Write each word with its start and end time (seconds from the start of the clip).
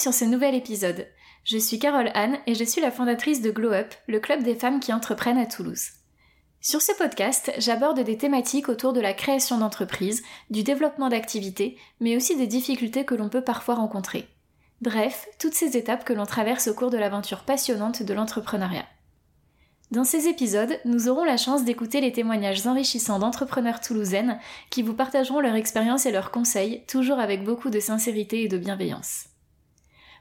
sur 0.00 0.14
ce 0.14 0.24
nouvel 0.24 0.54
épisode. 0.54 1.06
Je 1.44 1.58
suis 1.58 1.78
Carole 1.78 2.10
Anne 2.14 2.38
et 2.46 2.54
je 2.54 2.64
suis 2.64 2.80
la 2.80 2.90
fondatrice 2.90 3.42
de 3.42 3.50
Glow 3.50 3.72
Up, 3.72 3.94
le 4.08 4.18
club 4.18 4.42
des 4.42 4.54
femmes 4.54 4.80
qui 4.80 4.92
entreprennent 4.92 5.38
à 5.38 5.46
Toulouse. 5.46 5.88
Sur 6.62 6.80
ce 6.80 6.92
podcast, 6.92 7.52
j'aborde 7.58 8.00
des 8.00 8.16
thématiques 8.16 8.68
autour 8.68 8.92
de 8.92 9.00
la 9.00 9.12
création 9.12 9.58
d'entreprises, 9.58 10.22
du 10.48 10.62
développement 10.62 11.08
d'activités, 11.08 11.76
mais 12.00 12.16
aussi 12.16 12.36
des 12.36 12.46
difficultés 12.46 13.04
que 13.04 13.14
l'on 13.14 13.28
peut 13.28 13.44
parfois 13.44 13.74
rencontrer. 13.74 14.26
Bref, 14.80 15.26
toutes 15.38 15.54
ces 15.54 15.76
étapes 15.76 16.04
que 16.04 16.14
l'on 16.14 16.26
traverse 16.26 16.68
au 16.68 16.74
cours 16.74 16.90
de 16.90 16.98
l'aventure 16.98 17.44
passionnante 17.44 18.02
de 18.02 18.14
l'entrepreneuriat. 18.14 18.86
Dans 19.90 20.04
ces 20.04 20.28
épisodes, 20.28 20.78
nous 20.84 21.08
aurons 21.08 21.24
la 21.24 21.36
chance 21.36 21.64
d'écouter 21.64 22.00
les 22.00 22.12
témoignages 22.12 22.66
enrichissants 22.66 23.18
d'entrepreneurs 23.18 23.80
toulousaines 23.80 24.38
qui 24.70 24.82
vous 24.82 24.94
partageront 24.94 25.40
leur 25.40 25.56
expérience 25.56 26.06
et 26.06 26.12
leurs 26.12 26.30
conseils, 26.30 26.84
toujours 26.86 27.18
avec 27.18 27.44
beaucoup 27.44 27.70
de 27.70 27.80
sincérité 27.80 28.44
et 28.44 28.48
de 28.48 28.58
bienveillance. 28.58 29.29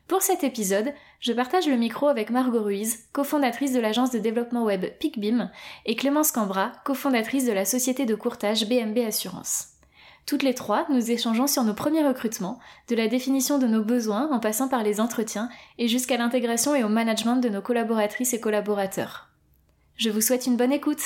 Pour 0.09 0.23
cet 0.23 0.44
épisode, 0.44 0.91
je 1.20 1.34
partage 1.34 1.68
le 1.68 1.77
micro 1.77 2.08
avec 2.08 2.31
Margot 2.31 2.63
Ruiz, 2.63 3.05
cofondatrice 3.13 3.73
de 3.73 3.80
l'agence 3.80 4.09
de 4.09 4.17
développement 4.17 4.63
web 4.63 4.88
PicBeam, 5.00 5.52
et 5.86 5.95
Clémence 5.95 6.31
Cambra, 6.31 6.72
cofondatrice 6.84 7.45
de 7.45 7.52
la 7.52 7.63
société 7.63 8.08
de 8.08 8.16
courtage 8.16 8.67
BMB 8.67 8.98
Assurance. 9.08 9.67
Toutes 10.26 10.41
les 10.41 10.55
trois, 10.55 10.88
nous 10.90 11.12
échangeons 11.12 11.45
sur 11.45 11.64
nos 11.64 11.76
premiers 11.76 12.08
recrutements, 12.08 12.58
de 12.88 12.95
la 12.95 13.08
définition 13.08 13.59
de 13.59 13.67
nos 13.67 13.84
besoins 13.84 14.31
en 14.31 14.40
passant 14.40 14.67
par 14.67 14.81
les 14.81 15.00
entretiens 15.00 15.48
et 15.77 15.88
jusqu'à 15.88 16.17
l'intégration 16.17 16.73
et 16.73 16.84
au 16.84 16.89
management 16.89 17.36
de 17.36 17.50
nos 17.50 17.62
collaboratrices 17.62 18.34
et 18.34 18.39
collaborateurs. 18.39 19.30
Je 19.95 20.09
vous 20.09 20.22
souhaite 20.22 20.47
une 20.47 20.58
bonne 20.58 20.73
écoute. 20.73 21.03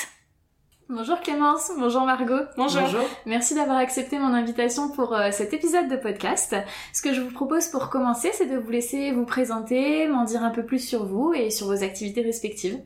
Bonjour 0.90 1.18
Clémence, 1.20 1.70
bonjour 1.78 2.02
Margot. 2.02 2.44
Bonjour. 2.58 2.82
Merci 3.24 3.54
d'avoir 3.54 3.78
accepté 3.78 4.18
mon 4.18 4.34
invitation 4.34 4.90
pour 4.90 5.14
euh, 5.14 5.30
cet 5.30 5.54
épisode 5.54 5.88
de 5.88 5.96
podcast. 5.96 6.54
Ce 6.92 7.00
que 7.00 7.14
je 7.14 7.22
vous 7.22 7.30
propose 7.30 7.68
pour 7.68 7.88
commencer, 7.88 8.30
c'est 8.34 8.44
de 8.44 8.58
vous 8.58 8.70
laisser 8.70 9.10
vous 9.10 9.24
présenter, 9.24 10.06
m'en 10.08 10.24
dire 10.24 10.44
un 10.44 10.50
peu 10.50 10.62
plus 10.62 10.86
sur 10.86 11.06
vous 11.06 11.32
et 11.32 11.48
sur 11.48 11.68
vos 11.68 11.82
activités 11.82 12.20
respectives. 12.20 12.78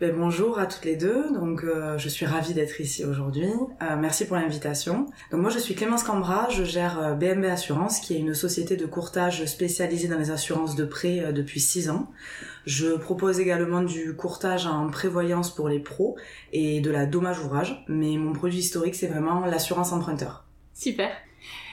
Ben, 0.00 0.16
bonjour 0.16 0.58
à 0.58 0.64
toutes 0.64 0.86
les 0.86 0.96
deux, 0.96 1.30
donc 1.30 1.62
euh, 1.62 1.98
je 1.98 2.08
suis 2.08 2.24
ravie 2.24 2.54
d'être 2.54 2.80
ici 2.80 3.04
aujourd'hui. 3.04 3.50
Euh, 3.82 3.96
merci 3.98 4.24
pour 4.24 4.36
l'invitation. 4.36 5.04
Donc 5.30 5.42
moi 5.42 5.50
je 5.50 5.58
suis 5.58 5.74
Clémence 5.74 6.04
Cambra, 6.04 6.48
je 6.48 6.64
gère 6.64 7.18
BMB 7.18 7.44
Assurance 7.44 8.00
qui 8.00 8.14
est 8.14 8.18
une 8.18 8.32
société 8.32 8.78
de 8.78 8.86
courtage 8.86 9.44
spécialisée 9.44 10.08
dans 10.08 10.16
les 10.16 10.30
assurances 10.30 10.74
de 10.74 10.86
prêt 10.86 11.34
depuis 11.34 11.60
6 11.60 11.90
ans. 11.90 12.10
Je 12.64 12.96
propose 12.96 13.40
également 13.40 13.82
du 13.82 14.16
courtage 14.16 14.66
en 14.66 14.88
prévoyance 14.88 15.54
pour 15.54 15.68
les 15.68 15.80
pros 15.80 16.16
et 16.54 16.80
de 16.80 16.90
la 16.90 17.04
dommage 17.04 17.38
ouvrage, 17.40 17.84
mais 17.86 18.16
mon 18.16 18.32
produit 18.32 18.60
historique 18.60 18.94
c'est 18.94 19.08
vraiment 19.08 19.44
l'assurance 19.44 19.92
emprunteur. 19.92 20.46
Super. 20.72 21.10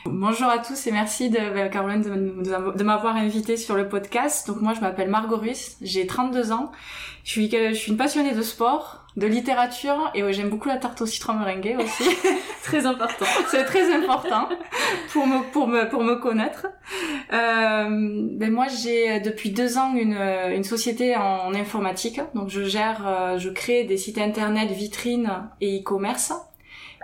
Bonjour 0.05 0.47
à 0.47 0.59
tous 0.59 0.87
et 0.87 0.91
merci 0.91 1.29
de, 1.29 1.67
Caroline 1.69 2.01
de, 2.01 2.83
m'avoir 2.83 3.15
invité 3.15 3.57
sur 3.57 3.75
le 3.75 3.89
podcast. 3.89 4.47
Donc 4.47 4.61
moi 4.61 4.73
je 4.73 4.81
m'appelle 4.81 5.09
Margot 5.09 5.37
Ruiz, 5.37 5.77
j'ai 5.81 6.07
32 6.07 6.51
ans, 6.51 6.71
je 7.23 7.31
suis, 7.31 7.49
je 7.51 7.73
suis 7.73 7.91
une 7.91 7.97
passionnée 7.97 8.33
de 8.33 8.41
sport, 8.41 9.05
de 9.17 9.27
littérature 9.27 10.11
et 10.13 10.31
j'aime 10.31 10.49
beaucoup 10.49 10.69
la 10.69 10.77
tarte 10.77 11.01
au 11.01 11.05
citron 11.05 11.33
meringuée 11.33 11.75
aussi. 11.75 12.03
très 12.63 12.85
important. 12.85 13.25
C'est 13.49 13.65
très 13.65 13.93
important 13.93 14.47
pour 15.11 15.27
me 15.27 15.51
pour 15.51 15.67
me 15.67 15.89
pour 15.89 16.03
me 16.03 16.15
connaître. 16.15 16.67
Euh, 17.33 18.27
ben 18.31 18.51
moi 18.51 18.67
j'ai 18.67 19.19
depuis 19.19 19.49
deux 19.51 19.77
ans 19.77 19.93
une 19.93 20.17
une 20.51 20.63
société 20.63 21.15
en 21.17 21.53
informatique, 21.53 22.21
donc 22.33 22.49
je 22.49 22.63
gère, 22.63 23.05
euh, 23.07 23.37
je 23.37 23.49
crée 23.49 23.83
des 23.83 23.97
sites 23.97 24.19
internet, 24.19 24.71
vitrines 24.71 25.49
et 25.59 25.79
e-commerce. 25.79 26.33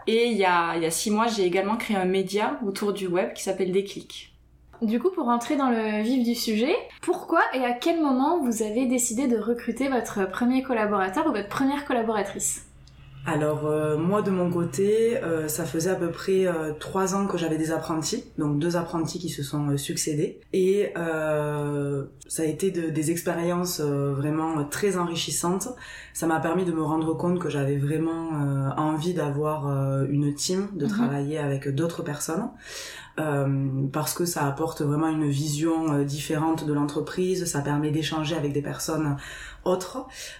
Et 0.07 0.27
il 0.27 0.37
y 0.37 0.45
a, 0.45 0.91
six 0.91 1.11
mois, 1.11 1.27
j'ai 1.27 1.45
également 1.45 1.77
créé 1.77 1.97
un 1.97 2.05
média 2.05 2.59
autour 2.65 2.93
du 2.93 3.07
web 3.07 3.33
qui 3.33 3.43
s'appelle 3.43 3.71
Déclic. 3.71 4.35
Du 4.81 4.99
coup, 4.99 5.11
pour 5.11 5.29
entrer 5.29 5.55
dans 5.55 5.69
le 5.69 6.01
vif 6.01 6.25
du 6.25 6.35
sujet, 6.35 6.75
pourquoi 7.01 7.41
et 7.53 7.63
à 7.63 7.71
quel 7.71 8.01
moment 8.01 8.43
vous 8.43 8.63
avez 8.63 8.85
décidé 8.85 9.27
de 9.27 9.37
recruter 9.37 9.87
votre 9.87 10.29
premier 10.29 10.61
collaborateur 10.61 11.27
ou 11.27 11.31
votre 11.31 11.47
première 11.47 11.85
collaboratrice? 11.85 12.65
Alors 13.25 13.67
euh, 13.67 13.97
moi 13.97 14.21
de 14.21 14.31
mon 14.31 14.51
côté, 14.51 15.17
euh, 15.23 15.47
ça 15.47 15.63
faisait 15.63 15.89
à 15.89 15.95
peu 15.95 16.09
près 16.09 16.45
euh, 16.45 16.73
trois 16.77 17.15
ans 17.15 17.25
que 17.25 17.37
j'avais 17.37 17.57
des 17.57 17.71
apprentis, 17.71 18.25
donc 18.37 18.59
deux 18.59 18.75
apprentis 18.75 19.17
qui 19.17 19.29
se 19.29 19.43
sont 19.43 19.77
succédés, 19.77 20.41
et 20.51 20.91
ça 22.27 22.43
a 22.43 22.45
été 22.45 22.71
des 22.71 23.11
expériences 23.11 23.79
vraiment 23.79 24.65
très 24.65 24.97
enrichissantes. 24.97 25.69
Ça 26.13 26.27
m'a 26.27 26.39
permis 26.39 26.65
de 26.65 26.71
me 26.71 26.81
rendre 26.81 27.13
compte 27.13 27.39
que 27.39 27.49
j'avais 27.49 27.77
vraiment 27.77 28.29
envie 28.77 29.13
d'avoir 29.13 29.67
une 30.09 30.33
team, 30.33 30.67
de 30.73 30.85
mhm. 30.85 30.91
travailler 30.91 31.37
avec 31.37 31.73
d'autres 31.73 32.03
personnes. 32.03 32.49
parce 33.91 34.13
que 34.13 34.25
ça 34.25 34.47
apporte 34.47 34.81
vraiment 34.81 35.09
une 35.09 35.29
vision 35.29 36.03
différente 36.03 36.65
de 36.65 36.73
l'entreprise, 36.73 37.45
ça 37.45 37.61
permet 37.61 37.91
d'échanger 37.91 38.35
avec 38.35 38.53
des 38.53 38.61
personnes 38.63 39.17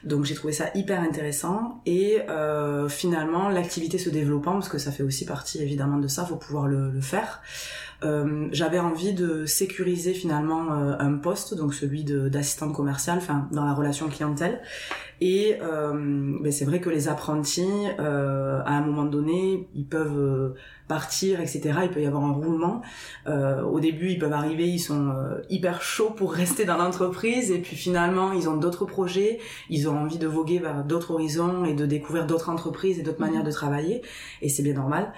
Donc 0.03 0.25
j'ai 0.25 0.35
trouvé 0.35 0.53
ça 0.53 0.65
hyper 0.75 1.01
intéressant 1.01 1.81
et 1.85 2.21
euh, 2.29 2.89
finalement 2.89 3.49
l'activité 3.49 3.97
se 3.97 4.09
développant 4.09 4.53
parce 4.53 4.69
que 4.69 4.77
ça 4.77 4.91
fait 4.91 5.03
aussi 5.03 5.25
partie 5.25 5.61
évidemment 5.61 5.97
de 5.97 6.07
ça, 6.07 6.25
faut 6.25 6.35
pouvoir 6.35 6.67
le 6.67 7.01
faire. 7.01 7.41
Euh, 8.03 8.47
j'avais 8.51 8.79
envie 8.79 9.13
de 9.13 9.45
sécuriser 9.45 10.13
finalement 10.13 10.73
euh, 10.73 10.95
un 10.99 11.13
poste, 11.13 11.55
donc 11.55 11.73
celui 11.73 12.03
d'assistante 12.03 12.73
commerciale, 12.73 13.17
enfin 13.17 13.47
dans 13.51 13.65
la 13.65 13.73
relation 13.73 14.07
clientèle. 14.09 14.61
Et 15.21 15.57
euh, 15.61 16.37
ben 16.41 16.51
c'est 16.51 16.65
vrai 16.65 16.81
que 16.81 16.89
les 16.89 17.07
apprentis, 17.07 17.87
à 17.97 18.77
un 18.77 18.81
moment 18.81 19.05
donné, 19.05 19.69
ils 19.73 19.85
peuvent 19.85 20.53
partir, 20.89 21.39
etc. 21.39 21.79
Il 21.83 21.91
peut 21.91 22.01
y 22.01 22.05
avoir 22.05 22.25
un 22.25 22.33
roulement. 22.33 22.81
au 23.27 23.79
début, 23.79 24.09
ils 24.09 24.19
peuvent 24.19 24.33
arriver, 24.33 24.67
ils 24.67 24.79
sont 24.79 25.13
hyper 25.49 25.81
chauds 25.81 26.09
pour 26.09 26.33
rester 26.41 26.65
dans 26.65 26.77
l'entreprise, 26.77 27.51
et 27.51 27.59
puis 27.59 27.77
finalement, 27.77 28.33
ils 28.33 28.49
ont 28.49 28.57
d'autres 28.57 28.85
projets, 28.85 29.39
ils 29.69 29.87
ont 29.87 29.97
envie 29.97 30.17
de 30.17 30.27
voguer 30.27 30.59
vers 30.59 30.83
d'autres 30.83 31.11
horizons 31.11 31.63
et 31.63 31.73
de 31.73 31.85
découvrir 31.85 32.25
d'autres 32.25 32.49
entreprises 32.49 32.99
et 32.99 33.03
d'autres 33.03 33.19
mmh. 33.21 33.25
manières 33.25 33.43
de 33.43 33.51
travailler, 33.51 34.01
et 34.41 34.49
c'est 34.49 34.63
bien 34.63 34.73
normal. 34.73 35.13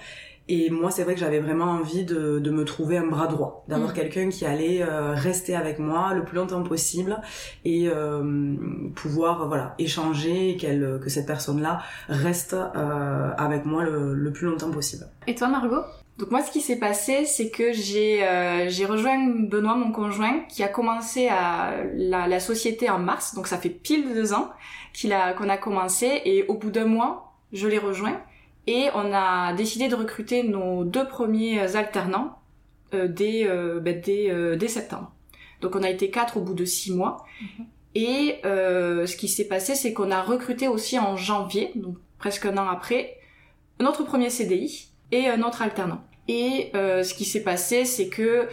Et 0.48 0.70
moi, 0.70 0.92
c'est 0.92 1.02
vrai 1.02 1.14
que 1.14 1.20
j'avais 1.20 1.40
vraiment 1.40 1.64
envie 1.64 2.04
de, 2.04 2.38
de, 2.38 2.50
me 2.50 2.64
trouver 2.64 2.98
un 2.98 3.06
bras 3.06 3.26
droit, 3.26 3.64
d'avoir 3.66 3.90
mm. 3.90 3.94
quelqu'un 3.94 4.28
qui 4.28 4.46
allait 4.46 4.80
euh, 4.80 5.12
rester 5.12 5.56
avec 5.56 5.80
moi 5.80 6.14
le 6.14 6.24
plus 6.24 6.36
longtemps 6.36 6.62
possible 6.62 7.20
et 7.64 7.88
euh, 7.88 8.54
pouvoir 8.94 9.48
voilà 9.48 9.74
échanger 9.78 10.50
et 10.50 10.56
qu'elle 10.56 11.00
que 11.02 11.10
cette 11.10 11.26
personne-là 11.26 11.80
reste 12.08 12.54
euh, 12.54 13.30
avec 13.36 13.64
moi 13.64 13.82
le, 13.82 14.14
le, 14.14 14.32
plus 14.32 14.46
longtemps 14.46 14.70
possible. 14.70 15.06
Et 15.26 15.34
toi, 15.34 15.48
Margot? 15.48 15.82
Donc 16.18 16.30
moi, 16.30 16.42
ce 16.42 16.50
qui 16.50 16.60
s'est 16.60 16.78
passé, 16.78 17.26
c'est 17.26 17.50
que 17.50 17.72
j'ai 17.72 18.24
euh, 18.24 18.68
j'ai 18.68 18.86
rejoint 18.86 19.18
Benoît, 19.28 19.74
mon 19.74 19.92
conjoint, 19.92 20.40
qui 20.48 20.62
a 20.62 20.68
commencé 20.68 21.28
à 21.28 21.74
la, 21.94 22.26
la 22.26 22.40
société 22.40 22.88
en 22.88 22.98
mars, 22.98 23.34
donc 23.34 23.46
ça 23.48 23.58
fait 23.58 23.68
pile 23.68 24.14
deux 24.14 24.32
ans 24.32 24.48
qu'il 24.94 25.12
a 25.12 25.34
qu'on 25.34 25.48
a 25.48 25.58
commencé, 25.58 26.22
et 26.24 26.46
au 26.46 26.54
bout 26.54 26.70
d'un 26.70 26.86
mois, 26.86 27.34
je 27.52 27.68
l'ai 27.68 27.78
rejoint. 27.78 28.18
Et 28.66 28.88
on 28.94 29.12
a 29.12 29.52
décidé 29.52 29.88
de 29.88 29.94
recruter 29.94 30.42
nos 30.42 30.84
deux 30.84 31.06
premiers 31.06 31.76
alternants 31.76 32.38
euh, 32.94 33.08
dès, 33.08 33.46
euh, 33.46 33.80
ben, 33.80 34.00
dès, 34.00 34.30
euh, 34.30 34.56
dès, 34.56 34.68
septembre. 34.68 35.12
Donc 35.60 35.76
on 35.76 35.82
a 35.82 35.90
été 35.90 36.10
quatre 36.10 36.36
au 36.36 36.40
bout 36.40 36.54
de 36.54 36.64
six 36.64 36.92
mois. 36.92 37.24
Mhm. 37.40 37.66
Et 37.98 38.40
euh, 38.44 39.06
ce 39.06 39.16
qui 39.16 39.26
s'est 39.26 39.48
passé, 39.48 39.74
c'est 39.74 39.94
qu'on 39.94 40.10
a 40.10 40.20
recruté 40.20 40.68
aussi 40.68 40.98
en 40.98 41.16
janvier, 41.16 41.72
donc 41.76 41.96
presque 42.18 42.44
un 42.44 42.58
an 42.58 42.68
après, 42.68 43.16
notre 43.80 44.04
premier 44.04 44.28
CDI 44.28 44.90
et 45.12 45.28
un 45.28 45.42
autre 45.42 45.62
alternant. 45.62 46.02
Et 46.28 46.70
euh, 46.74 47.02
ce 47.04 47.14
qui 47.14 47.24
s'est 47.24 47.42
passé, 47.42 47.86
c'est 47.86 48.08
que 48.08 48.48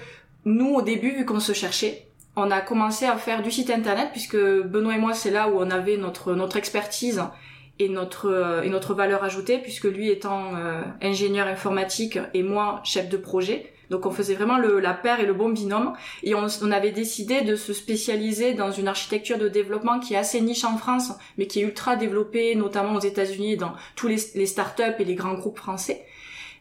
nous, 0.46 0.74
au 0.74 0.82
début, 0.82 1.12
vu 1.12 1.26
qu'on 1.26 1.42
se 1.42 1.52
cherchait, 1.52 2.08
on 2.38 2.52
a 2.52 2.62
commencé 2.62 3.06
à 3.06 3.18
faire 3.18 3.42
du 3.42 3.52
site 3.52 3.70
internet, 3.70 4.10
puisque 4.12 4.38
Benoît 4.38 4.96
et 4.96 5.00
moi, 5.00 5.14
c'est 5.14 5.30
là 5.30 5.50
où 5.50 5.60
on 5.60 5.70
avait 5.70 5.98
notre, 5.98 6.36
notre 6.36 6.56
expertise 6.56 7.22
et 7.80 7.90
notre 7.90 8.30
euh, 8.30 8.62
et 8.62 8.70
notre 8.70 8.94
valeur 8.94 9.24
ajoutée 9.24 9.58
puisque 9.58 9.86
lui 9.86 10.10
étant 10.10 10.56
euh, 10.56 10.82
ingénieur 11.02 11.48
informatique 11.48 12.20
et 12.34 12.44
moi 12.44 12.82
chef 12.84 13.10
de 13.10 13.18
projet. 13.18 13.70
Donc 13.90 14.06
on 14.06 14.12
faisait 14.12 14.34
vraiment 14.34 14.58
le, 14.58 14.80
la 14.80 14.94
paire 14.94 15.20
et 15.20 15.26
le 15.26 15.34
bon 15.34 15.50
binôme. 15.50 15.94
Et 16.24 16.34
on, 16.34 16.48
on, 16.64 16.72
avait 16.72 16.92
décidé 16.92 17.42
de 17.42 17.56
se 17.56 17.74
spécialiser 17.74 18.54
dans 18.54 18.72
une 18.72 18.88
architecture 18.88 19.38
de 19.38 19.48
développement 19.48 20.00
qui 20.00 20.14
est 20.14 20.18
assez 20.18 20.42
niche 20.42 20.64
en 20.64 20.78
France 20.78 21.12
mais 21.38 21.48
qui 21.48 21.60
est 21.60 21.64
ultra 21.64 21.96
développée 21.96 22.56
notamment 22.56 22.96
aux 22.96 23.02
États-Unis 23.02 23.58
dans 23.58 23.74
tous 23.96 24.08
les, 24.08 24.18
les 24.36 24.46
startups 24.46 24.96
et 24.98 25.06
les 25.06 25.16
grands 25.16 25.36
groupes 25.36 25.58
français. 25.58 26.06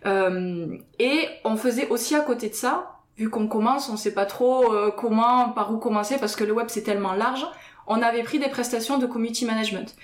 Euh, 0.04 0.76
et 0.98 1.28
on 1.44 1.56
faisait 1.56 1.88
aussi 1.88 2.16
à 2.16 2.20
côté 2.20 2.48
de 2.48 2.54
ça 2.54 2.98
vu 3.16 3.30
qu'on 3.30 3.46
commence 3.46 3.88
on 3.88 3.96
sait 3.96 4.14
pas 4.14 4.26
trop 4.26 4.72
euh, 4.72 4.90
comment 4.90 5.50
par 5.50 5.72
où 5.72 5.78
commencer 5.78 6.16
parce 6.18 6.34
que 6.34 6.42
le 6.42 6.52
web 6.52 6.66
c'est 6.68 6.82
tellement 6.82 7.12
large 7.12 7.46
on 7.87 8.00
avait 8.02 8.23
pris 8.23 8.38
des 8.38 8.49
prestations 8.49 8.99
de 8.99 9.06
community 9.06 9.44
management. 9.44 9.94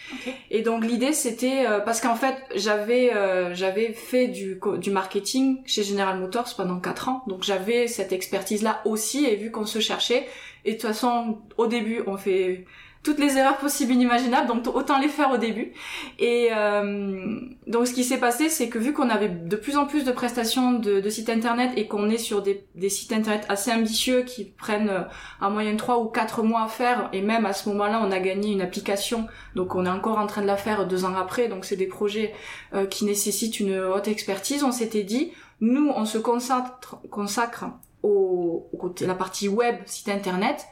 Et 0.51 0.63
donc 0.63 0.85
l'idée 0.85 1.13
c'était 1.13 1.67
euh, 1.67 1.81
parce 1.81 2.01
qu'en 2.01 2.17
fait 2.17 2.37
j'avais 2.55 3.15
euh, 3.15 3.55
j'avais 3.55 3.93
fait 3.93 4.29
du 4.29 4.61
du 4.79 4.91
marketing 4.91 5.63
chez 5.67 5.83
General 5.83 6.19
Motors 6.19 6.55
pendant 6.57 6.81
quatre 6.81 7.09
ans, 7.09 7.23
donc 7.27 7.43
j'avais 7.43 7.87
cette 7.87 8.13
expertise 8.13 8.63
là 8.63 8.81
aussi. 8.85 9.25
Et 9.25 9.37
vu 9.37 9.51
qu'on 9.51 9.67
se 9.67 9.81
cherchait 9.81 10.27
et 10.65 10.73
de 10.73 10.77
toute 10.77 10.87
façon 10.87 11.39
au 11.57 11.67
début 11.67 12.03
on 12.07 12.17
fait 12.17 12.65
toutes 13.09 13.21
les 13.21 13.39
erreurs 13.39 13.57
possibles 13.57 13.93
inimaginables, 13.93 14.47
donc 14.47 14.67
autant 14.67 14.99
les 14.99 15.09
faire 15.09 15.31
au 15.31 15.39
début. 15.39 15.73
Et 16.19 16.51
euh, 16.53 17.41
donc 17.67 17.87
ce 17.87 17.95
qui 17.95 18.05
s'est 18.05 18.19
passé, 18.19 18.51
c'est 18.51 18.69
que 18.69 18.79
vu 18.79 18.93
qu'on 18.93 19.09
avait 19.09 19.31
de 19.31 19.57
plus 19.57 19.79
en 19.79 19.87
plus 19.87 20.05
de 20.05 20.13
prestations 20.13 20.73
de, 20.73 21.09
sites 21.09 21.31
internet 21.31 21.71
et 21.77 21.87
qu'on 21.87 22.11
est 22.11 22.19
sur 22.19 22.43
des, 22.43 22.91
sites 22.91 23.13
internet 23.13 23.47
assez 23.49 23.73
ambitieux 23.73 24.25
qui 24.25 24.45
prennent 24.45 24.91
euh, 24.91 25.05
en 25.41 25.51
moyenne 25.51 25.79
3 25.79 26.01
ou 26.01 26.09
4 26.09 26.43
mois 26.43 26.65
à 26.65 26.69
faire, 26.69 27.09
et 27.15 27.23
même 27.23 27.47
à 27.47 27.55
ce 27.55 27.71
moment-là, 27.71 28.03
on 28.05 28.11
a 28.11 28.21
gagné 28.21 28.53
une 28.53 28.61
application, 28.61 29.27
donc 29.55 29.75
on 29.75 29.87
est 29.87 29.91
encore 29.91 30.19
en 30.19 30.27
train 30.27 30.43
de 30.43 30.47
la 30.47 30.59
faire 30.59 30.87
deux 30.87 31.07
ans 31.07 31.17
après, 31.17 31.49
donc 31.49 31.65
c'est 31.65 31.77
des 31.77 31.87
projets 31.87 32.35
euh, 32.75 32.85
qui 32.85 33.07
nécessitent 33.07 33.59
une 33.59 33.79
haute 33.79 34.09
expertise, 34.09 34.65
on 34.65 34.73
s'était 34.73 35.05
dit, 35.05 35.33
nous, 35.63 35.91
on 35.97 36.05
se 36.05 36.19
consacre, 36.19 36.99
consacre 37.11 37.65
au, 38.03 38.69
au 38.75 38.95
la 39.01 39.15
partie 39.15 39.49
web, 39.49 39.77
site 39.87 40.11
internet, 40.11 40.67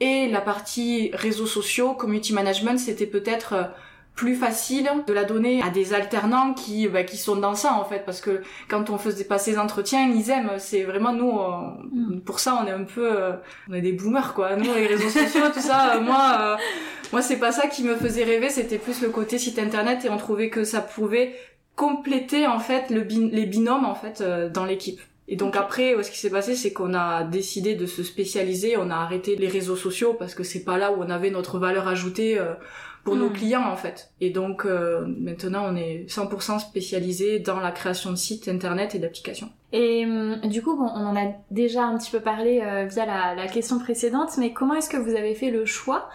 et 0.00 0.28
la 0.28 0.40
partie 0.40 1.10
réseaux 1.12 1.46
sociaux, 1.46 1.94
community 1.94 2.32
management, 2.32 2.78
c'était 2.78 3.06
peut-être 3.06 3.52
euh, 3.52 3.64
plus 4.16 4.34
facile 4.34 4.88
de 5.06 5.12
la 5.12 5.24
donner 5.24 5.62
à 5.62 5.70
des 5.70 5.92
alternants 5.92 6.54
qui 6.54 6.88
bah, 6.88 7.04
qui 7.04 7.16
sont 7.16 7.36
dans 7.36 7.54
ça 7.54 7.74
en 7.74 7.84
fait. 7.84 8.04
Parce 8.04 8.20
que 8.20 8.42
quand 8.68 8.90
on 8.90 8.98
faisait 8.98 9.24
passer 9.24 9.52
ces 9.52 9.58
entretiens 9.58 10.08
ils 10.08 10.30
aiment. 10.30 10.52
C'est 10.58 10.82
vraiment 10.84 11.12
nous 11.12 11.32
mm. 11.32 12.20
pour 12.20 12.40
ça 12.40 12.60
on 12.62 12.66
est 12.66 12.72
un 12.72 12.84
peu 12.84 13.10
euh, 13.10 13.32
on 13.68 13.74
est 13.74 13.80
des 13.80 13.92
boomers 13.92 14.34
quoi. 14.34 14.56
Nous 14.56 14.72
les 14.72 14.86
réseaux 14.86 15.10
sociaux 15.10 15.48
tout 15.52 15.60
ça 15.60 15.96
euh, 15.96 16.00
moi 16.00 16.56
moi 17.12 17.22
c'est 17.22 17.38
pas 17.38 17.52
ça 17.52 17.68
qui 17.68 17.82
me 17.84 17.96
faisait 17.96 18.24
rêver. 18.24 18.50
C'était 18.50 18.78
plus 18.78 19.00
le 19.00 19.10
côté 19.10 19.38
site 19.38 19.58
internet 19.58 20.04
et 20.04 20.10
on 20.10 20.16
trouvait 20.16 20.50
que 20.50 20.64
ça 20.64 20.80
pouvait 20.80 21.34
compléter 21.76 22.46
en 22.46 22.60
fait 22.60 22.90
le 22.90 23.02
les 23.02 23.46
binômes 23.46 23.84
en 23.84 23.94
fait 23.94 24.22
dans 24.52 24.64
l'équipe 24.64 25.00
et 25.26 25.36
donc 25.36 25.56
après, 25.56 26.02
ce 26.02 26.10
qui 26.10 26.18
s'est 26.18 26.30
passé, 26.30 26.54
c'est 26.54 26.72
qu'on 26.72 26.94
a 26.94 27.24
décidé 27.24 27.74
de 27.74 27.86
se 27.86 28.02
spécialiser, 28.02 28.76
on 28.76 28.90
a 28.90 28.96
arrêté 28.96 29.36
les 29.36 29.48
réseaux 29.48 29.76
sociaux 29.76 30.14
parce 30.14 30.34
que 30.34 30.42
c'est 30.42 30.64
pas 30.64 30.76
là 30.76 30.92
où 30.92 30.96
on 31.02 31.08
avait 31.08 31.30
notre 31.30 31.58
valeur 31.58 31.88
ajoutée 31.88 32.38
euh, 32.38 32.52
pour 33.04 33.16
nos 33.16 33.30
hmm. 33.30 33.32
clients 33.32 33.64
en 33.66 33.76
fait. 33.76 34.10
Et 34.20 34.28
donc 34.28 34.66
euh, 34.66 35.06
maintenant, 35.06 35.64
on 35.66 35.76
est 35.76 36.04
100% 36.08 36.58
spécialisé 36.58 37.38
dans 37.38 37.58
la 37.58 37.70
création 37.70 38.10
de 38.10 38.16
sites 38.16 38.48
internet 38.48 38.94
et 38.94 38.98
d'applications. 38.98 39.48
Et 39.72 40.04
hum, 40.04 40.40
du 40.44 40.62
coup, 40.62 40.76
bon, 40.76 40.90
on 40.94 41.06
en 41.06 41.16
a 41.16 41.32
déjà 41.50 41.84
un 41.84 41.96
petit 41.96 42.10
peu 42.10 42.20
parlé 42.20 42.60
euh, 42.62 42.84
via 42.84 43.06
la, 43.06 43.34
la, 43.34 43.48
question 43.48 43.78
précédente, 43.78 44.32
mais 44.36 44.52
comment 44.52 44.74
est-ce 44.74 44.90
que 44.90 44.98
vous 44.98 45.16
avez 45.16 45.34
fait 45.34 45.50
le 45.50 45.64
choix 45.64 46.10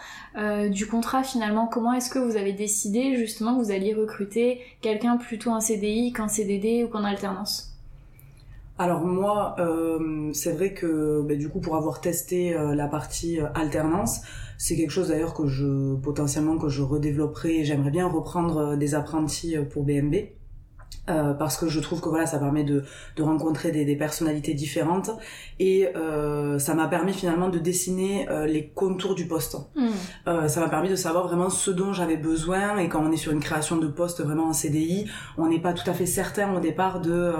du 0.70 0.86
contrat 0.86 1.24
finalement? 1.24 1.66
Comment 1.66 1.92
est-ce 1.94 2.08
que 2.08 2.20
vous 2.20 2.36
avez 2.36 2.52
décidé 2.52 3.16
justement 3.16 3.58
que 3.58 3.64
vous 3.64 3.72
alliez 3.72 3.92
recruter 3.92 4.60
quelqu'un 4.80 5.16
plutôt 5.16 5.50
en 5.50 5.58
CDI 5.58 6.12
qu'en 6.12 6.28
CDD 6.28 6.84
ou 6.84 6.88
qu'en 6.88 7.02
alternance? 7.02 7.69
Alors 8.80 9.04
moi, 9.04 9.56
euh, 9.58 10.30
c'est 10.32 10.52
vrai 10.52 10.72
que 10.72 11.20
bah, 11.20 11.34
du 11.34 11.50
coup 11.50 11.60
pour 11.60 11.76
avoir 11.76 12.00
testé 12.00 12.56
euh, 12.56 12.74
la 12.74 12.88
partie 12.88 13.38
euh, 13.38 13.52
alternance, 13.54 14.22
c'est 14.56 14.74
quelque 14.74 14.90
chose 14.90 15.08
d'ailleurs 15.08 15.34
que 15.34 15.46
je 15.46 15.96
potentiellement 15.96 16.56
que 16.56 16.70
je 16.70 16.80
redévelopperai. 16.80 17.62
J'aimerais 17.62 17.90
bien 17.90 18.08
reprendre 18.08 18.76
des 18.76 18.94
apprentis 18.94 19.54
pour 19.70 19.84
BMB. 19.84 20.14
Euh, 21.08 21.34
parce 21.34 21.56
que 21.56 21.66
je 21.66 21.80
trouve 21.80 22.00
que 22.00 22.08
voilà 22.08 22.26
ça 22.26 22.38
permet 22.38 22.62
de, 22.62 22.84
de 23.16 23.22
rencontrer 23.22 23.72
des, 23.72 23.84
des, 23.84 23.96
personnalités 23.96 24.54
différentes. 24.54 25.10
Et 25.58 25.88
euh, 25.96 26.58
ça 26.58 26.74
m'a 26.74 26.88
permis 26.88 27.12
finalement 27.12 27.48
de 27.48 27.58
dessiner 27.58 28.28
euh, 28.30 28.46
les 28.46 28.68
contours 28.68 29.14
du 29.14 29.26
poste. 29.26 29.56
Euh, 30.26 30.46
ça 30.46 30.60
m'a 30.60 30.68
permis 30.68 30.88
de 30.88 30.96
savoir 30.96 31.26
vraiment 31.26 31.50
ce 31.50 31.70
dont 31.70 31.92
j'avais 31.92 32.16
besoin. 32.16 32.78
Et 32.78 32.88
quand 32.88 33.02
on 33.02 33.10
est 33.10 33.16
sur 33.16 33.32
une 33.32 33.40
création 33.40 33.76
de 33.76 33.88
poste 33.88 34.22
vraiment 34.22 34.48
en 34.48 34.52
CDI, 34.52 35.06
on 35.36 35.48
n'est 35.48 35.58
pas 35.58 35.72
tout 35.72 35.88
à 35.88 35.94
fait 35.94 36.06
certain 36.06 36.54
au 36.54 36.60
départ 36.60 37.00
de 37.00 37.32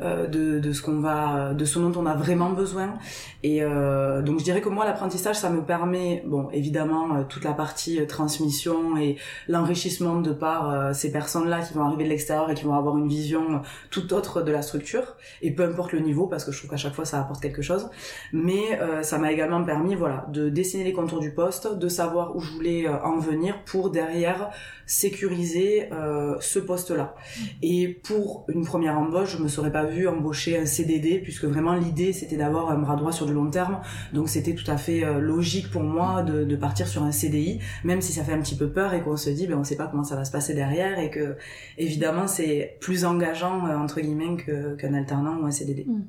euh, 0.00 0.26
de, 0.26 0.58
de, 0.58 0.72
ce 0.72 0.82
qu'on 0.82 1.00
va 1.00 1.54
de 1.54 1.64
ce 1.64 1.78
dont 1.78 1.92
on 2.00 2.06
a 2.06 2.14
vraiment 2.14 2.50
besoin. 2.50 2.94
Et 3.42 3.60
donc 3.60 4.40
je 4.40 4.44
dirais 4.44 4.60
que 4.60 4.68
moi 4.68 4.84
l'apprentissage 4.84 5.36
ça 5.36 5.48
me 5.48 5.62
permet 5.62 6.24
bon 6.26 6.48
évidemment 6.52 7.22
toute 7.24 7.44
la 7.44 7.52
partie 7.52 8.04
transmission 8.06 8.96
et 8.96 9.16
l'enrichissement 9.46 10.20
de 10.20 10.32
par 10.32 10.94
ces 10.94 11.12
personnes 11.12 11.48
là 11.48 11.60
qui 11.60 11.72
vont 11.74 11.84
arriver 11.84 12.04
de 12.04 12.08
l'extérieur 12.08 12.50
et 12.50 12.54
qui 12.54 12.64
vont 12.64 12.74
avoir 12.74 12.87
une 12.96 13.08
vision 13.08 13.62
tout 13.90 14.14
autre 14.14 14.42
de 14.42 14.50
la 14.50 14.62
structure 14.62 15.16
et 15.42 15.50
peu 15.54 15.64
importe 15.64 15.92
le 15.92 16.00
niveau 16.00 16.26
parce 16.26 16.44
que 16.44 16.52
je 16.52 16.58
trouve 16.58 16.70
qu'à 16.70 16.76
chaque 16.76 16.94
fois 16.94 17.04
ça 17.04 17.20
apporte 17.20 17.42
quelque 17.42 17.62
chose. 17.62 17.90
Mais 18.32 18.80
euh, 18.80 19.02
ça 19.02 19.18
m'a 19.18 19.30
également 19.32 19.62
permis 19.64 19.94
voilà 19.94 20.26
de 20.32 20.48
dessiner 20.48 20.84
les 20.84 20.92
contours 20.92 21.20
du 21.20 21.32
poste 21.32 21.76
de 21.76 21.88
savoir 21.88 22.34
où 22.36 22.40
je 22.40 22.52
voulais 22.52 22.86
euh, 22.86 23.02
en 23.02 23.18
venir 23.18 23.62
pour 23.64 23.90
derrière 23.90 24.50
sécuriser 24.88 25.92
euh, 25.92 26.36
ce 26.40 26.58
poste 26.58 26.90
là 26.90 27.14
et 27.62 27.88
pour 27.88 28.46
une 28.48 28.64
première 28.64 28.98
embauche 28.98 29.36
je 29.36 29.42
me 29.42 29.48
serais 29.48 29.70
pas 29.70 29.84
vue 29.84 30.08
embaucher 30.08 30.58
un 30.58 30.66
CDD 30.66 31.20
puisque 31.20 31.44
vraiment 31.44 31.74
l'idée 31.74 32.12
c'était 32.12 32.36
d'avoir 32.36 32.70
un 32.70 32.78
bras 32.78 32.96
droit 32.96 33.12
sur 33.12 33.26
du 33.26 33.34
long 33.34 33.50
terme 33.50 33.80
donc 34.12 34.28
c'était 34.28 34.54
tout 34.54 34.68
à 34.68 34.78
fait 34.78 35.04
logique 35.20 35.70
pour 35.70 35.82
moi 35.82 36.22
de, 36.22 36.56
partir 36.56 36.88
sur 36.88 37.02
un 37.04 37.12
CDI 37.12 37.60
même 37.84 38.00
si 38.00 38.12
ça 38.12 38.24
fait 38.24 38.32
un 38.32 38.40
petit 38.40 38.56
peu 38.56 38.70
peur 38.70 38.94
et 38.94 39.02
qu'on 39.02 39.16
se 39.16 39.30
dit 39.30 39.46
ben 39.46 39.58
on 39.58 39.64
sait 39.64 39.76
pas 39.76 39.86
comment 39.86 40.04
ça 40.04 40.16
va 40.16 40.24
se 40.24 40.32
passer 40.32 40.54
derrière 40.54 40.98
et 40.98 41.10
que 41.10 41.36
évidemment 41.76 42.26
c'est 42.26 42.78
plus 42.80 43.04
engageant 43.04 43.66
euh, 43.66 43.76
entre 43.76 44.00
guillemets 44.00 44.36
qu'un 44.78 44.94
alternant 44.94 45.38
ou 45.38 45.46
un 45.46 45.50
CDD. 45.50 45.84
Hmm. 45.86 46.02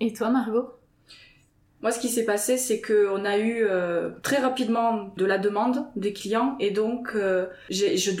Et 0.00 0.12
toi 0.12 0.30
Margot? 0.30 0.77
Moi, 1.82 1.92
ce 1.92 2.00
qui 2.00 2.08
s'est 2.08 2.24
passé, 2.24 2.56
c'est 2.56 2.80
que 2.80 3.08
on 3.12 3.24
a 3.24 3.38
eu 3.38 3.64
euh, 3.64 4.10
très 4.22 4.38
rapidement 4.38 5.12
de 5.16 5.24
la 5.24 5.38
demande 5.38 5.86
des 5.94 6.12
clients 6.12 6.56
et 6.58 6.70
donc 6.70 7.12
euh, 7.14 7.46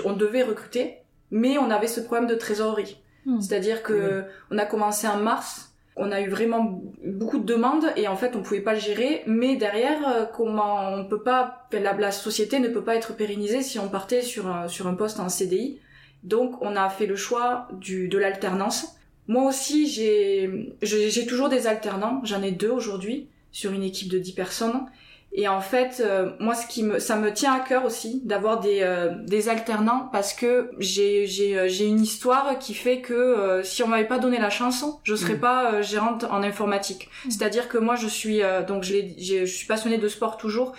on 0.04 0.12
devait 0.12 0.44
recruter, 0.44 0.98
mais 1.32 1.58
on 1.58 1.70
avait 1.70 1.88
ce 1.88 2.00
problème 2.00 2.28
de 2.28 2.36
trésorerie. 2.36 2.98
Hmm. 3.26 3.40
C'est-à-dire 3.40 3.82
que 3.82 4.24
on 4.52 4.58
a 4.58 4.64
commencé 4.64 5.08
en 5.08 5.16
mars, 5.16 5.72
on 5.96 6.12
a 6.12 6.20
eu 6.20 6.28
vraiment 6.28 6.80
beaucoup 7.04 7.38
de 7.38 7.44
demandes 7.44 7.86
et 7.96 8.06
en 8.06 8.14
fait 8.14 8.36
on 8.36 8.42
pouvait 8.42 8.60
pas 8.60 8.74
le 8.74 8.80
gérer. 8.80 9.24
Mais 9.26 9.56
derrière, 9.56 10.30
comment 10.32 10.92
on 10.92 11.04
peut 11.04 11.22
pas, 11.22 11.66
la, 11.72 11.94
la, 11.94 12.12
société 12.12 12.60
ne 12.60 12.68
peut 12.68 12.84
pas 12.84 12.94
être 12.94 13.16
pérennisée 13.16 13.62
si 13.62 13.80
on 13.80 13.88
partait 13.88 14.22
sur 14.22 14.46
un, 14.46 14.68
sur 14.68 14.86
un 14.86 14.94
poste 14.94 15.18
en 15.18 15.28
CDI. 15.28 15.80
Donc 16.22 16.62
on 16.62 16.76
a 16.76 16.88
fait 16.90 17.06
le 17.06 17.16
choix 17.16 17.66
du, 17.72 18.06
de 18.06 18.18
l'alternance. 18.18 18.94
Moi 19.26 19.42
aussi, 19.48 19.88
j'ai, 19.88 20.76
j'ai 20.80 21.26
toujours 21.26 21.48
des 21.48 21.66
alternants. 21.66 22.20
J'en 22.22 22.40
ai 22.42 22.52
deux 22.52 22.70
aujourd'hui 22.70 23.28
sur 23.52 23.72
une 23.72 23.82
équipe 23.82 24.08
de 24.08 24.18
10 24.18 24.32
personnes. 24.32 24.86
Et 25.32 25.46
en 25.46 25.60
fait, 25.60 26.00
euh, 26.00 26.30
moi, 26.40 26.54
ce 26.54 26.66
qui 26.66 26.82
me, 26.82 26.98
ça 26.98 27.16
me 27.16 27.32
tient 27.32 27.52
à 27.52 27.60
cœur 27.60 27.84
aussi 27.84 28.22
d'avoir 28.24 28.60
des, 28.60 28.78
euh, 28.80 29.10
des 29.26 29.50
alternants 29.50 30.08
parce 30.10 30.32
que 30.32 30.70
j'ai, 30.78 31.26
j'ai, 31.26 31.58
euh, 31.58 31.68
j'ai 31.68 31.84
une 31.84 32.00
histoire 32.00 32.58
qui 32.58 32.72
fait 32.72 33.02
que 33.02 33.60
si 33.62 33.82
on 33.82 33.88
m'avait 33.88 34.08
pas 34.08 34.18
donné 34.18 34.38
la 34.38 34.48
chance, 34.48 34.86
je 35.02 35.14
serais 35.14 35.34
mm. 35.34 35.40
pas 35.40 35.82
gérante 35.82 36.24
en 36.24 36.42
informatique. 36.42 37.10
Mm. 37.26 37.30
C'est-à-dire 37.30 37.68
que 37.68 37.76
moi, 37.76 37.94
je 37.94 38.06
suis 38.06 38.40
donc 38.66 38.84
je, 38.84 38.94
je 39.18 39.44
suis 39.44 39.66
passionnée 39.66 39.98
de 39.98 40.08
sport 40.08 40.38
toujours, 40.38 40.74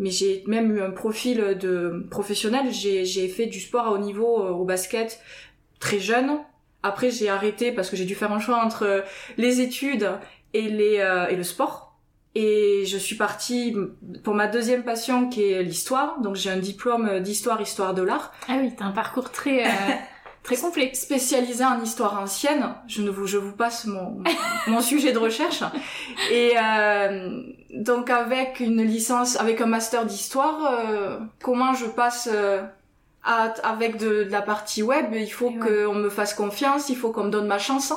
mais 0.00 0.10
j'ai 0.10 0.42
même 0.46 0.74
eu 0.74 0.80
un 0.80 0.90
profil 0.90 1.58
de 1.60 2.06
professionnel. 2.10 2.72
J'ai, 2.72 3.04
j'ai 3.04 3.28
fait 3.28 3.46
du 3.46 3.60
sport 3.60 3.86
à 3.86 3.92
haut 3.92 3.98
niveau 3.98 4.42
euh, 4.42 4.50
au 4.50 4.64
basket 4.64 5.20
très 5.78 6.00
jeune. 6.00 6.38
Après, 6.82 7.10
j'ai 7.10 7.28
arrêté 7.28 7.70
parce 7.70 7.90
que 7.90 7.96
j'ai 7.96 8.06
dû 8.06 8.14
faire 8.14 8.32
un 8.32 8.40
choix 8.40 8.64
entre 8.64 9.04
les 9.36 9.60
études 9.60 10.10
et 10.54 10.68
les 10.68 10.98
euh, 10.98 11.28
et 11.28 11.36
le 11.36 11.42
sport. 11.44 11.89
Et 12.34 12.84
je 12.86 12.96
suis 12.96 13.16
partie 13.16 13.74
pour 14.22 14.34
ma 14.34 14.46
deuxième 14.46 14.84
passion 14.84 15.28
qui 15.28 15.50
est 15.50 15.62
l'histoire. 15.62 16.20
Donc 16.20 16.36
j'ai 16.36 16.50
un 16.50 16.58
diplôme 16.58 17.20
d'histoire, 17.20 17.60
histoire 17.60 17.92
de 17.92 18.02
l'art. 18.02 18.32
Ah 18.48 18.56
oui, 18.60 18.72
t'as 18.76 18.84
un 18.84 18.92
parcours 18.92 19.32
très 19.32 19.66
euh, 19.66 19.70
très 20.42 20.56
complet. 20.56 20.92
Spécialisé 20.94 21.64
en 21.64 21.82
histoire 21.82 22.20
ancienne. 22.20 22.74
Je 22.86 23.02
ne 23.02 23.10
vous 23.10 23.26
je 23.26 23.36
vous 23.36 23.52
passe 23.52 23.86
mon 23.86 24.22
mon 24.68 24.80
sujet 24.90 25.12
de 25.12 25.18
recherche. 25.18 25.62
Et 26.30 26.52
euh, 26.56 27.42
donc 27.74 28.10
avec 28.10 28.60
une 28.60 28.82
licence, 28.82 29.38
avec 29.38 29.60
un 29.60 29.66
master 29.66 30.06
d'histoire, 30.06 30.72
euh, 30.72 31.18
comment 31.42 31.74
je 31.74 31.86
passe 31.86 32.28
euh, 32.32 32.62
à, 33.24 33.52
avec 33.64 33.96
de, 33.96 34.26
la 34.30 34.42
partie 34.42 34.82
web? 34.82 35.06
Il 35.14 35.32
faut 35.32 35.50
qu'on 35.50 35.94
me 35.94 36.10
fasse 36.10 36.34
confiance, 36.34 36.88
il 36.88 36.96
faut 36.96 37.10
qu'on 37.10 37.24
me 37.24 37.30
donne 37.30 37.46
ma 37.46 37.58
chance. 37.58 37.92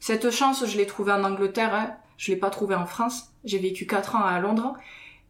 Cette 0.00 0.30
chance, 0.30 0.64
je 0.66 0.76
l'ai 0.76 0.86
trouvée 0.86 1.12
en 1.12 1.24
Angleterre, 1.24 1.74
hein. 1.74 1.94
Je 2.20 2.30
l'ai 2.30 2.36
pas 2.36 2.50
trouvée 2.50 2.74
en 2.74 2.84
France. 2.84 3.32
J'ai 3.44 3.58
vécu 3.58 3.86
quatre 3.86 4.14
ans 4.14 4.22
à 4.22 4.38
Londres 4.40 4.74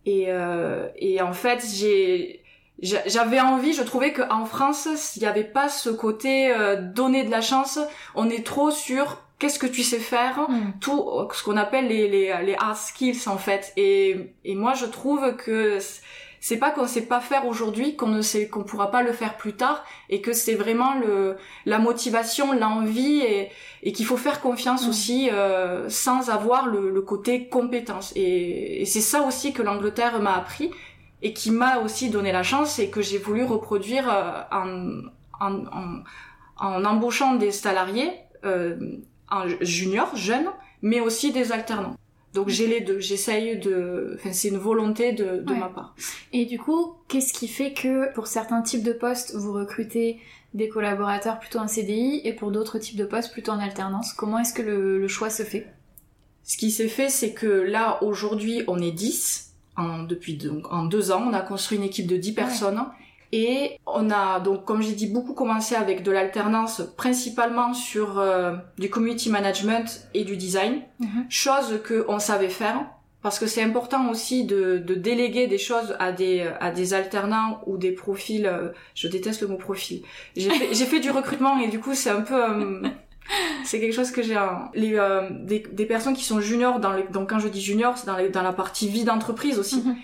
et, 0.04 0.25
euh, 0.28 0.88
et 0.97 1.23
en 1.23 1.32
fait 1.32 1.64
j'ai 1.73 2.42
j'avais 2.82 3.40
envie, 3.40 3.75
je 3.75 3.82
trouvais 3.82 4.14
qu'en 4.14 4.47
France, 4.47 5.14
il 5.14 5.20
n'y 5.20 5.26
avait 5.26 5.44
pas 5.44 5.68
ce 5.68 5.90
côté 5.90 6.50
euh, 6.50 6.80
donner 6.80 7.25
de 7.25 7.30
la 7.30 7.42
chance. 7.42 7.78
On 8.14 8.30
est 8.30 8.42
trop 8.42 8.70
sur 8.70 9.18
qu'est-ce 9.38 9.59
que 9.59 9.66
tu 9.66 9.82
sais 9.82 9.99
faire, 9.99 10.49
hmm. 10.49 10.73
tout 10.80 11.28
ce 11.35 11.42
qu'on 11.42 11.59
appelle 11.59 11.88
les, 11.88 12.09
les, 12.09 12.35
les 12.42 12.54
hard 12.54 12.78
skills 12.78 13.28
en 13.28 13.37
fait. 13.37 13.75
Et, 13.76 14.32
et 14.47 14.54
moi 14.54 14.73
je 14.73 14.87
trouve 14.87 15.37
que 15.37 15.78
c'est 16.40 16.56
pas 16.56 16.70
qu'on 16.70 16.87
sait 16.87 17.02
pas 17.02 17.20
faire 17.20 17.47
aujourd'hui 17.47 17.97
qu'on 17.97 18.09
ne 18.09 18.23
sait 18.23 18.49
qu'on 18.49 18.64
pourra 18.64 18.90
pas 18.90 19.02
le 19.02 19.12
faire 19.12 19.37
plus 19.37 19.52
tard 19.52 19.85
et 20.09 20.20
que 20.23 20.32
c'est 20.32 20.54
vraiment 20.54 20.94
le 20.94 21.37
la 21.66 21.78
motivation 21.78 22.52
l'envie 22.52 23.20
et, 23.20 23.50
et 23.82 23.92
qu'il 23.92 24.06
faut 24.06 24.16
faire 24.16 24.40
confiance 24.40 24.87
hmm. 24.87 24.90
aussi 24.90 25.30
euh, 25.30 25.88
sans 25.88 26.30
avoir 26.30 26.66
le, 26.66 26.90
le, 26.90 27.02
côté 27.02 27.49
compétence 27.49 28.12
et, 28.16 28.82
et 28.82 28.85
c'est 28.87 29.00
ça 29.00 29.23
aussi 29.23 29.52
que 29.52 29.62
l'Angleterre 29.62 30.20
m'a 30.20 30.35
appris 30.35 30.70
et 31.23 31.32
qui 31.32 31.50
m'a 31.50 31.78
aussi 31.80 32.11
donné 32.11 32.32
la 32.32 32.42
chance 32.42 32.78
et 32.78 32.88
que 32.90 33.02
j'ai 33.02 33.18
voulu 33.18 33.44
reproduire 33.44 34.09
euh, 34.11 34.40
en, 34.50 35.02
en, 35.40 35.64
en, 35.66 36.02
en, 36.59 36.85
embauchant 36.85 37.35
des 37.35 37.52
salariés 37.52 38.11
euh, 38.44 38.76
un 39.30 39.44
junior, 39.61 40.16
jeune, 40.16 40.47
mais 40.82 41.00
aussi 41.00 41.32
des 41.32 41.52
alternants. 41.52 41.97
Donc 42.34 42.49
j'ai 42.49 42.66
les 42.66 42.80
deux. 42.80 43.00
J'essaye 43.00 43.58
de. 43.58 44.14
Enfin, 44.14 44.32
c'est 44.32 44.49
une 44.49 44.58
volonté 44.58 45.12
de, 45.12 45.38
de 45.38 45.54
ma 45.54 45.68
part. 45.68 45.94
Et 46.32 46.46
du 46.46 46.58
coup, 46.58 46.94
qu'est-ce 47.08 47.32
qui 47.32 47.49
fait 47.49 47.72
que 47.72 48.12
pour 48.14 48.26
certains 48.26 48.62
types 48.62 48.84
de 48.84 48.92
postes, 48.92 49.34
vous 49.34 49.52
recrutez 49.52 50.20
des 50.54 50.68
collaborateurs 50.68 51.38
plutôt 51.38 51.58
en 51.58 51.68
CDI 51.68 52.20
et 52.25 52.32
pour 52.32 52.50
d'autres 52.50 52.78
types 52.78 52.96
de 52.96 53.04
postes 53.04 53.32
plutôt 53.32 53.52
en 53.52 53.58
alternance? 53.58 54.12
Comment 54.12 54.38
est-ce 54.38 54.54
que 54.54 54.62
le, 54.62 55.00
le, 55.00 55.08
choix 55.08 55.30
se 55.30 55.42
fait? 55.42 55.66
Ce 56.44 56.56
qui 56.56 56.70
s'est 56.70 56.88
fait, 56.88 57.08
c'est 57.08 57.32
que 57.32 57.46
là, 57.46 58.02
aujourd'hui, 58.02 58.62
on 58.68 58.80
est 58.80 58.92
10. 58.92 59.49
En, 59.76 60.02
depuis 60.02 60.37
donc, 60.37 60.70
en 60.72 60.84
deux 60.84 61.10
ans, 61.10 61.25
on 61.28 61.32
a 61.32 61.40
construit 61.40 61.78
une 61.78 61.84
équipe 61.84 62.06
de 62.06 62.16
10 62.16 62.32
personnes. 62.32 62.80
Et 63.32 63.78
on 63.87 64.10
a 64.10 64.40
donc, 64.40 64.64
comme 64.64 64.82
j'ai 64.82 64.92
dit, 64.92 65.06
beaucoup 65.06 65.34
commencé 65.34 65.75
avec 65.76 66.02
de 66.02 66.10
l'alternance, 66.10 66.82
principalement 66.96 67.75
sur 67.75 68.18
euh, 68.18 68.56
du 68.78 68.90
community 68.90 69.30
management 69.30 70.08
et 70.14 70.25
du 70.25 70.37
design, 70.37 70.82
mm 70.99 71.06
-hmm. 71.06 71.30
chose 71.30 71.80
que 71.84 72.04
on 72.08 72.18
savait 72.18 72.49
faire, 72.49 72.87
parce 73.22 73.38
que 73.38 73.46
c'est 73.46 73.62
important 73.62 74.10
aussi 74.10 74.44
de, 74.44 74.78
de, 74.78 74.94
déléguer 74.94 75.46
des 75.46 75.58
choses 75.58 75.94
à 75.99 76.10
des 76.12 76.49
à 76.60 76.70
des 76.70 76.94
alternants 76.94 77.60
ou 77.66 77.76
des 77.76 77.92
profils. 77.92 78.46
Euh, 78.46 78.68
je 78.94 79.08
déteste 79.08 79.42
le 79.42 79.49
mot 79.49 79.56
profil. 79.56 80.02
J'ai 80.37 80.50
fait, 80.50 80.75
fait 80.75 81.00
du 81.00 81.10
recrutement 81.10 81.58
et 81.58 81.68
du 81.68 81.80
coup 81.80 81.94
c'est 81.94 82.10
un 82.10 82.22
peu 82.22 82.42
euh, 82.42 82.82
c'est 83.64 83.78
quelque 83.80 83.94
chose 83.94 84.10
que 84.10 84.22
j'ai 84.22 84.38
les 84.75 84.94
euh, 84.99 85.28
des, 85.50 85.60
des 85.60 85.87
personnes 85.87 86.14
qui 86.14 86.25
sont 86.25 86.40
juniors 86.40 86.80
dans 86.80 86.92
les 86.92 87.04
donc 87.16 87.28
quand 87.30 87.38
je 87.38 87.49
dis 87.49 87.60
junior 87.60 87.96
c'est 87.99 88.06
dans 88.06 88.16
les, 88.16 88.30
dans 88.30 88.42
la 88.42 88.52
partie 88.52 88.88
vie 88.88 89.04
d'entreprise 89.04 89.58
aussi. 89.58 89.80
Mm 89.82 89.90
-hmm 89.90 89.96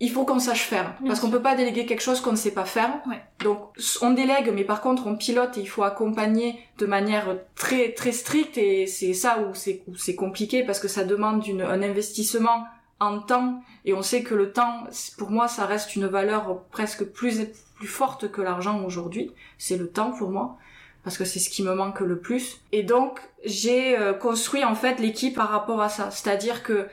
il 0.00 0.10
faut 0.10 0.24
qu'on 0.24 0.38
sache 0.38 0.62
faire. 0.62 0.94
Parce 1.06 1.20
qu'on 1.20 1.30
peut 1.30 1.42
pas 1.42 1.54
déléguer 1.54 1.86
quelque 1.86 2.02
chose 2.02 2.20
qu'on 2.20 2.32
ne 2.32 2.36
sait 2.36 2.50
pas 2.50 2.64
faire. 2.64 3.00
Ouais. 3.06 3.22
Donc 3.42 3.60
on 4.02 4.10
délègue 4.10 4.50
mais 4.54 4.64
par 4.64 4.80
contre 4.80 5.06
on 5.06 5.16
pilote 5.16 5.56
et 5.56 5.60
il 5.60 5.68
faut 5.68 5.82
accompagner 5.82 6.58
de 6.78 6.86
manière 6.86 7.36
très 7.54 7.92
très 7.92 8.12
stricte 8.12 8.58
et 8.58 8.86
c'est 8.86 9.14
ça 9.14 9.40
où 9.40 9.54
c'est 9.54 9.82
où 9.86 9.96
c'est 9.96 10.14
compliqué 10.14 10.62
parce 10.62 10.80
que 10.80 10.88
ça 10.88 11.04
demande 11.04 11.46
une, 11.46 11.62
un 11.62 11.82
investissement 11.82 12.64
en 13.00 13.20
temps 13.20 13.62
et 13.84 13.92
on 13.94 14.02
sait 14.02 14.22
que 14.22 14.34
le 14.34 14.52
temps 14.52 14.84
pour 15.18 15.30
moi 15.30 15.48
ça 15.48 15.66
reste 15.66 15.94
une 15.96 16.06
valeur 16.06 16.62
presque 16.70 17.04
plus 17.04 17.40
plus 17.76 17.88
forte 17.88 18.30
que 18.30 18.40
l'argent 18.40 18.82
aujourd'hui, 18.84 19.32
c'est 19.58 19.76
le 19.76 19.88
temps 19.88 20.12
pour 20.12 20.30
moi 20.30 20.58
parce 21.02 21.18
que 21.18 21.24
c'est 21.24 21.38
ce 21.38 21.50
qui 21.50 21.62
me 21.62 21.74
manque 21.74 22.00
le 22.00 22.18
plus. 22.18 22.62
Et 22.72 22.82
donc 22.82 23.20
j'ai 23.44 23.96
euh, 23.98 24.14
construit 24.14 24.64
en 24.64 24.74
fait 24.74 24.98
l'équipe 25.00 25.36
par 25.36 25.50
rapport 25.50 25.82
à 25.82 25.88
ça, 25.88 26.10
c'est-à-dire 26.10 26.62
que 26.62 26.88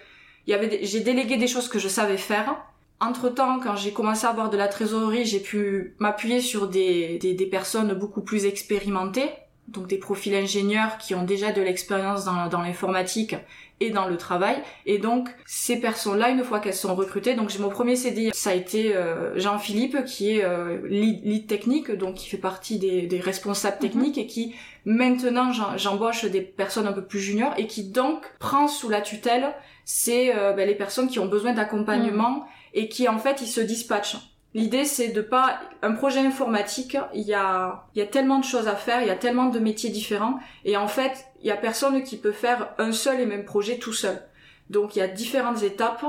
il 0.47 0.51
y 0.51 0.53
avait 0.53 0.79
j'ai 0.83 0.99
délégué 0.99 1.37
des 1.37 1.47
choses 1.47 1.69
que 1.69 1.79
je 1.79 1.87
savais 1.87 2.17
faire 2.17 2.57
entre-temps, 3.01 3.59
quand 3.59 3.75
j'ai 3.75 3.91
commencé 3.91 4.25
à 4.25 4.29
avoir 4.29 4.49
de 4.49 4.57
la 4.57 4.67
trésorerie, 4.67 5.25
j'ai 5.25 5.39
pu 5.39 5.95
m'appuyer 5.99 6.39
sur 6.39 6.67
des, 6.67 7.17
des, 7.17 7.33
des, 7.33 7.45
personnes 7.47 7.93
beaucoup 7.93 8.21
plus 8.21 8.45
expérimentées, 8.45 9.29
donc 9.67 9.87
des 9.87 9.97
profils 9.97 10.35
ingénieurs 10.35 10.97
qui 10.99 11.15
ont 11.15 11.23
déjà 11.23 11.51
de 11.51 11.61
l'expérience 11.61 12.25
dans, 12.25 12.47
dans 12.47 12.61
l'informatique 12.61 13.35
et 13.79 13.89
dans 13.89 14.07
le 14.07 14.17
travail. 14.17 14.57
Et 14.85 14.99
donc, 14.99 15.29
ces 15.47 15.79
personnes-là, 15.79 16.29
une 16.29 16.43
fois 16.43 16.59
qu'elles 16.59 16.75
sont 16.75 16.93
recrutées, 16.93 17.33
donc 17.33 17.49
j'ai 17.49 17.57
mon 17.57 17.69
premier 17.69 17.95
CDI, 17.95 18.29
ça 18.33 18.51
a 18.51 18.53
été 18.53 18.95
euh, 18.95 19.37
Jean-Philippe, 19.39 20.05
qui 20.05 20.37
est 20.37 20.43
euh, 20.43 20.87
lead, 20.87 21.25
lead, 21.25 21.47
technique, 21.47 21.91
donc 21.91 22.15
qui 22.15 22.29
fait 22.29 22.37
partie 22.37 22.77
des, 22.77 23.07
des 23.07 23.19
responsables 23.19 23.79
techniques 23.79 24.17
mm 24.17 24.21
-hmm. 24.21 24.25
et 24.25 24.27
qui, 24.27 24.55
maintenant, 24.85 25.51
j'embauche 25.77 26.25
des 26.25 26.41
personnes 26.41 26.87
un 26.87 26.93
peu 26.93 27.05
plus 27.11 27.19
juniors 27.19 27.53
et 27.57 27.65
qui 27.65 27.81
donc 27.89 28.19
prend 28.39 28.67
sous 28.67 28.89
la 28.89 29.01
tutelle 29.01 29.47
c'est 29.83 30.35
euh, 30.35 30.53
ben, 30.53 30.67
les 30.67 30.75
personnes 30.75 31.09
qui 31.11 31.19
ont 31.19 31.25
besoin 31.25 31.53
d'accompagnement 31.53 32.35
mm 32.39 32.45
et 32.73 32.89
qui 32.89 33.07
en 33.07 33.17
fait 33.17 33.41
ils 33.41 33.47
se 33.47 33.61
dispatchent. 33.61 34.17
L'idée 34.53 34.85
c'est 34.85 35.09
de 35.09 35.21
pas 35.21 35.59
un 35.81 35.93
projet 35.93 36.19
informatique, 36.19 36.97
il 37.13 37.23
y 37.23 37.33
a 37.33 37.85
il 37.95 37.99
y 37.99 38.01
a 38.01 38.07
tellement 38.07 38.39
de 38.39 38.45
choses 38.45 38.67
à 38.67 38.75
faire, 38.75 39.01
il 39.01 39.07
y 39.07 39.11
a 39.11 39.15
tellement 39.15 39.45
de 39.45 39.59
métiers 39.59 39.89
différents 39.89 40.39
et 40.65 40.77
en 40.77 40.87
fait, 40.87 41.25
il 41.41 41.47
y 41.47 41.51
a 41.51 41.57
personne 41.57 42.03
qui 42.03 42.17
peut 42.17 42.31
faire 42.31 42.73
un 42.77 42.91
seul 42.91 43.19
et 43.19 43.25
même 43.25 43.45
projet 43.45 43.77
tout 43.77 43.93
seul. 43.93 44.21
Donc 44.69 44.95
il 44.95 44.99
y 44.99 45.01
a 45.01 45.07
différentes 45.07 45.63
étapes 45.63 46.05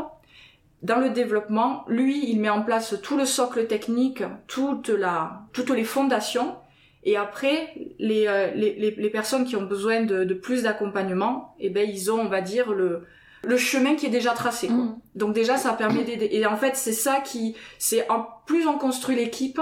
dans 0.82 0.98
le 0.98 1.10
développement, 1.10 1.84
lui, 1.86 2.28
il 2.28 2.40
met 2.40 2.50
en 2.50 2.62
place 2.62 2.96
tout 3.02 3.16
le 3.16 3.24
socle 3.24 3.68
technique, 3.68 4.24
toute 4.48 4.88
la 4.88 5.42
toutes 5.52 5.70
les 5.70 5.84
fondations 5.84 6.56
et 7.04 7.16
après, 7.16 7.74
les, 7.98 8.26
euh, 8.28 8.52
les, 8.54 8.74
les, 8.74 9.10
personnes 9.10 9.44
qui 9.44 9.56
ont 9.56 9.64
besoin 9.64 10.02
de, 10.02 10.22
de 10.22 10.34
plus 10.34 10.62
d'accompagnement, 10.62 11.56
eh 11.58 11.68
ben, 11.68 11.88
ils 11.88 12.12
ont, 12.12 12.20
on 12.20 12.28
va 12.28 12.40
dire, 12.40 12.72
le, 12.72 13.06
le 13.44 13.56
chemin 13.56 13.96
qui 13.96 14.06
est 14.06 14.10
déjà 14.10 14.32
tracé. 14.32 14.68
Quoi. 14.68 14.76
Mmh. 14.76 14.98
Donc 15.14 15.34
déjà, 15.34 15.56
ça 15.56 15.72
permet 15.72 16.04
d'aider. 16.04 16.28
Et 16.32 16.46
en 16.46 16.56
fait, 16.56 16.76
c'est 16.76 16.92
ça 16.92 17.20
qui, 17.20 17.56
c'est 17.78 18.08
en 18.10 18.26
plus 18.46 18.66
on 18.66 18.78
construit 18.78 19.16
l'équipe 19.16 19.60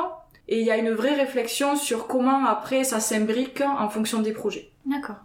et 0.49 0.61
il 0.61 0.67
y 0.67 0.71
a 0.71 0.77
une 0.77 0.91
vraie 0.91 1.15
réflexion 1.15 1.77
sur 1.77 2.07
comment 2.07 2.45
après 2.45 2.85
ça 2.85 3.01
s'imbrique 3.01 3.63
en 3.63 3.89
fonction 3.89 4.21
des 4.21 4.33
projets. 4.33 4.71
D'accord. 4.85 5.17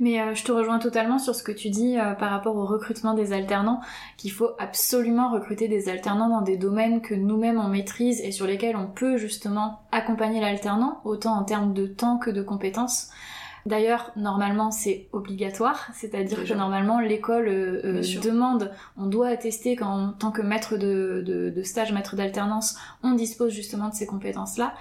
Mais 0.00 0.20
euh, 0.20 0.34
je 0.34 0.44
te 0.44 0.50
rejoins 0.50 0.80
totalement 0.80 1.18
sur 1.18 1.34
ce 1.34 1.44
que 1.44 1.52
tu 1.52 1.70
dis 1.70 1.98
euh, 1.98 2.14
par 2.14 2.30
rapport 2.30 2.56
au 2.56 2.66
recrutement 2.66 3.14
des 3.14 3.32
alternants, 3.32 3.80
qu'il 4.16 4.32
faut 4.32 4.50
absolument 4.58 5.30
recruter 5.30 5.68
des 5.68 5.88
alternants 5.88 6.28
dans 6.28 6.42
des 6.42 6.56
domaines 6.56 7.00
que 7.00 7.14
nous-mêmes 7.14 7.60
on 7.60 7.68
maîtrise 7.68 8.20
et 8.20 8.32
sur 8.32 8.46
lesquels 8.46 8.76
on 8.76 8.86
peut 8.86 9.16
justement 9.16 9.82
accompagner 9.92 10.40
l'alternant, 10.40 11.00
autant 11.04 11.34
en 11.34 11.44
termes 11.44 11.72
de 11.72 11.86
temps 11.86 12.18
que 12.18 12.30
de 12.30 12.42
compétences. 12.42 13.10
D'ailleurs, 13.66 14.10
normalement, 14.16 14.70
c'est 14.70 15.08
obligatoire, 15.12 15.88
c'est-à-dire 15.94 16.44
que 16.44 16.54
normalement, 16.54 17.00
l'école 17.00 17.48
euh, 17.48 17.80
euh 17.84 18.20
demande, 18.20 18.72
on 18.96 19.06
doit 19.06 19.28
attester 19.28 19.76
qu'en 19.76 20.12
tant 20.12 20.30
que 20.30 20.42
maître 20.42 20.76
de, 20.76 21.22
de, 21.26 21.50
de 21.50 21.62
stage, 21.62 21.92
maître 21.92 22.16
d'alternance, 22.16 22.76
on 23.02 23.12
dispose 23.12 23.52
justement 23.52 23.88
de 23.88 23.94
ces 23.94 24.06
compétences-là. 24.06 24.74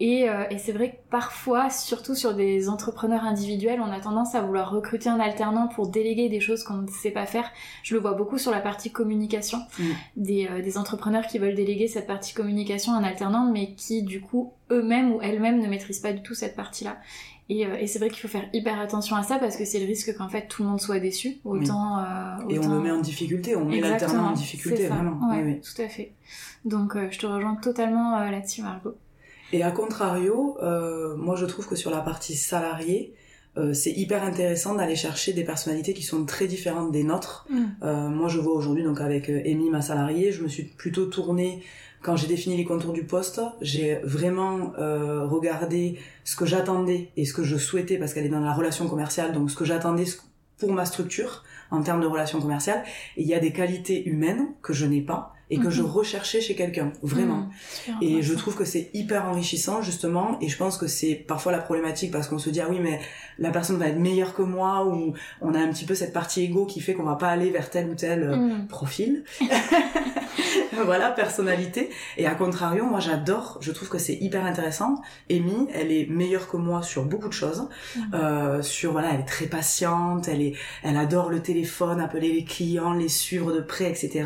Et, 0.00 0.28
euh, 0.28 0.44
et 0.50 0.58
c'est 0.58 0.72
vrai 0.72 0.90
que 0.90 1.10
parfois, 1.10 1.70
surtout 1.70 2.14
sur 2.14 2.34
des 2.34 2.68
entrepreneurs 2.68 3.24
individuels, 3.24 3.80
on 3.80 3.92
a 3.92 4.00
tendance 4.00 4.34
à 4.34 4.42
vouloir 4.42 4.70
recruter 4.70 5.08
un 5.08 5.20
alternant 5.20 5.68
pour 5.68 5.88
déléguer 5.88 6.28
des 6.28 6.40
choses 6.40 6.64
qu'on 6.64 6.74
ne 6.74 6.88
sait 6.88 7.10
pas 7.10 7.26
faire. 7.26 7.50
Je 7.82 7.94
le 7.94 8.00
vois 8.00 8.14
beaucoup 8.14 8.38
sur 8.38 8.50
la 8.50 8.60
partie 8.60 8.90
communication, 8.90 9.58
mmh. 9.78 9.84
des, 10.16 10.48
euh, 10.50 10.62
des 10.62 10.78
entrepreneurs 10.78 11.26
qui 11.26 11.38
veulent 11.38 11.54
déléguer 11.54 11.88
cette 11.88 12.06
partie 12.06 12.34
communication 12.34 12.92
à 12.92 12.96
un 12.96 13.04
alternant, 13.04 13.50
mais 13.50 13.74
qui 13.74 14.02
du 14.02 14.20
coup 14.20 14.52
eux-mêmes 14.70 15.12
ou 15.12 15.20
elles-mêmes 15.22 15.60
ne 15.60 15.68
maîtrisent 15.68 16.00
pas 16.00 16.12
du 16.12 16.22
tout 16.22 16.34
cette 16.34 16.56
partie-là. 16.56 16.96
Et, 17.50 17.66
euh, 17.66 17.76
et 17.78 17.86
c'est 17.86 17.98
vrai 17.98 18.08
qu'il 18.08 18.20
faut 18.20 18.28
faire 18.28 18.48
hyper 18.52 18.80
attention 18.80 19.16
à 19.16 19.22
ça 19.22 19.38
parce 19.38 19.56
que 19.56 19.64
c'est 19.64 19.78
le 19.78 19.86
risque 19.86 20.16
qu'en 20.16 20.28
fait 20.28 20.48
tout 20.48 20.62
le 20.62 20.68
monde 20.70 20.80
soit 20.80 20.98
déçu. 20.98 21.36
Autant, 21.44 21.98
oui. 21.98 22.02
euh, 22.02 22.44
autant... 22.44 22.48
Et 22.48 22.58
on 22.58 22.74
le 22.74 22.80
met 22.80 22.90
en 22.90 23.00
difficulté, 23.00 23.54
on 23.54 23.66
met 23.66 23.80
l'alternant 23.80 24.28
en 24.28 24.32
difficulté, 24.32 24.86
vraiment. 24.86 25.28
Ouais, 25.28 25.42
oui, 25.42 25.52
oui. 25.52 25.60
Tout 25.60 25.82
à 25.82 25.88
fait. 25.88 26.12
Donc 26.64 26.96
euh, 26.96 27.08
je 27.10 27.18
te 27.18 27.26
rejoins 27.26 27.56
totalement 27.56 28.18
là-dessus, 28.30 28.62
Margot. 28.62 28.96
Et 29.52 29.62
à 29.62 29.70
contrario, 29.70 30.56
moi 31.18 31.36
je 31.36 31.44
trouve 31.44 31.68
que 31.68 31.76
sur 31.76 31.90
la 31.90 32.00
partie 32.00 32.34
salariée, 32.34 33.14
c'est 33.72 33.92
hyper 33.92 34.24
intéressant 34.24 34.74
d'aller 34.74 34.96
chercher 34.96 35.32
des 35.32 35.44
personnalités 35.44 35.94
qui 35.94 36.02
sont 36.02 36.24
très 36.24 36.46
différentes 36.46 36.90
des 36.90 37.04
nôtres. 37.04 37.46
Mm. 37.50 38.08
Moi, 38.08 38.28
je 38.28 38.40
vois 38.40 38.54
aujourd'hui, 38.54 38.82
donc 38.82 39.00
avec 39.00 39.28
Amy, 39.28 39.70
ma 39.70 39.80
salariée, 39.80 40.32
je 40.32 40.42
me 40.42 40.48
suis 40.48 40.64
plutôt 40.64 41.06
tournée 41.06 41.62
quand 42.04 42.16
j'ai 42.16 42.26
défini 42.26 42.56
les 42.56 42.64
contours 42.64 42.92
du 42.92 43.02
poste, 43.02 43.40
j'ai 43.62 43.94
vraiment 44.04 44.74
euh, 44.78 45.24
regardé 45.26 45.98
ce 46.22 46.36
que 46.36 46.44
j'attendais 46.44 47.08
et 47.16 47.24
ce 47.24 47.32
que 47.32 47.42
je 47.42 47.56
souhaitais 47.56 47.96
parce 47.96 48.12
qu'elle 48.12 48.26
est 48.26 48.30
dans 48.30 48.40
la 48.40 48.52
relation 48.52 48.86
commerciale, 48.88 49.32
donc 49.32 49.50
ce 49.50 49.56
que 49.56 49.64
j'attendais 49.64 50.04
pour 50.58 50.70
ma 50.72 50.84
structure 50.84 51.44
en 51.70 51.82
termes 51.82 52.02
de 52.02 52.06
relation 52.06 52.40
commerciale. 52.40 52.84
Et 53.16 53.22
il 53.22 53.26
y 53.26 53.32
a 53.32 53.40
des 53.40 53.52
qualités 53.52 54.06
humaines 54.06 54.48
que 54.60 54.74
je 54.74 54.84
n'ai 54.84 55.00
pas 55.00 55.34
et 55.50 55.58
que 55.58 55.68
mmh. 55.68 55.70
je 55.70 55.82
recherchais 55.82 56.40
chez 56.40 56.54
quelqu'un, 56.54 56.92
vraiment. 57.02 57.48
Mmh, 57.88 57.92
et 58.02 58.22
je 58.22 58.34
trouve 58.34 58.54
que 58.54 58.64
c'est 58.64 58.90
hyper 58.92 59.26
enrichissant, 59.26 59.82
justement, 59.82 60.38
et 60.40 60.48
je 60.48 60.56
pense 60.56 60.78
que 60.78 60.86
c'est 60.86 61.14
parfois 61.14 61.52
la 61.52 61.58
problématique 61.58 62.10
parce 62.10 62.28
qu'on 62.28 62.38
se 62.38 62.50
dit, 62.50 62.60
ah 62.60 62.66
oui, 62.68 62.78
mais 62.82 63.00
la 63.38 63.50
personne 63.50 63.76
va 63.76 63.88
être 63.88 63.98
meilleure 63.98 64.34
que 64.34 64.42
moi, 64.42 64.86
ou 64.86 65.12
on 65.40 65.54
a 65.54 65.58
un 65.58 65.68
petit 65.68 65.84
peu 65.84 65.94
cette 65.94 66.12
partie 66.12 66.42
égo 66.42 66.64
qui 66.66 66.80
fait 66.80 66.94
qu'on 66.94 67.04
va 67.04 67.16
pas 67.16 67.28
aller 67.28 67.50
vers 67.50 67.70
tel 67.70 67.88
ou 67.88 67.94
tel 67.94 68.28
mmh. 68.28 68.66
profil. 68.68 69.24
voilà, 70.84 71.10
personnalité. 71.10 71.90
Et 72.16 72.26
à 72.26 72.34
contrario, 72.34 72.84
moi 72.84 73.00
j'adore, 73.00 73.58
je 73.60 73.72
trouve 73.72 73.88
que 73.88 73.98
c'est 73.98 74.14
hyper 74.14 74.44
intéressant. 74.44 75.00
Amy, 75.30 75.68
elle 75.72 75.92
est 75.92 76.06
meilleure 76.08 76.48
que 76.48 76.56
moi 76.56 76.82
sur 76.82 77.04
beaucoup 77.04 77.28
de 77.28 77.32
choses. 77.32 77.68
Euh, 78.14 78.62
sur, 78.62 78.92
voilà, 78.92 79.12
elle 79.12 79.20
est 79.20 79.24
très 79.24 79.46
patiente, 79.46 80.28
elle 80.28 80.42
est, 80.42 80.54
elle 80.82 80.96
adore 80.96 81.30
le 81.30 81.40
téléphone, 81.40 82.00
appeler 82.00 82.32
les 82.32 82.44
clients, 82.44 82.92
les 82.92 83.08
suivre 83.08 83.52
de 83.52 83.60
près, 83.60 83.90
etc. 83.90 84.24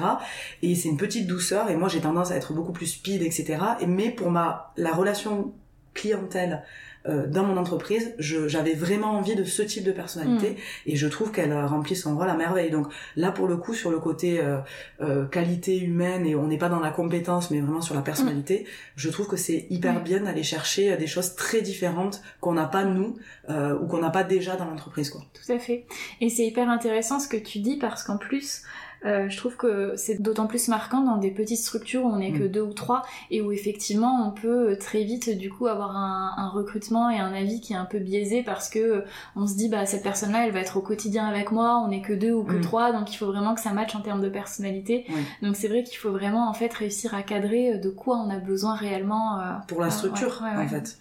Et 0.62 0.74
c'est 0.74 0.88
une 0.88 0.96
petite 0.96 1.26
douceur 1.26 1.70
et 1.70 1.76
moi 1.76 1.88
j'ai 1.88 2.00
tendance 2.00 2.30
à 2.30 2.36
être 2.36 2.52
beaucoup 2.52 2.72
plus 2.72 2.86
speed 2.86 3.22
etc 3.22 3.58
et 3.80 3.86
mais 3.86 4.10
pour 4.10 4.30
ma 4.30 4.72
la 4.76 4.92
relation 4.92 5.52
clientèle 5.94 6.62
euh, 7.08 7.26
dans 7.26 7.44
mon 7.44 7.56
entreprise 7.56 8.14
j'avais 8.18 8.74
vraiment 8.74 9.12
envie 9.12 9.34
de 9.34 9.44
ce 9.44 9.62
type 9.62 9.84
de 9.84 9.92
personnalité 9.92 10.50
mmh. 10.50 10.90
et 10.90 10.96
je 10.96 11.06
trouve 11.06 11.32
qu'elle 11.32 11.52
remplit 11.64 11.96
son 11.96 12.16
rôle 12.16 12.28
à 12.28 12.36
merveille 12.36 12.70
donc 12.70 12.88
là 13.16 13.32
pour 13.32 13.46
le 13.46 13.56
coup 13.56 13.74
sur 13.74 13.90
le 13.90 13.98
côté 13.98 14.40
euh, 14.40 14.58
euh, 15.00 15.26
qualité 15.26 15.78
humaine 15.78 16.26
et 16.26 16.34
on 16.34 16.46
n'est 16.46 16.58
pas 16.58 16.68
dans 16.68 16.80
la 16.80 16.90
compétence 16.90 17.50
mais 17.50 17.60
vraiment 17.60 17.80
sur 17.80 17.94
la 17.94 18.02
personnalité 18.02 18.60
mmh. 18.60 18.66
je 18.96 19.10
trouve 19.10 19.26
que 19.26 19.36
c'est 19.36 19.66
hyper 19.70 20.00
mmh. 20.00 20.04
bien 20.04 20.20
d'aller 20.20 20.42
chercher 20.42 20.96
des 20.96 21.06
choses 21.06 21.34
très 21.34 21.62
différentes 21.62 22.22
qu'on 22.40 22.54
n'a 22.54 22.66
pas 22.66 22.84
nous 22.84 23.16
ou 23.48 23.86
qu'on 23.86 23.98
n'a 23.98 24.10
pas 24.10 24.24
déjà 24.24 24.56
dans 24.56 24.66
l'entreprise 24.66 25.10
quoi 25.10 25.22
tout 25.32 25.52
à 25.52 25.58
fait 25.58 25.86
et 26.20 26.28
c'est 26.28 26.46
hyper 26.46 26.68
intéressant 26.68 27.18
ce 27.18 27.28
que 27.28 27.36
tu 27.36 27.60
dis 27.60 27.78
parce 27.78 28.02
qu'en 28.02 28.18
plus 28.18 28.62
Euh, 28.62 28.77
je 29.04 29.36
trouve 29.36 29.56
que 29.56 29.94
c'est 29.96 30.20
d'autant 30.20 30.46
plus 30.46 30.68
marquant 30.68 31.00
dans 31.02 31.16
des 31.18 31.30
petites 31.30 31.58
structures 31.60 32.04
où 32.04 32.08
on 32.08 32.16
n'est 32.16 32.32
que 32.32 32.44
Mm. 32.44 32.48
deux 32.48 32.60
ou 32.62 32.72
trois 32.72 33.02
et 33.30 33.40
où 33.40 33.52
effectivement 33.52 34.26
on 34.26 34.30
peut 34.32 34.76
très 34.78 35.04
vite 35.04 35.36
du 35.38 35.50
coup 35.50 35.66
avoir 35.66 35.96
un, 35.96 36.32
un 36.36 36.48
recrutement 36.48 37.08
et 37.10 37.18
un 37.18 37.32
avis 37.32 37.60
qui 37.60 37.72
est 37.74 37.76
un 37.76 37.84
peu 37.84 37.98
biaisé 37.98 38.42
parce 38.42 38.68
que 38.68 38.78
euh, 38.78 39.00
on 39.36 39.46
se 39.46 39.54
dit 39.56 39.68
bah 39.68 39.86
cette 39.86 40.02
personne-là 40.02 40.46
elle 40.46 40.52
va 40.52 40.60
être 40.60 40.76
au 40.76 40.80
quotidien 40.82 41.26
avec 41.26 41.52
moi, 41.52 41.80
on 41.84 41.88
n'est 41.88 42.02
que 42.02 42.12
deux 42.12 42.32
ou 42.32 42.42
que 42.44 42.56
Mm. 42.56 42.60
trois 42.60 42.92
donc 42.92 43.12
il 43.12 43.16
faut 43.16 43.26
vraiment 43.26 43.54
que 43.54 43.60
ça 43.60 43.72
matche 43.72 43.94
en 43.94 44.00
termes 44.00 44.20
de 44.22 44.28
personnalité. 44.28 45.04
Oui. 45.08 45.20
Donc 45.42 45.56
c'est 45.56 45.68
vrai 45.68 45.82
qu'il 45.84 45.98
faut 45.98 46.10
vraiment 46.12 46.48
en 46.48 46.52
fait 46.54 46.72
réussir 46.72 47.14
à 47.14 47.22
cadrer 47.22 47.74
euh, 47.74 47.78
de 47.78 47.90
quoi 47.90 48.16
on 48.16 48.30
a 48.30 48.38
besoin 48.38 48.74
réellement. 48.74 49.38
euh, 49.40 49.44
Pour 49.68 49.80
la 49.80 49.90
structure, 49.90 50.40
ouais, 50.42 50.50
ouais, 50.50 50.56
ouais. 50.56 50.64
en 50.64 50.68
fait. 50.68 50.98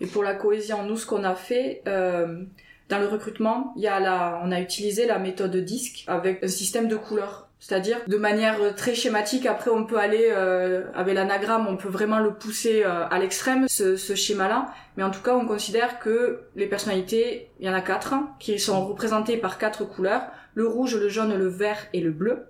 Et 0.00 0.06
pour 0.06 0.22
la 0.24 0.34
cohésion, 0.34 0.82
nous, 0.84 0.96
ce 0.96 1.06
qu'on 1.06 1.22
a 1.24 1.34
fait 1.36 1.82
euh, 1.86 2.42
dans 2.88 2.98
le 2.98 3.06
recrutement, 3.06 3.72
il 3.76 3.82
y 3.82 3.86
a 3.88 3.98
la, 3.98 4.40
on 4.44 4.52
a 4.52 4.60
utilisé 4.60 5.06
la 5.06 5.18
méthode 5.18 5.56
DISC 5.56 6.04
avec 6.06 6.44
un 6.44 6.48
système 6.48 6.88
de 6.88 6.96
couleurs. 6.96 7.48
C'est-à-dire, 7.58 7.96
de 8.06 8.18
manière 8.18 8.74
très 8.74 8.94
schématique, 8.94 9.46
après 9.46 9.70
on 9.70 9.86
peut 9.86 9.96
aller, 9.96 10.28
euh, 10.30 10.84
avec 10.94 11.14
l'anagramme, 11.14 11.66
on 11.66 11.78
peut 11.78 11.88
vraiment 11.88 12.18
le 12.18 12.34
pousser 12.34 12.84
euh, 12.84 13.08
à 13.08 13.18
l'extrême, 13.18 13.66
ce, 13.68 13.96
ce 13.96 14.14
schéma-là. 14.14 14.66
Mais 14.98 15.02
en 15.02 15.10
tout 15.10 15.22
cas, 15.22 15.34
on 15.34 15.46
considère 15.46 15.98
que 15.98 16.40
les 16.56 16.66
personnalités, 16.66 17.48
il 17.60 17.66
y 17.66 17.70
en 17.70 17.72
a 17.72 17.80
quatre, 17.80 18.12
hein, 18.12 18.34
qui 18.38 18.58
sont 18.58 18.86
représentées 18.86 19.38
par 19.38 19.56
quatre 19.56 19.86
couleurs. 19.86 20.24
Le 20.52 20.68
rouge, 20.68 20.94
le 20.94 21.08
jaune, 21.08 21.34
le 21.34 21.48
vert 21.48 21.86
et 21.94 22.00
le 22.00 22.10
bleu. 22.10 22.48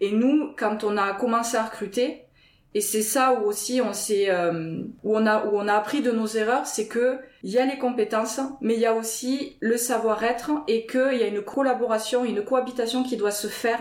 Et 0.00 0.12
nous, 0.12 0.54
quand 0.56 0.84
on 0.84 0.96
a 0.96 1.12
commencé 1.12 1.56
à 1.56 1.64
recruter, 1.64 2.22
et 2.74 2.80
c'est 2.80 3.02
ça 3.02 3.34
où 3.34 3.46
aussi 3.46 3.80
on 3.82 3.92
s'est, 3.92 4.30
euh, 4.30 4.82
où 5.04 5.16
on 5.16 5.26
a, 5.26 5.44
où 5.46 5.50
on 5.58 5.68
a 5.68 5.74
appris 5.74 6.00
de 6.00 6.10
nos 6.10 6.26
erreurs, 6.26 6.66
c'est 6.66 6.86
que 6.88 7.18
il 7.42 7.50
y 7.50 7.58
a 7.58 7.66
les 7.66 7.76
compétences, 7.78 8.40
mais 8.60 8.74
il 8.74 8.80
y 8.80 8.86
a 8.86 8.94
aussi 8.94 9.56
le 9.60 9.76
savoir-être 9.76 10.50
et 10.68 10.86
qu'il 10.86 11.14
y 11.18 11.22
a 11.22 11.26
une 11.26 11.42
collaboration, 11.42 12.24
une 12.24 12.42
cohabitation 12.44 13.02
qui 13.02 13.16
doit 13.16 13.30
se 13.32 13.48
faire 13.48 13.80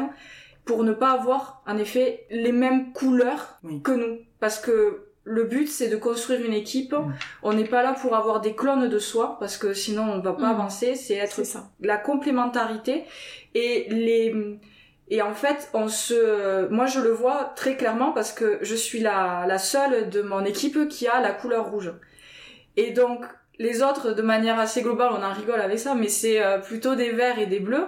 pour 0.66 0.84
ne 0.84 0.94
pas 0.94 1.12
avoir, 1.12 1.62
en 1.68 1.78
effet, 1.78 2.26
les 2.32 2.52
mêmes 2.52 2.92
couleurs 2.94 3.60
Oui. 3.64 3.82
que 3.82 3.92
nous. 3.92 4.18
Parce 4.40 4.60
que 4.60 5.06
le 5.24 5.44
but, 5.44 5.68
c'est 5.68 5.88
de 5.90 5.98
construire 5.98 6.44
une 6.44 6.54
équipe. 6.54 6.96
On 7.44 7.54
n'est 7.54 7.66
pas 7.66 7.84
là 7.84 7.94
pour 7.94 8.16
avoir 8.16 8.42
des 8.42 8.56
clones 8.56 8.90
de 8.90 9.00
soi, 9.00 9.38
parce 9.40 9.56
que 9.58 9.74
sinon 9.74 10.04
on 10.04 10.20
va 10.20 10.34
pas 10.34 10.48
Mm. 10.48 10.56
avancer. 10.60 10.96
C'est 10.96 11.14
être 11.16 11.44
ça. 11.46 11.70
la 11.80 11.98
complémentarité 11.98 13.04
et 13.54 13.86
les 13.90 14.36
et 15.12 15.22
en 15.22 15.34
fait 15.34 15.70
on 15.74 15.90
se 15.90 16.70
moi 16.70 16.86
je 16.88 17.00
le 17.02 17.12
vois 17.12 17.52
très 17.56 17.76
clairement 17.76 18.14
parce 18.14 18.32
que 18.32 18.58
je 18.62 18.74
suis 18.74 19.02
la 19.02 19.46
la 19.46 19.60
seule 19.60 20.10
de 20.10 20.22
mon 20.22 20.44
équipe 20.46 20.88
qui 20.88 21.08
a 21.08 21.22
la 21.22 21.34
couleur 21.34 21.70
rouge. 21.70 21.94
Et 22.78 22.92
donc 22.92 23.26
les 23.60 23.84
autres 23.84 24.14
de 24.14 24.22
manière 24.22 24.58
assez 24.58 24.82
globale 24.82 25.12
on 25.12 25.22
en 25.22 25.34
rigole 25.34 25.60
avec 25.60 25.80
ça 25.80 25.96
mais 25.96 26.08
c'est 26.08 26.42
euh, 26.42 26.60
plutôt 26.60 26.96
des 26.96 27.12
verts 27.12 27.40
et 27.40 27.46
des 27.46 27.60
bleus. 27.60 27.88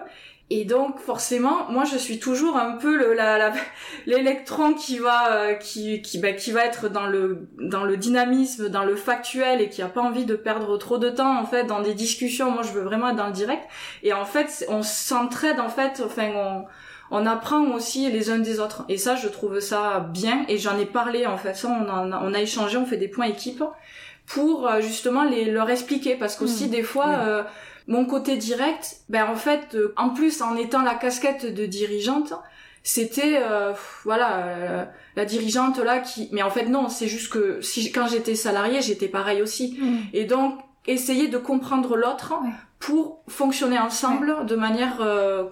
Et 0.49 0.65
donc 0.65 0.99
forcément 0.99 1.71
moi 1.71 1.85
je 1.85 1.95
suis 1.95 2.19
toujours 2.19 2.57
un 2.57 2.73
peu 2.73 2.97
le 2.97 3.13
la 3.13 3.53
l'électron 4.05 4.73
qui 4.73 4.97
va 4.97 5.31
euh, 5.31 5.53
qui 5.53 6.01
qui 6.01 6.19
bah, 6.19 6.33
qui 6.33 6.51
va 6.51 6.65
être 6.65 6.89
dans 6.89 7.07
le 7.07 7.47
dans 7.57 7.85
le 7.85 7.95
dynamisme 7.95 8.67
dans 8.67 8.83
le 8.83 8.97
factuel 8.97 9.61
et 9.61 9.69
qui 9.69 9.81
a 9.81 9.87
pas 9.87 10.01
envie 10.01 10.25
de 10.25 10.35
perdre 10.35 10.77
trop 10.77 10.97
de 10.97 11.09
temps 11.09 11.39
en 11.39 11.45
fait 11.45 11.63
dans 11.63 11.81
des 11.81 11.93
discussions. 11.93 12.51
Moi 12.51 12.63
je 12.63 12.73
veux 12.73 12.83
vraiment 12.83 13.11
être 13.11 13.15
dans 13.15 13.27
le 13.27 13.31
direct. 13.31 13.63
Et 14.03 14.11
en 14.11 14.25
fait 14.25 14.65
on 14.67 14.83
s'entraide 14.83 15.61
en 15.61 15.69
fait 15.69 16.01
enfin 16.05 16.29
on 16.35 16.65
on 17.15 17.25
apprend 17.25 17.61
aussi 17.75 18.09
les 18.11 18.29
uns 18.31 18.39
des 18.49 18.59
autres. 18.59 18.83
Et 18.89 18.97
ça 18.97 19.15
je 19.15 19.27
trouve 19.27 19.59
ça 19.59 19.99
bien. 20.21 20.37
Et 20.49 20.57
j'en 20.57 20.77
ai 20.77 20.85
parlé 20.85 21.25
en 21.25 21.37
fait. 21.37 21.53
Ça 21.55 21.67
on 21.69 21.87
en 21.89 22.11
a, 22.11 22.17
on 22.27 22.33
a 22.33 22.39
échangé 22.41 22.75
on 22.77 22.85
fait 22.85 22.97
des 22.97 23.07
points 23.15 23.27
équipe 23.37 23.63
pour 24.25 24.67
euh, 24.67 24.81
justement 24.81 25.23
les 25.23 25.45
leur 25.57 25.69
expliquer. 25.69 26.15
Parce 26.15 26.35
qu'aussi 26.37 26.65
Mhm. 26.65 26.71
des 26.71 26.83
fois 26.83 27.07
euh, 27.27 27.43
mon 27.87 28.05
côté 28.05 28.37
direct 28.37 28.83
ben 29.09 29.25
en 29.29 29.35
fait 29.35 29.75
euh, 29.75 29.93
en 29.97 30.09
plus 30.17 30.41
en 30.41 30.55
étant 30.55 30.81
la 30.81 30.95
casquette 30.95 31.53
de 31.59 31.65
dirigeante 31.65 32.33
c'était 32.85 33.37
euh, 33.41 33.73
voilà 34.03 34.29
euh, 34.37 34.85
la 35.15 35.25
dirigeante 35.25 35.77
là 35.79 35.99
qui 35.99 36.29
mais 36.31 36.43
en 36.43 36.49
fait 36.49 36.65
non 36.65 36.89
c'est 36.89 37.07
juste 37.07 37.29
que 37.31 37.61
si 37.61 37.91
quand 37.91 38.07
j'étais 38.07 38.35
salariée 38.35 38.81
j'étais 38.81 39.07
pareil 39.19 39.41
aussi. 39.41 39.77
Et 40.13 40.25
donc 40.25 40.59
essayer 40.87 41.27
de 41.27 41.37
comprendre 41.37 41.95
l'autre 41.95 42.33
Ouais. 42.43 42.49
pour 42.79 43.21
fonctionner 43.29 43.79
ensemble 43.79 44.45
de 44.45 44.55
manière 44.55 44.97
euh, 45.01 45.43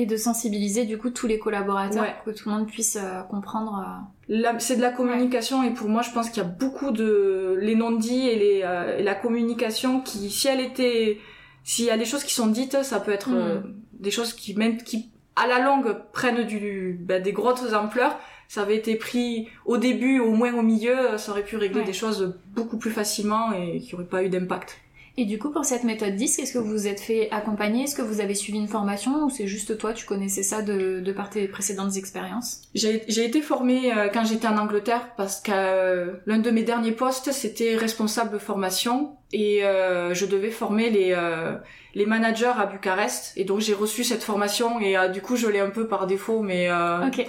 Et 0.00 0.06
de 0.06 0.16
sensibiliser 0.16 0.84
du 0.86 0.96
coup 0.98 1.10
tous 1.10 1.26
les 1.26 1.38
collaborateurs 1.38 2.02
Ouais. 2.02 2.14
pour 2.24 2.32
que 2.32 2.38
tout 2.38 2.48
le 2.48 2.54
monde 2.54 2.66
puisse 2.66 2.96
euh, 2.96 3.20
comprendre. 3.22 3.84
euh, 4.30 4.52
c'est 4.58 4.76
de 4.76 4.80
la 4.82 4.90
communication 4.92 5.62
et 5.62 5.70
pour 5.70 5.88
moi 5.88 6.02
je 6.02 6.10
pense 6.10 6.30
qu'il 6.30 6.42
y 6.42 6.46
a 6.46 6.48
beaucoup 6.48 6.90
de 6.90 7.56
les 7.60 7.74
non-dits 7.74 8.28
et, 8.28 8.36
les, 8.36 8.60
euh, 8.64 8.98
et 8.98 9.02
la 9.02 9.14
communication 9.14 10.00
qui 10.00 10.30
si 10.30 10.48
elle 10.48 10.60
était 10.60 11.18
s'il 11.64 11.84
y 11.84 11.90
a 11.90 11.98
des 11.98 12.04
choses 12.06 12.24
qui 12.24 12.32
sont 12.34 12.46
dites 12.46 12.82
ça 12.82 13.00
peut 13.00 13.12
être 13.12 13.30
Mm. 13.30 13.74
des 13.92 14.10
choses 14.10 14.32
qui 14.32 14.54
même 14.54 14.78
qui 14.78 15.10
à 15.36 15.46
la 15.46 15.58
longue 15.58 15.94
prennent 16.12 16.44
du 16.46 16.98
bah, 17.08 17.20
des 17.20 17.32
grosses 17.32 17.72
ampleurs 17.74 18.18
ça 18.48 18.62
avait 18.62 18.76
été 18.76 18.96
pris 18.96 19.48
au 19.66 19.76
début 19.76 20.18
au 20.20 20.32
moins 20.32 20.54
au 20.54 20.62
milieu 20.62 20.96
ça 21.18 21.32
aurait 21.32 21.44
pu 21.44 21.56
régler 21.56 21.80
Ouais. 21.80 21.86
des 21.86 21.92
choses 21.92 22.34
beaucoup 22.54 22.78
plus 22.78 22.90
facilement 22.90 23.52
et 23.52 23.80
qui 23.80 23.94
auraient 23.94 24.04
pas 24.16 24.22
eu 24.24 24.28
d'impact 24.28 24.78
Et 25.16 25.24
du 25.24 25.38
coup, 25.38 25.50
pour 25.50 25.64
cette 25.64 25.84
méthode 25.84 26.14
10, 26.14 26.38
est-ce 26.38 26.52
que 26.52 26.58
vous 26.58 26.70
vous 26.70 26.86
êtes 26.86 27.00
fait 27.00 27.28
accompagner? 27.30 27.84
Est-ce 27.84 27.94
que 27.96 28.02
vous 28.02 28.20
avez 28.20 28.34
suivi 28.34 28.58
une 28.58 28.68
formation 28.68 29.24
ou 29.24 29.30
c'est 29.30 29.46
juste 29.46 29.76
toi, 29.76 29.92
tu 29.92 30.06
connaissais 30.06 30.42
ça 30.42 30.62
de, 30.62 31.00
de 31.00 31.12
par 31.12 31.30
tes 31.30 31.46
précédentes 31.48 31.96
expériences? 31.96 32.62
J'ai 32.74 33.02
j'ai 33.08 33.24
été 33.24 33.42
formée 33.42 33.92
euh, 33.92 34.08
quand 34.12 34.24
j'étais 34.24 34.46
en 34.46 34.56
Angleterre 34.56 35.10
parce 35.16 35.40
que 35.40 35.50
euh, 35.52 36.12
l'un 36.26 36.38
de 36.38 36.50
mes 36.50 36.62
derniers 36.62 36.92
postes 36.92 37.32
c'était 37.32 37.76
responsable 37.76 38.38
formation 38.38 39.16
et 39.32 39.64
euh, 39.64 40.14
je 40.14 40.26
devais 40.26 40.50
former 40.50 40.90
les 40.90 41.12
euh, 41.12 41.56
les 41.94 42.06
managers 42.06 42.52
à 42.56 42.66
Bucarest 42.66 43.32
et 43.36 43.44
donc 43.44 43.60
j'ai 43.60 43.74
reçu 43.74 44.04
cette 44.04 44.22
formation 44.22 44.80
et 44.80 44.96
euh, 44.96 45.08
du 45.08 45.20
coup 45.20 45.36
je 45.36 45.48
l'ai 45.48 45.60
un 45.60 45.70
peu 45.70 45.86
par 45.86 46.06
défaut 46.06 46.40
mais 46.40 46.70
euh, 46.70 47.06
Ok. 47.06 47.26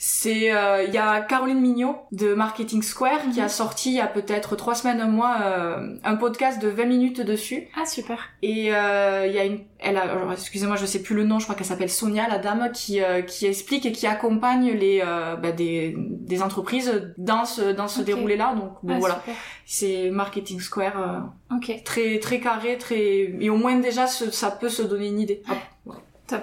C'est 0.00 0.54
euh, 0.54 0.84
il 0.84 0.94
y 0.94 0.98
a 0.98 1.20
Caroline 1.22 1.60
Mignot 1.60 1.96
de 2.12 2.32
Marketing 2.32 2.82
Square 2.82 3.20
qui 3.32 3.40
Mhm. 3.40 3.44
a 3.46 3.48
sorti 3.48 3.90
il 3.90 3.96
y 3.96 4.00
a 4.00 4.06
peut-être 4.06 4.54
trois 4.54 4.76
semaines 4.76 5.00
un 5.00 5.08
mois 5.08 5.38
euh, 5.42 5.96
un 6.04 6.14
podcast 6.14 6.62
de 6.62 6.68
20 6.68 6.84
minutes 6.84 7.20
dessus 7.20 7.66
Ah, 7.76 7.84
super. 7.84 8.28
et 8.42 8.72
euh, 8.72 9.26
il 9.26 9.32
y 9.34 9.38
a 9.38 9.44
une, 9.44 9.58
elle 9.80 9.96
a, 9.96 10.06
excusez-moi, 10.32 10.76
je 10.76 10.86
sais 10.86 11.02
plus 11.02 11.16
le 11.16 11.24
nom, 11.24 11.40
je 11.40 11.44
crois 11.44 11.56
qu'elle 11.56 11.66
s'appelle 11.66 11.90
Sonia, 11.90 12.28
la 12.28 12.38
dame, 12.38 12.70
qui 12.72 13.02
euh, 13.02 13.22
qui 13.22 13.46
explique 13.46 13.86
et 13.86 13.92
qui 13.92 14.06
accompagne 14.06 14.70
les 14.72 15.02
euh, 15.04 15.34
bah, 15.36 15.50
des 15.50 15.96
des 15.98 16.42
entreprises 16.42 17.12
dans 17.18 17.44
ce 17.44 17.72
dans 17.72 17.88
ce 17.88 18.00
Ok. 18.00 18.06
déroulé-là. 18.06 18.54
Donc 18.54 18.74
bon 18.84 18.94
Ah, 18.94 18.98
voilà, 19.00 19.22
c'est 19.66 20.10
Marketing 20.10 20.60
Square, 20.60 21.28
Ok, 21.52 21.72
très 21.84 22.18
très 22.20 22.38
carré, 22.38 22.78
très 22.78 23.34
et 23.40 23.50
au 23.50 23.56
moins 23.56 23.76
déjà 23.78 24.06
ce- 24.06 24.30
ça 24.30 24.50
peut 24.52 24.68
se 24.68 24.82
donner 24.82 25.08
une 25.08 25.18
idée. 25.20 25.42
Ah, 25.48 25.54
top. 26.28 26.42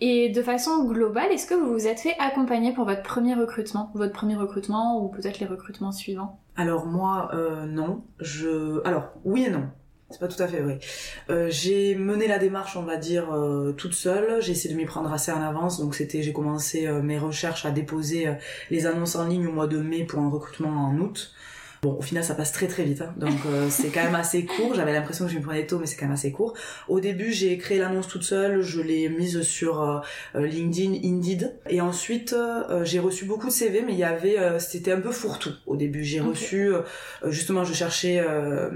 Et 0.00 0.28
de 0.28 0.42
façon 0.42 0.84
globale, 0.84 1.32
est-ce 1.32 1.46
que 1.46 1.54
vous 1.54 1.72
vous 1.72 1.86
êtes 1.86 2.00
fait 2.00 2.14
accompagner 2.18 2.72
pour 2.72 2.84
votre 2.84 3.02
premier 3.02 3.34
recrutement 3.34 3.90
Votre 3.94 4.12
premier 4.12 4.34
recrutement 4.34 5.02
ou 5.02 5.08
peut-être 5.08 5.40
les 5.40 5.46
recrutements 5.46 5.92
suivants? 5.92 6.38
Alors 6.56 6.86
moi, 6.86 7.30
euh, 7.32 7.64
non. 7.64 8.02
Je, 8.20 8.86
alors 8.86 9.12
oui 9.24 9.44
et 9.44 9.50
non. 9.50 9.68
C'est 10.10 10.20
pas 10.20 10.28
tout 10.28 10.40
à 10.40 10.46
fait 10.46 10.60
vrai. 10.60 10.78
Euh, 11.30 11.48
j'ai 11.50 11.96
mené 11.96 12.28
la 12.28 12.38
démarche, 12.38 12.76
on 12.76 12.82
va 12.82 12.96
dire, 12.96 13.32
euh, 13.32 13.72
toute 13.72 13.94
seule. 13.94 14.40
J'ai 14.40 14.52
essayé 14.52 14.72
de 14.72 14.78
m'y 14.78 14.86
prendre 14.86 15.12
assez 15.12 15.32
en 15.32 15.42
avance. 15.42 15.80
Donc 15.80 15.94
c'était, 15.94 16.22
j'ai 16.22 16.32
commencé 16.32 16.88
mes 17.02 17.18
recherches 17.18 17.64
à 17.64 17.70
déposer 17.70 18.28
les 18.70 18.86
annonces 18.86 19.16
en 19.16 19.26
ligne 19.26 19.46
au 19.46 19.52
mois 19.52 19.66
de 19.66 19.78
mai 19.78 20.04
pour 20.04 20.20
un 20.20 20.28
recrutement 20.28 20.70
en 20.70 20.96
août. 20.98 21.34
Bon, 21.82 21.92
au 21.98 22.02
final, 22.02 22.24
ça 22.24 22.34
passe 22.34 22.52
très 22.52 22.66
très 22.66 22.84
vite, 22.84 23.02
hein. 23.02 23.12
donc 23.16 23.38
euh, 23.46 23.66
c'est 23.70 23.88
quand 23.88 24.02
même 24.02 24.14
assez 24.14 24.44
court. 24.44 24.74
J'avais 24.74 24.92
l'impression 24.92 25.26
que 25.26 25.32
je 25.32 25.38
me 25.38 25.42
prenais 25.42 25.66
tôt, 25.66 25.78
mais 25.78 25.86
c'est 25.86 25.96
quand 25.96 26.06
même 26.06 26.14
assez 26.14 26.32
court. 26.32 26.54
Au 26.88 27.00
début, 27.00 27.32
j'ai 27.32 27.56
créé 27.58 27.78
l'annonce 27.78 28.08
toute 28.08 28.22
seule, 28.22 28.62
je 28.62 28.80
l'ai 28.80 29.08
mise 29.08 29.42
sur 29.42 29.82
euh, 29.82 29.98
euh, 30.34 30.46
LinkedIn, 30.46 30.94
Indeed, 31.04 31.56
et 31.68 31.80
ensuite 31.80 32.32
euh, 32.32 32.84
j'ai 32.84 32.98
reçu 32.98 33.24
beaucoup 33.24 33.46
de 33.48 33.52
CV, 33.52 33.82
mais 33.86 33.92
il 33.92 33.98
y 33.98 34.04
avait, 34.04 34.38
euh, 34.38 34.58
c'était 34.58 34.92
un 34.92 35.00
peu 35.00 35.10
fourre-tout. 35.12 35.52
Au 35.66 35.76
début, 35.76 36.04
j'ai 36.04 36.20
Ok. 36.20 36.28
reçu, 36.30 36.68
euh, 36.72 36.80
justement, 37.28 37.64
je 37.64 37.72
cherchais 37.74 38.18
euh, 38.20 38.70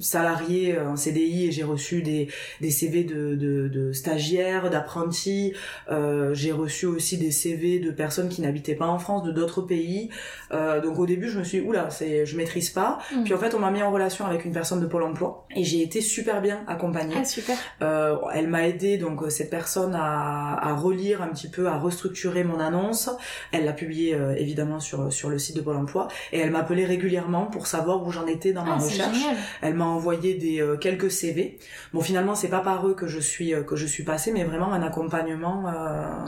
salariés 0.00 0.78
en 0.78 0.96
CDI 0.96 1.46
et 1.48 1.52
j'ai 1.52 1.64
reçu 1.64 2.02
des 2.02 2.28
des 2.60 2.70
CV 2.70 3.04
de 3.04 3.34
de, 3.34 3.68
de 3.68 3.92
stagiaires, 3.92 4.70
d'apprentis. 4.70 5.52
Euh, 5.90 6.34
j'ai 6.34 6.52
reçu 6.52 6.86
aussi 6.86 7.18
des 7.18 7.30
CV 7.30 7.78
de 7.78 7.90
personnes 7.90 8.28
qui 8.28 8.42
n'habitaient 8.42 8.74
pas 8.74 8.86
en 8.86 8.98
France, 8.98 9.24
de 9.24 9.32
d'autres 9.32 9.62
pays. 9.62 10.10
Euh, 10.52 10.80
donc 10.80 10.98
au 10.98 11.06
début, 11.06 11.28
je 11.28 11.38
me 11.38 11.44
suis 11.44 11.60
dit, 11.60 11.66
oula, 11.66 11.90
c'est, 11.90 12.26
je 12.26 12.36
maîtrise 12.54 12.70
pas. 12.70 12.98
Mm. 13.14 13.24
Puis 13.24 13.34
en 13.34 13.38
fait, 13.38 13.54
on 13.54 13.58
m'a 13.58 13.70
mis 13.70 13.82
en 13.82 13.90
relation 13.90 14.24
avec 14.26 14.44
une 14.44 14.52
personne 14.52 14.80
de 14.80 14.86
Pôle 14.86 15.02
Emploi 15.02 15.46
et 15.54 15.64
j'ai 15.64 15.82
été 15.82 16.00
super 16.00 16.40
bien 16.40 16.60
accompagnée. 16.66 17.16
Ah, 17.18 17.24
super. 17.24 17.56
Euh, 17.82 18.16
elle 18.32 18.48
m'a 18.48 18.66
aidé 18.68 18.96
donc 18.98 19.22
euh, 19.22 19.30
cette 19.30 19.50
personne 19.50 19.94
à, 19.94 20.58
à 20.62 20.74
relire 20.74 21.22
un 21.22 21.28
petit 21.28 21.48
peu, 21.50 21.66
à 21.68 21.76
restructurer 21.78 22.44
mon 22.44 22.60
annonce. 22.60 23.10
Elle 23.52 23.64
l'a 23.64 23.72
publiée 23.72 24.14
euh, 24.14 24.34
évidemment 24.36 24.80
sur 24.80 25.12
sur 25.12 25.28
le 25.30 25.38
site 25.38 25.56
de 25.56 25.60
Pôle 25.62 25.76
Emploi 25.76 26.08
et 26.32 26.38
elle 26.38 26.50
m'appelait 26.50 26.84
régulièrement 26.84 27.46
pour 27.46 27.66
savoir 27.66 28.04
où 28.06 28.10
j'en 28.10 28.26
étais 28.26 28.52
dans 28.52 28.64
ma 28.64 28.74
Ah, 28.74 28.78
recherche. 28.78 29.14
génial. 29.16 29.36
Elle 29.62 29.74
m'a 29.74 29.84
envoyé 29.86 30.34
des 30.34 30.60
euh, 30.60 30.76
quelques 30.76 31.10
CV. 31.10 31.58
Bon, 31.92 32.00
finalement, 32.00 32.34
c'est 32.34 32.48
pas 32.48 32.60
par 32.60 32.86
eux 32.86 32.94
que 32.94 33.06
je 33.06 33.18
suis 33.20 33.52
que 33.66 33.76
je 33.76 33.86
suis 33.86 34.04
passée, 34.04 34.32
mais 34.32 34.44
vraiment 34.44 34.72
un 34.72 34.82
accompagnement 34.82 35.64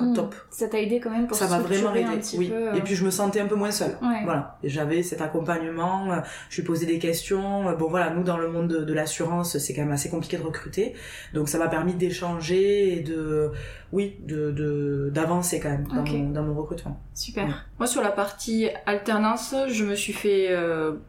Mm. 0.00 0.14
top. 0.14 0.34
Ça 0.50 0.68
t'a 0.68 0.78
aidé 0.80 1.00
quand 1.00 1.10
même 1.10 1.26
pour 1.26 1.36
Ça 1.36 1.48
m'a 1.48 1.58
vraiment 1.58 1.94
aidé. 1.94 2.06
Oui. 2.36 2.48
peu. 2.48 2.76
Et 2.76 2.80
puis 2.80 2.94
je 2.94 3.04
me 3.04 3.10
sentais 3.10 3.40
un 3.40 3.46
peu 3.46 3.54
moins 3.54 3.70
seule. 3.70 3.96
Ouais. 4.02 4.22
Voilà. 4.24 4.58
Et 4.62 4.68
j'avais 4.68 5.02
cet 5.02 5.20
accompagnement. 5.20 6.05
Euh, 6.12 6.20
je 6.50 6.60
lui 6.60 6.66
posais 6.66 6.86
des 6.86 6.98
questions. 6.98 7.76
Bon 7.76 7.88
voilà, 7.88 8.10
nous 8.10 8.22
dans 8.22 8.38
le 8.38 8.48
monde 8.48 8.68
de, 8.68 8.94
l'assurance, 8.94 9.58
c'est 9.58 9.74
quand 9.74 9.82
même 9.82 9.92
assez 9.92 10.08
compliqué 10.08 10.36
de 10.36 10.42
recruter, 10.42 10.94
donc 11.34 11.48
ça 11.48 11.58
m'a 11.58 11.68
permis 11.68 11.94
d'échanger 11.94 12.96
et 12.96 13.00
de, 13.00 13.50
oui, 13.92 14.16
de 14.24 15.10
d'avancer 15.12 15.60
quand 15.60 15.70
même 15.70 15.86
dans, 15.86 16.04
mon, 16.04 16.30
dans, 16.30 16.42
mon, 16.42 16.54
recrutement. 16.54 17.00
Super. 17.14 17.66
Moi 17.78 17.86
sur 17.86 18.02
la 18.02 18.10
partie 18.10 18.68
alternance, 18.86 19.54
je 19.68 19.84
me 19.84 19.94
suis 19.94 20.12
fait 20.12 20.48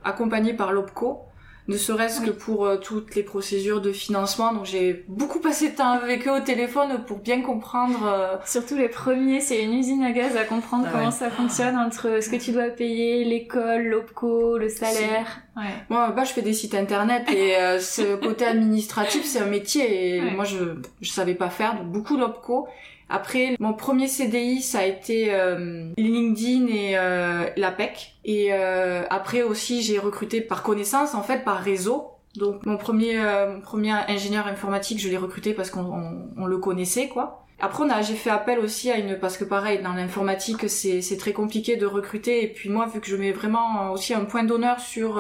accompagner 0.04 0.54
par 0.54 0.74
l'OPCO 0.74 1.27
ne 1.68 1.76
serait-ce 1.76 2.22
que 2.22 2.32
pour 2.32 2.66
euh, 2.66 2.78
toutes 2.78 3.16
les 3.16 3.24
procédures 3.24 3.82
de 3.82 3.92
financement. 3.92 4.54
Donc 4.54 4.66
j'ai 4.66 5.06
beaucoup 5.08 5.40
passé 5.40 5.72
de 5.72 5.76
temps 5.76 5.92
avec 5.92 6.28
eux 6.28 6.32
au 6.32 6.40
téléphone 6.40 7.04
pour 7.06 7.20
bien 7.20 7.42
comprendre. 7.42 8.06
Euh, 8.06 8.38
Surtout 8.46 8.76
les 8.78 8.88
premiers, 8.88 9.42
c'est 9.42 9.62
une 9.62 9.74
usine 9.74 10.04
à 10.04 10.12
gaz 10.12 10.36
à 10.38 10.46
comprendre 10.46 10.86
ah 10.88 10.92
comment 10.94 11.12
ça 11.12 11.30
fonctionne 11.30 11.76
entre 11.76 12.24
ce 12.24 12.30
que 12.30 12.38
tu 12.38 12.52
dois 12.52 12.70
payer, 12.70 13.26
l'école, 13.26 13.84
l'OPCO, 13.88 14.58
le 14.58 14.70
salaire. 14.70 15.42
Ouais. 15.58 15.64
Moi, 15.90 16.12
bah, 16.12 16.24
je 16.24 16.32
fais 16.32 16.42
des 16.42 16.54
sites 16.54 16.76
internet 16.76 17.24
et 17.32 17.58
euh, 17.58 17.80
ce 17.80 18.16
côté 18.16 18.46
administratif, 18.46 19.26
c'est 19.26 19.40
un 19.40 19.48
métier 19.48 20.16
et 20.16 20.22
moi 20.22 20.46
je 20.46 20.58
je 21.02 21.10
savais 21.10 21.36
pas 21.36 21.50
faire 21.50 21.76
donc 21.76 21.88
beaucoup 21.88 22.18
l'OPCO. 22.18 22.68
Après, 23.10 23.56
mon 23.60 23.74
premier 23.74 24.08
CDI, 24.08 24.62
ça 24.62 24.80
a 24.80 24.86
été 24.86 25.34
euh, 25.34 25.92
LinkedIn 25.98 26.68
et 26.68 26.98
euh, 26.98 27.50
l'APEC. 27.56 28.16
Et 28.26 28.50
euh, 28.52 29.04
après 29.10 29.44
aussi, 29.44 29.82
j'ai 29.82 29.98
recruté 29.98 30.42
par 30.42 30.62
connaissance, 30.62 31.16
en 31.16 31.24
fait, 31.24 31.44
par 31.44 31.60
réseau. 31.60 32.12
Donc 32.36 32.66
mon 32.66 32.78
premier, 32.78 33.18
euh, 33.18 33.56
mon 33.56 33.62
premier 33.62 33.92
ingénieur 33.92 34.46
informatique, 34.48 35.00
je 35.00 35.08
l'ai 35.10 35.18
recruté 35.18 35.54
parce 35.54 35.70
qu'on 35.70 36.32
on, 36.38 36.46
le 36.46 36.58
connaissait, 36.58 37.08
quoi. 37.08 37.46
Après, 37.60 37.84
on 37.84 37.90
a, 37.90 38.02
j'ai 38.02 38.14
fait 38.14 38.30
appel 38.30 38.60
aussi 38.60 38.92
à 38.92 38.98
une, 38.98 39.18
parce 39.18 39.38
que 39.38 39.46
pareil, 39.46 39.82
dans 39.82 39.94
l'informatique, 39.94 40.70
c'est, 40.70 41.02
c'est 41.02 41.18
très 41.18 41.34
compliqué 41.34 41.78
de 41.78 41.86
recruter. 41.86 42.44
Et 42.44 42.48
puis 42.48 42.70
moi, 42.70 42.88
vu 42.94 43.00
que 43.00 43.08
je 43.08 43.16
mets 43.16 43.32
vraiment 43.32 43.92
aussi 43.92 44.14
un 44.14 44.26
point 44.26 44.44
d'honneur 44.44 44.80
sur 44.80 45.20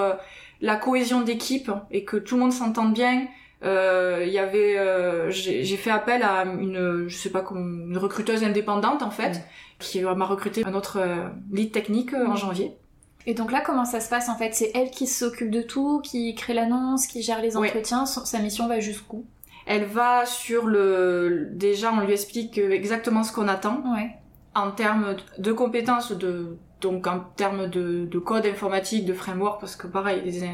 la 0.62 0.76
cohésion 0.76 1.21
d'équipe 1.21 1.71
et 1.89 2.04
que 2.04 2.17
tout 2.17 2.36
le 2.36 2.41
monde 2.41 2.54
s'entende 2.54 2.93
bien, 2.93 3.28
euh, 3.63 4.23
il 4.25 4.31
y 4.31 4.37
avait 4.37 4.77
euh, 4.77 5.31
j'ai 5.31 5.77
fait 5.77 5.89
appel 5.89 6.21
à 6.21 6.43
une 6.43 7.05
je 7.07 7.17
sais 7.17 7.31
pas 7.31 7.41
comme 7.41 7.89
une 7.89 7.97
recruteuse 7.97 8.43
indépendante 8.43 9.01
en 9.01 9.09
fait 9.09 9.41
qui 9.79 10.01
m'a 10.01 10.25
recruté 10.25 10.63
un 10.63 10.75
autre 10.75 10.99
euh, 10.99 11.27
lead 11.51 11.71
technique 11.71 12.13
en 12.13 12.35
janvier. 12.35 12.77
Et 13.25 13.33
donc 13.33 13.51
là 13.51 13.61
comment 13.65 13.85
ça 13.85 13.99
se 13.99 14.09
passe 14.09 14.29
en 14.29 14.35
fait? 14.35 14.53
C'est 14.53 14.71
elle 14.75 14.91
qui 14.91 15.07
s'occupe 15.07 15.49
de 15.49 15.61
tout 15.61 16.01
qui 16.01 16.35
crée 16.35 16.53
l'annonce 16.53 17.07
qui 17.07 17.23
gère 17.23 17.41
les 17.41 17.57
entretiens? 17.57 18.05
Sa 18.05 18.39
mission 18.39 18.67
va 18.67 18.79
jusqu'où? 18.79 19.25
Elle 19.65 19.85
va 19.85 20.25
sur 20.25 20.67
le 20.67 21.49
déjà 21.51 21.91
on 21.91 22.01
lui 22.01 22.13
explique 22.13 22.59
exactement 22.59 23.23
ce 23.23 23.33
qu'on 23.33 23.47
attend 23.47 23.81
ouais. 23.95 24.11
en 24.53 24.71
termes 24.71 25.15
de 25.39 25.51
compétences 25.51 26.11
de 26.11 26.57
donc 26.81 27.07
en 27.07 27.19
termes 27.35 27.67
de, 27.69 28.05
de, 28.05 28.19
code 28.19 28.45
informatique, 28.45 29.05
de 29.05 29.13
framework, 29.13 29.59
parce 29.59 29.75
que 29.75 29.87
pareil, 29.87 30.21
des, 30.21 30.49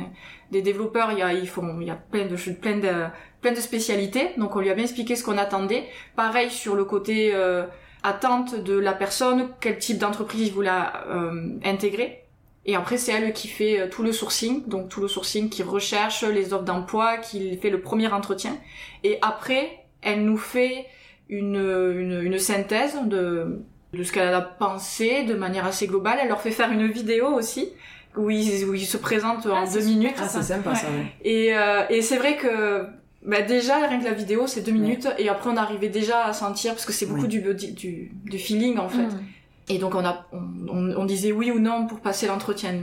des 0.51 0.61
développeurs, 0.61 1.11
il 1.11 1.19
y 1.19 1.21
a, 1.21 1.33
ils 1.33 1.47
font, 1.47 1.79
il 1.81 1.87
y 1.87 1.91
a 1.91 1.95
plein 1.95 2.25
de 2.25 2.35
plein 2.53 2.77
de 2.77 3.07
plein 3.41 3.51
de 3.51 3.59
spécialités. 3.59 4.29
Donc 4.37 4.55
on 4.55 4.61
lui 4.61 4.69
a 4.69 4.73
bien 4.73 4.85
expliqué 4.85 5.15
ce 5.15 5.23
qu'on 5.23 5.37
attendait. 5.37 5.83
Pareil 6.15 6.49
sur 6.49 6.75
le 6.75 6.85
côté 6.85 7.35
euh, 7.35 7.65
attente 8.03 8.55
de 8.55 8.77
la 8.77 8.93
personne, 8.93 9.49
quel 9.59 9.77
type 9.77 9.97
d'entreprise 9.97 10.47
il 10.47 10.53
voulait 10.53 10.71
euh, 11.07 11.59
intégrer. 11.65 12.23
Et 12.65 12.75
après 12.77 12.95
c'est 12.95 13.11
elle 13.11 13.33
qui 13.33 13.49
fait 13.49 13.81
euh, 13.81 13.89
tout 13.89 14.03
le 14.03 14.13
sourcing, 14.13 14.65
donc 14.67 14.87
tout 14.87 15.01
le 15.01 15.09
sourcing 15.09 15.49
qui 15.49 15.63
recherche 15.63 16.23
les 16.23 16.53
offres 16.53 16.63
d'emploi, 16.63 17.17
qui 17.17 17.57
fait 17.57 17.69
le 17.69 17.81
premier 17.81 18.07
entretien. 18.07 18.55
Et 19.03 19.19
après 19.21 19.79
elle 20.01 20.23
nous 20.23 20.37
fait 20.37 20.85
une, 21.27 21.55
une, 21.55 22.21
une 22.21 22.39
synthèse 22.39 22.97
de 23.05 23.63
de 23.93 24.03
ce 24.03 24.11
qu'elle 24.11 24.33
a 24.33 24.41
pensé 24.41 25.23
de 25.23 25.35
manière 25.35 25.65
assez 25.65 25.87
globale. 25.87 26.17
Elle 26.21 26.29
leur 26.29 26.41
fait 26.41 26.51
faire 26.51 26.71
une 26.71 26.87
vidéo 26.87 27.27
aussi 27.27 27.69
où 28.17 28.29
ils, 28.29 28.65
où 28.65 28.73
ils 28.73 28.85
se 28.85 28.97
présentent 28.97 29.45
en 29.45 29.63
ah, 29.63 29.71
deux 29.71 29.83
minutes. 29.83 30.15
Ah, 30.17 30.27
c'est 30.27 30.41
sympa 30.41 30.75
ça. 30.75 30.87
Et, 31.23 31.55
euh, 31.55 31.83
et 31.89 32.01
c'est 32.01 32.17
vrai 32.17 32.37
que 32.37 32.85
bah 33.25 33.41
déjà 33.41 33.87
rien 33.87 33.99
que 33.99 34.03
la 34.03 34.11
vidéo 34.11 34.47
c'est 34.47 34.61
deux 34.61 34.73
minutes 34.73 35.07
et 35.17 35.29
après 35.29 35.49
on 35.49 35.55
arrivait 35.55 35.87
déjà 35.87 36.25
à 36.25 36.33
sentir 36.33 36.73
parce 36.73 36.85
que 36.85 36.91
c'est 36.91 37.05
beaucoup 37.05 37.27
du, 37.27 37.41
du, 37.41 38.11
du 38.25 38.37
feeling 38.37 38.77
en 38.77 38.89
fait. 38.89 39.03
Mm. 39.03 39.23
Et 39.69 39.77
donc 39.77 39.95
on 39.95 40.03
a 40.03 40.27
on, 40.33 40.91
on, 40.91 41.05
disait 41.05 41.31
oui 41.31 41.49
ou 41.49 41.59
non 41.59 41.87
pour 41.87 42.01
passer 42.01 42.27
l'entretien 42.27 42.73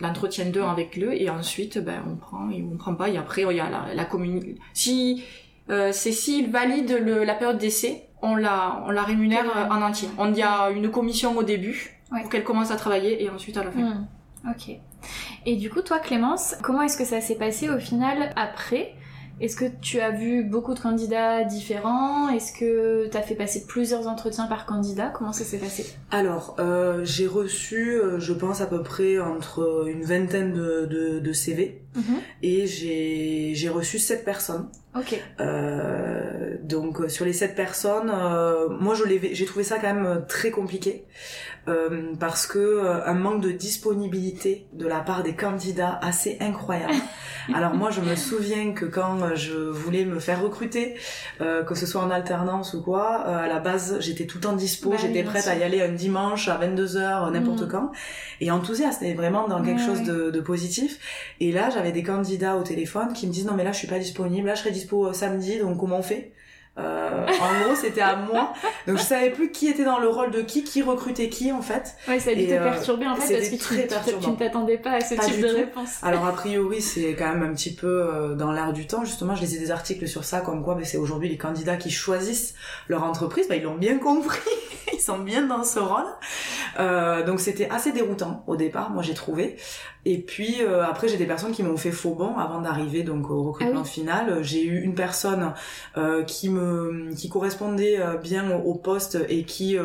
l'entretien 0.00 0.46
2 0.46 0.60
avec 0.60 0.96
le 0.96 1.14
et 1.14 1.30
ensuite 1.30 1.78
ben 1.78 2.02
on 2.10 2.16
prend 2.16 2.50
et 2.50 2.64
on 2.68 2.76
prend 2.76 2.94
pas 2.94 3.08
et 3.08 3.16
après 3.16 3.42
il 3.42 3.56
y 3.56 3.60
a 3.60 3.70
la, 3.70 3.94
la 3.94 4.04
commune 4.04 4.56
si 4.74 5.22
euh, 5.70 5.92
Cécile 5.92 6.50
valide 6.50 7.00
le, 7.00 7.22
la 7.22 7.34
période 7.34 7.58
d'essai 7.58 8.05
on 8.26 8.36
la, 8.36 8.82
on 8.86 8.90
la 8.90 9.02
rémunère 9.02 9.44
en 9.70 9.82
entier. 9.82 10.08
On 10.18 10.32
y 10.34 10.42
a 10.42 10.70
une 10.70 10.90
commission 10.90 11.36
au 11.36 11.42
début 11.42 12.00
pour 12.10 12.28
qu'elle 12.28 12.44
commence 12.44 12.70
à 12.70 12.76
travailler 12.76 13.22
et 13.22 13.30
ensuite 13.30 13.56
à 13.56 13.64
la 13.64 13.70
fin. 13.70 13.80
Hmm. 13.80 14.06
Ok. 14.50 14.76
Et 15.44 15.56
du 15.56 15.70
coup, 15.70 15.82
toi, 15.82 15.98
Clémence, 15.98 16.56
comment 16.62 16.82
est-ce 16.82 16.96
que 16.96 17.04
ça 17.04 17.20
s'est 17.20 17.36
passé 17.36 17.68
au 17.68 17.78
final 17.78 18.32
après 18.36 18.94
est-ce 19.38 19.56
que 19.56 19.66
tu 19.82 20.00
as 20.00 20.10
vu 20.10 20.44
beaucoup 20.44 20.72
de 20.72 20.80
candidats 20.80 21.44
différents? 21.44 22.30
Est-ce 22.30 22.52
que 22.52 23.06
tu 23.10 23.16
as 23.16 23.22
fait 23.22 23.34
passer 23.34 23.66
plusieurs 23.66 24.08
entretiens 24.08 24.46
par 24.46 24.64
candidat? 24.64 25.12
Comment 25.14 25.32
ça 25.32 25.44
s'est 25.44 25.58
passé? 25.58 25.84
Alors, 26.10 26.56
euh, 26.58 27.04
j'ai 27.04 27.26
reçu, 27.26 27.92
euh, 27.92 28.18
je 28.18 28.32
pense, 28.32 28.62
à 28.62 28.66
peu 28.66 28.82
près 28.82 29.18
entre 29.18 29.86
une 29.88 30.04
vingtaine 30.04 30.54
de, 30.54 30.86
de, 31.20 31.32
CV. 31.34 31.82
Mhm. 31.94 32.16
Et 32.42 32.66
j'ai 32.66 33.68
reçu 33.68 33.98
sept 33.98 34.24
personnes. 34.24 34.68
Ok. 34.98 35.20
Euh, 35.40 36.56
donc 36.62 37.10
sur 37.10 37.26
les 37.26 37.34
sept 37.34 37.54
personnes, 37.54 38.10
euh, 38.12 38.68
moi 38.68 38.94
je 38.94 39.04
j'ai 39.32 39.44
trouvé 39.44 39.64
ça 39.64 39.78
quand 39.78 39.92
même 39.92 40.24
très 40.26 40.50
compliqué 40.50 41.04
euh, 41.68 42.14
parce 42.20 42.46
que 42.46 42.58
euh, 42.58 43.04
un 43.06 43.14
manque 43.14 43.42
de 43.42 43.50
disponibilité 43.50 44.68
de 44.72 44.86
la 44.86 45.00
part 45.00 45.24
des 45.24 45.34
candidats 45.34 45.98
assez 46.00 46.36
incroyable. 46.40 46.94
Alors 47.54 47.74
moi 47.74 47.90
je 47.90 48.00
me 48.00 48.14
souviens 48.14 48.72
que 48.72 48.84
quand 48.84 49.34
je 49.34 49.52
voulais 49.52 50.04
me 50.04 50.20
faire 50.20 50.42
recruter, 50.42 50.94
euh, 51.40 51.64
que 51.64 51.74
ce 51.74 51.86
soit 51.86 52.02
en 52.02 52.10
alternance 52.10 52.74
ou 52.74 52.82
quoi, 52.82 53.18
à 53.24 53.48
la 53.48 53.58
base 53.58 53.98
j'étais 54.00 54.26
tout 54.26 54.38
le 54.38 54.42
temps 54.42 54.52
dispo, 54.52 54.90
bah 54.90 54.96
j'étais 55.00 55.24
prête 55.24 55.46
à 55.48 55.56
y 55.56 55.62
aller 55.62 55.82
un 55.82 55.92
dimanche 55.92 56.48
à 56.48 56.58
22h 56.58 57.32
n'importe 57.32 57.62
mm. 57.62 57.68
quand 57.68 57.92
et 58.40 58.50
enthousiaste 58.50 59.02
et 59.02 59.14
vraiment 59.14 59.48
dans 59.48 59.62
quelque 59.62 59.80
chose 59.80 60.02
de, 60.02 60.30
de, 60.30 60.40
positif. 60.40 60.98
Et 61.40 61.52
là 61.52 61.70
j'avais 61.70 61.92
des 61.92 62.02
candidats 62.02 62.56
au 62.56 62.62
téléphone 62.62 63.12
qui 63.12 63.26
me 63.26 63.32
disent 63.32 63.46
non 63.46 63.54
mais 63.54 63.64
là 63.64 63.72
je 63.72 63.78
suis 63.78 63.88
pas 63.88 63.98
disponible, 63.98 64.46
là 64.46 64.54
je 64.54 64.60
serai 64.60 64.70
dispo 64.70 65.12
samedi 65.12 65.58
donc 65.58 65.78
comment 65.78 65.98
on 65.98 66.02
fait? 66.02 66.32
Euh, 66.78 67.26
en 67.26 67.64
gros, 67.64 67.74
c'était 67.74 68.02
à 68.02 68.16
moi. 68.16 68.52
Donc 68.86 68.98
je 68.98 69.02
savais 69.02 69.30
plus 69.30 69.50
qui 69.50 69.68
était 69.68 69.84
dans 69.84 69.98
le 69.98 70.08
rôle 70.08 70.30
de 70.30 70.42
qui, 70.42 70.62
qui 70.62 70.82
recrutait 70.82 71.28
qui 71.28 71.50
en 71.52 71.62
fait. 71.62 71.94
Ouais, 72.06 72.20
ça 72.20 72.30
a 72.30 72.34
dû 72.34 72.46
te 72.46 72.52
euh, 72.52 72.62
perturber 72.62 73.06
en 73.06 73.16
fait 73.16 73.34
parce 73.34 73.48
que 73.48 73.56
tu, 73.56 74.20
tu 74.20 74.30
ne 74.30 74.36
t'attendais 74.36 74.76
pas 74.78 74.92
à 74.92 75.00
ce 75.00 75.14
type 75.14 75.40
de 75.40 75.48
réponse. 75.48 75.98
Alors 76.02 76.26
a 76.26 76.32
priori, 76.32 76.82
c'est 76.82 77.14
quand 77.14 77.32
même 77.32 77.42
un 77.42 77.54
petit 77.54 77.74
peu 77.74 77.86
euh, 77.86 78.34
dans 78.34 78.52
l'air 78.52 78.72
du 78.72 78.86
temps. 78.86 79.04
Justement, 79.04 79.34
je 79.34 79.40
lisais 79.40 79.58
des 79.58 79.70
articles 79.70 80.06
sur 80.06 80.24
ça 80.24 80.40
comme 80.40 80.62
quoi 80.62 80.74
mais 80.74 80.84
c'est 80.84 80.98
aujourd'hui 80.98 81.28
les 81.28 81.38
candidats 81.38 81.76
qui 81.76 81.90
choisissent 81.90 82.54
leur 82.88 83.04
entreprise, 83.04 83.48
bah, 83.48 83.56
ils 83.56 83.62
l'ont 83.62 83.76
bien 83.76 83.98
compris. 83.98 84.40
Sont 85.06 85.18
bien 85.18 85.46
dans 85.46 85.64
ce 85.64 85.78
rôle. 85.78 86.04
Euh, 86.78 87.24
donc 87.24 87.40
c'était 87.40 87.68
assez 87.70 87.92
déroutant 87.92 88.44
au 88.46 88.56
départ, 88.56 88.90
moi 88.90 89.02
j'ai 89.02 89.14
trouvé. 89.14 89.56
Et 90.04 90.18
puis 90.18 90.56
euh, 90.60 90.84
après 90.84 91.08
j'ai 91.08 91.16
des 91.16 91.26
personnes 91.26 91.52
qui 91.52 91.62
m'ont 91.62 91.76
fait 91.76 91.92
faux 91.92 92.14
bon 92.14 92.36
avant 92.36 92.60
d'arriver 92.60 93.02
donc 93.02 93.30
au 93.30 93.42
recrutement 93.44 93.82
ah 93.82 93.88
final. 93.88 94.42
J'ai 94.42 94.64
eu 94.64 94.82
une 94.82 94.94
personne 94.94 95.52
euh, 95.96 96.22
qui 96.24 96.48
me 96.48 97.14
qui 97.14 97.28
correspondait 97.28 97.98
bien 98.22 98.50
au, 98.50 98.74
poste 98.74 99.18
et 99.28 99.44
qui 99.44 99.76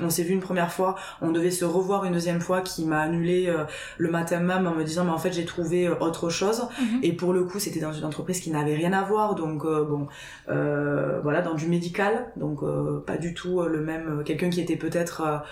on 0.00 0.10
s'est 0.10 0.22
vu 0.22 0.34
une 0.34 0.40
première 0.40 0.72
fois, 0.72 0.96
on 1.22 1.30
devait 1.30 1.50
se 1.50 1.64
revoir 1.64 2.04
une 2.04 2.12
deuxième 2.12 2.40
fois, 2.40 2.60
qui 2.60 2.84
m'a 2.84 3.00
annulé 3.00 3.52
le 3.98 4.10
matin 4.10 4.40
même 4.40 4.66
en 4.66 4.74
me 4.74 4.84
disant 4.84 5.04
mais 5.04 5.10
en 5.10 5.18
fait 5.18 5.32
j'ai 5.32 5.44
trouvé 5.44 5.88
autre 5.88 6.30
chose. 6.30 6.68
Mhm. 6.78 7.00
Et 7.02 7.12
pour 7.12 7.32
le 7.32 7.44
coup 7.44 7.58
c'était 7.58 7.80
dans 7.80 7.92
une 7.92 8.04
entreprise 8.04 8.40
qui 8.40 8.50
n'avait 8.50 8.74
rien 8.74 8.92
à 8.92 9.02
voir, 9.02 9.34
donc 9.34 9.62
bon 9.64 10.08
voilà 10.46 11.42
dans 11.42 11.54
du 11.54 11.66
médical, 11.66 12.26
donc 12.36 12.60
pas 13.06 13.16
du 13.16 13.34
tout 13.34 13.62
le 13.62 13.80
même 13.80 14.22
quelqu'un 14.24 14.50
qui 14.50 14.60
était 14.60 14.76
peut-être 14.76 15.42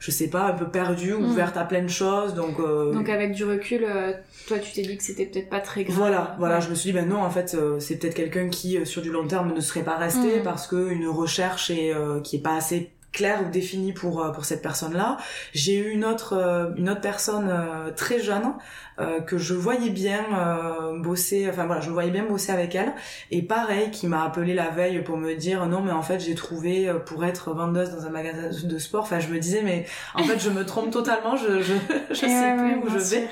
je 0.00 0.10
sais 0.10 0.28
pas, 0.28 0.46
un 0.46 0.52
peu 0.52 0.66
perdue, 0.66 1.12
mm. 1.12 1.24
ouverte 1.26 1.56
à 1.58 1.64
plein 1.64 1.82
de 1.82 1.88
choses. 1.88 2.34
Donc, 2.34 2.58
euh... 2.58 2.92
donc 2.92 3.08
avec 3.08 3.32
du 3.32 3.44
recul, 3.44 3.84
euh, 3.84 4.12
toi 4.48 4.58
tu 4.58 4.72
t'es 4.72 4.82
dit 4.82 4.96
que 4.96 5.02
c'était 5.02 5.26
peut-être 5.26 5.50
pas 5.50 5.60
très 5.60 5.84
grave. 5.84 5.96
Voilà, 5.96 6.36
voilà, 6.38 6.58
je 6.58 6.70
me 6.70 6.74
suis 6.74 6.90
dit 6.90 6.98
ben 6.98 7.06
non, 7.06 7.22
en 7.22 7.30
fait, 7.30 7.54
euh, 7.54 7.78
c'est 7.78 7.96
peut-être 7.96 8.14
quelqu'un 8.14 8.48
qui 8.48 8.78
euh, 8.78 8.86
sur 8.86 9.02
du 9.02 9.12
long 9.12 9.26
terme 9.26 9.52
ne 9.54 9.60
serait 9.60 9.84
pas 9.84 9.96
resté 9.96 10.40
mm. 10.40 10.42
parce 10.42 10.66
que 10.66 10.90
une 10.90 11.06
recherche 11.06 11.70
est 11.70 11.92
qui 12.24 12.36
est 12.36 12.42
pas 12.42 12.56
assez 12.56 12.90
claire 13.12 13.42
ou 13.46 13.50
définie 13.50 13.92
pour 13.92 14.30
pour 14.32 14.44
cette 14.44 14.62
personne-là. 14.62 15.16
J'ai 15.52 15.76
eu 15.78 15.90
une 15.90 16.04
autre 16.04 16.72
une 16.76 16.90
autre 16.90 17.00
personne 17.00 17.52
très 17.96 18.20
jeune 18.20 18.54
euh, 19.00 19.20
que 19.20 19.38
je 19.38 19.54
voyais 19.54 19.88
bien 19.88 20.26
euh, 20.34 20.98
bosser, 20.98 21.48
enfin 21.48 21.64
voilà, 21.64 21.80
je 21.80 21.90
voyais 21.90 22.10
bien 22.10 22.24
bosser 22.24 22.52
avec 22.52 22.74
elle. 22.74 22.92
Et 23.30 23.40
pareil, 23.40 23.90
qui 23.90 24.06
m'a 24.06 24.24
appelé 24.24 24.52
la 24.52 24.68
veille 24.68 25.02
pour 25.02 25.16
me 25.16 25.34
dire 25.34 25.66
non 25.66 25.80
mais 25.80 25.92
en 25.92 26.02
fait 26.02 26.20
j'ai 26.20 26.34
trouvé 26.34 26.86
euh, 26.88 26.98
pour 26.98 27.24
être 27.24 27.54
vendeuse 27.54 27.90
dans 27.90 28.04
un 28.04 28.10
magasin 28.10 28.50
de 28.62 28.78
sport. 28.78 29.04
Enfin 29.04 29.18
je 29.18 29.28
me 29.28 29.38
disais 29.38 29.62
mais 29.62 29.86
en 30.14 30.24
fait 30.24 30.38
je 30.38 30.50
me 30.50 30.66
trompe 30.66 30.90
totalement, 30.90 31.36
je 31.36 31.62
je, 31.62 31.74
je 32.10 32.14
sais 32.14 32.56
plus 32.58 32.76
où 32.76 32.90
je 32.90 32.98
vais. 32.98 33.28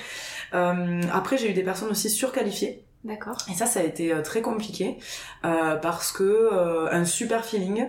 Euh, 0.55 1.03
après, 1.13 1.37
j'ai 1.37 1.51
eu 1.51 1.55
des 1.55 1.63
personnes 1.63 1.91
aussi 1.91 2.09
surqualifiées. 2.09 2.85
D'accord. 3.05 3.37
Et 3.49 3.55
ça, 3.55 3.65
ça 3.67 3.79
a 3.79 3.85
été 3.85 4.13
euh, 4.13 4.23
très 4.23 4.43
compliqué 4.43 4.99
euh, 5.45 5.77
parce 5.77 6.11
que 6.11 6.25
euh, 6.25 6.89
un 6.91 7.05
super 7.05 7.45
feeling, 7.45 7.87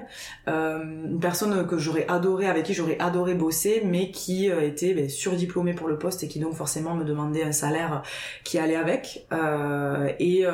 euh, 0.47 0.83
une 0.83 1.19
personne 1.19 1.65
que 1.65 1.79
j'aurais 1.79 2.05
adoré, 2.07 2.45
avec 2.45 2.65
qui 2.65 2.75
j'aurais 2.75 2.97
adoré 2.99 3.33
bosser, 3.33 3.81
mais 3.83 4.11
qui 4.11 4.51
euh, 4.51 4.61
était 4.61 4.93
ben, 4.93 5.09
surdiplômée 5.09 5.73
pour 5.73 5.87
le 5.87 5.97
poste 5.97 6.21
et 6.21 6.27
qui 6.27 6.39
donc 6.39 6.53
forcément 6.53 6.93
me 6.93 7.03
demandait 7.03 7.43
un 7.43 7.51
salaire 7.51 8.03
qui 8.43 8.59
allait 8.59 8.75
avec. 8.75 9.25
Euh, 9.33 10.11
et 10.19 10.45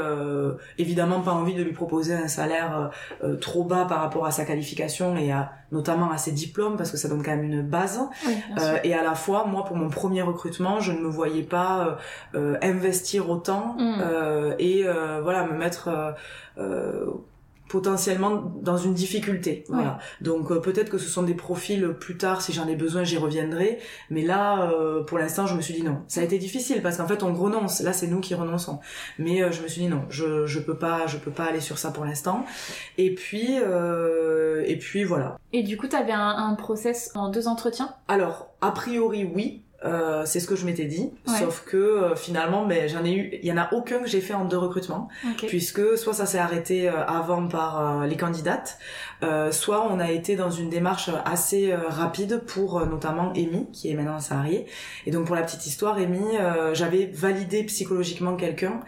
évidemment 0.78 1.22
pas 1.22 1.32
envie 1.32 1.54
de 1.54 1.62
lui 1.62 1.74
proposer 1.74 2.14
un 2.14 2.28
salaire 2.28 2.92
trop 3.42 3.64
bas 3.64 3.86
par 3.86 4.00
rapport 4.00 4.26
à 4.26 4.32
sa 4.32 4.46
qualification 4.46 5.18
et 5.18 5.32
à, 5.32 5.52
notamment 5.76 6.10
à 6.10 6.18
ses 6.18 6.32
diplômes 6.32 6.78
parce 6.78 6.90
que 6.90 6.98
ça 6.98 7.08
donne 7.08 7.22
quand 7.24 7.36
même 7.36 7.44
une 7.44 7.62
base. 7.62 8.00
Oui, 8.26 8.34
sûr. 8.58 8.80
et 8.84 8.94
à 8.94 9.04
la 9.04 9.14
fois, 9.14 9.46
moi, 9.46 9.64
pour 9.66 9.76
mon 9.76 9.90
premier 9.90 10.24
recrutement, 10.24 10.80
je 10.80 10.92
ne 10.92 11.00
me 11.00 11.08
voyais 11.08 11.44
pas 11.44 11.98
investir 12.62 13.30
autant. 13.30 13.76
Mm. 13.78 14.02
Euh, 14.02 14.56
et 14.60 14.84
euh, 14.86 15.22
voilà 15.22 15.46
me 15.46 15.58
mettre 15.58 15.88
euh, 15.88 16.12
euh, 16.58 17.06
potentiellement 17.68 18.54
dans 18.62 18.78
une 18.78 18.94
difficulté 18.94 19.64
voilà. 19.68 20.00
Donc 20.22 20.52
euh, 20.52 20.60
peut-être 20.60 20.90
que 20.90 20.98
ce 20.98 21.10
sont 21.10 21.24
des 21.24 21.34
profils 21.34 21.96
plus 22.00 22.18
tard 22.18 22.42
si 22.42 22.54
j'en 22.54 22.68
ai 22.68 22.76
besoin 22.76 23.04
j'y 23.04 23.18
reviendrai. 23.18 23.80
Mais 24.10 24.24
là 24.24 24.72
euh, 24.72 25.04
pour 25.04 25.18
l'instant 25.18 25.48
je 25.48 25.56
me 25.56 25.62
suis 25.62 25.74
dit 25.74 25.84
non. 25.84 26.04
Ça 26.08 26.22
a 26.22 26.24
été 26.24 26.38
difficile 26.38 26.82
parce 26.82 26.98
qu'en 26.98 27.08
fait 27.08 27.24
on 27.24 27.34
renonce. 27.34 27.82
Là 27.82 27.92
c'est 27.92 28.08
nous 28.08 28.20
qui 28.20 28.36
renonçons. 28.36 28.80
Mais 29.18 29.42
euh, 29.42 29.52
je 29.52 29.62
me 29.62 29.68
suis 29.68 29.82
dit 29.82 29.88
non. 29.88 30.04
Je 30.10 30.46
je 30.46 30.60
peux 30.60 30.78
pas 30.78 31.08
je 31.08 31.18
peux 31.18 31.32
pas 31.32 31.46
aller 31.46 31.60
sur 31.60 31.78
ça 31.78 31.92
pour 31.92 32.06
l'instant. 32.06 32.46
Et 32.98 33.14
puis 33.14 33.56
et 33.56 34.78
puis 34.78 35.04
voilà. 35.04 35.38
Et 35.52 35.64
du 35.64 35.78
coup 35.78 35.88
t'avais 35.88 36.12
un, 36.12 36.36
un 36.38 36.56
process 36.56 37.12
en 37.16 37.30
deux 37.30 37.48
entretiens? 37.48 37.96
Alors 38.08 38.54
a 38.62 38.72
priori 38.72 39.24
oui 39.26 39.65
euh, 39.86 40.24
c'est 40.26 40.40
ce 40.40 40.48
que 40.48 40.56
je 40.56 40.66
m'étais 40.66 40.86
dit, 40.86 41.12
Ouais. 41.28 41.40
sauf 41.40 41.64
que 41.66 41.78
euh, 41.78 42.16
finalement, 42.16 42.66
ben 42.66 42.90
j'en 42.90 43.04
ai 43.06 43.14
eu, 43.14 43.30
il 43.42 43.46
y 43.48 43.52
en 43.52 43.58
a 43.58 43.72
aucun 43.74 44.00
que 44.00 44.08
j'ai 44.08 44.22
fait 44.22 44.34
en 44.34 44.46
deux 44.46 44.58
recrutements, 44.58 45.08
Ok. 45.32 45.46
puisque 45.48 45.98
soit 45.98 46.14
ça 46.14 46.26
s'est 46.26 46.40
arrêté 46.40 46.90
euh, 46.90 47.06
avant 47.06 47.48
par 47.48 48.02
euh, 48.02 48.06
les 48.08 48.18
candidates, 48.18 48.78
euh, 49.24 49.52
soit 49.52 49.88
on 49.90 50.00
a 50.00 50.12
été 50.12 50.36
dans 50.36 50.50
une 50.50 50.70
démarche 50.70 51.10
assez 51.24 51.72
euh, 51.72 51.78
rapide 51.88 52.42
pour 52.46 52.80
euh, 52.80 52.86
notamment 52.86 53.32
Amy, 53.32 53.68
qui 53.72 53.90
est 53.90 53.94
maintenant 53.94 54.20
salariée. 54.20 54.66
Et 55.06 55.12
donc 55.12 55.26
pour 55.28 55.36
la 55.36 55.44
petite 55.44 55.66
histoire, 55.66 55.98
Amy, 55.98 56.20
euh, 56.40 56.74
j'avais 56.74 57.06
validé 57.14 57.64
psychologiquement 57.64 58.36
quelqu'un 58.36 58.80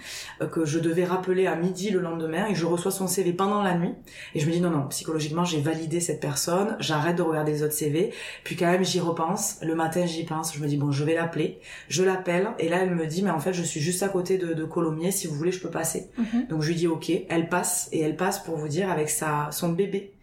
euh, 0.42 0.48
que 0.48 0.66
je 0.66 0.80
devais 0.80 1.06
rappeler 1.06 1.48
à 1.48 1.56
midi 1.56 1.90
le 1.92 2.00
lendemain, 2.00 2.48
et 2.50 2.56
je 2.56 2.66
reçois 2.66 2.92
son 2.92 3.08
CV 3.08 3.34
pendant 3.34 3.62
la 3.62 3.76
nuit, 3.76 3.94
et 4.36 4.40
je 4.40 4.48
me 4.48 4.52
dis 4.52 4.62
non 4.62 4.70
non, 4.72 4.88
psychologiquement 4.90 5.46
j'ai 5.46 5.62
validé 5.62 6.00
cette 6.00 6.20
personne, 6.20 6.76
j'arrête 6.80 7.16
de 7.16 7.22
regarder 7.22 7.52
les 7.52 7.64
autres 7.64 7.74
CV, 7.74 8.14
puis 8.44 8.56
quand 8.56 8.66
même 8.72 8.84
j'y 8.84 9.00
repense, 9.00 9.58
le 9.62 9.76
matin 9.76 10.06
j'y 10.06 10.26
pense, 10.26 10.56
je 10.56 10.62
me 10.62 10.68
dis 10.68 10.78
bon 10.78 10.87
je 10.92 11.04
vais 11.04 11.14
l'appeler, 11.16 11.60
je 11.90 12.04
l'appelle, 12.04 12.50
et 12.60 12.70
là 12.70 12.78
elle 12.82 12.96
me 12.96 13.06
dit 13.06 13.24
mais 13.24 13.30
en 13.30 13.40
fait 13.40 13.54
je 13.54 13.64
suis 13.64 13.80
juste 13.80 14.04
à 14.04 14.10
côté 14.10 14.38
de, 14.38 14.54
de 14.54 14.64
Colomiers, 14.66 15.12
si 15.12 15.28
vous 15.28 15.36
voulez 15.36 15.52
je 15.52 15.60
peux 15.62 15.70
passer. 15.72 16.10
Mhm. 16.18 16.48
Donc 16.50 16.62
je 16.62 16.68
lui 16.70 16.76
dis 16.76 16.88
ok, 16.88 17.12
elle 17.30 17.50
passe 17.50 17.90
et 17.92 18.02
elle 18.02 18.16
passe 18.16 18.40
pour 18.40 18.56
vous 18.58 18.68
dire 18.68 18.90
avec 18.92 19.10
sa 19.10 19.50
son 19.52 19.70
bébé 19.70 20.14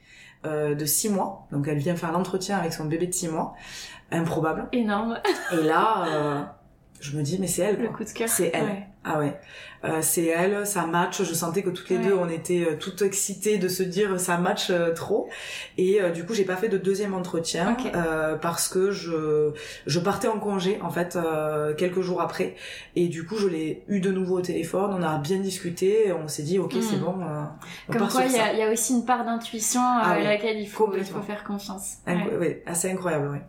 euh, 0.47 0.75
de 0.75 0.85
6 0.85 1.09
mois. 1.11 1.47
Donc 1.53 1.67
elle 1.69 1.79
vient 1.79 1.97
faire 1.97 2.13
l'entretien 2.13 2.59
avec 2.59 2.73
son 2.73 2.85
bébé 2.85 3.07
de 3.07 3.13
6 3.15 3.29
mois, 3.29 3.55
improbable. 4.11 4.69
Énorme. 4.73 5.21
Et 5.53 5.63
là 5.63 6.05
euh, 6.09 6.43
je 7.01 7.17
me 7.17 7.23
dis 7.23 7.39
mais 7.41 7.47
c'est 7.47 7.63
elle 7.63 7.77
Le 7.79 7.89
quoi. 7.89 7.97
coup 7.99 8.05
de 8.05 8.11
cœur. 8.11 8.29
C'est 8.29 8.51
elle. 8.55 8.65
Ouais. 8.65 8.87
Ah 9.07 9.19
ouais, 9.19 9.39
euh, 9.85 9.99
c'est 10.01 10.25
elle, 10.25 10.67
ça 10.67 10.87
match. 10.87 11.23
Je 11.23 11.35
sentais 11.35 11.63
que 11.63 11.69
toutes 11.69 11.91
les 11.91 11.99
Ouais. 11.99 12.05
deux 12.05 12.15
on 12.15 12.29
était 12.31 12.65
euh, 12.67 12.77
toutes 12.81 13.03
excitées 13.03 13.59
de 13.59 13.69
se 13.69 13.83
dire 13.83 14.19
ça 14.19 14.39
match 14.39 14.71
euh, 14.71 14.95
trop. 14.95 15.29
Et 15.77 16.01
euh, 16.01 16.09
du 16.11 16.25
coup 16.25 16.33
j'ai 16.33 16.45
pas 16.47 16.57
fait 16.57 16.71
de 16.71 16.79
deuxième 16.79 17.13
entretien 17.13 17.77
Ok. 17.79 17.93
euh, 17.95 18.37
parce 18.37 18.67
que 18.69 18.93
je 18.93 19.53
je 19.87 19.99
partais 20.01 20.27
en 20.29 20.39
congé 20.39 20.81
en 20.81 20.89
fait 20.89 21.17
euh, 21.17 21.75
quelques 21.75 22.01
jours 22.01 22.23
après. 22.23 22.55
Et 22.97 23.09
du 23.09 23.27
coup 23.27 23.37
je 23.37 23.47
l'ai 23.47 23.85
eu 23.89 24.01
de 24.01 24.11
nouveau 24.11 24.39
au 24.39 24.43
téléphone. 24.43 24.91
On 24.99 25.03
a 25.03 25.19
bien 25.19 25.39
discuté. 25.39 26.11
On 26.13 26.27
s'est 26.27 26.43
dit 26.45 26.59
ok 26.59 26.73
c'est 26.81 26.97
bon. 26.99 27.17
euh, 27.21 27.43
on 27.89 27.93
Comme 27.93 28.03
part 28.03 28.11
quoi, 28.11 28.23
il 28.25 28.33
y, 28.33 28.59
y 28.59 28.63
a 28.63 28.73
aussi 28.73 28.95
une 28.95 29.05
part 29.05 29.27
d'intuition 29.27 29.83
euh, 29.83 30.01
Ah 30.03 30.13
à 30.13 30.17
oui, 30.17 30.25
laquelle 30.25 30.59
il 30.59 30.67
faut, 30.67 30.91
il 30.97 31.05
faut 31.05 31.21
faire 31.21 31.45
confiance. 31.45 31.97
Incro- 32.07 32.31
Ouais. 32.31 32.37
ouais, 32.39 32.63
assez 32.65 32.91
incroyable, 32.91 33.29
ouais. 33.29 33.43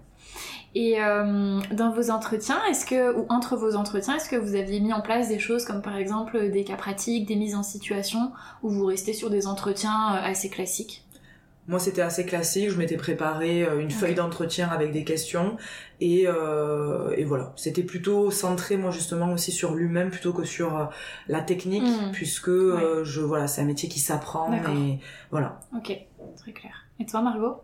Et 0.77 1.01
euh, 1.01 1.61
dans 1.71 1.91
vos 1.91 2.11
entretiens, 2.11 2.59
est-ce 2.69 2.85
que 2.85 3.17
ou 3.17 3.25
entre 3.29 3.55
vos 3.55 3.75
entretiens, 3.75 4.17
est-ce 4.17 4.27
que 4.27 4.35
vous 4.35 4.55
aviez 4.55 4.81
mis 4.81 4.91
en 4.91 4.99
place 5.01 5.29
des 5.29 5.39
choses 5.39 5.63
comme 5.63 5.81
par 5.81 5.95
exemple 5.95 6.51
des 6.51 6.65
cas 6.65 6.75
pratiques, 6.75 7.25
des 7.27 7.37
mises 7.37 7.55
en 7.55 7.63
situation, 7.63 8.33
ou 8.61 8.69
vous 8.69 8.85
restez 8.85 9.13
sur 9.13 9.29
des 9.29 9.47
entretiens 9.47 10.15
euh, 10.15 10.19
assez 10.21 10.49
classiques? 10.49 11.01
Moi, 11.67 11.79
c'était 11.79 12.01
assez 12.03 12.25
classique. 12.27 12.69
Je 12.69 12.77
m'étais 12.77 12.97
préparé 12.97 13.63
euh, 13.63 13.79
une 13.79 13.89
feuille 13.89 14.13
d'entretien 14.13 14.67
avec 14.67 14.91
des 14.91 15.03
questions 15.03 15.57
et, 15.99 16.25
euh, 16.27 17.15
et 17.17 17.23
voilà. 17.23 17.53
C'était 17.55 17.81
plutôt 17.81 18.29
centré, 18.29 18.77
moi, 18.77 18.91
justement, 18.91 19.31
aussi 19.31 19.51
sur 19.51 19.73
lui-même 19.73 20.11
plutôt 20.11 20.31
que 20.33 20.43
sur 20.43 20.89
la 21.27 21.41
technique, 21.41 21.83
Mm. 21.83 22.11
puisque 22.11 22.49
euh, 22.49 23.03
je 23.03 23.21
voilà, 23.21 23.47
c'est 23.47 23.61
un 23.61 23.65
métier 23.65 23.87
qui 23.89 23.99
s'apprend 23.99 24.53
et 24.53 24.99
voilà. 25.31 25.59
Ok, 25.75 25.97
très 26.37 26.51
clair. 26.51 26.85
Et 26.99 27.05
toi, 27.05 27.21
Margot? 27.21 27.55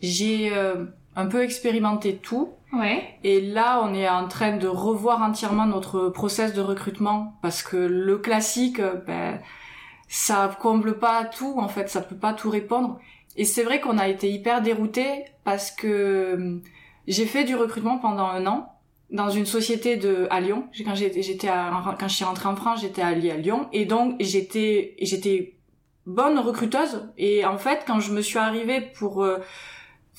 J'ai 0.00 0.52
euh, 0.54 0.84
un 1.16 1.26
peu 1.26 1.42
expérimenté 1.42 2.16
tout. 2.16 2.50
Ouais. 2.72 3.02
Et 3.24 3.40
là, 3.40 3.80
on 3.82 3.92
est 3.94 4.08
en 4.08 4.28
train 4.28 4.56
de 4.56 4.68
revoir 4.68 5.22
entièrement 5.22 5.66
notre 5.66 6.08
process 6.08 6.54
de 6.54 6.60
recrutement 6.60 7.34
parce 7.42 7.62
que 7.62 7.76
le 7.76 8.18
classique, 8.18 8.80
ben, 9.06 9.40
ça 10.08 10.56
comble 10.60 10.98
pas 10.98 11.24
tout 11.24 11.54
en 11.58 11.68
fait, 11.68 11.88
ça 11.88 12.00
peut 12.00 12.16
pas 12.16 12.32
tout 12.32 12.50
répondre. 12.50 12.98
Et 13.36 13.44
c'est 13.44 13.62
vrai 13.62 13.80
qu'on 13.80 13.98
a 13.98 14.08
été 14.08 14.30
hyper 14.30 14.60
déroutés 14.62 15.24
parce 15.44 15.70
que 15.70 15.86
euh, 15.86 16.58
j'ai 17.06 17.26
fait 17.26 17.44
du 17.44 17.54
recrutement 17.56 17.98
pendant 17.98 18.26
un 18.26 18.46
an 18.46 18.72
dans 19.10 19.30
une 19.30 19.46
société 19.46 19.96
de 19.96 20.28
à 20.30 20.40
Lyon. 20.40 20.64
Quand 20.84 20.94
j'étais 20.94 21.22
j'étais 21.22 21.48
à- 21.48 21.70
quand 21.98 22.08
je 22.08 22.14
suis 22.14 22.24
rentrée 22.24 22.48
en 22.48 22.54
France, 22.56 22.80
j'étais 22.82 23.02
alliée 23.02 23.30
à 23.32 23.36
Lyon 23.36 23.68
et 23.72 23.84
donc 23.84 24.14
j'étais 24.20 24.94
j'étais 25.00 25.56
bonne 26.06 26.38
recruteuse 26.38 27.08
et 27.18 27.44
en 27.44 27.56
fait 27.58 27.80
quand 27.86 28.00
je 28.00 28.12
me 28.12 28.20
suis 28.20 28.38
arrivée 28.38 28.80
pour 28.80 29.22
euh, 29.24 29.38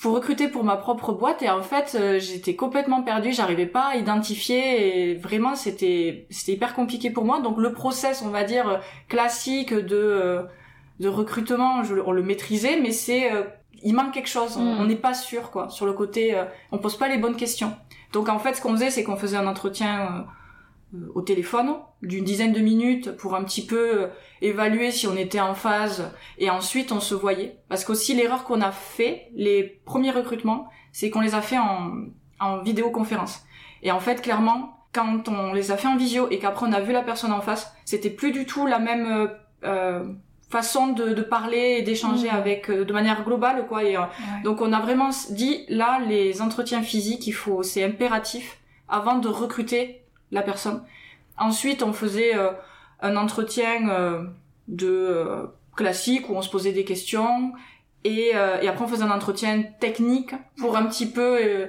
pour 0.00 0.14
recruter 0.14 0.48
pour 0.48 0.64
ma 0.64 0.76
propre 0.76 1.12
boîte 1.12 1.42
et 1.42 1.50
en 1.50 1.62
fait 1.62 1.96
euh, 1.98 2.18
j'étais 2.18 2.56
complètement 2.56 3.02
perdue, 3.02 3.32
j'arrivais 3.32 3.66
pas 3.66 3.88
à 3.88 3.96
identifier 3.96 5.10
et 5.10 5.14
vraiment 5.14 5.54
c'était 5.54 6.26
c'était 6.30 6.52
hyper 6.52 6.74
compliqué 6.74 7.10
pour 7.10 7.24
moi 7.24 7.40
donc 7.40 7.58
le 7.58 7.72
process 7.72 8.22
on 8.22 8.30
va 8.30 8.42
dire 8.44 8.68
euh, 8.68 8.78
classique 9.08 9.72
de 9.72 9.96
euh, 9.96 10.42
de 10.98 11.08
recrutement 11.08 11.84
je, 11.84 11.94
on 11.94 12.12
le 12.12 12.22
maîtrisait 12.22 12.80
mais 12.80 12.90
c'est 12.90 13.32
euh, 13.32 13.44
il 13.84 13.94
manque 13.94 14.12
quelque 14.12 14.28
chose, 14.28 14.56
on 14.56 14.62
Mm. 14.62 14.80
on 14.80 14.84
n'est 14.86 14.96
pas 14.96 15.14
sûr 15.14 15.50
quoi 15.50 15.68
sur 15.68 15.86
le 15.86 15.92
côté 15.92 16.34
euh, 16.36 16.44
on 16.70 16.78
pose 16.78 16.96
pas 16.96 17.08
les 17.08 17.18
bonnes 17.18 17.36
questions. 17.36 17.74
Donc 18.12 18.28
en 18.28 18.38
fait 18.38 18.54
ce 18.54 18.60
qu'on 18.62 18.72
faisait 18.72 18.90
c'est 18.90 19.04
qu'on 19.04 19.16
faisait 19.16 19.36
un 19.36 19.46
entretien 19.46 20.26
au 21.14 21.22
téléphone 21.22 21.74
d'une 22.02 22.24
dizaine 22.24 22.52
de 22.52 22.60
minutes 22.60 23.12
pour 23.16 23.34
un 23.34 23.44
petit 23.44 23.64
peu 23.64 24.02
euh, 24.02 24.06
évaluer 24.40 24.90
si 24.90 25.06
on 25.06 25.16
était 25.16 25.40
en 25.40 25.54
phase 25.54 26.10
et 26.38 26.50
ensuite 26.50 26.92
on 26.92 27.00
se 27.00 27.14
voyait. 27.14 27.56
Parce 27.68 27.84
qu'aussi 27.84 28.14
l'erreur 28.14 28.44
qu'on 28.44 28.60
a 28.60 28.72
fait, 28.72 29.28
les 29.34 29.62
premiers 29.84 30.10
recrutements, 30.10 30.68
c'est 30.92 31.08
qu'on 31.10 31.20
les 31.20 31.34
a 31.34 31.40
fait 31.40 31.58
en, 31.58 31.92
en 32.40 32.58
vidéoconférence. 32.62 33.42
Et 33.82 33.90
en 33.90 34.00
fait 34.00 34.20
clairement, 34.20 34.76
quand 34.92 35.28
on 35.28 35.52
les 35.54 35.70
a 35.70 35.76
fait 35.78 35.88
en 35.88 35.96
visio 35.96 36.28
et 36.30 36.38
qu'après 36.38 36.66
on 36.66 36.72
a 36.72 36.80
vu 36.80 36.92
la 36.92 37.02
personne 37.02 37.32
en 37.32 37.40
face, 37.40 37.72
c'était 37.86 38.10
plus 38.10 38.32
du 38.32 38.44
tout 38.44 38.66
la 38.66 38.78
même 38.78 39.06
euh, 39.06 39.26
euh, 39.64 40.04
façon 40.50 40.88
de, 40.88 41.14
de 41.14 41.22
parler 41.22 41.76
et 41.78 41.82
d'échanger 41.82 42.28
Mhm. 42.28 42.36
avec 42.36 42.68
euh, 42.68 42.84
de 42.84 42.92
manière 42.92 43.24
globale 43.24 43.66
quoi. 43.68 43.84
Et, 43.84 43.96
euh, 43.96 44.02
donc 44.44 44.60
on 44.60 44.70
a 44.74 44.80
vraiment 44.80 45.08
dit 45.30 45.64
là 45.70 45.98
les 46.06 46.42
entretiens 46.42 46.82
physiques, 46.82 47.26
il 47.26 47.32
faut 47.32 47.62
c'est 47.62 47.82
impératif 47.82 48.58
avant 48.88 49.16
de 49.18 49.28
recruter 49.28 50.01
la 50.32 50.42
personne. 50.42 50.82
Ensuite 51.38 51.82
on 51.82 51.92
faisait 51.92 52.34
euh, 52.36 52.50
un 53.00 53.16
entretien 53.16 53.88
euh, 53.88 54.24
de 54.68 54.88
euh, 54.88 55.46
classique 55.76 56.28
où 56.28 56.34
on 56.34 56.42
se 56.42 56.50
posait 56.50 56.72
des 56.72 56.84
questions 56.84 57.52
et, 58.04 58.32
euh, 58.34 58.60
et 58.60 58.68
après 58.68 58.84
on 58.84 58.88
faisait 58.88 59.04
un 59.04 59.10
entretien 59.10 59.62
technique 59.78 60.34
pour 60.58 60.76
un 60.76 60.84
petit 60.86 61.06
peu 61.06 61.38
euh, 61.40 61.66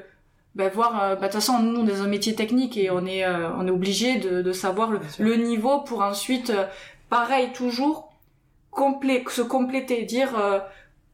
ben, 0.55 0.69
voir. 0.69 0.91
ben, 0.93 1.15
De 1.15 1.21
toute 1.23 1.33
façon 1.33 1.59
nous 1.59 1.81
on 1.81 1.87
est 1.87 1.91
dans 1.91 2.03
un 2.03 2.07
métier 2.07 2.33
technique 2.35 2.75
et 2.77 2.89
on 2.89 3.05
est 3.05 3.23
euh, 3.25 3.49
on 3.57 3.67
est 3.67 3.71
obligé 3.71 4.17
de, 4.17 4.41
de 4.41 4.51
savoir 4.51 4.91
le, 4.91 4.99
le 5.19 5.35
niveau 5.35 5.81
pour 5.81 6.01
ensuite 6.01 6.49
euh, 6.49 6.65
pareil 7.09 7.51
toujours 7.53 8.11
complé 8.71 9.23
se 9.29 9.41
compléter 9.41 10.03
dire 10.03 10.37
euh, 10.37 10.59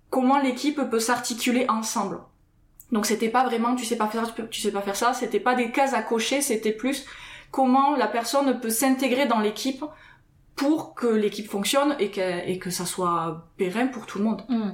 comment 0.10 0.40
l'équipe 0.40 0.82
peut 0.90 1.00
s'articuler 1.00 1.66
ensemble. 1.70 2.20
Donc 2.92 3.06
c'était 3.06 3.30
pas 3.30 3.44
vraiment 3.44 3.76
tu 3.76 3.86
sais 3.86 3.98
pas 3.98 4.08
faire 4.08 4.26
ça, 4.26 4.34
tu 4.50 4.62
sais 4.62 4.72
pas 4.72 4.82
faire 4.82 4.96
ça, 4.96 5.14
c'était 5.14 5.40
pas 5.40 5.56
des 5.56 5.72
cases 5.72 5.94
à 5.94 6.02
cocher, 6.02 6.42
c'était 6.42 6.72
plus 6.72 7.06
comment 7.52 7.96
la 7.96 8.08
personne 8.08 8.60
peut 8.60 8.70
s'intégrer 8.70 9.26
dans 9.26 9.40
l'équipe 9.40 9.84
pour 10.56 10.94
que 10.94 11.08
l'équipe 11.08 11.50
fonctionne 11.50 11.96
et 12.00 12.12
que, 12.12 12.48
et 12.48 12.60
que 12.60 12.70
ça 12.70 12.86
soit 12.86 13.48
pérenne 13.58 13.92
pour 13.92 14.06
tout 14.06 14.18
le 14.18 14.26
monde. 14.26 14.44
Mm. 14.50 14.72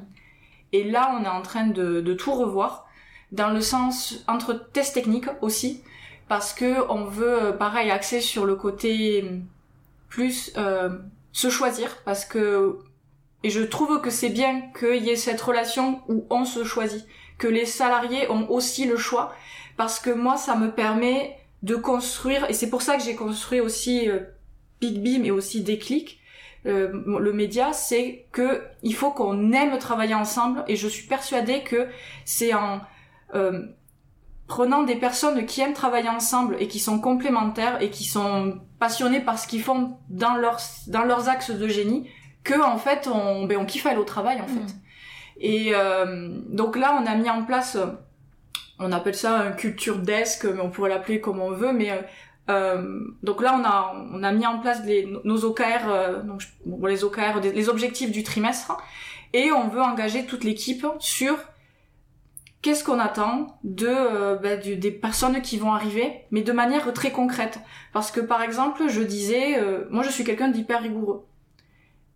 Et 0.71 0.83
là, 0.83 1.15
on 1.17 1.23
est 1.23 1.29
en 1.29 1.41
train 1.41 1.67
de, 1.67 2.01
de 2.01 2.13
tout 2.13 2.33
revoir 2.33 2.87
dans 3.31 3.49
le 3.49 3.61
sens 3.61 4.23
entre 4.27 4.53
tests 4.53 4.93
techniques 4.93 5.29
aussi 5.41 5.83
parce 6.27 6.53
que 6.53 6.89
on 6.89 7.05
veut 7.05 7.43
euh, 7.43 7.51
pareil 7.51 7.91
axer 7.91 8.21
sur 8.21 8.45
le 8.45 8.55
côté 8.55 9.23
euh, 9.23 9.39
plus 10.09 10.51
euh, 10.57 10.89
se 11.31 11.49
choisir 11.49 11.97
parce 12.03 12.25
que 12.25 12.79
et 13.43 13.49
je 13.49 13.61
trouve 13.61 14.01
que 14.01 14.09
c'est 14.09 14.29
bien 14.29 14.61
qu'il 14.77 15.03
y 15.03 15.11
ait 15.11 15.15
cette 15.15 15.41
relation 15.41 16.01
où 16.07 16.25
on 16.29 16.45
se 16.45 16.63
choisit 16.63 17.05
que 17.37 17.47
les 17.47 17.65
salariés 17.65 18.29
ont 18.31 18.49
aussi 18.49 18.85
le 18.85 18.97
choix 18.97 19.33
parce 19.77 19.99
que 19.99 20.09
moi 20.09 20.37
ça 20.37 20.55
me 20.55 20.71
permet 20.71 21.37
de 21.65 21.75
construire 21.75 22.47
et 22.49 22.53
c'est 22.53 22.69
pour 22.69 22.83
ça 22.83 22.95
que 22.95 23.03
j'ai 23.03 23.15
construit 23.15 23.59
aussi 23.59 24.07
euh, 24.07 24.19
Big 24.79 25.01
Beam 25.01 25.25
et 25.25 25.31
aussi 25.31 25.61
Déclic, 25.63 26.19
euh, 26.67 27.19
le 27.19 27.33
média, 27.33 27.73
c'est 27.73 28.27
que 28.31 28.61
il 28.83 28.93
faut 28.93 29.11
qu'on 29.11 29.51
aime 29.51 29.77
travailler 29.79 30.13
ensemble 30.13 30.63
et 30.67 30.75
je 30.75 30.87
suis 30.87 31.07
persuadée 31.07 31.63
que 31.63 31.87
c'est 32.23 32.53
en 32.53 32.81
euh, 33.33 33.65
prenant 34.47 34.83
des 34.83 34.95
personnes 34.95 35.45
qui 35.45 35.61
aiment 35.61 35.73
travailler 35.73 36.09
ensemble 36.09 36.55
et 36.59 36.67
qui 36.67 36.79
sont 36.79 36.99
complémentaires 36.99 37.81
et 37.81 37.89
qui 37.89 38.03
sont 38.03 38.59
passionnées 38.79 39.21
par 39.21 39.39
ce 39.39 39.47
qu'ils 39.47 39.63
font 39.63 39.97
dans 40.09 40.35
leurs 40.35 40.59
dans 40.87 41.03
leurs 41.03 41.29
axes 41.29 41.51
de 41.51 41.67
génie 41.67 42.07
que 42.43 42.59
en 42.61 42.77
fait 42.77 43.07
on 43.11 43.45
ben 43.45 43.57
on 43.57 43.65
kiffe 43.65 43.87
aller 43.87 43.97
au 43.97 44.03
travail 44.03 44.39
en 44.39 44.47
fait. 44.47 44.53
Mm. 44.53 44.81
Et 45.37 45.71
euh, 45.73 46.29
donc 46.49 46.77
là 46.77 46.99
on 47.01 47.05
a 47.07 47.15
mis 47.15 47.29
en 47.29 47.43
place 47.43 47.77
on 48.79 48.91
appelle 48.91 49.15
ça 49.15 49.37
un 49.39 49.51
culture 49.51 49.99
desk 49.99 50.45
mais 50.45 50.61
on 50.61 50.69
pourrait 50.69 50.89
l'appeler 50.89 51.21
comme 51.21 51.39
on 51.39 51.51
veut 51.51 51.73
mais 51.73 51.91
euh, 52.49 52.99
donc 53.23 53.41
là, 53.41 53.59
on 53.59 53.63
a, 53.63 53.95
on 54.13 54.23
a 54.23 54.31
mis 54.31 54.45
en 54.45 54.59
place 54.59 54.83
les, 54.85 55.07
nos 55.23 55.45
OKR, 55.45 55.87
euh, 55.87 56.21
donc, 56.21 56.43
bon, 56.65 56.85
les 56.85 57.03
OKR, 57.03 57.39
les 57.41 57.69
objectifs 57.69 58.11
du 58.11 58.23
trimestre, 58.23 58.77
et 59.33 59.51
on 59.51 59.67
veut 59.67 59.81
engager 59.81 60.25
toute 60.25 60.43
l'équipe 60.43 60.85
sur 60.99 61.35
qu'est-ce 62.61 62.83
qu'on 62.83 62.99
attend 62.99 63.59
de 63.63 63.87
euh, 63.87 64.35
bah, 64.37 64.57
du, 64.57 64.75
des 64.75 64.91
personnes 64.91 65.41
qui 65.41 65.57
vont 65.57 65.73
arriver, 65.73 66.21
mais 66.31 66.41
de 66.41 66.51
manière 66.51 66.91
très 66.93 67.11
concrète. 67.11 67.59
Parce 67.93 68.11
que 68.11 68.19
par 68.19 68.41
exemple, 68.41 68.87
je 68.87 69.01
disais, 69.01 69.59
euh, 69.59 69.85
moi 69.89 70.03
je 70.03 70.09
suis 70.09 70.23
quelqu'un 70.23 70.49
d'hyper 70.49 70.81
rigoureux, 70.81 71.25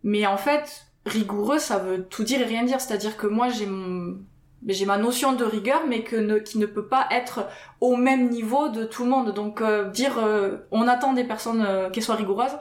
mais 0.02 0.26
en 0.26 0.36
fait, 0.36 0.86
rigoureux, 1.06 1.58
ça 1.58 1.78
veut 1.78 2.04
tout 2.04 2.24
dire 2.24 2.40
et 2.40 2.44
rien 2.44 2.64
dire. 2.64 2.80
C'est-à-dire 2.80 3.16
que 3.16 3.26
moi 3.26 3.48
j'ai 3.48 3.66
mon 3.66 4.18
j'ai 4.66 4.86
ma 4.86 4.98
notion 4.98 5.32
de 5.32 5.44
rigueur, 5.44 5.82
mais 5.88 6.02
que 6.02 6.16
ne, 6.16 6.38
qui 6.38 6.58
ne 6.58 6.66
peut 6.66 6.86
pas 6.86 7.06
être 7.10 7.46
au 7.80 7.96
même 7.96 8.28
niveau 8.28 8.68
de 8.68 8.84
tout 8.84 9.04
le 9.04 9.10
monde. 9.10 9.32
Donc 9.32 9.60
euh, 9.60 9.88
dire 9.90 10.18
euh, 10.18 10.58
on 10.70 10.86
attend 10.86 11.12
des 11.12 11.24
personnes 11.24 11.64
euh, 11.66 11.90
qu'elles 11.90 12.02
soient 12.02 12.16
rigoureuses, 12.16 12.56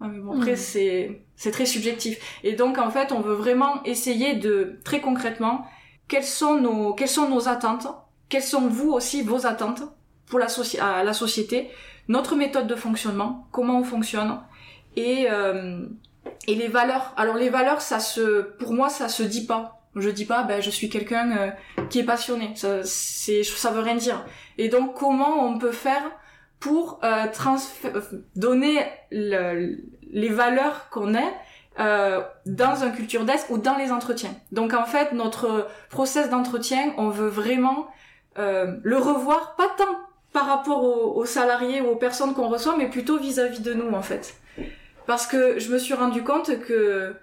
mais 0.00 0.18
bon, 0.18 0.36
après 0.38 0.52
Mhm. 0.52 0.56
c'est 0.56 1.22
c'est 1.36 1.50
très 1.50 1.66
subjectif. 1.66 2.18
Et 2.42 2.54
donc 2.54 2.78
en 2.78 2.90
fait 2.90 3.12
on 3.12 3.20
veut 3.20 3.34
vraiment 3.34 3.82
essayer 3.84 4.34
de 4.34 4.78
très 4.84 5.00
concrètement 5.00 5.66
quelles 6.08 6.24
sont 6.24 6.56
nos 6.56 6.94
quelles 6.94 7.08
sont 7.08 7.28
nos 7.28 7.48
attentes, 7.48 7.86
quelles 8.28 8.42
sont 8.42 8.68
vous 8.68 8.90
aussi 8.92 9.22
vos 9.22 9.46
attentes 9.46 9.82
pour 10.26 10.38
la, 10.38 10.48
soci 10.48 10.78
à 10.78 11.04
la 11.04 11.12
société, 11.12 11.68
notre 12.08 12.34
méthode 12.36 12.66
de 12.66 12.74
fonctionnement, 12.74 13.46
comment 13.52 13.78
on 13.78 13.84
fonctionne? 13.84 14.40
Et 14.96 15.26
euh, 15.30 15.86
et 16.48 16.54
les 16.54 16.68
valeurs. 16.68 17.12
Alors 17.16 17.36
les 17.36 17.50
valeurs 17.50 17.80
ça 17.82 18.00
se 18.00 18.42
pour 18.58 18.72
moi 18.72 18.88
ça 18.88 19.08
se 19.08 19.22
dit 19.22 19.46
pas. 19.46 19.81
Je 19.96 20.08
dis 20.10 20.24
pas, 20.24 20.42
ben, 20.44 20.62
je 20.62 20.70
suis 20.70 20.88
quelqu'un 20.88 21.36
euh, 21.36 21.50
qui 21.90 21.98
est 22.00 22.04
passionné. 22.04 22.52
Ça, 22.54 22.82
c'est, 22.84 23.42
ça 23.44 23.70
veut 23.70 23.80
rien 23.82 23.96
dire. 23.96 24.24
Et 24.58 24.68
donc, 24.68 24.94
comment 24.94 25.46
on 25.46 25.58
peut 25.58 25.72
faire 25.72 26.02
pour 26.60 27.00
euh, 27.04 27.26
transf- 27.26 27.86
donner 28.36 28.78
le- 29.10 29.78
les 30.10 30.28
valeurs 30.28 30.88
qu'on 30.90 31.14
est 31.14 31.34
euh, 31.80 32.20
dans 32.46 32.84
un 32.84 32.90
culture 32.90 33.24
desk 33.24 33.50
ou 33.50 33.58
dans 33.58 33.76
les 33.76 33.92
entretiens? 33.92 34.34
Donc, 34.50 34.72
en 34.72 34.84
fait, 34.84 35.12
notre 35.12 35.68
process 35.90 36.30
d'entretien, 36.30 36.94
on 36.96 37.08
veut 37.10 37.28
vraiment 37.28 37.88
euh, 38.38 38.76
le 38.82 38.96
revoir, 38.96 39.56
pas 39.56 39.68
tant 39.76 39.98
par 40.32 40.46
rapport 40.46 40.82
aux, 40.84 41.20
aux 41.20 41.26
salariés 41.26 41.82
ou 41.82 41.88
aux 41.88 41.96
personnes 41.96 42.32
qu'on 42.32 42.48
reçoit, 42.48 42.76
mais 42.78 42.88
plutôt 42.88 43.18
vis-à-vis 43.18 43.60
de 43.60 43.74
nous, 43.74 43.92
en 43.92 44.00
fait. 44.00 44.34
Parce 45.06 45.26
que 45.26 45.58
je 45.58 45.70
me 45.70 45.78
suis 45.78 45.92
rendu 45.92 46.22
compte 46.22 46.58
que 46.60 47.14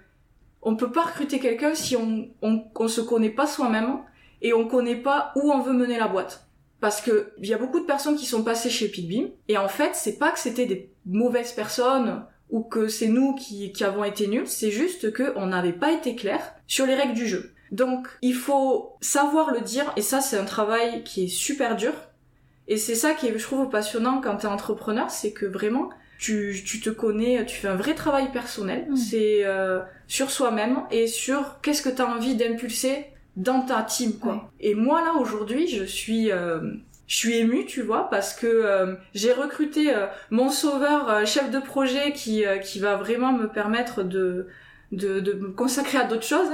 on 0.62 0.76
peut 0.76 0.92
pas 0.92 1.02
recruter 1.02 1.38
quelqu'un 1.38 1.74
si 1.74 1.96
on, 1.96 2.28
on, 2.42 2.64
on 2.74 2.88
se 2.88 3.00
connaît 3.00 3.30
pas 3.30 3.46
soi-même 3.46 3.98
et 4.42 4.52
on 4.52 4.66
connaît 4.66 4.96
pas 4.96 5.32
où 5.36 5.52
on 5.52 5.60
veut 5.60 5.72
mener 5.72 5.98
la 5.98 6.08
boîte. 6.08 6.46
Parce 6.80 7.00
que 7.00 7.32
il 7.38 7.46
y 7.46 7.54
a 7.54 7.58
beaucoup 7.58 7.80
de 7.80 7.84
personnes 7.84 8.16
qui 8.16 8.26
sont 8.26 8.42
passées 8.42 8.70
chez 8.70 8.88
Pitbeam 8.88 9.28
et 9.48 9.58
en 9.58 9.68
fait 9.68 9.94
c'est 9.94 10.18
pas 10.18 10.30
que 10.30 10.38
c'était 10.38 10.66
des 10.66 10.90
mauvaises 11.06 11.52
personnes 11.52 12.24
ou 12.48 12.62
que 12.62 12.88
c'est 12.88 13.08
nous 13.08 13.34
qui, 13.34 13.72
qui 13.72 13.84
avons 13.84 14.02
été 14.02 14.26
nuls, 14.26 14.46
c'est 14.46 14.70
juste 14.70 15.12
que 15.12 15.32
on 15.36 15.46
n'avait 15.46 15.72
pas 15.72 15.92
été 15.92 16.16
clair 16.16 16.40
sur 16.66 16.86
les 16.86 16.94
règles 16.94 17.14
du 17.14 17.26
jeu. 17.26 17.52
Donc 17.70 18.08
il 18.22 18.34
faut 18.34 18.96
savoir 19.00 19.52
le 19.52 19.60
dire 19.60 19.92
et 19.96 20.02
ça 20.02 20.20
c'est 20.20 20.38
un 20.38 20.44
travail 20.44 21.04
qui 21.04 21.24
est 21.24 21.28
super 21.28 21.76
dur 21.76 21.92
et 22.66 22.76
c'est 22.76 22.94
ça 22.94 23.14
qui 23.14 23.26
est 23.26 23.38
je 23.38 23.44
trouve 23.44 23.68
passionnant 23.68 24.20
quand 24.20 24.36
t'es 24.36 24.46
entrepreneur, 24.46 25.10
c'est 25.10 25.32
que 25.32 25.46
vraiment 25.46 25.90
tu, 26.20 26.62
tu 26.64 26.80
te 26.80 26.90
connais, 26.90 27.44
tu 27.46 27.56
fais 27.56 27.68
un 27.68 27.76
vrai 27.76 27.94
travail 27.94 28.30
personnel, 28.30 28.86
Mm. 28.90 28.96
c'est 28.96 29.38
euh, 29.44 29.80
sur 30.06 30.30
soi-même 30.30 30.82
et 30.90 31.06
sur 31.06 31.60
qu'est-ce 31.62 31.82
que 31.82 31.88
tu 31.88 32.02
as 32.02 32.06
envie 32.06 32.34
d'impulser 32.36 33.06
dans 33.36 33.62
ta 33.62 33.82
team 33.82 34.12
quoi. 34.18 34.34
Ouais. 34.34 34.40
Et 34.60 34.74
moi 34.74 35.00
là 35.02 35.12
aujourd'hui, 35.18 35.66
je 35.66 35.84
suis 35.84 36.30
euh, 36.30 36.60
je 37.06 37.16
suis 37.16 37.36
émue, 37.38 37.64
tu 37.66 37.82
vois, 37.82 38.08
parce 38.10 38.34
que 38.34 38.46
euh, 38.46 38.94
j'ai 39.14 39.32
recruté 39.32 39.92
euh, 39.94 40.06
mon 40.30 40.48
sauveur 40.50 41.08
euh, 41.10 41.24
chef 41.24 41.50
de 41.50 41.58
projet 41.58 42.12
qui 42.12 42.44
euh, 42.46 42.58
qui 42.58 42.78
va 42.80 42.96
vraiment 42.96 43.32
me 43.32 43.46
permettre 43.48 44.02
de 44.04 44.46
de, 44.92 45.20
de 45.20 45.32
me 45.32 45.48
consacrer 45.52 45.98
à 45.98 46.04
d'autres 46.04 46.26
choses. 46.36 46.52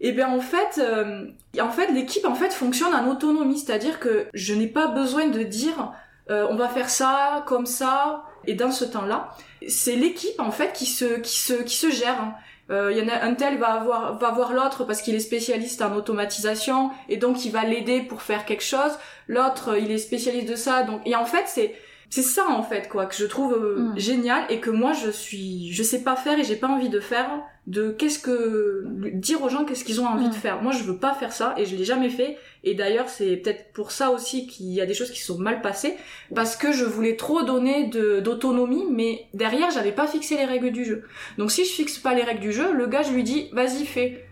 Et 0.00 0.12
bien 0.12 0.28
en 0.28 0.40
fait, 0.40 0.78
euh, 0.78 1.26
en 1.60 1.70
fait 1.70 1.88
l'équipe 1.92 2.26
en 2.26 2.34
fait 2.34 2.52
fonctionne 2.52 2.94
en 2.94 3.08
autonomie, 3.08 3.58
c'est-à-dire 3.58 3.98
que 4.00 4.26
je 4.34 4.52
n'ai 4.54 4.66
pas 4.66 4.88
besoin 4.88 5.28
de 5.28 5.42
dire 5.42 5.92
euh, 6.30 6.46
on 6.50 6.56
va 6.56 6.68
faire 6.68 6.90
ça 6.90 7.44
comme 7.46 7.64
ça 7.66 8.24
et 8.46 8.54
dans 8.54 8.70
ce 8.70 8.84
temps-là, 8.84 9.34
c'est 9.68 9.96
l'équipe 9.96 10.38
en 10.40 10.50
fait 10.50 10.72
qui 10.72 10.86
se 10.86 11.18
qui 11.20 11.38
se 11.38 11.54
qui 11.62 11.76
se 11.76 11.90
gère. 11.90 12.20
hein. 12.20 12.34
Euh, 12.70 12.90
Il 12.92 12.98
y 12.98 13.02
en 13.02 13.08
a 13.08 13.22
un 13.24 13.34
tel 13.34 13.58
va 13.58 13.68
avoir 13.74 14.18
va 14.18 14.30
voir 14.32 14.52
l'autre 14.52 14.84
parce 14.84 15.00
qu'il 15.02 15.14
est 15.14 15.20
spécialiste 15.20 15.82
en 15.82 15.94
automatisation 15.94 16.90
et 17.08 17.16
donc 17.16 17.44
il 17.44 17.52
va 17.52 17.64
l'aider 17.64 18.00
pour 18.00 18.22
faire 18.22 18.44
quelque 18.44 18.64
chose. 18.64 18.92
L'autre 19.28 19.76
il 19.78 19.90
est 19.90 19.98
spécialiste 19.98 20.48
de 20.48 20.56
ça 20.56 20.82
donc 20.82 21.00
et 21.04 21.14
en 21.14 21.24
fait 21.26 21.44
c'est 21.46 21.74
c'est 22.08 22.22
ça 22.22 22.46
en 22.48 22.62
fait 22.62 22.88
quoi 22.88 23.06
que 23.06 23.14
je 23.16 23.26
trouve 23.26 23.52
euh, 23.54 23.78
Mm. 23.94 23.98
génial 23.98 24.44
et 24.48 24.60
que 24.60 24.70
moi 24.70 24.92
je 24.92 25.10
suis 25.10 25.72
je 25.72 25.82
sais 25.82 26.02
pas 26.02 26.16
faire 26.16 26.38
et 26.38 26.44
j'ai 26.44 26.56
pas 26.56 26.68
envie 26.68 26.88
de 26.88 27.00
faire 27.00 27.28
de 27.66 27.90
qu'est-ce 27.90 28.20
que 28.20 28.84
dire 29.12 29.42
aux 29.42 29.48
gens 29.48 29.64
qu'est-ce 29.64 29.84
qu'ils 29.84 30.00
ont 30.00 30.06
envie 30.06 30.26
Mm. 30.26 30.30
de 30.30 30.34
faire. 30.34 30.62
Moi 30.62 30.72
je 30.72 30.84
veux 30.84 30.98
pas 30.98 31.14
faire 31.14 31.32
ça 31.32 31.54
et 31.58 31.64
je 31.66 31.74
l'ai 31.76 31.84
jamais 31.84 32.08
fait 32.10 32.38
et 32.62 32.74
d'ailleurs 32.74 33.08
c'est 33.08 33.36
peut-être 33.36 33.72
pour 33.72 33.90
ça 33.90 34.10
aussi 34.12 34.46
qu'il 34.46 34.66
y 34.72 34.80
a 34.80 34.86
des 34.86 34.94
choses 34.94 35.10
qui 35.10 35.20
sont 35.20 35.38
mal 35.38 35.60
passées 35.62 35.94
parce 36.34 36.56
que 36.56 36.70
je 36.72 36.84
voulais 36.84 37.16
trop 37.16 37.42
donner 37.42 37.88
de 37.88 38.20
d'autonomie 38.20 38.84
mais 38.90 39.26
derrière 39.34 39.70
j'avais 39.72 39.92
pas 39.92 40.06
fixé 40.06 40.36
les 40.36 40.44
règles 40.44 40.70
du 40.70 40.84
jeu. 40.84 41.02
Donc 41.38 41.50
si 41.50 41.64
je 41.64 41.70
fixe 41.72 41.98
pas 41.98 42.14
les 42.14 42.22
règles 42.22 42.40
du 42.40 42.52
jeu, 42.52 42.72
le 42.72 42.86
gars 42.86 43.02
je 43.02 43.10
lui 43.12 43.24
dis 43.24 43.48
vas-y 43.52 43.84
fais. 43.84 44.24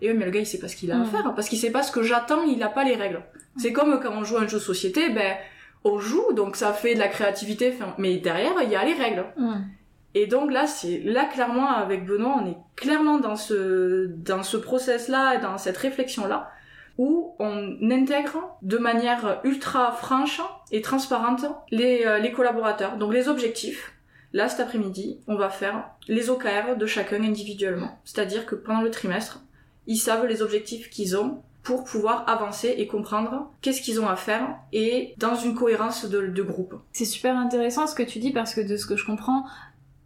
Et 0.00 0.10
oui 0.10 0.16
mais 0.16 0.26
le 0.26 0.30
gars 0.30 0.40
il 0.40 0.46
sait 0.46 0.58
pas 0.60 0.68
ce 0.68 0.76
qu'il 0.76 0.92
a 0.92 0.96
à 0.96 0.98
Mm. 0.98 1.06
faire 1.06 1.32
parce 1.34 1.48
qu'il 1.48 1.58
sait 1.58 1.70
pas 1.72 1.82
ce 1.82 1.90
que 1.90 2.02
j'attends, 2.02 2.44
il 2.44 2.62
a 2.62 2.68
pas 2.68 2.84
les 2.84 2.94
règles. 2.94 3.22
C'est 3.58 3.72
comme 3.72 3.98
quand 4.00 4.12
on 4.12 4.22
joue 4.22 4.36
à 4.36 4.42
un 4.42 4.46
jeu 4.48 4.58
de 4.58 4.62
société, 4.62 5.08
ben 5.08 5.34
on 5.86 5.98
joue 5.98 6.32
donc 6.32 6.56
ça 6.56 6.72
fait 6.72 6.94
de 6.94 6.98
la 6.98 7.08
créativité 7.08 7.72
mais 7.98 8.16
derrière 8.16 8.54
il 8.62 8.70
y 8.70 8.76
a 8.76 8.84
les 8.84 8.94
règles. 8.94 9.24
Et 10.14 10.26
donc 10.26 10.50
là, 10.50 10.66
c'est 10.66 11.00
là 11.00 11.26
clairement 11.26 11.68
avec 11.68 12.06
Benoît, 12.06 12.40
on 12.42 12.50
est 12.50 12.56
clairement 12.74 13.18
dans 13.18 13.36
ce 13.36 14.06
dans 14.06 14.42
ce 14.42 14.56
process 14.56 15.08
là 15.08 15.34
et 15.34 15.40
dans 15.40 15.58
cette 15.58 15.76
réflexion 15.76 16.26
là 16.26 16.50
où 16.96 17.34
on 17.38 17.76
intègre 17.90 18.56
de 18.62 18.78
manière 18.78 19.40
ultra 19.44 19.92
franche 19.92 20.40
et 20.72 20.80
transparente 20.80 21.44
les 21.70 22.04
euh, 22.06 22.18
les 22.18 22.32
collaborateurs. 22.32 22.96
Donc 22.96 23.12
les 23.12 23.28
objectifs. 23.28 23.92
Là 24.32 24.48
cet 24.48 24.60
après-midi, 24.60 25.20
on 25.28 25.36
va 25.36 25.50
faire 25.50 25.90
les 26.08 26.30
OKR 26.30 26.76
de 26.76 26.86
chacun 26.86 27.22
individuellement. 27.22 28.00
C'est-à-dire 28.04 28.46
que 28.46 28.54
pendant 28.54 28.80
le 28.80 28.90
trimestre, 28.90 29.40
ils 29.86 29.98
savent 29.98 30.26
les 30.26 30.40
objectifs 30.42 30.88
qu'ils 30.90 31.16
ont 31.16 31.42
pour 31.66 31.82
pouvoir 31.82 32.22
avancer 32.28 32.76
et 32.78 32.86
comprendre 32.86 33.50
qu'est-ce 33.60 33.82
qu'ils 33.82 34.00
ont 34.00 34.06
à 34.08 34.14
faire 34.14 34.56
et 34.72 35.14
dans 35.18 35.34
une 35.34 35.56
cohérence 35.56 36.04
de, 36.04 36.42
groupe. 36.42 36.76
C'est 36.92 37.04
super 37.04 37.36
intéressant 37.36 37.88
ce 37.88 37.96
que 37.96 38.04
tu 38.04 38.20
dis 38.20 38.30
parce 38.30 38.54
que 38.54 38.60
de 38.60 38.76
ce 38.76 38.86
que 38.86 38.96
je 38.96 39.04
comprends, 39.04 39.44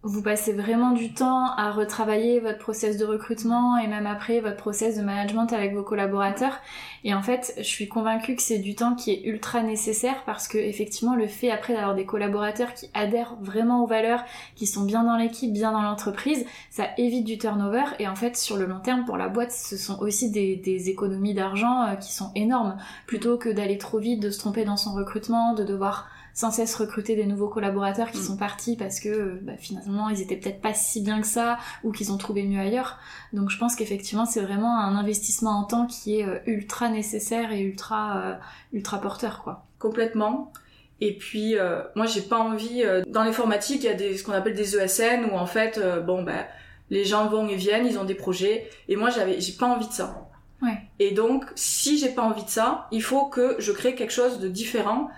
vous 0.02 0.22
passez 0.22 0.54
vraiment 0.54 0.92
du 0.92 1.12
temps 1.12 1.52
à 1.56 1.70
retravailler 1.70 2.40
votre 2.40 2.56
process 2.56 2.96
de 2.96 3.04
recrutement 3.04 3.76
et 3.76 3.86
même 3.86 4.06
après 4.06 4.40
votre 4.40 4.56
process 4.56 4.96
de 4.96 5.02
management 5.02 5.52
avec 5.52 5.74
vos 5.74 5.82
collaborateurs. 5.82 6.58
Et 7.04 7.12
en 7.12 7.20
fait, 7.20 7.52
je 7.58 7.64
suis 7.64 7.86
convaincue 7.86 8.34
que 8.34 8.40
c'est 8.40 8.60
du 8.60 8.74
temps 8.74 8.94
qui 8.94 9.10
est 9.10 9.22
ultra 9.24 9.62
nécessaire 9.62 10.24
parce 10.24 10.48
que 10.48 10.56
effectivement, 10.56 11.14
le 11.16 11.26
fait 11.26 11.50
après 11.50 11.74
d'avoir 11.74 11.94
des 11.94 12.06
collaborateurs 12.06 12.72
qui 12.72 12.88
adhèrent 12.94 13.36
vraiment 13.42 13.84
aux 13.84 13.86
valeurs, 13.86 14.24
qui 14.54 14.66
sont 14.66 14.84
bien 14.84 15.04
dans 15.04 15.16
l'équipe, 15.18 15.52
bien 15.52 15.72
dans 15.72 15.82
l'entreprise, 15.82 16.46
ça 16.70 16.86
évite 16.96 17.26
du 17.26 17.36
turnover. 17.36 17.84
Et 17.98 18.08
en 18.08 18.16
fait, 18.16 18.38
sur 18.38 18.56
le 18.56 18.64
long 18.64 18.80
terme, 18.80 19.04
pour 19.04 19.18
la 19.18 19.28
boîte, 19.28 19.52
ce 19.52 19.76
sont 19.76 19.98
aussi 20.00 20.30
des, 20.30 20.56
des 20.56 20.88
économies 20.88 21.34
d'argent 21.34 21.82
euh, 21.82 21.96
qui 21.96 22.14
sont 22.14 22.32
énormes. 22.34 22.78
Plutôt 23.06 23.36
que 23.36 23.50
d'aller 23.50 23.76
trop 23.76 23.98
vite, 23.98 24.20
de 24.22 24.30
se 24.30 24.38
tromper 24.38 24.64
dans 24.64 24.78
son 24.78 24.94
recrutement, 24.94 25.52
de 25.52 25.62
devoir 25.62 26.08
sans 26.34 26.50
cesse 26.50 26.74
recruter 26.74 27.16
des 27.16 27.26
nouveaux 27.26 27.48
collaborateurs 27.48 28.10
qui 28.10 28.18
Mm. 28.18 28.22
sont 28.22 28.36
partis 28.36 28.76
parce 28.76 29.00
que 29.00 29.08
euh, 29.08 29.38
bah, 29.42 29.52
finalement 29.58 30.08
ils 30.08 30.20
étaient 30.20 30.36
peut-être 30.36 30.60
pas 30.60 30.74
si 30.74 31.00
bien 31.00 31.20
que 31.20 31.26
ça 31.26 31.58
ou 31.84 31.92
qu'ils 31.92 32.12
ont 32.12 32.16
trouvé 32.18 32.42
mieux 32.44 32.60
ailleurs. 32.60 32.98
Donc 33.32 33.50
je 33.50 33.58
pense 33.58 33.74
qu'effectivement 33.76 34.26
c'est 34.26 34.40
vraiment 34.40 34.78
un 34.78 34.96
investissement 34.96 35.52
en 35.58 35.64
temps 35.64 35.86
qui 35.86 36.20
est 36.20 36.24
euh, 36.26 36.38
ultra 36.46 36.88
nécessaire 36.88 37.52
et 37.52 37.60
ultra 37.60 38.18
euh, 38.18 38.34
ultra 38.72 39.00
porteur 39.00 39.42
quoi. 39.42 39.66
complètement. 39.78 40.52
Et 41.00 41.16
puis 41.16 41.56
euh, 41.56 41.82
moi 41.96 42.06
j'ai 42.06 42.20
pas 42.22 42.38
envie 42.38 42.82
euh, 42.84 43.02
dans 43.08 43.24
l'informatique 43.24 43.82
il 43.82 43.86
y 43.86 43.88
a 43.88 43.94
des 43.94 44.16
ce 44.18 44.22
qu'on 44.24 44.32
appelle 44.32 44.54
des 44.54 44.76
ESN 44.76 45.24
où 45.32 45.36
en 45.36 45.46
fait 45.46 45.80
bon 46.06 46.22
ben 46.22 46.44
les 46.90 47.04
gens 47.04 47.28
vont 47.28 47.46
et 47.48 47.54
viennent, 47.56 47.86
ils 47.86 47.98
ont 47.98 48.04
des 48.04 48.14
projets 48.16 48.68
et 48.88 48.96
moi 48.96 49.10
j'avais 49.10 49.40
j'ai 49.40 49.52
pas 49.52 49.66
envie 49.66 49.86
de 49.88 49.92
ça. 49.92 50.26
Ouais. 50.60 50.76
Et 50.98 51.12
donc 51.12 51.46
si 51.54 51.96
j'ai 51.98 52.10
pas 52.10 52.22
envie 52.22 52.44
de 52.44 52.50
ça, 52.50 52.86
il 52.92 53.02
faut 53.02 53.26
que 53.26 53.56
je 53.58 53.72
crée 53.72 53.94
quelque 53.94 54.12
chose 54.12 54.40
de 54.40 54.48
différent 54.48 55.08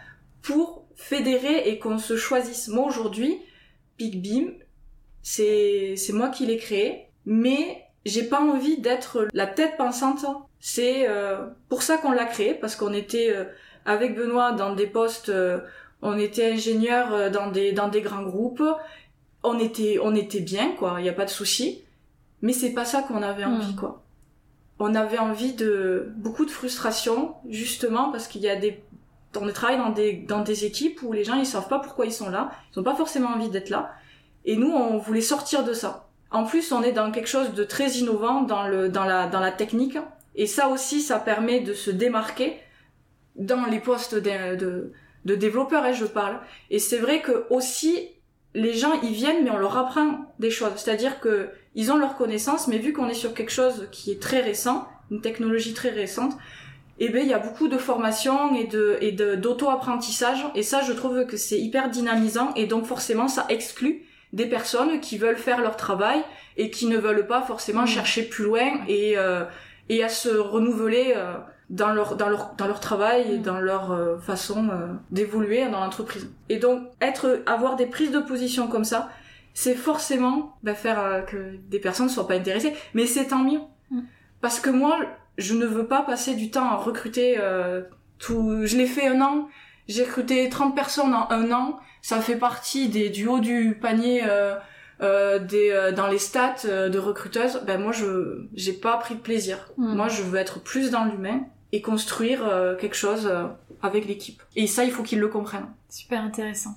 pour 0.42 0.81
fédérer 0.96 1.68
et 1.68 1.78
qu'on 1.78 1.98
se 1.98 2.16
choisisse. 2.16 2.68
Moi 2.68 2.86
aujourd'hui, 2.86 3.38
Big 3.98 4.22
Beam, 4.22 4.52
c'est 5.22 5.94
c'est 5.96 6.12
moi 6.12 6.28
qui 6.28 6.46
l'ai 6.46 6.56
créé, 6.56 7.06
mais 7.26 7.84
j'ai 8.04 8.24
pas 8.24 8.40
envie 8.40 8.80
d'être 8.80 9.28
la 9.32 9.46
tête 9.46 9.76
pensante. 9.76 10.24
C'est 10.60 11.08
euh, 11.08 11.46
pour 11.68 11.82
ça 11.82 11.98
qu'on 11.98 12.12
l'a 12.12 12.24
créé 12.24 12.54
parce 12.54 12.76
qu'on 12.76 12.92
était 12.92 13.30
euh, 13.34 13.44
avec 13.84 14.16
Benoît 14.16 14.52
dans 14.52 14.74
des 14.74 14.86
postes, 14.86 15.28
euh, 15.28 15.60
on 16.02 16.18
était 16.18 16.52
ingénieur 16.52 17.30
dans 17.30 17.50
des 17.50 17.72
dans 17.72 17.88
des 17.88 18.00
grands 18.00 18.22
groupes, 18.22 18.62
on 19.42 19.58
était 19.58 19.98
on 20.02 20.14
était 20.14 20.40
bien 20.40 20.72
quoi, 20.72 20.96
il 20.98 21.06
y 21.06 21.08
a 21.08 21.12
pas 21.12 21.24
de 21.24 21.30
souci, 21.30 21.82
mais 22.42 22.52
c'est 22.52 22.72
pas 22.72 22.84
ça 22.84 23.02
qu'on 23.02 23.22
avait 23.22 23.44
envie 23.44 23.72
Mm. 23.72 23.76
quoi. 23.76 24.02
On 24.78 24.94
avait 24.96 25.18
envie 25.18 25.52
de 25.52 26.12
beaucoup 26.16 26.44
de 26.44 26.50
frustration 26.50 27.34
justement 27.48 28.10
parce 28.10 28.26
qu'il 28.26 28.40
y 28.40 28.48
a 28.48 28.56
des 28.56 28.82
on 29.40 29.50
travaille 29.52 29.78
dans 29.78 29.90
des 29.90 30.12
dans 30.14 30.40
des 30.42 30.64
équipes 30.64 31.02
où 31.02 31.12
les 31.12 31.24
gens 31.24 31.36
ils 31.36 31.46
savent 31.46 31.68
pas 31.68 31.78
pourquoi 31.78 32.06
ils 32.06 32.12
sont 32.12 32.30
là, 32.30 32.50
ils 32.72 32.78
ont 32.78 32.82
pas 32.82 32.94
forcément 32.94 33.30
envie 33.30 33.48
d'être 33.48 33.70
là, 33.70 33.92
et 34.44 34.56
nous 34.56 34.70
on 34.70 34.98
voulait 34.98 35.20
sortir 35.20 35.64
de 35.64 35.72
ça. 35.72 36.08
En 36.30 36.44
plus, 36.44 36.72
on 36.72 36.82
est 36.82 36.92
dans 36.92 37.10
quelque 37.10 37.28
chose 37.28 37.52
de 37.52 37.62
très 37.62 37.90
innovant 37.92 38.42
dans 38.42 38.66
le 38.66 38.88
dans 38.88 39.04
la 39.04 39.26
dans 39.26 39.40
la 39.40 39.52
technique 39.52 39.98
et 40.34 40.46
ça 40.46 40.68
aussi 40.68 41.02
ça 41.02 41.18
permet 41.18 41.60
de 41.60 41.74
se 41.74 41.90
démarquer 41.90 42.56
dans 43.36 43.66
les 43.66 43.80
postes 43.80 44.14
de 44.14 44.56
de, 44.56 44.92
de 45.24 45.34
développeurs 45.34 45.84
et 45.86 45.94
je 45.94 46.06
parle. 46.06 46.38
Et 46.70 46.78
c'est 46.78 46.98
vrai 46.98 47.20
que 47.20 47.44
aussi 47.50 48.08
les 48.54 48.74
gens 48.74 48.92
ils 49.02 49.12
viennent 49.12 49.44
mais 49.44 49.50
on 49.50 49.58
leur 49.58 49.76
apprend 49.76 50.26
des 50.38 50.50
choses, 50.50 50.72
c'est-à-dire 50.76 51.20
que 51.20 51.50
ils 51.74 51.92
ont 51.92 51.96
leurs 51.96 52.16
connaissances 52.16 52.66
mais 52.66 52.78
vu 52.78 52.92
qu'on 52.92 53.08
est 53.08 53.14
sur 53.14 53.34
quelque 53.34 53.52
chose 53.52 53.88
qui 53.92 54.10
est 54.10 54.20
très 54.20 54.40
récent, 54.40 54.88
une 55.10 55.20
technologie 55.20 55.74
très 55.74 55.90
récente, 55.90 56.32
eh 56.98 57.08
ben 57.08 57.22
il 57.22 57.28
y 57.28 57.34
a 57.34 57.38
beaucoup 57.38 57.68
de 57.68 57.78
formation 57.78 58.54
et 58.54 58.66
de 58.66 58.98
et 59.00 59.12
de 59.12 59.34
d'auto-apprentissage 59.34 60.44
et 60.54 60.62
ça 60.62 60.82
je 60.82 60.92
trouve 60.92 61.26
que 61.26 61.36
c'est 61.36 61.58
hyper 61.58 61.88
dynamisant 61.90 62.52
et 62.54 62.66
donc 62.66 62.84
forcément 62.84 63.28
ça 63.28 63.46
exclut 63.48 64.02
des 64.32 64.46
personnes 64.46 65.00
qui 65.00 65.18
veulent 65.18 65.36
faire 65.36 65.60
leur 65.60 65.76
travail 65.76 66.22
et 66.56 66.70
qui 66.70 66.86
ne 66.86 66.96
veulent 66.98 67.26
pas 67.26 67.42
forcément 67.42 67.82
Mhm. 67.82 67.86
chercher 67.88 68.22
plus 68.24 68.44
loin 68.44 68.70
et 68.88 69.16
euh, 69.18 69.44
et 69.88 70.04
à 70.04 70.08
se 70.08 70.28
renouveler 70.28 71.14
euh, 71.16 71.34
dans 71.70 71.92
leur 71.92 72.16
dans 72.16 72.28
leur 72.28 72.54
dans 72.56 72.66
leur 72.66 72.80
travail 72.80 73.22
et 73.32 73.36
Mhm. 73.38 73.42
dans 73.42 73.58
leur 73.60 73.92
euh, 73.92 74.18
façon 74.18 74.68
euh, 74.68 74.88
d'évoluer 75.10 75.66
dans 75.68 75.80
l'entreprise. 75.80 76.30
Et 76.48 76.58
donc 76.58 76.82
être 77.00 77.42
avoir 77.46 77.76
des 77.76 77.86
prises 77.86 78.10
de 78.12 78.20
position 78.20 78.68
comme 78.68 78.84
ça, 78.84 79.08
c'est 79.54 79.74
forcément 79.74 80.56
bah, 80.62 80.74
faire 80.74 81.00
euh, 81.00 81.20
que 81.22 81.56
des 81.68 81.78
personnes 81.80 82.08
soient 82.10 82.28
pas 82.28 82.34
intéressées, 82.34 82.74
mais 82.94 83.06
c'est 83.06 83.26
tant 83.28 83.42
mieux. 83.42 83.60
Mhm. 83.90 84.04
Parce 84.40 84.60
que 84.60 84.70
moi 84.70 84.96
je 85.42 85.54
ne 85.54 85.66
veux 85.66 85.86
pas 85.86 86.02
passer 86.02 86.34
du 86.34 86.50
temps 86.50 86.70
à 86.70 86.76
recruter 86.76 87.36
euh, 87.38 87.82
tout 88.18 88.64
je 88.64 88.76
l'ai 88.76 88.86
fait 88.86 89.08
un 89.08 89.20
an, 89.20 89.48
j'ai 89.88 90.04
recruté 90.04 90.48
30 90.48 90.74
personnes 90.74 91.12
en 91.12 91.30
un 91.30 91.52
an, 91.52 91.78
ça 92.00 92.20
fait 92.20 92.36
partie 92.36 92.88
des 92.88 93.10
du 93.10 93.26
haut 93.26 93.40
du 93.40 93.76
panier 93.80 94.22
euh, 94.24 94.54
euh, 95.02 95.38
des 95.38 95.92
dans 95.96 96.06
les 96.06 96.18
stats 96.18 96.64
de 96.64 96.98
recruteuses, 96.98 97.62
ben 97.66 97.80
moi 97.80 97.92
je 97.92 98.46
j'ai 98.54 98.72
pas 98.72 98.96
pris 98.96 99.16
de 99.16 99.20
plaisir. 99.20 99.70
Mm. 99.76 99.96
Moi 99.96 100.08
je 100.08 100.22
veux 100.22 100.38
être 100.38 100.60
plus 100.60 100.90
dans 100.90 101.04
l'humain 101.04 101.40
et 101.72 101.82
construire 101.82 102.40
quelque 102.78 102.96
chose 102.96 103.30
avec 103.82 104.06
l'équipe. 104.06 104.42
Et 104.54 104.66
ça 104.66 104.84
il 104.84 104.92
faut 104.92 105.02
qu'ils 105.02 105.20
le 105.20 105.28
comprennent. 105.28 105.68
Super 105.88 106.22
intéressant. 106.22 106.76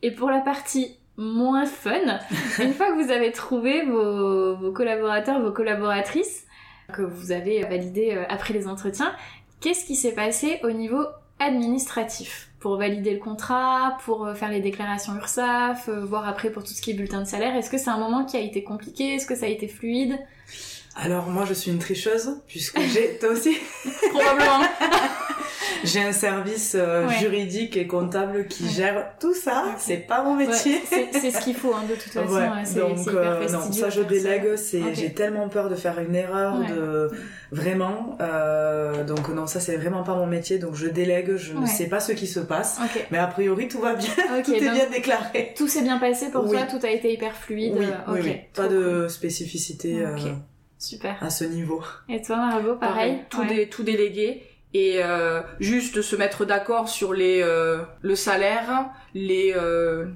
Et 0.00 0.10
pour 0.10 0.30
la 0.30 0.40
partie 0.40 0.96
moins 1.18 1.66
fun, 1.66 2.18
une 2.58 2.72
fois 2.72 2.92
que 2.92 3.04
vous 3.04 3.10
avez 3.10 3.32
trouvé 3.32 3.84
vos, 3.84 4.56
vos 4.56 4.72
collaborateurs, 4.72 5.40
vos 5.40 5.52
collaboratrices, 5.52 6.46
que 6.92 7.02
vous 7.02 7.32
avez 7.32 7.62
validé 7.62 8.12
euh, 8.12 8.24
après 8.28 8.54
les 8.54 8.68
entretiens, 8.68 9.14
qu'est-ce 9.60 9.84
qui 9.84 9.96
s'est 9.96 10.12
passé 10.12 10.60
au 10.62 10.70
niveau 10.70 11.04
administratif 11.38 12.50
pour 12.60 12.76
valider 12.76 13.12
le 13.12 13.18
contrat, 13.18 13.96
pour 14.04 14.26
euh, 14.26 14.34
faire 14.34 14.50
les 14.50 14.60
déclarations 14.60 15.14
URSAF, 15.16 15.88
euh, 15.88 16.04
voir 16.04 16.28
après 16.28 16.50
pour 16.50 16.62
tout 16.62 16.72
ce 16.72 16.80
qui 16.80 16.92
est 16.92 16.94
bulletin 16.94 17.20
de 17.20 17.26
salaire? 17.26 17.56
Est-ce 17.56 17.70
que 17.70 17.78
c'est 17.78 17.90
un 17.90 17.98
moment 17.98 18.24
qui 18.24 18.36
a 18.36 18.40
été 18.40 18.62
compliqué? 18.62 19.14
Est-ce 19.14 19.26
que 19.26 19.34
ça 19.34 19.46
a 19.46 19.48
été 19.48 19.66
fluide? 19.66 20.18
Alors 20.94 21.26
moi 21.26 21.44
je 21.46 21.54
suis 21.54 21.70
une 21.70 21.78
tricheuse 21.78 22.40
puisque 22.46 22.78
j'ai 22.80 23.18
toi 23.18 23.30
aussi. 23.30 23.56
Probablement. 24.10 24.60
j'ai 25.84 26.00
un 26.02 26.12
service 26.12 26.74
euh, 26.78 27.06
Ouais. 27.06 27.14
juridique 27.18 27.76
et 27.76 27.86
comptable 27.86 28.46
qui 28.46 28.64
Ouais. 28.64 28.70
gère 28.70 29.06
tout 29.20 29.34
ça. 29.34 29.64
C'est 29.78 29.96
pas 30.06 30.22
mon 30.22 30.34
métier. 30.34 30.80
C'est 31.12 31.30
ce 31.30 31.40
qu'il 31.40 31.54
faut 31.54 31.72
hein, 31.74 31.82
de 31.88 31.94
toute 31.94 32.12
façon. 32.12 32.50
C'est 32.64 32.78
donc 32.80 33.08
euh, 33.08 33.48
non, 33.48 33.72
ça 33.72 33.90
je 33.90 34.02
délègue, 34.02 34.56
c'est 34.56 34.94
j'ai 34.94 35.12
tellement 35.12 35.48
peur 35.48 35.68
de 35.68 35.74
faire 35.74 35.98
une 36.00 36.14
erreur 36.14 36.58
de 36.68 37.10
vraiment 37.50 38.16
euh, 38.20 39.04
donc 39.04 39.28
non 39.28 39.46
ça 39.46 39.60
c'est 39.60 39.76
vraiment 39.76 40.02
pas 40.02 40.14
mon 40.14 40.26
métier 40.26 40.58
donc 40.58 40.74
je 40.74 40.86
délègue, 40.86 41.36
je 41.36 41.52
ne 41.54 41.66
sais 41.66 41.86
pas 41.88 42.00
ce 42.00 42.12
qui 42.12 42.26
se 42.26 42.40
passe 42.40 42.78
mais 43.10 43.18
a 43.18 43.26
priori 43.26 43.68
tout 43.68 43.80
va 43.80 43.94
bien, 43.94 44.08
tout 44.44 44.52
est 44.54 44.60
bien 44.60 44.88
déclaré. 44.90 45.52
tout 45.56 45.68
s'est 45.68 45.82
bien 45.82 45.98
passé 45.98 46.30
pour 46.30 46.44
Oui. 46.44 46.52
toi, 46.56 46.62
tout 46.66 46.84
a 46.84 46.90
été 46.90 47.12
hyper 47.12 47.34
fluide. 47.36 47.74
Oui, 47.76 47.86
oui, 48.08 48.18
ok, 48.18 48.24
oui, 48.24 48.36
pas 48.54 48.68
de 48.68 49.06
spécificité 49.08 50.02
Super. 50.78 51.16
à 51.22 51.30
ce 51.30 51.44
niveau. 51.44 51.80
Et 52.08 52.20
toi, 52.22 52.36
Margot, 52.36 52.74
pareil, 52.76 53.18
tout, 53.30 53.44
dé- 53.44 53.68
tout 53.68 53.82
délégué 53.84 54.42
et 54.74 55.02
euh, 55.02 55.42
juste 55.60 56.02
se 56.02 56.16
mettre 56.16 56.44
d'accord 56.44 56.88
sur 56.88 57.12
les 57.12 57.42
euh, 57.42 57.82
le 58.00 58.14
salaire, 58.14 58.90
les 59.14 59.52
euh, 59.56 60.06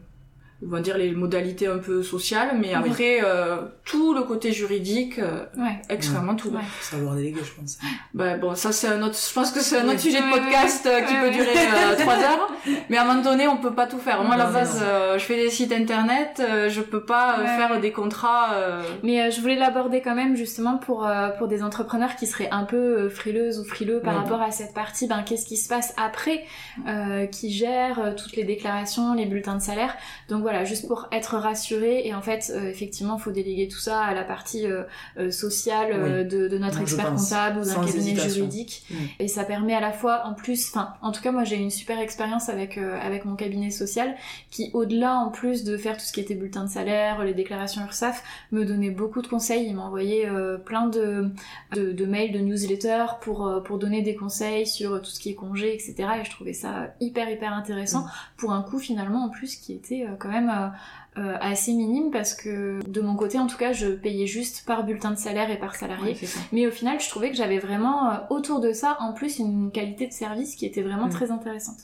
on 0.65 0.69
va 0.71 0.81
dire 0.81 0.97
les 0.97 1.11
modalités 1.13 1.67
un 1.67 1.79
peu 1.79 2.03
sociales, 2.03 2.57
mais 2.59 2.73
après 2.75 3.21
euh, 3.23 3.57
tout 3.85 4.15
le 4.15 4.23
côté 4.23 4.53
juridique 4.53 5.19
euh, 5.19 5.45
Ouais. 5.57 5.81
extrêmement 5.91 6.35
tout. 6.35 6.49
Ouais. 6.49 6.63
Faut 6.81 6.97
savoir 6.97 7.15
déléguer 7.15 7.41
je 7.45 7.53
pense. 7.61 7.79
Bah, 8.15 8.37
bon, 8.39 8.55
ça 8.55 8.73
c'est 8.73 8.89
un 8.89 9.03
autre. 9.03 9.17
Je 9.17 9.33
pense 9.35 9.51
que 9.53 9.61
c'est 9.61 9.79
un 9.79 9.89
autre 9.89 10.01
sujet 10.01 10.19
de 10.21 10.25
Ouais, 10.25 10.41
podcast 10.41 10.87
euh, 10.87 11.01
qui 11.03 11.13
ouais, 11.13 11.21
peut 11.21 11.27
ouais. 11.27 11.33
durer 11.33 11.47
euh, 11.57 11.97
trois 11.99 12.15
heures. 12.19 12.51
Mais 12.89 12.97
à 12.97 13.03
un 13.03 13.05
moment 13.05 13.23
donné, 13.23 13.47
on 13.49 13.59
peut 13.59 13.75
pas 13.75 13.87
tout 13.87 13.99
faire. 13.99 14.23
Moi, 14.25 14.35
à 14.35 14.39
la 14.39 14.47
base, 14.47 14.81
euh, 14.83 15.19
je 15.19 15.25
fais 15.25 15.37
des 15.37 15.51
sites 15.51 15.73
internet, 15.73 16.41
euh, 16.41 16.69
je 16.71 16.81
peux 16.81 17.05
pas 17.05 17.39
euh, 17.39 17.43
Ouais, 17.43 17.57
faire 17.59 17.71
ouais. 17.73 17.81
des 17.81 17.93
contrats. 17.93 18.55
euh, 18.55 18.83
Mais 19.03 19.21
euh, 19.23 19.31
je 19.31 19.41
voulais 19.41 19.57
l'aborder 19.57 20.01
quand 20.01 20.15
même 20.15 20.37
justement 20.37 20.79
pour 20.79 21.07
euh, 21.07 21.29
pour 21.31 21.49
des 21.49 21.63
entrepreneurs 21.63 22.17
qui 22.17 22.27
seraient 22.27 22.49
un 22.51 22.65
peu 22.65 22.77
euh, 22.77 23.11
frileuses 23.11 23.59
ou 23.61 23.65
frileux 23.65 24.01
par 24.01 24.15
Ouais. 24.15 24.21
rapport 24.21 24.41
à 24.43 24.51
cette 24.53 24.73
partie. 24.75 25.07
Ben 25.07 25.23
qu'est-ce 25.23 25.45
qui 25.47 25.57
se 25.59 25.69
passe 25.69 25.93
après, 25.99 26.45
euh, 26.89 27.27
qui 27.27 27.51
gère 27.53 27.99
euh, 28.01 28.13
toutes 28.17 28.37
les 28.37 28.45
déclarations, 28.45 29.13
les 29.15 29.27
bulletins 29.27 29.57
de 29.57 29.63
salaire? 29.63 29.95
Donc 30.29 30.46
voilà, 30.47 30.65
juste 30.65 30.87
pour 30.87 31.09
être 31.11 31.37
rassuré 31.37 32.07
et 32.07 32.15
en 32.15 32.23
fait 32.23 32.53
euh, 32.55 32.71
effectivement, 32.71 33.19
faut 33.19 33.33
déléguer 33.33 33.67
tout 33.69 33.79
ça 33.79 34.01
à 34.01 34.15
la 34.15 34.23
partie 34.23 34.67
euh, 34.67 34.85
euh, 35.19 35.31
sociale 35.33 36.29
de, 36.29 36.47
de 36.47 36.59
notre 36.59 36.81
expert 36.81 37.15
comptable 37.15 37.61
ou 37.61 37.65
d'un 37.65 37.75
cabinet 37.75 37.97
hésitation. 38.13 38.35
juridique. 38.35 38.85
Mm. 38.91 38.95
Et 39.21 39.29
ça 39.29 39.43
permet 39.43 39.75
à 39.75 39.81
la 39.81 39.93
fois 39.93 40.23
en 40.27 40.35
plus, 40.35 40.69
enfin 40.69 40.95
en 41.03 41.11
tout 41.11 41.21
cas 41.21 41.33
moi 41.33 41.43
j'ai 41.43 41.57
eu 41.57 41.61
une 41.61 41.71
super 41.71 41.99
expérience 41.99 42.49
avec 42.49 42.79
avec 42.79 43.25
mon 43.25 43.35
cabinet 43.35 43.71
social 43.71 44.15
qui 44.51 44.71
au-delà 44.73 45.15
en 45.17 45.31
plus 45.31 45.65
de 45.65 45.77
faire 45.77 45.97
tout 45.97 46.05
ce 46.05 46.13
qui 46.13 46.21
était 46.21 46.35
bulletin 46.35 46.65
de 46.65 46.71
salaire, 46.71 47.25
les 47.25 47.35
déclarations 47.35 47.83
URSAF, 47.85 48.23
me 48.53 48.65
donnait 48.65 48.91
beaucoup 48.91 49.23
de 49.23 49.27
conseils. 49.27 49.67
Il 49.67 49.75
m'envoyait 49.75 50.29
plein 50.65 50.87
de, 50.87 51.31
de, 51.75 51.91
de 51.93 52.07
mails, 52.07 52.33
de 52.33 52.39
newsletters 52.39 53.19
pour, 53.21 53.63
pour 53.65 53.79
donner 53.79 54.03
des 54.03 54.15
conseils 54.15 54.67
sur 54.67 55.03
tout 55.03 55.11
ce 55.11 55.19
qui 55.19 55.31
est 55.31 55.35
congé, 55.35 55.75
etc. 55.75 55.95
Et 56.21 56.25
je 56.25 56.31
trouvais 56.31 56.53
ça 56.53 56.95
hyper 57.01 57.29
hyper 57.29 57.53
intéressant 57.53 57.97
Mm. 58.03 58.11
pour 58.37 58.53
un 58.53 58.63
coût 58.63 58.79
finalement 58.79 59.25
en 59.25 59.29
plus 59.29 59.57
qui 59.57 59.73
était 59.73 60.07
quand 60.19 60.29
même 60.29 60.36
euh, 60.45 61.21
euh, 61.21 61.37
assez 61.41 61.73
minime 61.73 62.11
parce 62.11 62.35
que 62.35 62.81
de 62.87 63.01
mon 63.01 63.17
côté 63.17 63.39
en 63.39 63.47
tout 63.47 63.57
cas 63.57 63.73
je 63.73 63.89
payais 63.89 64.27
juste 64.27 64.65
par 64.67 64.85
bulletin 64.85 65.11
de 65.11 65.17
salaire 65.17 65.51
et 65.51 65.59
par 65.59 65.75
salarié. 65.75 66.13
ouais. 66.13 66.29
Mais 66.53 66.67
au 66.67 66.71
final, 66.71 67.01
je 67.01 67.09
trouvais 67.09 67.31
que 67.31 67.37
j'avais 67.37 67.59
vraiment 67.59 68.11
euh, 68.11 68.15
autour 68.31 68.61
de 68.61 68.73
ça, 68.73 68.99
en 69.01 69.13
plus, 69.15 69.39
une 69.39 69.71
qualité 69.73 70.07
de 70.07 70.13
service 70.13 70.55
qui 70.57 70.67
était 70.67 70.83
vraiment 70.83 71.07
Mm. 71.07 71.11
très 71.11 71.31
intéressante. 71.31 71.79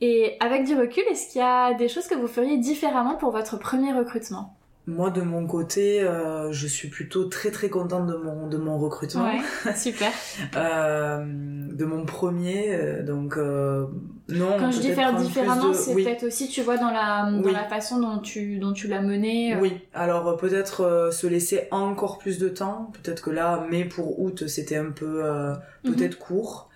Et 0.00 0.36
avec 0.40 0.64
du 0.64 0.74
recul, 0.74 1.04
est-ce 1.10 1.30
qu'il 1.30 1.40
y 1.40 1.44
a 1.44 1.74
des 1.74 1.88
choses 1.88 2.06
que 2.08 2.14
vous 2.14 2.26
feriez 2.28 2.56
différemment 2.58 3.14
pour 3.16 3.30
votre 3.30 3.58
premier 3.58 3.92
recrutement? 3.92 4.56
Moi 4.88 5.10
de 5.10 5.22
mon 5.22 5.46
côté, 5.46 6.02
euh, 6.02 6.50
je 6.50 6.66
suis 6.66 6.88
plutôt 6.88 7.24
très 7.26 7.52
très 7.52 7.68
contente 7.68 8.08
de 8.08 8.16
mon 8.16 8.48
de 8.48 8.56
mon 8.56 8.78
recrutement. 8.78 9.24
Ouais, 9.26 9.74
super. 9.76 10.10
Euh, 10.56 11.24
de 11.72 11.84
mon 11.84 12.04
premier, 12.04 12.74
euh, 12.74 13.02
donc 13.04 13.36
euh, 13.36 13.86
non. 14.28 14.56
Quand 14.58 14.72
je 14.72 14.80
dis 14.80 14.90
faire 14.92 15.14
différemment, 15.14 15.68
de- 15.68 15.74
c'est 15.74 15.94
oui. 15.94 16.02
peut-être 16.04 16.24
aussi, 16.24 16.48
tu 16.48 16.62
vois, 16.62 16.78
dans 16.78 16.90
la, 16.90 17.30
dans 17.30 17.44
Oui. 17.44 17.52
la 17.52 17.64
façon 17.64 18.00
dont 18.00 18.18
tu, 18.18 18.58
dont 18.58 18.72
tu 18.72 18.88
l'as 18.88 19.00
mené. 19.02 19.56
Oui, 19.60 19.72
alors 19.94 20.36
peut-être 20.36 20.80
euh, 20.82 21.10
se 21.12 21.26
laisser 21.26 21.68
encore 21.70 22.18
plus 22.18 22.38
de 22.38 22.48
temps. 22.48 22.90
Peut-être 23.02 23.22
que 23.22 23.30
là, 23.30 23.64
mai 23.70 23.84
pour 23.84 24.20
août, 24.20 24.48
c'était 24.48 24.76
un 24.76 24.90
peu 24.90 25.24
euh, 25.24 25.54
Mhm. 25.84 25.94
peut-être 25.94 26.18
court. 26.18 26.68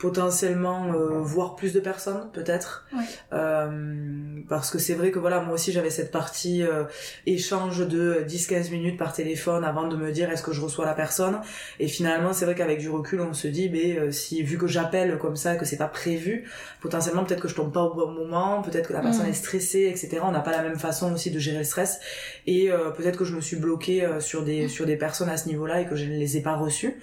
Potentiellement 0.00 0.92
euh, 0.92 1.20
voir 1.20 1.54
plus 1.56 1.72
de 1.72 1.80
personnes, 1.80 2.30
peut-être. 2.32 2.86
Ouais. 2.92 3.04
Euh, 3.32 4.40
parce 4.48 4.70
que 4.70 4.78
c'est 4.78 4.94
vrai 4.94 5.10
que 5.10 5.18
voilà, 5.18 5.40
moi 5.40 5.54
aussi 5.54 5.72
j'avais 5.72 5.90
cette 5.90 6.10
partie 6.10 6.62
euh, 6.62 6.84
échange 7.26 7.86
de 7.86 8.24
10-15 8.26 8.70
minutes 8.70 8.98
par 8.98 9.12
téléphone 9.12 9.64
avant 9.64 9.86
de 9.86 9.96
me 9.96 10.10
dire 10.10 10.30
est-ce 10.30 10.42
que 10.42 10.52
je 10.52 10.60
reçois 10.60 10.86
la 10.86 10.94
personne? 10.94 11.40
Et 11.78 11.88
finalement, 11.88 12.32
c'est 12.32 12.44
vrai 12.44 12.54
qu'avec 12.54 12.78
du 12.78 12.88
recul, 12.88 13.20
on 13.20 13.34
se 13.34 13.48
dit, 13.48 13.68
mais 13.70 13.98
euh, 13.98 14.10
si 14.10 14.42
vu 14.42 14.58
que 14.58 14.66
j'appelle 14.66 15.18
comme 15.18 15.36
ça, 15.36 15.56
que 15.56 15.64
c'est 15.64 15.76
pas 15.76 15.88
prévu, 15.88 16.48
potentiellement 16.80 17.24
peut-être 17.24 17.40
que 17.40 17.48
je 17.48 17.54
tombe 17.54 17.72
pas 17.72 17.82
au 17.82 17.94
bon 17.94 18.10
moment, 18.10 18.62
peut-être 18.62 18.88
que 18.88 18.92
la 18.92 19.00
personne 19.00 19.26
est 19.26 19.32
stressée, 19.32 19.88
etc. 19.90 20.20
On 20.22 20.32
n'a 20.32 20.40
pas 20.40 20.52
la 20.52 20.62
même 20.62 20.78
façon 20.78 21.12
aussi 21.12 21.30
de 21.30 21.38
gérer 21.38 21.58
le 21.58 21.64
stress. 21.64 22.00
Et 22.46 22.70
euh, 22.70 22.90
peut-être 22.90 23.18
que 23.18 23.24
je 23.24 23.34
me 23.34 23.40
suis 23.40 23.56
bloquée 23.56 24.04
euh, 24.04 24.20
sur 24.20 24.42
des 24.42 24.68
sur 24.68 24.86
des 24.86 24.96
personnes 24.96 25.28
à 25.28 25.36
ce 25.36 25.48
niveau-là 25.48 25.80
et 25.80 25.86
que 25.86 25.96
je 25.96 26.04
ne 26.04 26.16
les 26.16 26.36
ai 26.36 26.42
pas 26.42 26.56
reçues. 26.56 26.96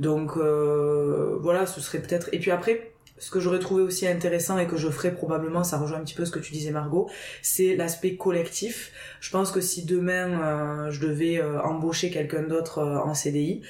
Donc 0.00 0.32
euh, 0.36 1.36
voilà, 1.40 1.66
ce 1.66 1.80
serait 1.80 2.00
peut-être. 2.00 2.30
Et 2.32 2.38
puis 2.38 2.50
après, 2.50 2.90
ce 3.20 3.30
que 3.30 3.38
j'aurais 3.38 3.58
trouvé 3.58 3.82
aussi 3.82 4.08
intéressant 4.08 4.58
et 4.58 4.66
que 4.66 4.78
je 4.78 4.88
ferais 4.88 5.12
probablement, 5.12 5.62
ça 5.62 5.76
rejoint 5.76 5.98
un 5.98 6.04
petit 6.04 6.14
peu 6.14 6.24
ce 6.24 6.30
que 6.30 6.38
tu 6.38 6.52
disais 6.52 6.70
Margot, 6.70 7.08
c'est 7.42 7.76
l'aspect 7.76 8.16
collectif. 8.16 8.92
Je 9.20 9.30
pense 9.30 9.52
que 9.52 9.60
si 9.60 9.84
demain 9.84 10.40
euh, 10.40 10.90
je 10.90 11.00
devais 11.00 11.38
euh, 11.38 11.60
embaucher 11.60 12.10
quelqu'un 12.10 12.42
d'autre 12.42 12.78
euh, 12.78 12.98
en 12.98 13.12
CDI, 13.12 13.60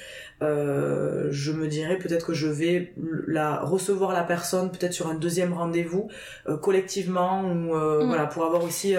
je 0.41 1.51
me 1.51 1.67
dirais 1.67 1.97
peut-être 1.97 2.27
que 2.27 2.33
je 2.33 2.47
vais 2.47 2.93
la 3.27 3.59
recevoir 3.59 4.11
la 4.11 4.23
personne 4.23 4.71
peut-être 4.71 4.93
sur 4.93 5.07
un 5.07 5.13
deuxième 5.13 5.53
rendez-vous 5.53 6.09
collectivement 6.63 7.43
ou 7.43 7.75
mm. 7.75 8.07
voilà 8.07 8.25
pour 8.25 8.43
avoir 8.45 8.63
aussi 8.63 8.95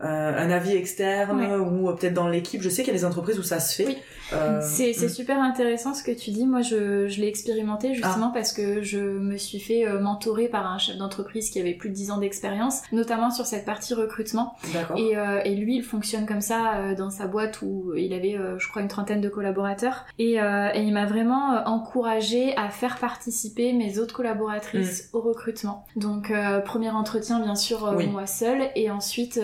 un 0.00 0.50
avis 0.50 0.76
externe 0.76 1.40
ou 1.60 1.92
peut-être 1.94 2.14
dans 2.14 2.28
l'équipe. 2.28 2.62
Je 2.62 2.68
sais 2.68 2.82
qu'il 2.82 2.92
y 2.92 2.96
a 2.96 2.98
des 2.98 3.04
entreprises 3.04 3.38
où 3.38 3.42
ça 3.42 3.60
se 3.60 3.82
fait. 3.82 3.98
Euh, 4.32 4.60
c'est 4.62 4.90
mm. 4.90 5.08
super 5.08 5.40
intéressant 5.40 5.94
ce 5.94 6.02
que 6.02 6.10
tu 6.10 6.30
dis. 6.30 6.46
Moi, 6.46 6.62
je, 6.62 7.08
je 7.08 7.20
l'ai 7.20 7.28
expérimenté 7.28 7.94
justement 7.94 8.30
ah. 8.30 8.34
parce 8.34 8.52
que 8.52 8.82
je 8.82 8.98
me 8.98 9.36
suis 9.36 9.60
fait 9.60 9.86
euh, 9.86 10.00
mentorer 10.00 10.48
par 10.48 10.66
un 10.66 10.78
chef 10.78 10.96
d'entreprise 10.96 11.50
qui 11.50 11.60
avait 11.60 11.74
plus 11.74 11.90
de 11.90 11.94
10 11.94 12.10
ans 12.10 12.18
d'expérience, 12.18 12.82
notamment 12.92 13.30
sur 13.30 13.46
cette 13.46 13.64
partie 13.64 13.94
recrutement. 13.94 14.54
Et, 14.96 15.16
euh, 15.16 15.40
et, 15.44 15.54
lui, 15.54 15.76
il 15.76 15.82
fonctionne 15.82 16.26
comme 16.26 16.40
ça 16.40 16.76
euh, 16.76 16.94
dans 16.94 17.10
sa 17.10 17.26
boîte 17.26 17.60
où 17.62 17.94
il 17.96 18.12
avait, 18.12 18.38
je 18.58 18.68
crois, 18.68 18.82
une 18.82 18.88
trentaine 18.88 19.20
de 19.20 19.28
collaborateurs. 19.28 20.06
Et, 20.18 20.34
et 20.34 20.80
il 20.80 20.92
m'a 20.92 21.06
vraiment 21.06 21.62
encouragé 21.66 22.56
à 22.56 22.68
faire 22.68 22.98
participer 22.98 23.72
mes 23.72 23.98
autres 23.98 24.14
collaboratrices 24.14 25.10
mm. 25.12 25.16
au 25.16 25.20
recrutement. 25.20 25.84
Donc, 25.96 26.32
premier 26.64 26.90
entretien, 26.90 27.40
bien 27.40 27.54
sûr, 27.54 27.92
moi 28.10 28.26
seule. 28.26 28.62
Et 28.74 28.90
ensuite, 28.90 29.40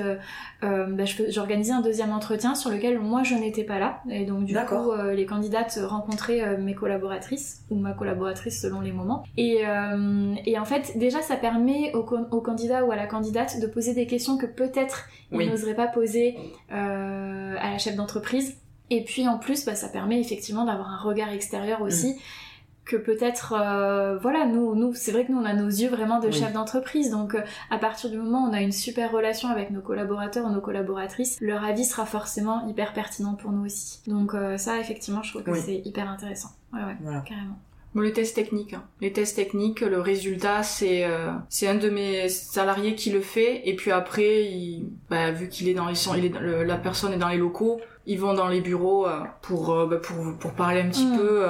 bah, 0.62 1.04
j'organisais 1.28 1.72
un 1.72 1.80
deuxième 1.80 2.12
entretien 2.12 2.54
sur 2.54 2.70
lequel 2.70 2.98
moi, 2.98 3.22
je 3.22 3.34
n'étais 3.34 3.64
pas 3.64 3.78
là. 3.78 4.00
Et 4.10 4.24
donc, 4.26 4.44
du 4.44 4.54
coup, 4.54 4.90
euh, 4.90 5.12
les 5.14 5.26
candidates 5.26 5.78
rencontraient 5.82 6.42
euh, 6.42 6.58
mes 6.58 6.74
collaboratrices 6.74 7.64
ou 7.70 7.76
ma 7.76 7.92
collaboratrice 7.92 8.60
selon 8.60 8.80
les 8.80 8.92
moments. 8.92 9.24
Et, 9.36 9.66
euh, 9.66 10.34
et 10.46 10.58
en 10.58 10.64
fait, 10.64 10.98
déjà, 10.98 11.22
ça 11.22 11.36
permet 11.36 11.94
au, 11.94 12.00
au, 12.30 12.40
candidat 12.40 12.84
ou 12.84 12.92
à 12.92 12.96
la 12.96 13.06
candidate 13.06 13.60
de 13.60 13.66
poser 13.66 13.94
des 13.94 14.06
questions 14.06 14.36
que 14.36 14.46
peut-être 14.46 15.08
il 15.32 15.48
n'oserait 15.48 15.74
pas 15.74 15.86
poser 15.86 16.36
à 16.70 17.70
la 17.70 17.78
chef 17.78 17.96
d'entreprise. 17.96 18.56
Et 18.90 19.04
puis 19.04 19.28
en 19.28 19.38
plus, 19.38 19.64
bah, 19.64 19.74
ça 19.74 19.88
permet 19.88 20.20
effectivement 20.20 20.64
d'avoir 20.64 20.90
un 20.90 20.98
regard 20.98 21.30
extérieur 21.30 21.80
aussi. 21.82 22.14
Mm 22.14 22.18
que 22.90 22.96
peut-être 22.96 23.54
euh, 23.56 24.18
voilà 24.18 24.46
nous 24.46 24.74
nous 24.74 24.94
c'est 24.94 25.12
vrai 25.12 25.24
que 25.24 25.30
nous 25.30 25.38
on 25.38 25.44
a 25.44 25.54
nos 25.54 25.68
yeux 25.68 25.88
vraiment 25.88 26.18
de 26.18 26.30
chef 26.32 26.52
d'entreprise 26.52 27.10
donc 27.10 27.36
euh, 27.36 27.42
à 27.70 27.78
partir 27.78 28.10
du 28.10 28.18
moment 28.18 28.44
où 28.44 28.50
on 28.50 28.52
a 28.52 28.60
une 28.60 28.72
super 28.72 29.12
relation 29.12 29.48
avec 29.48 29.70
nos 29.70 29.80
collaborateurs 29.80 30.44
ou 30.44 30.50
nos 30.50 30.60
collaboratrices 30.60 31.38
leur 31.40 31.62
avis 31.62 31.84
sera 31.84 32.04
forcément 32.04 32.66
hyper 32.66 32.92
pertinent 32.92 33.34
pour 33.34 33.52
nous 33.52 33.64
aussi 33.66 34.00
donc 34.08 34.34
euh, 34.34 34.56
ça 34.56 34.80
effectivement 34.80 35.22
je 35.22 35.30
trouve 35.30 35.44
que 35.44 35.54
c'est 35.54 35.82
hyper 35.84 36.10
intéressant 36.10 36.50
ouais 36.72 36.80
ouais 36.80 37.20
carrément 37.24 37.58
Bon, 37.92 38.02
les 38.02 38.12
tests 38.12 38.36
techniques. 38.36 38.74
Hein. 38.74 38.84
Les 39.00 39.12
tests 39.12 39.34
techniques, 39.34 39.80
le 39.80 40.00
résultat, 40.00 40.62
c'est 40.62 41.04
c'est 41.48 41.66
un 41.66 41.74
de 41.74 41.90
mes 41.90 42.28
salariés 42.28 42.94
qui 42.94 43.10
le 43.10 43.20
fait. 43.20 43.68
Et 43.68 43.74
puis 43.74 43.90
après, 43.90 44.44
il, 44.44 44.92
bah, 45.08 45.32
vu 45.32 45.48
qu'il 45.48 45.68
est 45.68 45.74
dans 45.74 45.88
les, 45.88 46.08
il 46.16 46.26
est 46.26 46.64
la 46.64 46.76
personne 46.76 47.12
est 47.12 47.18
dans 47.18 47.30
les 47.30 47.36
locaux, 47.36 47.80
ils 48.06 48.20
vont 48.20 48.32
dans 48.32 48.46
les 48.46 48.60
bureaux 48.60 49.08
pour 49.42 49.74
bah, 49.88 49.96
pour 49.96 50.38
pour 50.38 50.52
parler 50.52 50.82
un 50.82 50.88
petit 50.88 51.04
mmh. 51.04 51.16
peu. 51.16 51.44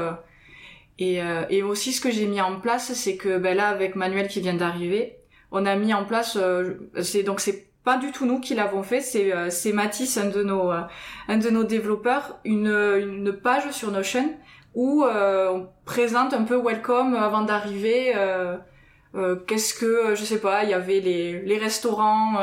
Et, 1.01 1.23
euh, 1.23 1.45
et 1.49 1.63
aussi 1.63 1.93
ce 1.93 2.01
que 2.01 2.11
j'ai 2.11 2.27
mis 2.27 2.43
en 2.43 2.61
place, 2.61 2.93
c'est 2.93 3.17
que 3.17 3.39
ben 3.39 3.57
là 3.57 3.69
avec 3.69 3.97
Manuel 3.97 4.29
qui 4.29 4.41
vient 4.41 4.55
d'arriver, 4.55 5.17
on 5.51 5.65
a 5.65 5.75
mis 5.75 5.95
en 5.95 6.05
place, 6.05 6.37
euh, 6.37 6.75
c'est 7.03 7.23
donc 7.23 7.41
c'est 7.41 7.71
pas 7.83 7.97
du 7.97 8.13
tout 8.13 8.27
nous 8.27 8.39
qui 8.39 8.55
l'avons 8.55 8.83
fait, 8.83 9.01
c'est 9.01 9.35
euh, 9.35 9.49
c'est 9.49 9.73
Mathis, 9.73 10.19
un 10.19 10.27
de 10.27 10.43
nos 10.43 10.71
un 10.71 11.39
de 11.39 11.49
nos 11.49 11.65
développeurs, 11.65 12.39
une 12.45 12.69
une 12.69 13.33
page 13.33 13.71
sur 13.71 13.91
Notion 13.91 14.37
où 14.75 15.05
on 15.05 15.69
présente 15.87 16.33
un 16.33 16.45
peu 16.45 16.57
welcome 16.63 17.15
avant 17.15 17.43
d'arriver. 17.43 18.15
qu'est-ce 19.49 19.75
que 19.75 20.15
je 20.15 20.25
sais 20.25 20.39
pas 20.39 20.63
il 20.63 20.71
y 20.71 20.75
avait 20.75 21.01
les, 21.01 21.41
les 21.41 21.59
restaurants 21.59 22.37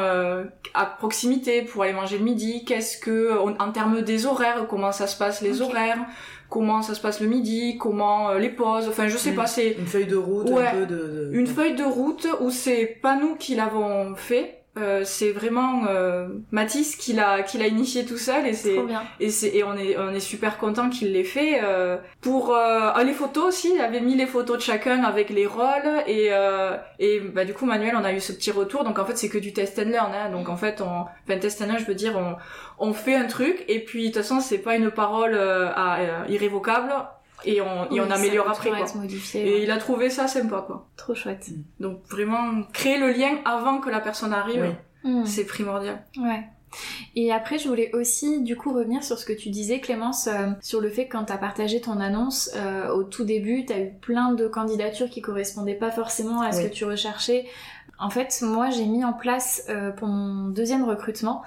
à 0.74 0.86
proximité 0.86 1.62
pour 1.62 1.84
aller 1.84 1.94
manger 1.94 2.18
le 2.18 2.26
midi 2.26 2.66
qu'est-ce 2.66 2.98
que 2.98 3.38
en, 3.38 3.72
termes 3.72 4.02
des 4.02 4.26
horaires 4.26 4.68
comment 4.68 4.92
ça 4.92 5.08
se 5.08 5.18
passe 5.18 5.42
les 5.42 5.62
horaires 5.62 6.06
comment 6.50 6.82
ça 6.82 6.94
se 6.96 7.02
passe 7.02 7.20
le 7.20 7.28
midi, 7.28 7.78
comment 7.78 8.30
euh, 8.30 8.40
les 8.40 8.50
pauses, 8.50 8.88
enfin 8.88 9.08
je 9.08 9.18
sais 9.18 9.34
pas, 9.34 9.48
c'est 9.48 9.74
une 9.74 9.86
feuille 9.86 10.08
de 10.08 10.16
route, 10.16 10.50
un 10.50 10.72
peu 10.72 10.86
de, 10.86 11.30
une 11.34 11.48
feuille 11.48 11.76
de 11.76 11.84
route 11.84 12.28
où 12.40 12.50
c'est 12.50 12.86
pas 13.02 13.18
nous 13.18 13.36
qui 13.36 13.56
l'avons 13.56 14.16
fait, 14.16 14.57
euh, 14.78 15.04
c'est 15.04 15.32
vraiment 15.32 15.86
euh, 15.88 16.28
Mathis 16.52 16.96
qui 16.96 17.14
l'a 17.14 17.44
qui 17.44 17.58
l'a 17.58 17.68
initié 17.68 18.06
tout 18.06 18.18
seul 18.18 18.46
et 18.46 18.54
c'est 18.54 18.78
et 19.20 19.30
c'est 19.30 19.56
et 19.56 19.64
on 19.64 19.76
est 19.76 19.98
on 19.98 20.14
est 20.14 20.20
super 20.20 20.58
content 20.58 20.90
qu'il 20.90 21.14
l'ait 21.14 21.24
fait 21.24 21.62
euh, 21.64 21.98
pour 22.22 22.52
euh, 22.52 22.92
ah, 22.94 23.04
les 23.04 23.14
photos 23.14 23.46
aussi. 23.46 23.72
Il 23.74 23.82
avait 23.82 24.02
mis 24.02 24.16
les 24.16 24.26
photos 24.26 24.58
de 24.58 24.62
chacun 24.62 25.04
avec 25.04 25.30
les 25.30 25.46
rôles 25.46 26.04
et 26.08 26.30
et 27.00 27.20
bah 27.20 27.46
du 27.46 27.54
coup 27.54 27.66
Manuel 27.66 27.96
on 27.96 28.04
a 28.04 28.14
eu 28.14 28.20
ce 28.20 28.32
petit 28.32 28.52
retour. 28.52 28.84
Donc 28.84 29.00
en 29.00 29.06
fait 29.06 29.18
c'est 29.18 29.30
que 29.30 29.38
du 29.38 29.54
test 29.54 29.80
and 29.80 29.90
learn 29.90 30.14
hein, 30.14 30.30
donc 30.32 30.50
en 30.50 30.58
fait 30.58 30.82
on 30.82 31.02
enfin 31.02 31.40
test 31.40 31.62
and 31.62 31.66
learn 31.68 31.80
je 31.80 31.86
veux 31.86 31.96
dire 31.96 32.16
on 32.18 32.36
on 32.80 32.94
fait 32.94 33.16
un 33.16 33.26
truc 33.26 33.66
et 33.68 33.84
puis 33.84 34.10
de 34.10 34.14
toute 34.14 34.22
façon 34.22 34.40
c'est 34.40 34.60
pas 34.60 34.76
une 34.76 34.92
parole 34.92 35.36
à, 35.36 36.26
irrévocable 36.30 36.94
et 37.46 37.62
on, 37.62 37.92
et 37.92 38.02
on 38.02 38.10
améliore 38.10 38.50
après 38.50 38.70
quoi. 38.70 38.86
et 39.36 39.64
il 39.64 39.72
a 39.72 39.78
trouvé 39.78 40.10
ça 40.10 40.28
sympa 40.28 40.64
quoi. 40.66 40.88
Trop 40.96 41.16
chouette. 41.16 41.48
Mm. 41.50 41.84
Donc 41.84 42.02
vraiment 42.10 42.64
créer 42.74 42.98
le 42.98 43.12
lien 43.12 43.38
avant 43.46 43.80
que 43.80 43.90
la 43.90 44.00
personne 44.00 44.34
arrive, 44.34 44.76
mm. 45.04 45.26
c'est 45.26 45.46
primordial. 45.46 46.04
Ouais. 46.18 46.44
Et 47.16 47.32
après, 47.32 47.58
je 47.58 47.68
voulais 47.68 47.92
aussi 47.96 48.42
du 48.44 48.56
coup 48.56 48.74
revenir 48.74 49.04
sur 49.04 49.18
ce 49.18 49.26
que 49.26 49.34
tu 49.34 49.50
disais, 49.50 49.80
Clémence, 49.80 50.28
euh, 50.28 50.50
sur 50.62 50.82
le 50.82 50.90
fait 50.90 51.08
que 51.08 51.14
quand 51.14 51.26
t'as 51.26 51.38
partagé 51.38 51.82
ton 51.82 52.00
annonce 52.00 52.52
euh, 52.56 52.90
au 52.90 53.04
tout 53.04 53.24
début, 53.24 53.66
t'as 53.66 53.80
eu 53.80 53.92
plein 54.02 54.34
de 54.34 54.48
candidatures 54.48 55.10
qui 55.10 55.22
correspondaient 55.22 55.76
pas 55.76 55.92
forcément 55.92 56.42
à 56.42 56.52
ce 56.52 56.64
que 56.64 56.68
tu 56.68 56.86
recherchais. 56.86 57.46
En 58.00 58.10
fait, 58.10 58.42
moi, 58.42 58.70
j'ai 58.70 58.86
mis 58.86 59.04
en 59.04 59.14
place 59.14 59.66
euh, 59.70 59.92
pour 59.92 60.08
mon 60.08 60.50
deuxième 60.50 60.84
recrutement 60.84 61.44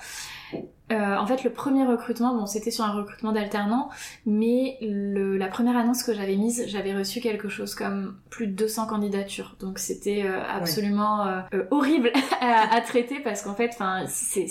euh, 0.91 1.17
en 1.17 1.27
fait, 1.27 1.45
le 1.45 1.51
premier 1.51 1.87
recrutement, 1.87 2.35
bon, 2.35 2.47
c'était 2.47 2.71
sur 2.71 2.85
un 2.85 2.93
recrutement 2.93 3.33
d'alternant, 3.33 3.91
mais 4.27 4.77
le, 4.81 5.37
la 5.37 5.47
première 5.47 5.77
annonce 5.77 6.03
que 6.03 6.13
j'avais 6.13 6.37
mise, 6.37 6.65
j'avais 6.67 6.95
reçu 6.95 7.21
quelque 7.21 7.49
chose 7.49 7.75
comme 7.75 8.17
plus 8.29 8.49
de 8.49 8.53
200 8.53 8.87
candidatures. 8.87 9.57
Donc 9.61 9.79
c'était 9.79 10.25
euh, 10.25 10.43
absolument 10.49 11.27
euh, 11.27 11.63
horrible 11.71 12.11
à, 12.41 12.75
à, 12.75 12.81
traiter 12.81 13.21
parce 13.21 13.43
qu'en 13.43 13.55
fait, 13.55 13.71
enfin, 13.73 14.05
c'est 14.09 14.49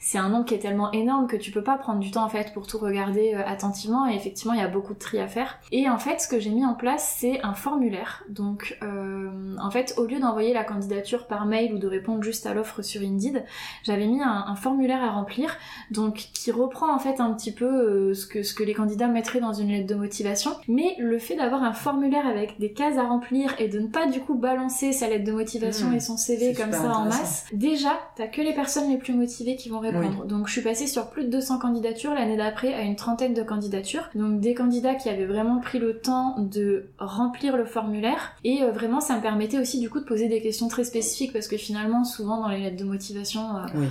c'est 0.00 0.18
un 0.18 0.28
nombre 0.28 0.46
qui 0.46 0.54
est 0.54 0.58
tellement 0.58 0.90
énorme 0.92 1.28
que 1.28 1.36
tu 1.36 1.52
peux 1.52 1.62
pas 1.62 1.76
prendre 1.76 2.00
du 2.00 2.10
temps 2.10 2.24
en 2.24 2.28
fait 2.28 2.52
pour 2.52 2.66
tout 2.66 2.78
regarder 2.78 3.34
attentivement. 3.34 4.08
Et 4.08 4.14
effectivement, 4.14 4.54
il 4.54 4.60
y 4.60 4.64
a 4.64 4.68
beaucoup 4.68 4.94
de 4.94 4.98
tri 4.98 5.20
à 5.20 5.28
faire. 5.28 5.60
Et 5.70 5.88
en 5.88 5.98
fait, 5.98 6.20
ce 6.20 6.28
que 6.28 6.40
j'ai 6.40 6.50
mis 6.50 6.64
en 6.64 6.74
place, 6.74 7.16
c'est 7.18 7.40
un 7.44 7.54
formulaire. 7.54 8.24
Donc, 8.28 8.78
en 8.82 9.70
fait, 9.70 9.94
au 9.96 10.06
lieu 10.06 10.18
d'envoyer 10.18 10.52
la 10.52 10.64
candidature 10.64 11.26
par 11.26 11.46
mail 11.46 11.74
ou 11.74 11.78
de 11.78 11.86
répondre 11.86 12.22
juste 12.22 12.46
à 12.46 12.54
l'offre 12.54 12.82
sur 12.82 13.02
Indeed, 13.02 13.44
j'avais 13.84 14.06
mis 14.06 14.22
un, 14.22 14.44
un 14.46 14.56
formulaire 14.56 15.02
à 15.02 15.10
remplir 15.10 15.56
donc 15.90 16.28
qui 16.34 16.50
reprend 16.50 16.94
en 16.94 16.98
fait 16.98 17.20
un 17.20 17.32
petit 17.32 17.52
peu 17.52 17.64
euh, 17.64 18.14
ce, 18.14 18.26
que, 18.26 18.42
ce 18.42 18.54
que 18.54 18.62
les 18.62 18.74
candidats 18.74 19.08
mettraient 19.08 19.40
dans 19.40 19.52
une 19.52 19.68
lettre 19.68 19.86
de 19.86 19.94
motivation, 19.94 20.52
mais 20.68 20.96
le 20.98 21.18
fait 21.18 21.36
d'avoir 21.36 21.62
un 21.62 21.72
formulaire 21.72 22.26
avec 22.26 22.58
des 22.58 22.72
cases 22.72 22.98
à 22.98 23.04
remplir 23.04 23.54
et 23.58 23.68
de 23.68 23.78
ne 23.78 23.86
pas 23.86 24.06
du 24.06 24.20
coup 24.20 24.34
balancer 24.34 24.92
sa 24.92 25.08
lettre 25.08 25.24
de 25.24 25.32
motivation 25.32 25.88
mmh. 25.88 25.94
et 25.94 26.00
son 26.00 26.16
CV 26.16 26.54
comme 26.54 26.72
ça 26.72 26.92
en 26.92 27.04
masse, 27.04 27.46
déjà 27.52 27.90
t'as 28.16 28.26
que 28.26 28.40
les 28.40 28.54
personnes 28.54 28.90
les 28.90 28.98
plus 28.98 29.14
motivées 29.14 29.56
qui 29.56 29.68
vont 29.68 29.80
répondre. 29.80 30.24
Donc 30.24 30.46
je 30.46 30.52
suis 30.52 30.62
passée 30.62 30.86
sur 30.86 31.10
plus 31.10 31.24
de 31.24 31.30
200 31.30 31.58
candidatures 31.58 32.14
l'année 32.14 32.36
d'après 32.36 32.74
à 32.74 32.82
une 32.82 32.96
trentaine 32.96 33.34
de 33.34 33.42
candidatures, 33.42 34.08
donc 34.14 34.40
des 34.40 34.54
candidats 34.54 34.94
qui 34.94 35.08
avaient 35.08 35.26
vraiment 35.26 35.58
pris 35.60 35.78
le 35.78 35.98
temps 35.98 36.36
de 36.38 36.86
remplir 36.98 37.56
le 37.56 37.64
formulaire. 37.64 38.32
Et 38.44 38.62
euh, 38.62 38.70
vraiment 38.70 39.00
ça 39.00 39.16
me 39.16 39.22
permettait 39.22 39.58
aussi 39.58 39.80
du 39.80 39.90
coup 39.90 40.00
de 40.00 40.04
poser 40.04 40.28
des 40.28 40.40
questions 40.40 40.68
très 40.68 40.84
spécifiques 40.84 41.32
parce 41.32 41.48
que 41.48 41.56
finalement 41.56 42.04
souvent 42.04 42.40
dans 42.40 42.48
les 42.48 42.60
lettres 42.60 42.76
de 42.76 42.84
motivation 42.84 43.56
euh, 43.56 43.86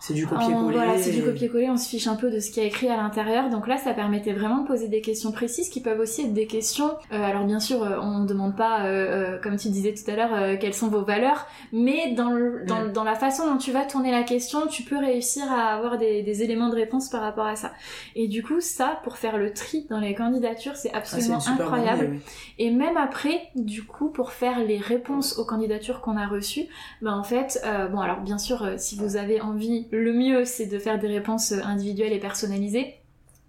c'est 0.00 0.14
du 0.14 0.26
copier-coller. 0.26 0.72
Voilà, 0.72 0.96
c'est 0.98 1.12
du 1.12 1.22
copier-coller, 1.22 1.68
on 1.68 1.76
se 1.76 1.86
fiche 1.86 2.06
un 2.06 2.16
peu 2.16 2.30
de 2.30 2.40
ce 2.40 2.50
qui 2.50 2.60
est 2.60 2.66
écrit 2.66 2.88
à 2.88 2.96
l'intérieur. 2.96 3.50
Donc 3.50 3.68
là, 3.68 3.76
ça 3.76 3.92
permettait 3.92 4.32
vraiment 4.32 4.62
de 4.62 4.66
poser 4.66 4.88
des 4.88 5.02
questions 5.02 5.30
précises 5.30 5.68
qui 5.68 5.82
peuvent 5.82 6.00
aussi 6.00 6.22
être 6.22 6.32
des 6.32 6.46
questions. 6.46 6.96
Euh, 7.12 7.22
alors 7.22 7.44
bien 7.44 7.60
sûr, 7.60 7.82
euh, 7.82 7.98
on 8.00 8.20
ne 8.20 8.26
demande 8.26 8.56
pas, 8.56 8.86
euh, 8.86 9.38
comme 9.42 9.56
tu 9.56 9.68
disais 9.68 9.92
tout 9.92 10.10
à 10.10 10.16
l'heure, 10.16 10.58
quelles 10.58 10.72
sont 10.72 10.88
vos 10.88 11.02
valeurs, 11.02 11.46
mais 11.72 12.14
dans, 12.14 12.30
le, 12.30 12.64
dans, 12.66 12.86
dans, 12.86 13.04
la 13.04 13.14
façon 13.14 13.46
dont 13.46 13.58
tu 13.58 13.72
vas 13.72 13.84
tourner 13.84 14.10
la 14.10 14.22
question, 14.22 14.66
tu 14.68 14.84
peux 14.84 14.96
réussir 14.96 15.44
à 15.52 15.74
avoir 15.74 15.98
des, 15.98 16.22
des, 16.22 16.42
éléments 16.42 16.70
de 16.70 16.76
réponse 16.76 17.10
par 17.10 17.20
rapport 17.20 17.46
à 17.46 17.56
ça. 17.56 17.72
Et 18.16 18.26
du 18.26 18.42
coup, 18.42 18.60
ça, 18.60 19.00
pour 19.04 19.18
faire 19.18 19.36
le 19.36 19.52
tri 19.52 19.86
dans 19.90 20.00
les 20.00 20.14
candidatures, 20.14 20.76
c'est 20.76 20.90
ah, 20.94 20.98
absolument 20.98 21.40
incroyable. 21.46 22.20
Et 22.58 22.70
même 22.70 22.96
après, 22.96 23.42
du 23.54 23.84
coup, 23.84 24.08
pour 24.08 24.32
faire 24.32 24.64
les 24.64 24.78
réponses 24.78 25.38
aux 25.38 25.44
candidatures 25.44 26.00
qu'on 26.00 26.16
a 26.16 26.26
reçues, 26.26 26.66
ben 27.02 27.12
en 27.12 27.24
fait, 27.24 27.62
bon 27.92 28.00
alors 28.00 28.20
bien 28.20 28.38
sûr, 28.38 28.66
si 28.78 28.96
vous 28.96 29.16
avez 29.16 29.42
envie 29.42 29.89
le 29.90 30.12
mieux, 30.12 30.44
c'est 30.44 30.66
de 30.66 30.78
faire 30.78 30.98
des 30.98 31.08
réponses 31.08 31.52
individuelles 31.52 32.12
et 32.12 32.20
personnalisées. 32.20 33.00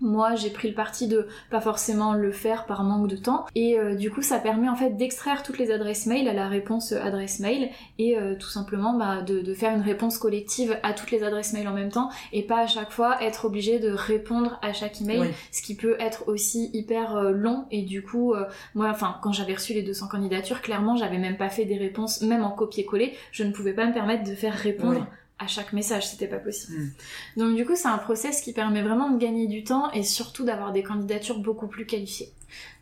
Moi, 0.02 0.34
j'ai 0.34 0.50
pris 0.50 0.68
le 0.68 0.74
parti 0.74 1.08
de 1.08 1.28
pas 1.52 1.62
forcément 1.62 2.14
le 2.14 2.32
faire 2.32 2.66
par 2.66 2.84
manque 2.84 3.08
de 3.08 3.16
temps. 3.16 3.46
Et 3.54 3.78
euh, 3.78 3.94
du 3.94 4.10
coup, 4.10 4.24
ça 4.24 4.40
permet 4.40 4.68
en 4.68 4.76
fait 4.76 4.98
d'extraire 4.98 5.44
toutes 5.44 5.60
les 5.60 5.70
adresses 5.70 6.08
mail 6.08 6.28
à 6.28 6.34
la 6.34 6.48
réponse 6.48 6.92
euh, 6.92 7.00
adresse 7.00 7.40
mail 7.40 7.70
et 8.00 8.18
euh, 8.18 8.36
tout 8.36 8.50
simplement 8.50 8.98
bah, 8.98 9.22
de, 9.22 9.42
de, 9.42 9.54
faire 9.54 9.76
une 9.76 9.84
réponse 9.84 10.18
collective 10.18 10.76
à 10.82 10.94
toutes 10.94 11.12
les 11.12 11.22
adresses 11.24 11.54
mail 11.54 11.68
en 11.68 11.74
même 11.74 11.92
temps 11.92 12.10
et 12.34 12.42
pas 12.42 12.62
à 12.62 12.68
chaque 12.68 12.92
fois 12.92 13.22
être 13.22 13.46
obligé 13.46 13.78
de 13.78 13.92
répondre 13.92 14.58
à 14.64 14.74
chaque 14.74 15.00
email, 15.02 15.32
ce 15.52 15.62
qui 15.62 15.76
peut 15.76 15.96
être 16.00 16.28
aussi 16.28 16.72
hyper 16.74 17.32
long. 17.32 17.66
Et 17.70 17.84
du 17.84 18.02
coup, 18.02 18.34
moi, 18.74 18.90
enfin, 18.90 19.20
quand 19.22 19.32
j'avais 19.32 19.54
reçu 19.54 19.74
les 19.74 19.84
200 19.84 20.08
candidatures, 20.08 20.62
clairement, 20.62 20.96
j'avais 20.96 21.20
même 21.20 21.38
pas 21.38 21.50
fait 21.50 21.66
des 21.66 21.78
réponses, 21.78 22.22
même 22.22 22.44
en 22.44 22.52
copier-coller. 22.52 23.14
Je 23.32 23.44
ne 23.44 23.52
pouvais 23.52 23.74
pas 23.74 23.86
me 23.86 23.94
permettre 23.94 24.24
de 24.24 24.34
faire 24.34 24.54
répondre 24.54 25.06
à 25.42 25.48
chaque 25.48 25.74
message, 25.74 26.08
c'était 26.08 26.28
pas 26.28 26.38
possible. 26.38 26.78
Hmm. 26.78 27.40
Donc 27.40 27.56
du 27.56 27.66
coup, 27.66 27.76
c'est 27.76 27.88
un 27.88 27.98
process 27.98 28.42
qui 28.42 28.54
permet 28.54 28.82
vraiment 28.82 29.10
de 29.10 29.18
gagner 29.18 29.48
du 29.48 29.64
temps 29.64 29.92
et 29.92 30.04
surtout 30.04 30.46
d'avoir 30.46 30.72
des 30.72 30.84
candidatures 30.84 31.40
beaucoup 31.40 31.68
plus 31.68 31.86
qualifiées. 31.86 32.32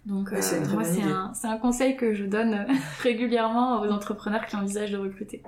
Donc 0.05 0.33
euh, 0.33 0.41
moi, 0.73 0.83
c'est 0.83 1.47
un, 1.47 1.57
conseil 1.57 1.95
que 1.95 2.13
je 2.13 2.25
donne 2.25 2.65
régulièrement 3.01 3.81
aux 3.81 3.89
entrepreneurs 3.89 4.45
qui 4.45 4.55
envisagent 4.55 4.91
de 4.91 4.97
recruter. 4.97 5.41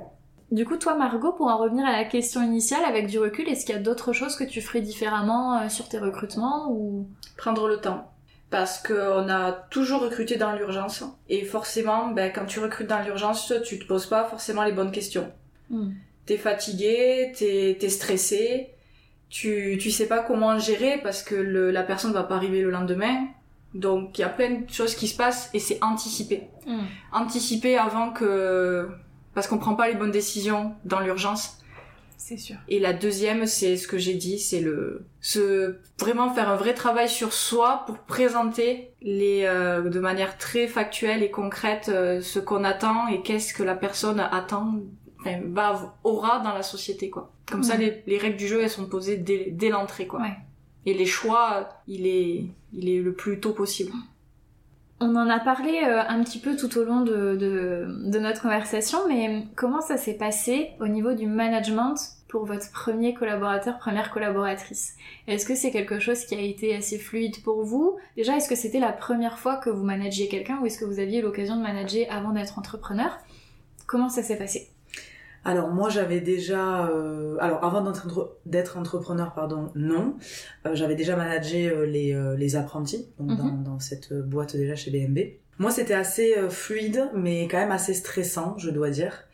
Du 0.51 0.66
coup, 0.66 0.76
toi, 0.76 0.95
Margot, 0.95 1.32
pour 1.32 1.47
en 1.47 1.57
revenir 1.57 1.86
à 1.86 1.91
la 1.91 2.03
question 2.03 2.43
initiale, 2.43 2.84
avec 2.86 3.07
du 3.07 3.18
recul, 3.20 3.47
est-ce 3.47 3.66
qu'il 3.66 3.76
y 3.76 3.78
a 3.78 3.82
d'autres 3.82 4.12
choses 4.12 4.36
que 4.36 4.43
tu 4.43 4.62
ferais 4.62 4.82
différemment 4.82 5.57
euh, 5.57 5.70
sur 5.70 5.88
tes 5.88 5.97
recrutements 5.97 6.72
ou? 6.72 7.07
Prendre 7.38 7.68
le 7.68 7.78
temps 7.78 8.07
parce 8.49 8.84
qu'on 8.86 9.30
a 9.30 9.53
toujours 9.70 10.01
recruté 10.01 10.36
dans 10.36 10.51
l'urgence 10.51 11.05
et 11.30 11.45
forcément, 11.45 12.09
ben, 12.09 12.34
quand 12.36 12.45
tu 12.45 12.59
recrutes 12.59 12.88
dans 12.88 13.01
l'urgence, 13.01 13.53
tu 13.64 13.80
te 13.80 13.86
poses 13.86 14.07
pas 14.07 14.26
forcément 14.26 14.66
les 14.66 14.74
bonnes 14.74 14.91
questions. 14.91 15.32
Hmm 15.70 15.91
t'es 16.32 16.38
fatigué, 16.38 17.34
t'es 17.38 17.77
es 17.82 17.89
stressé, 17.89 18.69
tu 19.29 19.77
tu 19.82 19.91
sais 19.91 20.07
pas 20.07 20.19
comment 20.19 20.57
gérer 20.59 20.97
parce 21.03 21.23
que 21.23 21.36
le, 21.36 21.71
la 21.71 21.84
personne 21.84 22.13
va 22.13 22.23
pas 22.23 22.36
arriver 22.36 22.61
le 22.61 22.71
lendemain. 22.71 23.27
Donc 23.73 24.17
il 24.17 24.21
y 24.21 24.23
a 24.23 24.29
plein 24.29 24.61
de 24.61 24.69
choses 24.71 24.95
qui 24.95 25.09
se 25.09 25.17
passent 25.17 25.49
et 25.53 25.59
c'est 25.59 25.77
anticiper. 25.84 26.43
Hmm. 26.65 26.86
Anticiper 27.11 27.77
avant 27.77 28.11
que 28.11 28.88
parce 29.34 29.47
qu'on 29.47 29.57
prend 29.57 29.75
pas 29.75 29.89
les 29.89 29.95
bonnes 29.95 30.11
décisions 30.11 30.73
dans 30.86 31.01
l'urgence. 31.01 31.57
C'est 32.15 32.38
sûr. 32.38 32.55
Et 32.69 32.79
la 32.79 32.93
deuxième, 32.93 33.45
c'est 33.45 33.75
ce 33.75 33.88
que 33.88 33.97
j'ai 33.97 34.13
dit, 34.13 34.39
c'est 34.39 34.61
le 34.61 35.05
se 35.19 35.79
vraiment 35.99 36.34
faire 36.34 36.47
un 36.49 36.55
vrai 36.55 36.73
travail 36.73 37.09
sur 37.09 37.34
soi 37.34 37.84
pour 37.88 37.97
présenter 37.97 38.93
les 39.01 39.43
euh, 39.43 39.89
de 39.89 39.99
manière 39.99 40.38
très 40.38 40.67
factuelle 40.67 41.23
et 41.23 41.32
concrète 41.32 41.89
euh, 41.89 42.21
ce 42.21 42.39
qu'on 42.39 42.63
attend 42.63 43.07
et 43.07 43.21
qu'est-ce 43.21 43.53
que 43.53 43.63
la 43.63 43.75
personne 43.75 44.19
attend 44.19 44.75
va 45.26 45.95
aura 46.03 46.39
dans 46.39 46.53
la 46.53 46.63
société 46.63 47.09
quoi. 47.09 47.32
Comme 47.49 47.63
ça 47.63 47.76
les, 47.76 48.01
les, 48.07 48.17
règles 48.17 48.38
du 48.38 48.47
jeu 48.47 48.61
elles 48.61 48.69
sont 48.69 48.88
posées 48.88 49.17
dès, 49.17 49.51
dès 49.51 49.69
l'entrée 49.69 50.07
quoi. 50.07 50.22
Et 50.86 50.93
les 50.93 51.05
choix 51.05 51.69
il 51.88 52.07
est 52.07 52.45
il 52.74 52.89
est 52.89 52.99
le 53.01 53.13
plus 53.13 53.39
tôt 53.39 53.53
possible. 53.53 53.91
On 55.03 55.15
en 55.15 55.30
a 55.30 55.39
parlé 55.39 55.82
euh, 55.84 55.99
un 56.07 56.24
petit 56.24 56.38
peu 56.38 56.55
tout 56.55 56.78
au 56.78 56.84
long 56.84 57.01
de, 57.01 57.36
de, 57.36 57.88
de 58.05 58.19
notre 58.19 58.43
conversation, 58.43 58.99
mais 59.07 59.47
comment 59.55 59.82
ça 59.82 59.97
s'est 59.97 60.13
passé 60.13 60.69
au 60.80 60.88
niveau 60.88 61.13
du 61.13 61.26
management 61.26 61.95
pour 62.28 62.45
votre 62.45 62.72
premier 62.72 63.15
collaborateur, 63.15 63.80
première 63.80 64.11
collaboratrice? 64.11 64.95
Est-ce 65.26 65.47
que 65.47 65.55
c'est 65.55 65.72
quelque 65.72 65.99
chose 65.99 66.24
qui 66.26 66.36
a 66.36 66.39
été 66.39 66.76
assez 66.76 66.99
fluide 66.99 67.41
pour 67.43 67.63
vous? 67.63 67.97
Déjà, 68.15 68.38
est-ce 68.38 68.47
que 68.47 68.55
c'était 68.55 68.80
la 68.80 68.91
première 68.91 69.39
fois 69.39 69.57
que 69.57 69.72
vous 69.72 69.84
managiez 69.84 70.28
quelqu'un 70.28 70.59
ou 70.61 70.67
est-ce 70.67 70.78
que 70.78 70.86
vous 70.86 70.99
aviez 70.99 71.24
l'occasion 71.24 71.55
de 71.55 71.63
manager 71.63 72.05
avant 72.11 72.34
d'être 72.34 72.59
entrepreneur? 72.59 73.17
Comment 73.88 74.09
ça 74.09 74.22
s'est 74.22 74.38
passé? 74.38 74.69
Alors 75.43 75.69
moi 75.69 75.89
j'avais 75.89 76.21
déjà, 76.21 76.87
euh, 76.87 77.35
alors 77.39 77.63
avant 77.63 77.83
d'être 78.45 78.77
entrepreneur, 78.77 79.33
pardon, 79.33 79.71
non, 79.75 80.15
euh, 80.67 80.75
j'avais 80.75 80.95
déjà 80.95 81.15
managé 81.15 81.67
euh, 81.67 81.85
les, 81.85 82.15
les 82.37 82.55
apprentis 82.55 83.07
donc 83.19 83.39
mhm. 83.39 83.63
dans, 83.63 83.79
cette 83.79 84.13
boîte 84.13 84.55
déjà 84.55 84.75
chez 84.75 84.91
BMB. 84.91 85.19
Moi 85.57 85.71
c'était 85.71 85.93
assez 85.93 86.35
fluide 86.49 87.09
mais 87.15 87.47
quand 87.47 87.57
même 87.57 87.71
assez 87.71 87.93
stressant 87.93 88.55
je 88.57 88.69
dois 88.69 88.89
dire. 88.89 89.25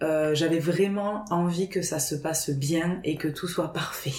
j'avais 0.00 0.58
vraiment 0.58 1.24
envie 1.30 1.68
que 1.68 1.82
ça 1.82 2.00
se 2.00 2.16
passe 2.16 2.50
bien 2.50 3.00
et 3.04 3.16
que 3.16 3.28
tout 3.28 3.46
soit 3.46 3.72
parfait. 3.72 4.12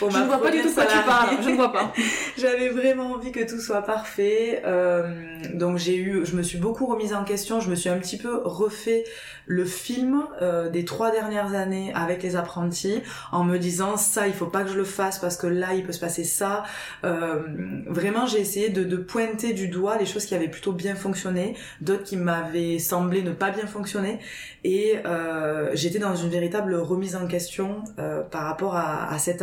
Je 0.00 0.18
ne 0.18 0.24
vois 0.24 0.40
pas 0.40 0.50
du 0.50 0.60
tout 0.60 0.68
de 0.68 0.74
quoi 0.74 0.86
tu 0.86 0.98
parles, 1.06 1.36
je 1.42 1.50
ne 1.50 1.56
vois 1.56 1.72
pas. 1.72 1.92
J'avais 2.38 2.68
vraiment 2.68 3.12
envie 3.12 3.32
que 3.32 3.48
tout 3.48 3.60
soit 3.60 3.82
parfait. 3.82 4.62
Euh, 4.64 5.08
donc 5.54 5.78
j'ai 5.78 5.96
eu, 5.96 6.24
je 6.24 6.36
me 6.36 6.42
suis 6.42 6.58
beaucoup 6.58 6.86
remise 6.86 7.14
en 7.14 7.24
question, 7.24 7.60
je 7.60 7.70
me 7.70 7.74
suis 7.74 7.88
un 7.88 7.98
petit 7.98 8.18
peu 8.18 8.40
refait 8.44 9.04
le 9.46 9.64
film 9.64 10.24
euh, 10.42 10.68
des 10.68 10.84
trois 10.84 11.10
dernières 11.10 11.54
années 11.54 11.92
avec 11.94 12.22
les 12.22 12.36
apprentis 12.36 13.02
en 13.32 13.44
me 13.44 13.58
disant 13.58 13.96
ça 13.96 14.26
il 14.26 14.34
faut 14.34 14.46
pas 14.46 14.62
que 14.62 14.70
je 14.70 14.76
le 14.76 14.84
fasse 14.84 15.18
parce 15.18 15.38
que 15.38 15.46
là 15.46 15.74
il 15.74 15.84
peut 15.84 15.92
se 15.92 16.00
passer 16.00 16.24
ça. 16.24 16.64
Euh, 17.04 17.42
vraiment 17.86 18.26
j'ai 18.26 18.40
essayé 18.40 18.68
de, 18.68 18.84
de 18.84 18.96
pointer 18.96 19.54
du 19.54 19.68
doigt 19.68 19.96
les 19.96 20.06
choses 20.06 20.26
qui 20.26 20.34
avaient 20.34 20.48
plutôt 20.48 20.72
bien 20.72 20.94
fonctionné, 20.94 21.56
d'autres 21.80 22.04
qui 22.04 22.16
m'avaient 22.16 22.78
semblé 22.78 23.22
ne 23.22 23.32
pas 23.32 23.50
bien 23.50 23.66
fonctionner 23.66 24.18
et 24.64 24.98
euh, 25.06 25.70
j'étais 25.74 25.98
dans 25.98 26.14
une 26.14 26.28
véritable 26.28 26.74
remise 26.74 27.16
en 27.16 27.26
question 27.26 27.84
euh, 27.98 28.22
par 28.22 28.42
rapport 28.42 28.76
à, 28.76 29.10
à 29.10 29.18
cette 29.18 29.42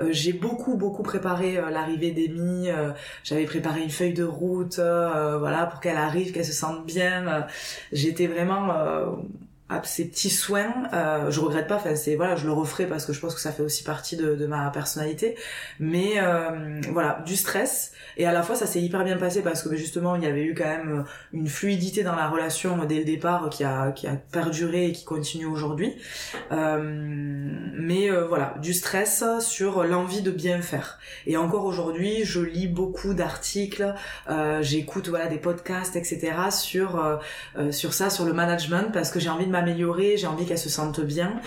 Euh, 0.00 0.08
j'ai 0.12 0.32
beaucoup 0.32 0.76
beaucoup 0.76 1.02
préparé 1.02 1.58
euh, 1.58 1.70
l'arrivée 1.70 2.10
d'Emmy. 2.10 2.70
Euh, 2.70 2.92
j'avais 3.24 3.44
préparé 3.44 3.82
une 3.82 3.90
feuille 3.90 4.14
de 4.14 4.24
route, 4.24 4.78
voilà, 4.78 5.66
pour 5.66 5.80
qu'elle 5.80 5.96
arrive, 5.96 6.32
qu'elle 6.32 6.44
se 6.44 6.52
sente 6.52 6.86
bien. 6.86 7.46
J'étais 7.92 8.26
vraiment 8.26 8.68
ces 9.82 10.06
petits 10.06 10.30
soins, 10.30 10.72
euh, 10.92 11.30
je 11.30 11.40
regrette 11.40 11.66
pas. 11.66 11.76
Enfin, 11.76 11.94
c'est 11.94 12.16
voilà, 12.16 12.36
je 12.36 12.46
le 12.46 12.52
referai 12.52 12.86
parce 12.86 13.04
que 13.04 13.12
je 13.12 13.20
pense 13.20 13.34
que 13.34 13.40
ça 13.40 13.52
fait 13.52 13.62
aussi 13.62 13.84
partie 13.84 14.16
de, 14.16 14.34
de 14.34 14.46
ma 14.46 14.70
personnalité. 14.70 15.36
Mais 15.78 16.14
euh, 16.16 16.80
voilà, 16.90 17.22
du 17.26 17.36
stress 17.36 17.92
et 18.16 18.26
à 18.26 18.32
la 18.32 18.42
fois 18.42 18.56
ça 18.56 18.66
s'est 18.66 18.80
hyper 18.80 19.04
bien 19.04 19.16
passé 19.16 19.42
parce 19.42 19.62
que 19.62 19.76
justement 19.76 20.16
il 20.16 20.24
y 20.24 20.26
avait 20.26 20.42
eu 20.42 20.54
quand 20.54 20.64
même 20.64 21.04
une 21.32 21.48
fluidité 21.48 22.02
dans 22.02 22.16
la 22.16 22.28
relation 22.28 22.84
dès 22.84 22.98
le 22.98 23.04
départ 23.04 23.48
qui 23.50 23.62
a 23.64 23.92
qui 23.92 24.06
a 24.06 24.16
perduré 24.32 24.86
et 24.86 24.92
qui 24.92 25.04
continue 25.04 25.46
aujourd'hui. 25.46 25.94
Euh, 26.52 26.78
mais 27.78 28.10
euh, 28.10 28.26
voilà, 28.26 28.54
du 28.60 28.74
stress 28.74 29.24
sur 29.40 29.84
l'envie 29.84 30.22
de 30.22 30.30
bien 30.30 30.60
faire. 30.60 30.98
Et 31.26 31.36
encore 31.36 31.64
aujourd'hui, 31.64 32.24
je 32.24 32.40
lis 32.40 32.66
beaucoup 32.66 33.14
d'articles, 33.14 33.94
euh, 34.28 34.62
j'écoute 34.62 35.08
voilà 35.08 35.26
des 35.26 35.38
podcasts, 35.38 35.96
etc. 35.96 36.32
sur 36.50 37.20
sur 37.70 37.92
ça, 37.92 38.10
sur 38.10 38.24
le 38.24 38.32
management 38.32 38.92
parce 38.92 39.10
que 39.10 39.20
j'ai 39.20 39.28
envie 39.28 39.46
de 39.46 39.50
améliorer, 39.58 40.16
j'ai 40.16 40.26
envie 40.26 40.44
qu'elle 40.46 40.58
se 40.58 40.68
sente 40.68 41.00
bien. 41.00 41.40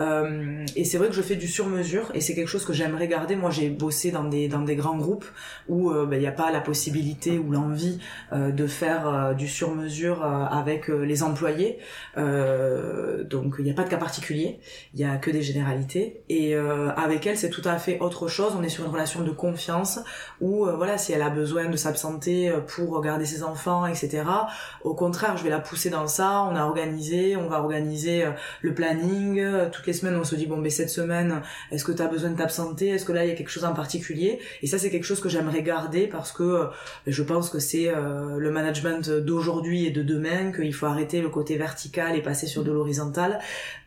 Euh, 0.00 0.64
et 0.76 0.84
c'est 0.84 0.98
vrai 0.98 1.08
que 1.08 1.14
je 1.14 1.22
fais 1.22 1.36
du 1.36 1.48
sur-mesure 1.48 2.10
et 2.14 2.20
c'est 2.20 2.34
quelque 2.34 2.48
chose 2.48 2.64
que 2.64 2.72
j'aimerais 2.72 3.08
garder. 3.08 3.36
Moi, 3.36 3.50
j'ai 3.50 3.68
bossé 3.68 4.10
dans 4.10 4.24
des 4.24 4.48
dans 4.48 4.62
des 4.62 4.76
grands 4.76 4.96
groupes 4.96 5.26
où 5.68 5.90
euh, 5.90 6.06
ben, 6.06 6.16
il 6.16 6.20
n'y 6.20 6.26
a 6.26 6.32
pas 6.32 6.50
la 6.50 6.60
possibilité 6.60 7.38
ou 7.38 7.52
l'envie 7.52 7.98
euh, 8.32 8.50
de 8.50 8.66
faire 8.66 9.34
du 9.36 9.48
sur-mesure 9.48 10.22
avec 10.24 10.88
les 10.88 11.22
employés. 11.22 11.78
donc 12.16 13.56
il 13.58 13.64
n'y 13.64 13.70
a 13.70 13.74
pas 13.74 13.84
de 13.84 13.88
cas 13.88 13.96
particulier, 13.96 14.60
il 14.94 15.00
y 15.00 15.04
a 15.04 15.16
que 15.16 15.30
des 15.30 15.42
généralités. 15.42 16.22
Et 16.28 16.54
avec 16.54 17.26
elle, 17.26 17.36
c'est 17.36 17.50
tout 17.50 17.62
à 17.64 17.78
fait 17.78 17.98
autre 18.00 18.28
chose. 18.28 18.54
On 18.58 18.62
est 18.62 18.68
sur 18.68 18.84
une 18.84 18.90
relation 18.90 19.22
de 19.22 19.30
confiance 19.30 20.00
où 20.40 20.64
voilà, 20.64 20.98
si 20.98 21.12
elle 21.12 21.22
a 21.22 21.30
besoin 21.30 21.68
de 21.68 21.76
s'absenter 21.76 22.52
pour 22.66 23.00
garder 23.00 23.26
ses 23.26 23.42
enfants, 23.42 23.86
etc. 23.86 24.24
Au 24.84 24.94
contraire, 24.94 25.36
je 25.36 25.44
vais 25.44 25.50
la 25.50 25.60
pousser 25.60 25.90
dans 25.90 26.06
ça. 26.06 26.42
On 26.42 26.56
a 26.56 26.64
organisé, 26.64 27.36
on 27.36 27.48
va 27.48 27.57
organiser 27.60 28.24
euh, 28.24 28.30
le 28.62 28.74
planning. 28.74 29.40
Euh, 29.40 29.68
toutes 29.70 29.86
les 29.86 29.92
semaines, 29.92 30.16
on 30.16 30.24
se 30.24 30.34
dit, 30.34 30.46
bon, 30.46 30.56
mais 30.56 30.70
cette 30.70 30.90
semaine, 30.90 31.42
est-ce 31.70 31.84
que 31.84 31.92
tu 31.92 32.02
as 32.02 32.08
besoin 32.08 32.30
de 32.30 32.36
t'absenter? 32.36 32.88
Est-ce 32.88 33.04
que 33.04 33.12
là, 33.12 33.24
il 33.24 33.28
y 33.28 33.32
a 33.32 33.34
quelque 33.34 33.50
chose 33.50 33.64
en 33.64 33.74
particulier? 33.74 34.38
Et 34.62 34.66
ça, 34.66 34.78
c'est 34.78 34.90
quelque 34.90 35.04
chose 35.04 35.20
que 35.20 35.28
j'aimerais 35.28 35.62
garder 35.62 36.06
parce 36.06 36.32
que 36.32 36.42
euh, 36.42 36.66
je 37.06 37.22
pense 37.22 37.50
que 37.50 37.58
c'est 37.58 37.88
le 37.88 38.50
management 38.50 39.10
d'aujourd'hui 39.10 39.86
et 39.86 39.90
de 39.90 40.02
demain, 40.02 40.52
qu'il 40.52 40.74
faut 40.74 40.86
arrêter 40.86 41.20
le 41.20 41.28
côté 41.28 41.56
vertical 41.56 42.16
et 42.16 42.22
passer 42.22 42.46
sur 42.46 42.64
de 42.64 42.72
l'horizontal 42.72 43.38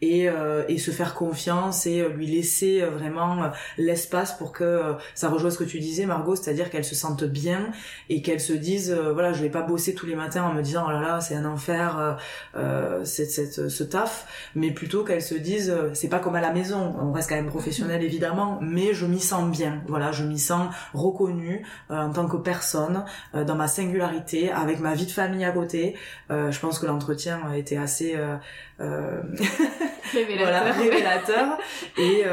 et, 0.01 0.27
et 0.67 0.77
se 0.77 0.91
faire 0.91 1.13
confiance 1.13 1.85
et 1.85 2.07
lui 2.09 2.27
laisser 2.27 2.81
vraiment 2.81 3.51
l'espace 3.77 4.33
pour 4.37 4.51
que 4.51 4.81
ça 5.15 5.29
rejoigne 5.29 5.51
ce 5.51 5.57
que 5.57 5.63
tu 5.63 5.79
disais, 5.79 6.05
Margot, 6.05 6.35
c'est-à-dire 6.35 6.69
qu'elle 6.69 6.85
se 6.85 6.95
sente 6.95 7.23
bien 7.23 7.71
et 8.09 8.21
qu'elle 8.21 8.39
se 8.41 8.53
dise, 8.53 8.91
voilà, 8.91 9.33
je 9.33 9.41
vais 9.41 9.49
pas 9.49 9.61
bosser 9.61 9.93
tous 9.93 10.05
les 10.05 10.15
matins 10.15 10.43
en 10.43 10.53
me 10.53 10.61
disant, 10.61 10.85
oh 10.87 10.91
là 10.91 11.01
là, 11.01 11.21
c'est 11.21 11.35
un 11.35 11.45
enfer, 11.45 12.17
euh, 12.55 13.03
cette, 13.05 13.31
cette 13.31 13.60
ce 13.69 13.83
taf, 13.83 14.25
mais 14.55 14.71
plutôt 14.71 15.03
qu'elles 15.03 15.21
se 15.21 15.35
disent 15.35 15.69
euh, 15.69 15.89
c'est 15.93 16.07
pas 16.07 16.19
comme 16.19 16.35
à 16.35 16.41
la 16.41 16.51
maison, 16.51 16.95
on 17.01 17.11
reste 17.11 17.29
quand 17.29 17.35
même 17.35 17.47
professionnel 17.47 18.03
évidemment, 18.03 18.59
mais 18.61 18.93
je 18.93 19.05
m'y 19.05 19.19
sens 19.19 19.49
bien. 19.49 19.81
Voilà, 19.87 20.11
je 20.11 20.23
m'y 20.23 20.39
sens 20.39 20.73
reconnue 20.93 21.65
euh, 21.89 21.95
en 21.95 22.11
tant 22.11 22.27
que 22.27 22.37
personne, 22.37 23.03
euh, 23.35 23.43
dans 23.43 23.55
ma 23.55 23.67
singularité, 23.67 24.51
avec 24.51 24.79
ma 24.79 24.93
vie 24.93 25.05
de 25.05 25.11
famille 25.11 25.45
à 25.45 25.51
côté. 25.51 25.95
je 26.29 26.59
pense 26.59 26.79
que 26.79 26.85
l'entretien 26.85 27.41
a 27.49 27.57
été 27.57 27.77
assez 27.77 28.17
révélateur. 28.79 30.75
révélateur. 30.75 31.57
et, 31.97 32.23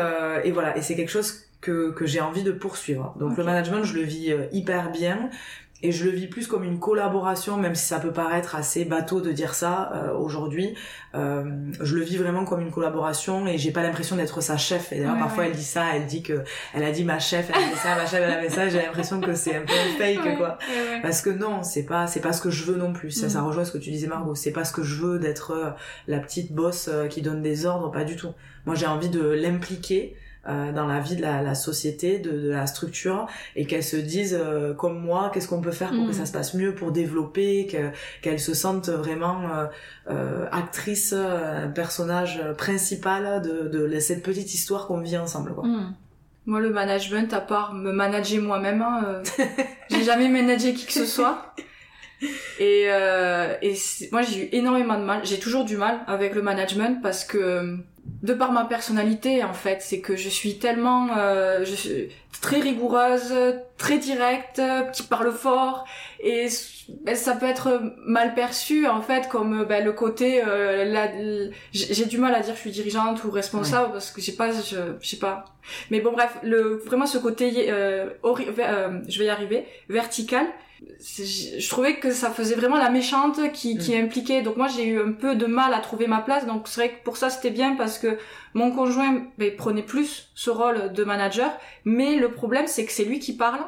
et 0.44 0.52
voilà, 0.52 0.76
et 0.76 0.82
c'est 0.82 0.94
quelque 0.94 1.10
chose 1.10 1.44
que, 1.60 1.90
que 1.90 2.06
j'ai 2.06 2.20
envie 2.20 2.42
de 2.42 2.52
poursuivre. 2.52 3.14
Donc 3.18 3.36
le 3.36 3.44
management, 3.44 3.82
je 3.84 3.94
le 3.94 4.02
vis 4.02 4.34
hyper 4.52 4.90
bien 4.90 5.30
et 5.80 5.92
je 5.92 6.04
le 6.04 6.10
vis 6.10 6.26
plus 6.26 6.48
comme 6.48 6.64
une 6.64 6.80
collaboration, 6.80 7.56
même 7.56 7.76
si 7.76 7.86
ça 7.86 8.00
peut 8.00 8.10
paraître 8.10 8.56
assez 8.56 8.84
bateau 8.84 9.20
de 9.20 9.30
dire 9.30 9.54
ça 9.54 9.92
euh, 9.94 10.12
aujourd'hui. 10.12 10.74
Euh, 11.14 11.44
je 11.80 11.94
le 11.94 12.02
vis 12.02 12.16
vraiment 12.16 12.44
comme 12.44 12.60
une 12.60 12.72
collaboration 12.72 13.46
et 13.46 13.58
j'ai 13.58 13.70
pas 13.70 13.82
l'impression 13.82 14.16
d'être 14.16 14.40
sa 14.40 14.56
chef. 14.56 14.92
Et 14.92 14.98
d'ailleurs, 14.98 15.18
parfois 15.18 15.46
elle 15.46 15.52
dit 15.52 15.62
ça, 15.62 15.84
elle 15.94 16.06
dit 16.06 16.22
que 16.22 16.42
elle 16.74 16.82
a 16.82 16.90
dit 16.90 17.04
ma 17.04 17.20
chef, 17.20 17.50
elle 17.50 17.62
a 17.62 17.68
dit 17.68 17.76
ça, 17.76 17.94
ma 17.94 18.06
chef, 18.06 18.20
elle 18.20 18.30
a 18.30 18.40
fait 18.40 18.50
ça. 18.50 18.68
J'ai 18.68 18.82
l'impression 18.82 19.20
que 19.20 19.34
c'est 19.34 19.54
un 19.54 19.60
peu 19.60 19.72
fake, 19.98 20.36
quoi. 20.36 20.58
Parce 21.02 21.22
que 21.22 21.30
non, 21.30 21.62
c'est 21.62 21.84
pas, 21.84 22.08
c'est 22.08 22.20
pas 22.20 22.32
ce 22.32 22.40
que 22.40 22.50
je 22.50 22.64
veux 22.64 22.76
non 22.76 22.92
plus. 22.92 23.12
Ça, 23.12 23.28
ça 23.28 23.40
mm. 23.40 23.46
rejoint 23.46 23.64
ce 23.64 23.70
que 23.70 23.78
tu 23.78 23.90
disais, 23.90 24.08
Margot. 24.08 24.34
C'est 24.34 24.52
pas 24.52 24.64
ce 24.64 24.72
que 24.72 24.82
je 24.82 25.00
veux 25.00 25.18
d'être 25.20 25.52
euh, 25.52 25.70
la 26.08 26.18
petite 26.18 26.52
bosse 26.52 26.90
qui 27.08 27.22
donne 27.22 27.40
des 27.40 27.66
ordres, 27.66 27.92
pas 27.92 28.04
du 28.04 28.16
tout. 28.16 28.32
Moi, 28.66 28.74
j'ai 28.74 28.86
envie 28.86 29.10
de 29.10 29.22
l'impliquer 29.22 30.16
euh, 30.49 30.72
dans 30.72 30.86
la 30.86 31.01
vie 31.01 31.16
de 31.16 31.22
la, 31.22 31.42
la 31.42 31.55
société, 31.55 32.18
de, 32.18 32.30
de, 32.30 32.51
la 32.51 32.66
structure, 32.66 33.26
et 33.57 33.66
qu'elles 33.66 33.84
se 33.84 33.96
disent 33.96 34.38
euh, 34.38 34.74
comme 34.74 34.99
moi, 34.99 35.30
qu'est-ce 35.32 35.49
qu'on 35.49 35.61
peut 35.61 35.72
faire 35.72 35.90
pour 35.90 36.07
que 36.07 36.12
ça 36.12 36.22
mm. 36.22 36.26
se 36.26 36.32
passe 36.32 36.55
mieux, 36.55 36.74
pour 36.74 36.92
développer, 36.92 37.68
qu'elles 38.22 38.40
se 38.40 38.55
sentent 38.55 38.88
vraiment 38.88 39.42
euh, 39.55 39.66
euh 40.11 40.46
actrice, 40.51 41.14
personnage 41.74 42.40
principal 42.57 43.42
de, 43.42 43.68
de, 43.68 43.99
cette 44.01 44.22
petite 44.22 44.55
histoire 44.55 44.86
qu'on 44.86 45.01
vit 45.01 45.18
ensemble. 45.18 45.55
Quoi. 45.55 45.66
Mm. 45.66 45.94
Moi, 46.46 46.61
le 46.61 46.70
management, 46.70 47.32
à 47.34 47.40
part 47.40 47.74
me 47.74 47.92
manager 47.92 48.42
moi-même, 48.42 48.80
hein, 48.80 49.22
j'ai 49.90 50.03
jamais 50.03 50.28
managé 50.28 50.72
qui 50.72 50.86
que 50.86 50.92
ce 50.92 51.05
soit. 51.05 51.55
Et, 52.59 52.86
euh, 52.88 53.55
et 53.62 53.74
moi, 54.11 54.22
j'ai 54.22 54.46
eu 54.46 54.49
énormément 54.53 54.99
de 54.99 55.05
mal. 55.05 55.20
J'ai 55.24 55.38
toujours 55.38 55.64
du 55.64 55.76
mal 55.76 56.01
avec 56.07 56.34
le 56.34 56.42
management 56.42 57.01
parce 57.03 57.24
que 57.24 57.76
de 58.22 58.34
par 58.34 58.52
ma 58.52 58.64
personnalité 58.64 59.44
en 59.44 59.52
fait 59.52 59.80
c'est 59.80 60.00
que 60.00 60.16
je 60.16 60.28
suis 60.28 60.58
tellement 60.58 61.08
euh, 61.16 61.64
je 61.64 61.74
suis 61.74 62.08
très 62.40 62.60
rigoureuse 62.60 63.34
très 63.76 63.98
directe 63.98 64.60
qui 64.92 65.04
parle 65.04 65.32
fort 65.32 65.84
et 66.20 66.48
ben, 67.04 67.14
ça 67.14 67.34
peut 67.34 67.46
être 67.46 67.80
mal 68.04 68.34
perçu 68.34 68.86
en 68.86 69.02
fait 69.02 69.28
comme 69.28 69.64
ben, 69.64 69.84
le 69.84 69.92
côté 69.92 70.42
euh, 70.44 71.50
j'ai 71.72 72.06
du 72.06 72.18
mal 72.18 72.34
à 72.34 72.40
dire 72.40 72.52
que 72.52 72.56
je 72.56 72.62
suis 72.62 72.70
dirigeante 72.70 73.22
ou 73.24 73.30
responsable 73.30 73.92
parce 73.92 74.10
que 74.10 74.20
j'ai 74.20 74.32
pas 74.32 74.50
je, 74.50 74.76
je, 75.00 75.06
sais 75.06 75.18
pas. 75.18 75.44
Mais 75.90 76.00
bon 76.00 76.12
bref 76.12 76.38
le 76.42 76.82
vraiment 76.84 77.06
ce 77.06 77.18
côté 77.18 77.70
euh, 77.70 78.10
euh 78.24 79.00
je 79.08 79.18
vais 79.18 79.26
y 79.26 79.28
arriver 79.28 79.66
vertical 79.88 80.46
je 81.00 81.68
trouvais 81.68 81.96
que 81.96 82.12
ça 82.12 82.30
faisait 82.30 82.54
vraiment 82.54 82.76
la 82.76 82.90
méchante 82.90 83.52
qui, 83.52 83.78
qui 83.78 83.96
mm. 83.96 84.04
impliquait. 84.04 84.42
Donc 84.42 84.56
moi 84.56 84.68
j'ai 84.68 84.86
eu 84.86 85.00
un 85.00 85.12
peu 85.12 85.34
de 85.34 85.46
mal 85.46 85.74
à 85.74 85.80
trouver 85.80 86.06
ma 86.06 86.20
place. 86.20 86.46
Donc 86.46 86.68
c'est 86.68 86.80
vrai 86.80 86.90
que 86.90 87.04
pour 87.04 87.16
ça 87.16 87.30
c'était 87.30 87.50
bien 87.50 87.74
parce 87.76 87.98
que 87.98 88.18
mon 88.54 88.70
conjoint 88.70 89.22
ben, 89.38 89.54
prenait 89.56 89.82
plus 89.82 90.30
ce 90.34 90.50
rôle 90.50 90.92
de 90.92 91.04
manager. 91.04 91.50
Mais 91.84 92.16
le 92.16 92.30
problème 92.30 92.66
c'est 92.66 92.84
que 92.84 92.92
c'est 92.92 93.04
lui 93.04 93.18
qui 93.18 93.36
parle 93.36 93.60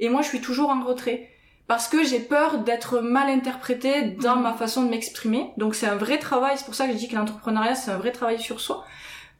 et 0.00 0.08
moi 0.08 0.22
je 0.22 0.28
suis 0.28 0.40
toujours 0.40 0.70
en 0.70 0.82
retrait 0.82 1.28
parce 1.66 1.88
que 1.88 2.04
j'ai 2.04 2.20
peur 2.20 2.58
d'être 2.58 3.00
mal 3.00 3.28
interprétée 3.28 4.02
dans 4.02 4.36
mm. 4.36 4.42
ma 4.42 4.52
façon 4.54 4.84
de 4.84 4.90
m'exprimer. 4.90 5.50
Donc 5.56 5.74
c'est 5.74 5.86
un 5.86 5.96
vrai 5.96 6.18
travail. 6.18 6.56
C'est 6.56 6.66
pour 6.66 6.74
ça 6.74 6.86
que 6.86 6.92
je 6.92 6.98
dis 6.98 7.08
que 7.08 7.16
l'entrepreneuriat 7.16 7.74
c'est 7.74 7.90
un 7.90 7.98
vrai 7.98 8.12
travail 8.12 8.40
sur 8.40 8.60
soi 8.60 8.84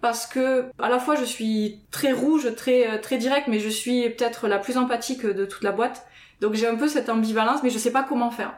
parce 0.03 0.27
que 0.27 0.67
à 0.79 0.91
la 0.91 0.99
fois 0.99 1.15
je 1.15 1.25
suis 1.25 1.81
très 1.91 2.13
rouge, 2.13 2.55
très 2.55 3.01
très 3.01 3.17
direct, 3.17 3.49
mais 3.49 3.61
je 3.61 3.71
suis 3.71 4.11
peut-être 4.11 4.49
la 4.49 4.59
plus 4.59 4.77
empathique 4.77 5.25
de 5.25 5.47
toute 5.47 5.63
la 5.63 5.73
boîte. 5.73 6.07
Donc 6.41 6.55
j'ai 6.55 6.67
un 6.67 6.77
peu 6.77 6.89
cette 6.89 7.09
ambivalence, 7.09 7.63
mais 7.63 7.71
je 7.71 7.79
sais 7.79 7.93
pas 7.93 8.03
comment 8.03 8.31
faire. 8.31 8.55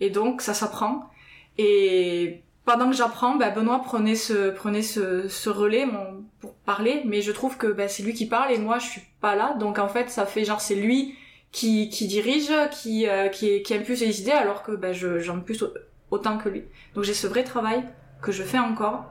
Et 0.00 0.10
donc 0.10 0.40
ça 0.42 0.54
s'apprend. 0.54 1.10
Et 1.58 2.42
pendant 2.64 2.90
que 2.90 2.96
j'apprends, 2.96 3.36
bah, 3.36 3.50
Benoît 3.50 3.82
prenait 3.82 4.14
ce 4.14 4.50
prenait 4.50 4.82
ce, 4.82 5.28
ce 5.28 5.50
relais 5.50 5.86
mon, 5.86 6.24
pour 6.40 6.54
parler, 6.54 7.02
mais 7.04 7.22
je 7.22 7.32
trouve 7.32 7.56
que 7.56 7.66
bah, 7.66 7.88
c'est 7.88 8.02
lui 8.02 8.14
qui 8.14 8.26
parle 8.26 8.52
et 8.52 8.58
moi 8.58 8.78
je 8.78 8.86
suis 8.86 9.02
pas 9.20 9.34
là. 9.34 9.54
Donc 9.58 9.78
en 9.78 9.88
fait 9.88 10.10
ça 10.10 10.26
fait 10.26 10.44
genre 10.44 10.60
c'est 10.60 10.74
lui 10.74 11.14
qui, 11.52 11.88
qui 11.88 12.06
dirige, 12.06 12.50
qui 12.72 13.08
euh, 13.08 13.28
qui 13.28 13.62
qui 13.62 13.74
impulse 13.74 14.00
les 14.00 14.20
idées, 14.20 14.32
alors 14.32 14.62
que 14.62 14.72
bah, 14.72 14.92
je 14.92 15.30
plus 15.40 15.64
autant 16.10 16.38
que 16.38 16.48
lui. 16.48 16.64
Donc 16.94 17.04
j'ai 17.04 17.14
ce 17.14 17.26
vrai 17.26 17.44
travail 17.44 17.84
que 18.22 18.32
je 18.32 18.42
fais 18.42 18.58
encore. 18.58 19.04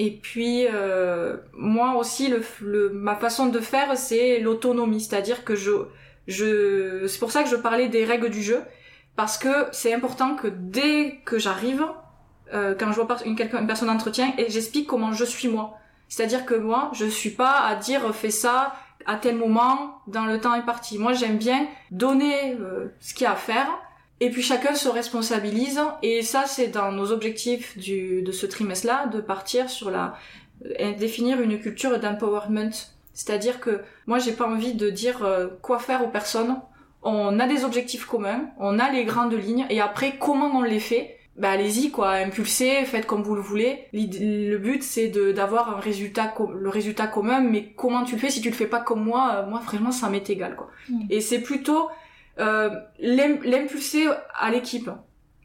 Et 0.00 0.10
puis 0.10 0.66
euh, 0.66 1.36
moi 1.52 1.94
aussi 1.96 2.28
le, 2.28 2.42
le 2.62 2.90
ma 2.90 3.14
façon 3.14 3.46
de 3.46 3.60
faire 3.60 3.96
c'est 3.96 4.40
l'autonomie, 4.40 5.00
c'est-à-dire 5.00 5.44
que 5.44 5.54
je 5.54 5.70
je, 6.26 7.06
c'est 7.06 7.18
pour 7.18 7.32
ça 7.32 7.42
que 7.42 7.48
je 7.48 7.56
parlais 7.56 7.88
des 7.88 8.04
règles 8.04 8.30
du 8.30 8.42
jeu, 8.42 8.62
parce 9.16 9.38
que 9.38 9.66
c'est 9.72 9.92
important 9.92 10.34
que 10.34 10.48
dès 10.48 11.20
que 11.24 11.38
j'arrive, 11.38 11.84
euh, 12.52 12.74
quand 12.78 12.92
je 12.92 13.00
vois 13.00 13.16
une, 13.24 13.36
personne 13.36 13.88
d'entretien, 13.88 14.32
et 14.38 14.50
j'explique 14.50 14.86
comment 14.86 15.12
je 15.12 15.24
suis 15.24 15.48
moi. 15.48 15.78
C'est-à-dire 16.08 16.44
que 16.44 16.54
moi, 16.54 16.90
je 16.94 17.06
suis 17.06 17.30
pas 17.30 17.60
à 17.60 17.74
dire 17.76 18.14
fais 18.14 18.30
ça 18.30 18.74
à 19.06 19.16
tel 19.16 19.36
moment, 19.36 20.00
dans 20.06 20.24
le 20.24 20.40
temps 20.40 20.54
est 20.54 20.64
parti. 20.64 20.98
Moi, 20.98 21.12
j'aime 21.12 21.36
bien 21.36 21.66
donner 21.90 22.54
euh, 22.54 22.88
ce 23.00 23.14
qu'il 23.14 23.24
y 23.24 23.26
a 23.26 23.32
à 23.32 23.36
faire, 23.36 23.68
et 24.20 24.30
puis 24.30 24.42
chacun 24.42 24.74
se 24.74 24.88
responsabilise. 24.88 25.80
Et 26.02 26.22
ça, 26.22 26.44
c'est 26.46 26.68
dans 26.68 26.92
nos 26.92 27.12
objectifs 27.12 27.76
du, 27.76 28.22
de 28.22 28.32
ce 28.32 28.46
trimestre-là, 28.46 29.06
de 29.06 29.20
partir 29.20 29.68
sur 29.68 29.90
la 29.90 30.14
euh, 30.80 30.94
définir 30.94 31.40
une 31.40 31.60
culture 31.60 31.98
d'empowerment 31.98 32.93
c'est-à-dire 33.14 33.60
que 33.60 33.80
moi 34.06 34.18
j'ai 34.18 34.32
pas 34.32 34.46
envie 34.46 34.74
de 34.74 34.90
dire 34.90 35.24
euh, 35.24 35.46
quoi 35.62 35.78
faire 35.78 36.04
aux 36.04 36.08
personnes. 36.08 36.56
On 37.02 37.38
a 37.38 37.46
des 37.46 37.64
objectifs 37.64 38.06
communs, 38.06 38.50
on 38.58 38.78
a 38.78 38.90
les 38.90 39.04
grandes 39.04 39.34
lignes 39.34 39.66
et 39.70 39.80
après 39.80 40.16
comment 40.18 40.50
on 40.54 40.62
les 40.62 40.80
fait? 40.80 41.16
Bah 41.36 41.50
allez-y 41.50 41.90
quoi, 41.90 42.10
impulsez, 42.12 42.84
faites 42.84 43.06
comme 43.06 43.22
vous 43.22 43.34
le 43.34 43.40
voulez. 43.40 43.86
Le 43.92 44.56
but 44.56 44.82
c'est 44.82 45.08
de 45.08 45.32
d'avoir 45.32 45.76
un 45.76 45.80
résultat 45.80 46.34
le 46.54 46.68
résultat 46.68 47.06
commun, 47.06 47.40
mais 47.40 47.72
comment 47.76 48.04
tu 48.04 48.14
le 48.14 48.20
fais 48.20 48.30
si 48.30 48.40
tu 48.40 48.50
le 48.50 48.54
fais 48.54 48.66
pas 48.66 48.80
comme 48.80 49.04
moi, 49.04 49.36
euh, 49.36 49.46
moi 49.48 49.60
vraiment 49.60 49.92
ça 49.92 50.10
m'est 50.10 50.28
égal 50.28 50.56
quoi. 50.56 50.70
Mm. 50.88 51.06
Et 51.10 51.20
c'est 51.20 51.40
plutôt 51.40 51.88
euh, 52.40 52.70
l'impulser 52.98 54.08
à 54.38 54.50
l'équipe, 54.50 54.90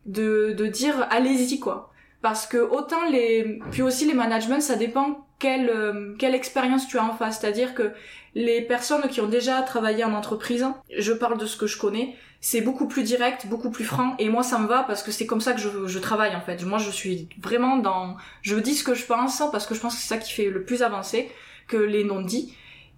de 0.06 0.54
de 0.54 0.66
dire 0.66 1.08
allez-y 1.10 1.60
quoi, 1.60 1.92
parce 2.22 2.48
que 2.48 2.58
autant 2.58 3.04
les 3.12 3.60
puis 3.72 3.82
aussi 3.82 4.06
les 4.06 4.14
managements 4.14 4.62
ça 4.62 4.76
dépend 4.76 5.26
quelle, 5.40 5.70
euh, 5.70 6.16
quelle 6.20 6.36
expérience 6.36 6.88
tu 6.88 6.98
as 6.98 7.04
en 7.04 7.14
face. 7.14 7.40
C'est-à-dire 7.40 7.74
que 7.74 7.92
les 8.36 8.62
personnes 8.62 9.08
qui 9.10 9.22
ont 9.22 9.28
déjà 9.28 9.62
travaillé 9.62 10.04
en 10.04 10.14
entreprise, 10.14 10.66
je 10.96 11.14
parle 11.14 11.38
de 11.38 11.46
ce 11.46 11.58
que 11.58 11.66
je 11.66 11.78
connais, 11.78 12.16
c'est 12.42 12.62
beaucoup 12.62 12.88
plus 12.88 13.04
direct, 13.04 13.48
beaucoup 13.48 13.70
plus 13.70 13.84
franc, 13.84 14.16
et 14.18 14.30
moi 14.30 14.44
ça 14.44 14.60
me 14.60 14.68
va 14.68 14.84
parce 14.84 15.04
que 15.04 15.12
c'est 15.12 15.26
comme 15.26 15.42
ça 15.42 15.54
que 15.54 15.60
je, 15.60 15.88
je 15.88 16.00
travaille 16.00 16.36
en 16.36 16.42
fait. 16.42 16.64
Moi 16.64 16.78
je 16.78 16.90
suis 16.90 17.28
vraiment 17.42 17.78
dans... 17.78 18.16
Je 18.42 18.56
dis 18.56 18.76
ce 18.76 18.84
que 18.84 18.94
je 18.94 19.06
pense 19.06 19.42
parce 19.52 19.66
que 19.66 19.76
je 19.76 19.80
pense 19.80 19.96
que 19.96 20.02
c'est 20.02 20.08
ça 20.08 20.18
qui 20.18 20.32
fait 20.32 20.50
le 20.50 20.64
plus 20.64 20.84
avancer 20.84 21.30
que 21.68 21.78
les 21.78 22.04
non-dits. 22.04 22.54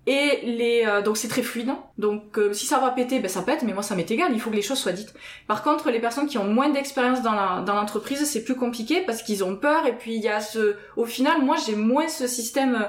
Et 0.07 0.39
les 0.43 0.83
euh, 0.87 1.03
donc 1.03 1.17
c'est 1.17 1.27
très 1.27 1.43
fluide. 1.43 1.69
Donc 1.99 2.37
euh, 2.39 2.53
si 2.53 2.65
ça 2.65 2.79
va 2.79 2.89
péter, 2.89 3.19
ben 3.19 3.29
ça 3.29 3.43
pète, 3.43 3.61
mais 3.61 3.73
moi 3.73 3.83
ça 3.83 3.95
m'est 3.95 4.09
égal, 4.09 4.31
il 4.33 4.39
faut 4.41 4.49
que 4.49 4.55
les 4.55 4.63
choses 4.63 4.79
soient 4.79 4.93
dites. 4.93 5.13
Par 5.47 5.61
contre, 5.61 5.91
les 5.91 5.99
personnes 5.99 6.25
qui 6.25 6.39
ont 6.39 6.45
moins 6.45 6.69
d'expérience 6.69 7.21
dans 7.21 7.33
la 7.33 7.61
dans 7.61 7.75
l'entreprise, 7.75 8.25
c'est 8.25 8.43
plus 8.43 8.55
compliqué 8.55 9.01
parce 9.01 9.21
qu'ils 9.21 9.43
ont 9.43 9.55
peur 9.55 9.85
et 9.85 9.95
puis 9.95 10.15
il 10.15 10.21
y 10.21 10.27
a 10.27 10.39
ce 10.39 10.75
au 10.97 11.05
final, 11.05 11.43
moi 11.43 11.55
j'ai 11.63 11.75
moins 11.75 12.07
ce 12.07 12.25
système 12.25 12.87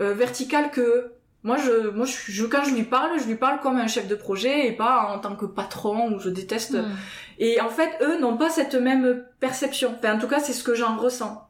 euh, 0.00 0.12
vertical 0.12 0.70
que 0.70 1.12
moi 1.44 1.56
je 1.56 1.88
moi 1.88 2.04
je, 2.04 2.44
quand 2.44 2.64
je 2.64 2.74
lui 2.74 2.82
parle, 2.82 3.18
je 3.18 3.24
lui 3.24 3.36
parle 3.36 3.60
comme 3.60 3.78
un 3.78 3.86
chef 3.86 4.06
de 4.06 4.14
projet 4.14 4.66
et 4.66 4.72
pas 4.72 5.14
en 5.14 5.18
tant 5.18 5.36
que 5.36 5.46
patron 5.46 6.12
où 6.12 6.20
je 6.20 6.28
déteste. 6.28 6.74
Hmm. 6.74 6.90
Et 7.38 7.58
en 7.62 7.70
fait, 7.70 7.90
eux 8.02 8.20
n'ont 8.20 8.36
pas 8.36 8.50
cette 8.50 8.74
même 8.74 9.24
perception. 9.40 9.94
Enfin, 9.98 10.16
en 10.16 10.18
tout 10.18 10.28
cas, 10.28 10.40
c'est 10.40 10.52
ce 10.52 10.62
que 10.62 10.74
j'en 10.74 10.98
ressens. 10.98 11.49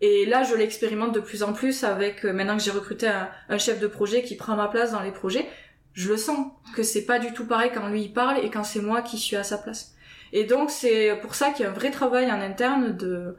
Et 0.00 0.26
là, 0.26 0.42
je 0.42 0.54
l'expérimente 0.54 1.14
de 1.14 1.20
plus 1.20 1.42
en 1.42 1.52
plus 1.52 1.84
avec, 1.84 2.24
euh, 2.24 2.32
maintenant 2.32 2.56
que 2.56 2.62
j'ai 2.62 2.70
recruté 2.70 3.08
un, 3.48 3.58
chef 3.58 3.80
de 3.80 3.86
projet 3.86 4.22
qui 4.22 4.36
prend 4.36 4.54
ma 4.56 4.68
place 4.68 4.92
dans 4.92 5.00
les 5.00 5.12
projets, 5.12 5.46
je 5.94 6.10
le 6.10 6.16
sens 6.18 6.48
que 6.74 6.82
c'est 6.82 7.06
pas 7.06 7.18
du 7.18 7.32
tout 7.32 7.46
pareil 7.46 7.70
quand 7.72 7.88
lui 7.88 8.08
parle 8.08 8.44
et 8.44 8.50
quand 8.50 8.64
c'est 8.64 8.82
moi 8.82 9.00
qui 9.00 9.16
suis 9.16 9.36
à 9.36 9.42
sa 9.42 9.56
place. 9.56 9.94
Et 10.32 10.44
donc 10.44 10.70
c'est 10.70 11.18
pour 11.22 11.34
ça 11.34 11.50
qu'il 11.50 11.64
y 11.64 11.66
a 11.66 11.70
un 11.70 11.74
vrai 11.74 11.90
travail 11.90 12.30
en 12.30 12.40
interne 12.40 12.96
de 12.96 13.36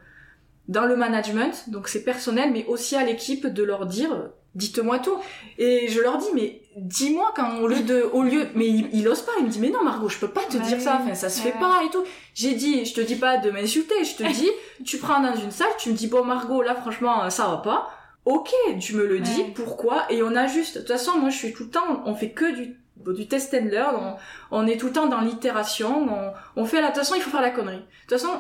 dans 0.68 0.86
le 0.86 0.98
management, 0.98 1.70
donc 1.70 1.88
c'est 1.88 2.04
personnel, 2.04 2.52
mais 2.52 2.66
aussi 2.66 2.96
à 2.96 3.04
l'équipe 3.06 3.48
de 3.48 3.64
leur 3.64 3.86
dire 3.86 4.32
dites-moi 4.56 5.00
tout. 5.00 5.18
Et 5.58 5.88
je 5.88 6.02
leur 6.02 6.18
dis, 6.18 6.30
mais 6.34 6.62
dis-moi 6.78 7.34
quand 7.36 7.60
au 7.60 7.68
lieu 7.68 7.82
de, 7.82 8.02
au 8.14 8.24
lieu, 8.24 8.48
mais 8.56 8.68
il, 8.68 8.90
il, 8.94 9.08
ose 9.08 9.22
pas, 9.22 9.32
il 9.40 9.46
me 9.46 9.50
dit, 9.50 9.60
mais 9.60 9.70
non, 9.70 9.84
Margot, 9.84 10.10
je 10.10 10.18
peux 10.18 10.30
pas 10.30 10.44
te 10.44 10.58
dire 10.58 10.80
ça, 10.82 11.00
enfin, 11.02 11.16
ça 11.16 11.30
se 11.30 11.42
fait 11.42 11.58
pas 11.60 11.82
et 11.86 11.90
tout. 11.90 12.04
J'ai 12.34 12.54
dit, 12.54 12.86
je 12.86 12.94
te 12.94 13.02
dis 13.02 13.16
pas 13.16 13.38
de 13.38 13.50
m'insulter, 13.52 14.04
je 14.04 14.16
te 14.16 14.24
dis, 14.34 14.50
tu 14.86 14.98
prends 14.98 15.20
dans 15.20 15.36
une 15.36 15.52
salle, 15.52 15.70
tu 15.78 15.90
me 15.90 15.96
dis, 15.96 16.08
bon, 16.08 16.24
Margot, 16.24 16.62
là, 16.62 16.76
franchement, 16.76 17.30
ça 17.30 17.48
va 17.48 17.58
pas. 17.58 17.90
Ok, 18.26 18.52
tu 18.82 18.96
me 18.96 19.06
le 19.06 19.20
dis, 19.20 19.44
pourquoi, 19.56 20.06
et 20.12 20.22
on 20.22 20.36
ajuste. 20.36 20.76
De 20.76 20.80
toute 20.82 20.90
façon, 20.90 21.18
moi, 21.18 21.30
je 21.30 21.38
suis 21.38 21.54
tout 21.54 21.64
le 21.64 21.70
temps, 21.70 22.04
on 22.06 22.14
fait 22.14 22.32
que 22.32 22.54
du, 22.54 22.78
du 23.14 23.28
test 23.28 23.54
and 23.54 23.68
learn, 23.72 23.96
on, 23.96 24.16
on 24.52 24.68
est 24.68 24.78
tout 24.78 24.88
le 24.88 24.92
temps 24.92 25.08
dans 25.08 25.22
l'itération, 25.22 26.08
on, 26.10 26.62
on 26.62 26.66
fait 26.66 26.82
la, 26.82 26.88
de 26.90 26.94
toute 26.94 27.04
façon, 27.04 27.16
il 27.16 27.22
faut 27.22 27.32
faire 27.32 27.42
la 27.42 27.52
connerie. 27.52 27.78
De 27.78 27.82
toute 28.08 28.20
façon, 28.20 28.38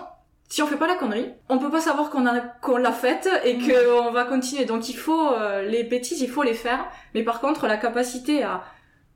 si 0.47 0.61
on 0.61 0.67
fait 0.67 0.77
pas 0.77 0.87
la 0.87 0.95
connerie, 0.95 1.33
on 1.49 1.59
peut 1.59 1.69
pas 1.69 1.81
savoir 1.81 2.09
qu'on 2.09 2.25
a 2.25 2.39
qu'on 2.39 2.77
l'a 2.77 2.91
faite 2.91 3.29
et 3.43 3.55
mm. 3.55 3.67
qu'on 3.67 4.11
va 4.11 4.23
continuer. 4.23 4.65
Donc 4.65 4.89
il 4.89 4.95
faut 4.95 5.31
euh, 5.33 5.63
les 5.63 5.83
bêtises, 5.83 6.21
il 6.21 6.29
faut 6.29 6.43
les 6.43 6.53
faire. 6.53 6.87
Mais 7.13 7.23
par 7.23 7.41
contre, 7.41 7.67
la 7.67 7.77
capacité 7.77 8.43
à 8.43 8.63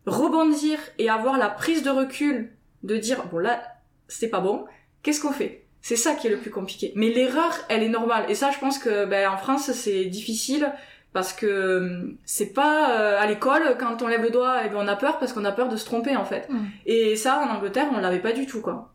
rebondir 0.06 0.80
et 0.98 1.10
avoir 1.10 1.38
la 1.38 1.50
prise 1.50 1.84
de 1.84 1.90
recul, 1.90 2.56
de 2.84 2.98
dire 2.98 3.24
bon 3.32 3.38
là 3.38 3.62
c'était 4.08 4.28
pas 4.28 4.42
bon, 4.42 4.66
qu'est-ce 5.04 5.22
qu'on 5.22 5.32
fait? 5.32 5.66
C'est 5.82 5.96
ça 5.96 6.14
qui 6.14 6.28
est 6.28 6.30
le 6.30 6.38
plus 6.38 6.52
compliqué. 6.52 6.92
Mais 6.96 7.10
l'erreur, 7.10 7.54
elle 7.70 7.82
est 7.82 7.90
normale. 7.90 8.26
Et 8.30 8.36
ça, 8.36 8.52
je 8.52 8.60
pense 8.60 8.78
que 8.78 9.06
ben, 9.06 9.28
en 9.30 9.38
France, 9.38 9.72
c'est 9.72 10.06
difficile 10.06 10.72
parce 11.14 11.34
que 11.34 11.46
euh, 11.46 12.18
c'est 12.24 12.54
pas 12.54 13.00
euh, 13.00 13.20
à 13.20 13.26
l'école 13.26 13.78
quand 13.80 14.02
on 14.02 14.08
lève 14.08 14.22
le 14.22 14.30
doigt 14.30 14.66
et 14.66 14.70
ben 14.70 14.78
on 14.78 14.88
a 14.88 14.96
peur 14.96 15.20
parce 15.20 15.34
qu'on 15.34 15.44
a 15.44 15.52
peur 15.52 15.68
de 15.68 15.76
se 15.76 15.86
tromper 15.86 16.16
en 16.16 16.24
fait. 16.24 16.48
Mm. 16.50 16.66
Et 16.86 17.16
ça 17.16 17.40
en 17.40 17.54
Angleterre 17.54 17.90
on 17.94 18.00
l'avait 18.00 18.22
pas 18.22 18.32
du 18.32 18.46
tout 18.46 18.62
quoi. 18.62 18.94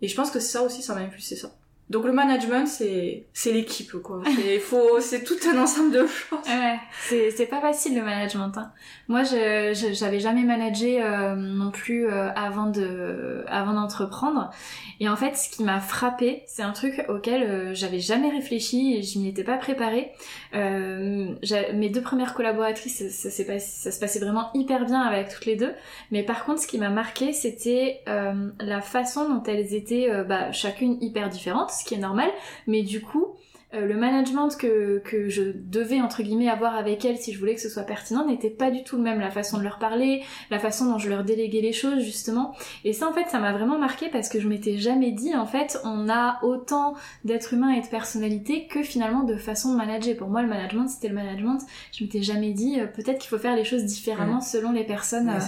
Et 0.00 0.06
je 0.06 0.14
pense 0.14 0.30
que 0.30 0.38
ça 0.38 0.62
aussi 0.62 0.82
ça 0.82 0.94
m'a 0.94 1.00
impulsé 1.00 1.34
ça. 1.34 1.50
Donc 1.88 2.04
le 2.04 2.12
management 2.12 2.66
c'est 2.66 3.26
c'est 3.32 3.52
l'équipe 3.52 3.92
quoi. 4.02 4.20
C'est 4.36 4.58
faut 4.58 4.98
c'est 5.00 5.22
tout 5.22 5.36
un 5.52 5.58
ensemble 5.62 5.92
de 5.92 6.06
choses. 6.06 6.38
Ouais, 6.48 6.78
c'est 7.08 7.30
c'est 7.30 7.46
pas 7.46 7.60
facile 7.60 7.94
le 7.96 8.02
management. 8.02 8.52
Hein. 8.56 8.72
Moi, 9.08 9.22
je 9.22 9.92
j'avais 9.94 10.18
jamais 10.18 10.42
managé 10.42 11.00
euh, 11.00 11.36
non 11.36 11.70
plus 11.70 12.06
euh, 12.08 12.30
avant 12.34 12.66
de 12.66 13.44
avant 13.46 13.72
d'entreprendre. 13.74 14.50
Et 14.98 15.08
en 15.08 15.14
fait, 15.16 15.36
ce 15.36 15.48
qui 15.50 15.62
m'a 15.62 15.78
frappé, 15.78 16.42
c'est 16.46 16.62
un 16.62 16.72
truc 16.72 17.04
auquel 17.08 17.42
euh, 17.42 17.74
j'avais 17.74 18.00
jamais 18.00 18.30
réfléchi 18.30 18.96
et 18.96 19.02
je 19.02 19.18
m'y 19.20 19.28
étais 19.28 19.44
pas 19.44 19.56
préparée. 19.58 20.10
Euh, 20.54 21.34
mes 21.74 21.88
deux 21.90 22.00
premières 22.00 22.34
collaboratrices, 22.34 22.98
ça, 22.98 23.10
ça, 23.10 23.30
s'est 23.30 23.44
passé- 23.44 23.82
ça 23.82 23.90
se 23.92 24.00
passait 24.00 24.18
vraiment 24.18 24.50
hyper 24.54 24.86
bien 24.86 25.00
avec 25.02 25.28
toutes 25.28 25.44
les 25.46 25.56
deux. 25.56 25.72
Mais 26.10 26.22
par 26.22 26.44
contre, 26.44 26.62
ce 26.62 26.66
qui 26.66 26.78
m'a 26.78 26.88
marqué, 26.88 27.32
c'était 27.32 28.00
euh, 28.08 28.48
la 28.58 28.80
façon 28.80 29.28
dont 29.28 29.42
elles 29.44 29.74
étaient, 29.74 30.08
euh, 30.10 30.24
bah, 30.24 30.50
chacune 30.52 30.96
hyper 31.02 31.28
différentes, 31.28 31.70
ce 31.76 31.84
qui 31.84 31.94
est 31.94 31.98
normal. 31.98 32.30
Mais 32.66 32.82
du 32.82 33.00
coup, 33.00 33.36
euh, 33.74 33.84
le 33.84 33.96
management 33.96 34.50
que, 34.56 35.02
que 35.04 35.28
je 35.28 35.42
devais 35.42 36.00
entre 36.00 36.22
guillemets 36.22 36.48
avoir 36.48 36.76
avec 36.76 37.04
elles 37.04 37.18
si 37.18 37.32
je 37.32 37.38
voulais 37.38 37.56
que 37.56 37.60
ce 37.60 37.68
soit 37.68 37.82
pertinent 37.82 38.24
n'était 38.24 38.48
pas 38.50 38.70
du 38.70 38.84
tout 38.84 38.96
le 38.96 39.02
même. 39.02 39.18
La 39.18 39.30
façon 39.30 39.58
de 39.58 39.64
leur 39.64 39.78
parler 39.78 40.22
la 40.50 40.60
façon 40.60 40.86
dont 40.86 40.98
je 40.98 41.08
leur 41.08 41.24
déléguais 41.24 41.60
les 41.60 41.72
choses 41.72 42.00
justement. 42.00 42.54
Et 42.84 42.92
ça 42.92 43.08
en 43.08 43.12
fait 43.12 43.28
ça 43.28 43.40
m'a 43.40 43.52
vraiment 43.52 43.76
marqué 43.76 44.08
parce 44.08 44.28
que 44.28 44.40
je 44.40 44.46
m'étais 44.46 44.78
jamais 44.78 45.10
dit 45.10 45.34
en 45.34 45.46
fait 45.46 45.80
on 45.84 46.08
a 46.08 46.38
autant 46.44 46.94
d'êtres 47.24 47.54
humains 47.54 47.70
et 47.70 47.80
de 47.80 47.86
personnalités 47.88 48.68
que 48.68 48.84
finalement 48.84 49.24
de 49.24 49.36
façon 49.36 49.72
de 49.72 49.76
manager. 49.76 50.16
Pour 50.16 50.28
moi 50.28 50.42
le 50.42 50.48
management 50.48 50.86
c'était 50.86 51.08
le 51.08 51.14
management. 51.14 51.58
Je 51.92 52.04
m'étais 52.04 52.22
jamais 52.22 52.52
dit 52.52 52.78
euh, 52.78 52.86
peut-être 52.86 53.18
qu'il 53.18 53.30
faut 53.30 53.38
faire 53.38 53.56
les 53.56 53.64
choses 53.64 53.84
différemment 53.84 54.40
selon 54.40 54.70
les 54.70 54.84
personnes 54.84 55.28
euh, 55.28 55.40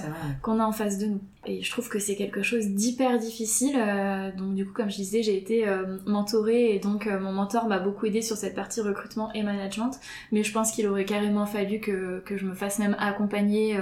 qu'on 0.42 0.58
a 0.58 0.64
en 0.64 0.72
face 0.72 0.98
de 0.98 1.06
nous. 1.06 1.20
Et 1.49 1.62
je 1.62 1.70
trouve 1.70 1.88
que 1.88 1.99
c'est 1.99 2.14
quelque 2.14 2.42
chose 2.42 2.66
d'hyper 2.68 3.18
difficile. 3.18 3.76
euh, 3.78 4.30
donc 4.36 4.55
du 4.55 4.66
coup, 4.66 4.72
comme 4.72 4.90
je 4.90 4.96
disais, 4.96 5.22
j'ai 5.22 5.36
été 5.36 5.66
euh, 5.66 5.99
mentorée 6.07 6.74
et 6.74 6.78
donc 6.78 7.07
euh, 7.07 7.18
mon 7.18 7.32
mentor 7.32 7.66
m'a 7.68 7.78
beaucoup 7.78 8.07
aidé 8.07 8.20
sur 8.20 8.36
cette 8.36 8.55
partie 8.55 8.82
recrutement 8.82 9.32
et 9.32 9.42
management. 9.42 9.99
Mais 10.30 10.42
je 10.42 10.53
pense 10.53 10.70
qu'il 10.70 10.86
aurait 10.86 11.07
carrément 11.07 11.46
fallu 11.46 11.80
que 11.80 12.22
je 12.30 12.44
me 12.44 12.55
fasse 12.55 12.78
même 12.78 12.96
accompagner. 12.99 13.78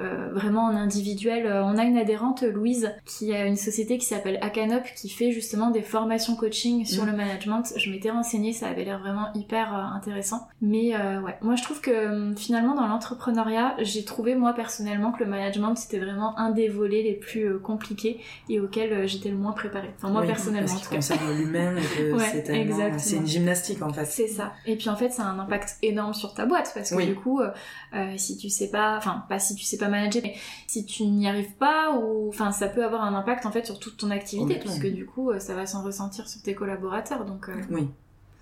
Euh, 0.00 0.30
vraiment 0.32 0.64
en 0.64 0.74
individuel. 0.76 1.46
Euh, 1.46 1.62
On 1.64 1.78
a 1.78 1.84
une 1.84 1.96
adhérente, 1.96 2.42
Louise, 2.42 2.92
qui 3.04 3.32
a 3.34 3.46
une 3.46 3.56
société 3.56 3.96
qui 3.98 4.06
s'appelle 4.06 4.38
Acanop, 4.42 4.82
qui 4.96 5.08
fait 5.08 5.30
justement 5.32 5.70
des 5.70 5.82
formations 5.82 6.34
coaching 6.36 6.84
sur 6.84 7.04
Mhm. 7.04 7.10
le 7.10 7.16
management. 7.16 7.62
Je 7.76 7.90
m'étais 7.90 8.10
renseignée, 8.10 8.52
ça 8.52 8.66
avait 8.68 8.84
l'air 8.84 8.98
vraiment 8.98 9.32
hyper 9.34 9.74
euh, 9.74 9.96
intéressant. 9.96 10.46
Mais 10.60 10.94
euh, 10.94 11.20
ouais, 11.20 11.36
moi 11.42 11.54
je 11.56 11.62
trouve 11.62 11.80
que 11.80 11.90
euh, 11.90 12.34
finalement 12.36 12.74
dans 12.74 12.86
l'entrepreneuriat, 12.86 13.74
j'ai 13.80 14.04
trouvé 14.04 14.34
moi 14.34 14.52
personnellement 14.52 15.12
que 15.12 15.22
le 15.22 15.30
management 15.30 15.74
c'était 15.76 15.98
vraiment 15.98 16.38
un 16.38 16.50
des 16.50 16.68
volets 16.68 17.02
les 17.02 17.14
plus 17.14 17.58
compliqués 17.60 18.20
et 18.48 18.60
auxquels 18.60 19.06
j'étais 19.06 19.28
le 19.30 19.36
moins 19.36 19.52
préparée. 19.52 19.90
Enfin 19.96 20.10
moi 20.10 20.22
Oui, 20.22 20.26
personnellement 20.26 20.68
en 20.70 20.74
Parce 20.74 20.82
tout 20.88 20.88
qu'il 20.94 20.98
cas. 20.98 21.14
concerne 21.16 21.38
l'humain 21.38 21.74
Ouais, 22.12 22.98
c'est 22.98 23.16
une 23.16 23.26
gymnastique 23.26 23.82
en 23.82 23.92
fait. 23.92 24.04
C'est 24.06 24.28
ça. 24.28 24.52
Et 24.66 24.76
puis 24.76 24.88
en 24.88 24.96
fait, 24.96 25.10
ça 25.10 25.22
a 25.24 25.26
un 25.26 25.38
impact 25.38 25.76
énorme 25.82 26.14
sur 26.14 26.34
ta 26.34 26.46
boîte 26.46 26.72
parce 26.74 26.90
que 26.90 26.96
Oui. 26.96 27.06
du 27.06 27.14
coup, 27.14 27.40
euh, 27.40 28.14
si 28.16 28.36
tu 28.36 28.48
sais 28.48 28.70
pas, 28.70 28.96
enfin 28.96 29.24
pas 29.28 29.38
si 29.38 29.54
tu 29.54 29.64
sais 29.64 29.76
pas 29.76 29.83
manager, 29.88 30.22
mais 30.24 30.34
si 30.66 30.84
tu 30.86 31.04
n'y 31.04 31.28
arrives 31.28 31.54
pas 31.54 31.92
ou, 31.92 32.28
enfin, 32.28 32.52
ça 32.52 32.68
peut 32.68 32.84
avoir 32.84 33.02
un 33.04 33.14
impact 33.14 33.46
en 33.46 33.50
fait 33.52 33.64
sur 33.66 33.78
toute 33.78 33.96
ton 33.96 34.10
activité 34.10 34.54
Complètement. 34.54 34.72
puisque 34.80 34.94
du 34.94 35.06
coup, 35.06 35.30
euh, 35.30 35.38
ça 35.38 35.54
va 35.54 35.66
s'en 35.66 35.82
ressentir 35.82 36.28
sur 36.28 36.42
tes 36.42 36.54
collaborateurs. 36.54 37.24
Donc, 37.24 37.48
euh, 37.48 37.54
Oui. 37.70 37.88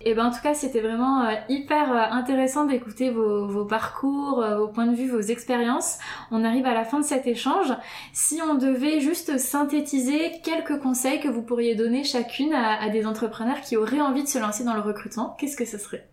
et 0.01 0.13
ben 0.15 0.25
en 0.27 0.31
tout 0.31 0.41
cas, 0.43 0.53
c'était 0.53 0.81
vraiment 0.81 1.21
euh, 1.25 1.33
hyper 1.49 1.91
intéressant 2.13 2.65
d'écouter 2.65 3.09
vos, 3.09 3.47
vos 3.47 3.65
parcours, 3.65 4.43
vos 4.57 4.67
points 4.67 4.87
de 4.87 4.95
vue, 4.95 5.09
vos 5.09 5.21
expériences. 5.21 5.97
On 6.31 6.43
arrive 6.43 6.65
à 6.65 6.73
la 6.73 6.83
fin 6.83 6.99
de 6.99 7.05
cet 7.05 7.25
échange. 7.27 7.73
Si 8.11 8.39
on 8.41 8.55
devait 8.55 8.99
juste 8.99 9.37
synthétiser 9.37 10.41
quelques 10.43 10.79
conseils 10.79 11.19
que 11.21 11.27
vous 11.29 11.41
pourriez 11.41 11.75
donner 11.75 12.03
chacune 12.03 12.53
à, 12.53 12.81
à 12.81 12.89
des 12.89 13.05
entrepreneurs 13.05 13.61
qui 13.61 13.77
auraient 13.77 14.01
envie 14.01 14.23
de 14.23 14.27
se 14.27 14.39
lancer 14.39 14.63
dans 14.63 14.73
le 14.73 14.81
recrutement, 14.81 15.35
qu'est-ce 15.39 15.55
que 15.55 15.65
ce 15.65 15.77
serait? 15.77 16.07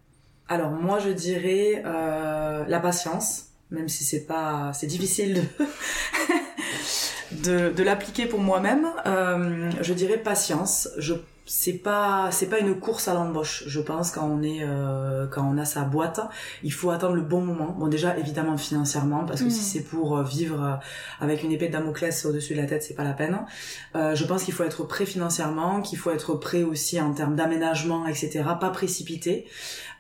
Alors 0.49 0.71
moi 0.73 0.99
je 0.99 1.11
dirais 1.11 1.83
euh, 1.87 2.65
la 2.67 2.81
patience, 2.81 3.50
même 3.71 3.89
si 3.89 4.05
c'est 4.05 4.27
pas, 4.27 4.73
c'est 4.75 4.87
difficile 4.87 5.35
de 5.59 5.67
de, 7.69 7.73
de 7.73 7.83
l'appliquer 7.83 8.27
pour 8.27 8.41
moi-même. 8.41 8.87
Euh, 9.07 9.71
je 9.81 9.95
dirais 9.95 10.19
patience. 10.19 10.89
Je 10.99 11.15
c'est 11.53 11.73
pas 11.79 12.29
c'est 12.31 12.47
pas 12.49 12.61
une 12.61 12.79
course 12.79 13.09
à 13.09 13.15
l'embauche. 13.15 13.65
Je 13.67 13.81
pense 13.81 14.13
quand 14.13 14.25
on 14.25 14.41
est 14.41 14.61
euh, 14.63 15.27
quand 15.27 15.43
on 15.43 15.59
a 15.59 15.65
sa 15.65 15.83
boîte, 15.83 16.21
il 16.63 16.73
faut 16.73 16.91
attendre 16.91 17.15
le 17.15 17.23
bon 17.23 17.41
moment. 17.41 17.75
Bon 17.77 17.89
déjà 17.89 18.17
évidemment 18.17 18.57
financièrement 18.57 19.25
parce 19.25 19.41
que 19.41 19.47
Mm. 19.47 19.51
si 19.51 19.63
c'est 19.65 19.83
pour 19.83 20.17
euh, 20.17 20.23
vivre 20.23 20.79
avec 21.19 21.43
une 21.43 21.51
épée 21.51 21.67
de 21.67 21.73
Damoclès 21.73 22.25
au-dessus 22.25 22.55
de 22.55 22.61
la 22.61 22.67
tête, 22.67 22.85
c'est 22.85 22.95
pas 22.95 23.03
la 23.03 23.15
peine. 23.15 23.41
Euh, 23.97 24.15
je 24.15 24.25
pense 24.27 24.45
qu'il 24.45 24.55
faut 24.55 24.63
être 24.63 24.85
prêt 24.85 25.07
financièrement, 25.07 25.83
qu'il 25.83 25.99
faut 25.99 26.13
être 26.13 26.35
prêt 26.35 26.63
aussi 26.63 27.01
en 27.01 27.13
termes 27.15 27.35
d'aménagement, 27.35 28.07
etc. 28.07 28.45
Pas 28.61 28.71
précipité. 28.71 29.47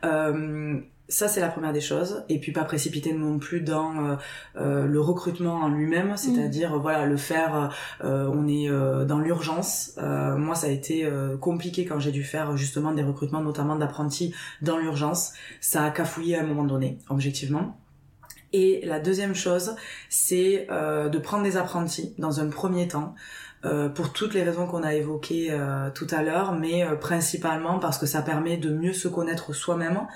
Euh, 0.05 0.79
ça 1.11 1.29
c'est 1.29 1.41
la 1.41 1.49
première 1.49 1.73
des 1.73 1.81
choses. 1.81 2.25
Et 2.29 2.39
puis 2.39 2.53
pas 2.53 2.65
précipiter 2.65 3.13
non 3.13 3.39
plus 3.39 3.61
dans 3.61 4.07
euh, 4.07 4.17
euh, 4.57 4.87
le 4.87 5.01
recrutement 5.01 5.57
en 5.57 5.69
lui-même 5.69 6.17
c'est-à-dire 6.17 6.79
voilà 6.79 7.05
le 7.05 7.17
faire 7.17 7.71
euh, 8.03 8.31
on 8.33 8.49
est 8.49 8.71
euh, 8.71 9.05
dans 9.05 9.19
l'urgence. 9.19 9.93
Euh, 9.99 10.37
moi 10.37 10.55
ça 10.55 10.69
a 10.69 10.71
été 10.71 11.05
euh, 11.05 11.37
compliqué 11.37 11.85
quand 11.85 11.99
j'ai 11.99 12.13
dû 12.13 12.25
faire 12.25 12.57
justement 12.57 12.93
des 12.93 13.03
recrutements 13.03 13.43
notamment 13.43 13.77
d'apprentis 13.77 14.35
dans 14.63 14.79
l'urgence. 14.79 15.33
Ça 15.61 15.85
a 15.85 15.91
cafouillé 15.91 16.37
à 16.37 16.41
un 16.41 16.47
moment 16.47 16.65
donné 16.65 16.99
objectivement. 17.09 17.77
Et 18.53 18.81
la 18.85 19.01
deuxième 19.01 19.35
chose 19.35 19.75
c'est 20.09 20.69
euh, 20.71 21.09
de 21.09 21.19
prendre 21.19 21.43
des 21.43 21.57
apprentis 21.57 22.15
dans 22.19 22.41
un 22.41 22.49
premier 22.49 22.89
temps 22.89 23.15
pour 23.95 24.13
toutes 24.13 24.35
les 24.35 24.43
raisons 24.43 24.67
qu'on 24.67 24.83
a 24.83 24.95
évoquées 24.95 25.49
euh, 25.51 25.91
tout 25.95 26.07
à 26.11 26.23
l'heure, 26.23 26.53
mais 26.53 26.83
euh, 26.85 26.97
principalement 26.97 27.79
parce 27.79 27.99
que 27.99 28.07
ça 28.07 28.23
permet 28.23 28.57
de 28.57 28.71
mieux 28.71 28.93
se 28.95 29.09
connaître 29.09 29.53
soi-même, 29.55 30.07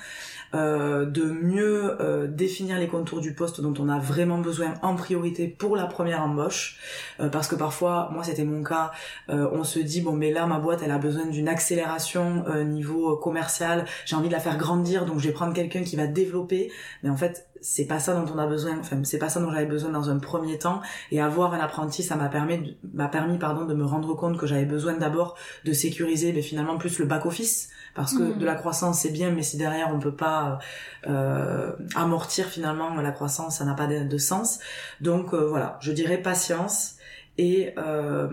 euh, 0.55 1.05
de 1.05 1.24
mieux 1.24 2.01
euh, 2.01 2.26
définir 2.28 2.78
les 2.78 2.86
contours 2.86 3.20
du 3.20 3.34
poste 3.34 3.61
dont 3.61 3.74
on 3.78 3.88
a 3.88 3.99
vraiment 3.99 4.38
besoin 4.38 4.74
en 4.82 4.95
priorité 4.95 5.49
pour 5.49 5.76
la 5.76 5.86
première 5.86 6.22
embauche, 6.22 6.78
Euh, 7.20 7.28
parce 7.28 7.49
que 7.49 7.55
parfois, 7.57 8.09
moi 8.12 8.24
c'était 8.24 8.45
mon 8.45 8.62
cas, 8.64 8.90
euh, 9.28 9.49
on 9.53 9.62
se 9.64 9.78
dit 9.78 10.01
bon 10.01 10.12
mais 10.16 10.32
là 10.32 10.47
ma 10.47 10.59
boîte 10.59 10.80
elle 10.84 10.90
a 10.90 10.99
besoin 10.99 11.26
d'une 11.26 11.49
accélération 11.49 12.45
euh, 12.49 12.64
niveau 12.64 13.12
euh, 13.12 13.16
commercial, 13.20 13.84
j'ai 14.05 14.16
envie 14.16 14.28
de 14.28 14.32
la 14.32 14.40
faire 14.40 14.57
grandir 14.57 15.05
donc 15.07 15.18
je 15.20 15.28
vais 15.28 15.32
prendre 15.34 15.55
quelqu'un 15.55 15.82
qui 15.82 15.97
va 15.97 16.07
développer, 16.07 16.72
mais 17.03 17.11
en 17.11 17.16
fait 17.16 17.47
c'est 17.66 17.86
pas 17.86 17.98
ça 17.98 18.14
dont 18.14 18.30
on 18.34 18.38
a 18.38 18.46
besoin, 18.46 18.78
enfin 18.78 18.98
c'est 19.04 19.18
pas 19.18 19.28
ça 19.30 19.40
dont 19.40 19.50
j'avais 19.50 19.66
besoin 19.66 19.90
dans 19.90 20.10
un 20.10 20.18
premier 20.18 20.58
temps. 20.58 20.82
Et 21.10 21.20
avoir 21.20 21.54
un 21.54 21.60
apprenti 21.60 22.02
ça 22.02 22.14
m'a 22.16 22.28
permis 22.28 22.58
de- 22.58 22.74
m'a 22.92 23.08
permis 23.08 23.38
pardon 23.38 23.64
de 23.64 23.74
me 23.74 23.84
rendre 23.84 24.14
compte 24.14 24.36
que 24.38 24.46
j'avais 24.46 24.66
besoin 24.66 24.92
d'abord 24.94 25.36
de 25.64 25.72
sécuriser 25.72 26.32
mais 26.32 26.42
finalement 26.42 26.76
plus 26.78 26.98
le 26.98 27.06
back 27.06 27.24
office 27.26 27.70
parce 27.94 28.12
que 28.12 28.22
Mhm. 28.22 28.38
de 28.38 28.44
la 28.44 28.54
croissance 28.54 28.98
c'est 29.00 29.10
bien 29.12 29.30
mais 29.30 29.42
si 29.42 29.56
derrière 29.56 29.88
on 29.94 29.98
peut 29.98 30.14
pas 30.14 30.58
euh, 31.06 31.72
amortir 31.94 32.46
finalement 32.46 32.94
la 33.00 33.12
croissance 33.12 33.58
ça 33.58 33.64
n'a 33.64 33.74
pas 33.74 33.86
de, 33.86 34.04
de 34.04 34.18
sens. 34.18 34.58
Donc 35.00 35.32
euh, 35.34 35.46
voilà. 35.48 35.78
Je 35.80 35.92
dirais 35.92 36.18
patience 36.18 36.96
et 37.38 37.72
euh, 37.78 38.28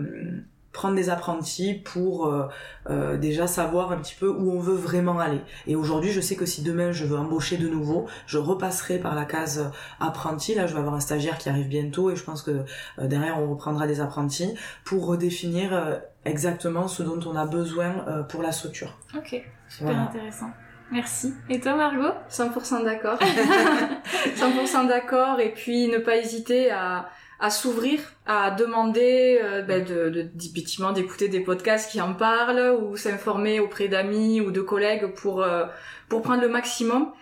prendre 0.72 0.94
des 0.94 1.10
apprentis 1.10 1.74
pour 1.74 2.26
euh, 2.26 2.48
euh, 2.88 3.16
déjà 3.18 3.46
savoir 3.46 3.92
un 3.92 3.98
petit 3.98 4.14
peu 4.18 4.28
où 4.28 4.50
on 4.52 4.58
veut 4.58 4.74
vraiment 4.74 5.18
aller. 5.18 5.40
Et 5.66 5.76
aujourd'hui, 5.76 6.10
je 6.12 6.20
sais 6.20 6.34
que 6.34 6.46
si 6.46 6.62
demain 6.62 6.92
je 6.92 7.04
veux 7.04 7.16
embaucher 7.18 7.58
de 7.58 7.68
nouveau, 7.68 8.06
je 8.26 8.38
repasserai 8.38 8.98
par 8.98 9.14
la 9.14 9.24
case 9.26 9.70
apprenti. 10.00 10.54
Là, 10.54 10.66
je 10.66 10.72
vais 10.72 10.80
avoir 10.80 10.94
un 10.94 11.00
stagiaire 11.00 11.36
qui 11.38 11.48
arrive 11.50 11.68
bientôt 11.68 12.10
et 12.10 12.16
je 12.16 12.24
pense 12.24 12.42
que 12.42 12.50
euh, 12.98 13.06
derrière, 13.06 13.38
on 13.38 13.50
reprendra 13.50 13.86
des 13.86 14.00
apprentis 14.00 14.54
pour 14.84 15.06
redéfinir 15.06 15.74
euh, 15.74 15.96
exactement 16.24 16.88
ce 16.88 17.02
dont 17.02 17.20
on 17.26 17.36
a 17.36 17.44
besoin 17.44 18.04
euh, 18.08 18.22
pour 18.22 18.42
la 18.42 18.52
structure. 18.52 18.96
Ok, 19.16 19.42
super 19.68 19.92
Voilà. 19.92 20.02
intéressant. 20.08 20.50
Merci. 20.90 21.34
Et 21.48 21.58
toi, 21.60 21.74
Margot? 21.74 22.14
100% 22.30 22.84
d'accord. 22.84 23.18
100% 24.36 24.88
d'accord. 24.88 25.40
Et 25.40 25.52
puis 25.52 25.88
ne 25.88 25.98
pas 25.98 26.16
hésiter 26.16 26.70
à, 26.70 27.08
à 27.42 27.50
s'ouvrir, 27.50 28.00
à 28.24 28.52
demander 28.52 29.40
euh, 29.42 29.62
ben, 29.62 29.84
de, 29.84 30.08
de, 30.08 30.92
d'écouter 30.94 31.28
des 31.28 31.40
podcasts 31.40 31.90
qui 31.90 32.00
en 32.00 32.14
parlent 32.14 32.78
ou 32.80 32.96
s'informer 32.96 33.58
auprès 33.60 33.88
d'amis 33.88 34.40
ou 34.40 34.52
de 34.52 34.60
collègues 34.62 35.08
pour 35.08 35.42
euh, 35.42 35.64
pour 36.08 36.22
prendre 36.22 36.40
le 36.40 36.48
maximum. 36.48 37.12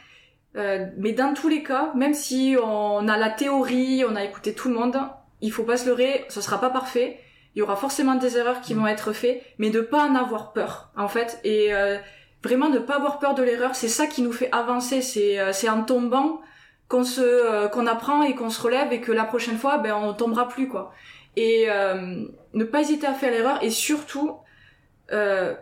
Euh, 0.56 0.86
mais 0.98 1.12
dans 1.12 1.32
tous 1.32 1.48
les 1.48 1.62
cas, 1.62 1.92
même 1.94 2.12
si 2.12 2.56
on 2.62 3.08
a 3.08 3.16
la 3.16 3.30
théorie, 3.30 4.04
on 4.08 4.14
a 4.14 4.22
écouté 4.22 4.52
tout 4.52 4.68
le 4.68 4.74
monde, 4.74 4.98
il 5.40 5.52
faut 5.52 5.62
pas 5.62 5.78
se 5.78 5.86
leurrer, 5.86 6.26
ce 6.28 6.40
sera 6.40 6.60
pas 6.60 6.70
parfait. 6.70 7.18
Il 7.54 7.60
y 7.60 7.62
aura 7.62 7.76
forcément 7.76 8.14
des 8.14 8.36
erreurs 8.36 8.60
qui 8.60 8.74
vont 8.74 8.86
être 8.86 9.12
faites, 9.12 9.42
mais 9.58 9.70
de 9.70 9.80
pas 9.80 10.06
en 10.06 10.14
avoir 10.14 10.52
peur, 10.52 10.90
en 10.96 11.08
fait. 11.08 11.40
Et 11.44 11.74
euh, 11.74 11.96
vraiment 12.44 12.68
de 12.68 12.78
pas 12.78 12.96
avoir 12.96 13.18
peur 13.18 13.34
de 13.34 13.42
l'erreur, 13.42 13.74
c'est 13.74 13.88
ça 13.88 14.06
qui 14.06 14.22
nous 14.22 14.32
fait 14.32 14.50
avancer. 14.52 15.00
C'est 15.00 15.40
euh, 15.40 15.52
c'est 15.52 15.68
en 15.68 15.82
tombant 15.82 16.40
qu'on 16.90 17.04
se 17.04 17.20
euh, 17.22 17.68
qu'on 17.68 17.86
apprend 17.86 18.22
et 18.24 18.34
qu'on 18.34 18.50
se 18.50 18.60
relève 18.60 18.92
et 18.92 19.00
que 19.00 19.12
la 19.12 19.24
prochaine 19.24 19.56
fois, 19.56 19.78
ben 19.78 19.94
on 19.94 20.12
tombera 20.12 20.48
plus 20.48 20.68
quoi. 20.68 20.92
Et 21.36 21.66
euh, 21.70 22.24
ne 22.52 22.64
pas 22.64 22.80
hésiter 22.80 23.06
à 23.06 23.14
faire 23.14 23.30
l'erreur 23.30 23.62
et 23.62 23.70
surtout 23.70 24.36
euh, 25.12 25.54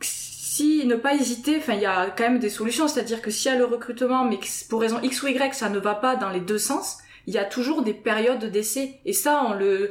si 0.00 0.86
ne 0.86 0.94
pas 0.94 1.14
hésiter, 1.14 1.56
enfin 1.58 1.74
il 1.74 1.80
y 1.80 1.86
a 1.86 2.06
quand 2.16 2.22
même 2.22 2.38
des 2.38 2.48
solutions, 2.48 2.86
c'est-à-dire 2.86 3.20
que 3.20 3.30
s'il 3.30 3.50
y 3.50 3.54
a 3.54 3.58
le 3.58 3.64
recrutement, 3.64 4.24
mais 4.24 4.38
que 4.38 4.46
pour 4.70 4.80
raison 4.80 5.00
X 5.02 5.22
ou 5.24 5.26
Y 5.26 5.52
ça 5.52 5.68
ne 5.68 5.80
va 5.80 5.96
pas 5.96 6.14
dans 6.14 6.30
les 6.30 6.40
deux 6.40 6.58
sens, 6.58 6.98
il 7.26 7.34
y 7.34 7.38
a 7.38 7.44
toujours 7.44 7.82
des 7.82 7.92
périodes 7.92 8.44
d'essai. 8.44 9.00
Et 9.04 9.12
ça, 9.12 9.44
on 9.46 9.54
le, 9.54 9.90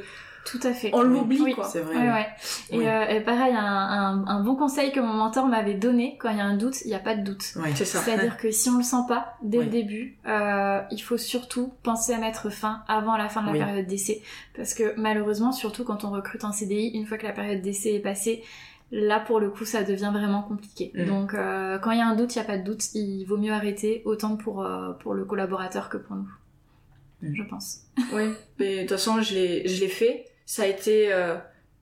tout 0.50 0.60
à 0.66 0.72
fait. 0.72 0.90
On 0.92 1.02
l'oublie, 1.02 1.54
quoi. 1.54 1.64
C'est 1.64 1.80
vrai. 1.80 1.96
Ouais, 1.96 2.10
ouais. 2.10 2.26
Et, 2.70 2.88
euh, 2.88 3.08
et, 3.08 3.20
pareil, 3.20 3.54
un, 3.54 3.64
un, 3.64 4.26
un, 4.26 4.42
bon 4.42 4.56
conseil 4.56 4.92
que 4.92 5.00
mon 5.00 5.12
mentor 5.12 5.46
m'avait 5.46 5.74
donné, 5.74 6.16
quand 6.18 6.30
il 6.30 6.38
y 6.38 6.40
a 6.40 6.44
un 6.44 6.56
doute, 6.56 6.82
il 6.84 6.88
n'y 6.88 6.94
a 6.94 7.00
pas 7.00 7.14
de 7.14 7.22
doute. 7.22 7.52
Ouais. 7.56 7.72
C'est 7.74 7.84
ça. 7.84 8.00
C'est-à-dire 8.00 8.36
que 8.36 8.50
si 8.50 8.68
on 8.70 8.78
le 8.78 8.82
sent 8.82 9.04
pas 9.08 9.34
dès 9.42 9.58
le 9.58 9.66
début, 9.66 10.18
euh, 10.26 10.80
il 10.90 11.00
faut 11.00 11.18
surtout 11.18 11.72
penser 11.82 12.12
à 12.12 12.18
mettre 12.18 12.50
fin 12.50 12.82
avant 12.88 13.16
la 13.16 13.28
fin 13.28 13.42
de 13.42 13.52
la 13.52 13.64
période 13.64 13.86
d'essai. 13.86 14.22
Parce 14.56 14.74
que 14.74 14.94
malheureusement, 14.96 15.52
surtout 15.52 15.84
quand 15.84 16.04
on 16.04 16.10
recrute 16.10 16.44
un 16.44 16.52
CDI, 16.52 16.88
une 16.94 17.06
fois 17.06 17.18
que 17.18 17.26
la 17.26 17.32
période 17.32 17.62
d'essai 17.62 17.94
est 17.94 18.00
passée, 18.00 18.42
là 18.90 19.20
pour 19.20 19.40
le 19.40 19.50
coup 19.50 19.64
ça 19.64 19.84
devient 19.84 20.10
vraiment 20.12 20.42
compliqué. 20.42 20.92
Mm. 20.94 21.04
Donc 21.06 21.34
euh, 21.34 21.78
quand 21.78 21.90
il 21.90 21.98
y 21.98 22.00
a 22.00 22.06
un 22.06 22.16
doute, 22.16 22.34
il 22.34 22.38
n'y 22.38 22.44
a 22.44 22.46
pas 22.46 22.58
de 22.58 22.64
doute, 22.64 22.94
il 22.94 23.24
vaut 23.24 23.36
mieux 23.36 23.52
arrêter 23.52 24.02
autant 24.04 24.36
pour, 24.36 24.62
euh, 24.62 24.92
pour 24.92 25.14
le 25.14 25.24
collaborateur 25.24 25.88
que 25.88 25.96
pour 25.96 26.16
nous. 26.16 26.30
Mm. 27.22 27.34
Je 27.34 27.42
pense. 27.44 27.80
Oui, 28.12 28.30
mais 28.58 28.76
de 28.76 28.80
toute 28.82 28.90
façon 28.90 29.20
je 29.20 29.34
l'ai 29.34 29.68
je 29.68 29.80
l'ai 29.80 29.88
fait. 29.88 30.24
Ça 30.48 30.62
a 30.62 30.66
été 30.66 31.12
euh, 31.12 31.34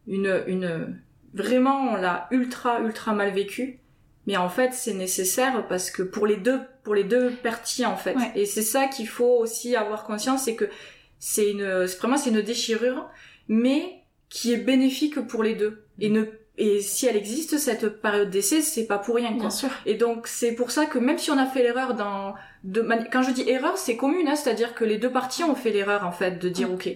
une 0.09 0.43
une 0.49 0.99
vraiment 1.35 1.93
on 1.93 1.97
l'a 1.97 2.27
ultra 2.33 2.81
ultra 2.81 3.13
mal 3.13 3.31
vécu. 3.31 3.79
Mais 4.27 4.37
en 4.37 4.49
fait, 4.49 4.75
c'est 4.75 4.93
nécessaire 4.95 5.69
parce 5.69 5.89
que 5.93 6.03
pour 6.03 6.27
les 6.27 6.37
deux, 6.37 6.59
pour 6.83 6.97
les 6.97 7.05
deux 7.05 7.31
parties 7.45 7.87
en 7.87 7.97
fait, 7.97 8.17
Ouais. 8.17 8.33
et 8.35 8.45
c'est 8.45 8.63
ça 8.75 8.89
qu'il 8.89 9.07
faut 9.07 9.39
aussi 9.39 9.77
avoir 9.77 10.03
conscience, 10.03 10.43
c'est 10.47 10.57
que 10.57 10.69
c'est 11.21 11.49
une, 11.53 11.65
vraiment 12.01 12.17
c'est 12.17 12.31
une 12.31 12.43
déchirure, 12.43 13.09
mais 13.47 14.03
qui 14.29 14.53
est 14.53 14.57
bénéfique 14.57 15.21
pour 15.29 15.45
les 15.45 15.55
deux. 15.55 15.85
Et 16.01 16.11
ne, 16.11 16.25
et 16.59 16.81
si 16.81 17.07
elle 17.07 17.17
existe 17.17 17.57
cette 17.59 18.01
période 18.03 18.29
d'essai, 18.31 18.63
c'est 18.63 18.87
pas 18.89 18.99
pour 18.99 19.15
rien 19.15 19.31
quoi. 19.35 19.43
Bien 19.43 19.51
sûr. 19.51 19.71
Et 19.87 19.95
donc 19.95 20.27
c'est 20.27 20.57
pour 20.57 20.73
ça 20.73 20.87
que 20.87 20.99
même 20.99 21.19
si 21.19 21.31
on 21.31 21.39
a 21.39 21.47
fait 21.47 21.63
l'erreur 21.63 21.95
dans 21.95 22.35
de 22.65 22.81
quand 23.13 23.23
je 23.23 23.31
dis 23.31 23.49
erreur, 23.49 23.79
c'est 23.79 23.97
commune, 23.97 24.27
hein, 24.27 24.35
c'est-à-dire 24.35 24.75
que 24.75 24.85
les 24.85 24.99
deux 24.99 25.13
parties 25.13 25.45
ont 25.45 25.55
fait 25.55 25.71
l'erreur 25.71 26.05
en 26.05 26.11
fait 26.11 26.33
de 26.41 26.49
dire 26.49 26.73
ok. 26.73 26.89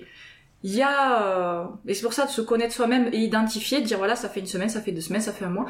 Il 0.63 0.75
y 0.75 0.83
a 0.83 1.23
euh, 1.23 1.65
et 1.87 1.95
c'est 1.95 2.03
pour 2.03 2.13
ça 2.13 2.27
de 2.27 2.31
se 2.31 2.41
connaître 2.41 2.75
soi-même 2.75 3.09
et 3.13 3.19
identifier, 3.19 3.81
de 3.81 3.87
dire 3.87 3.99
voilà 3.99 4.17
ça 4.17 4.29
fait 4.29 4.41
une 4.41 4.47
semaine, 4.47 4.69
ça 4.69 4.81
fait 4.81 4.93
deux 4.93 5.01
semaines, 5.01 5.23
ça 5.23 5.33
fait 5.33 5.45
un 5.45 5.51
mois 5.51 5.67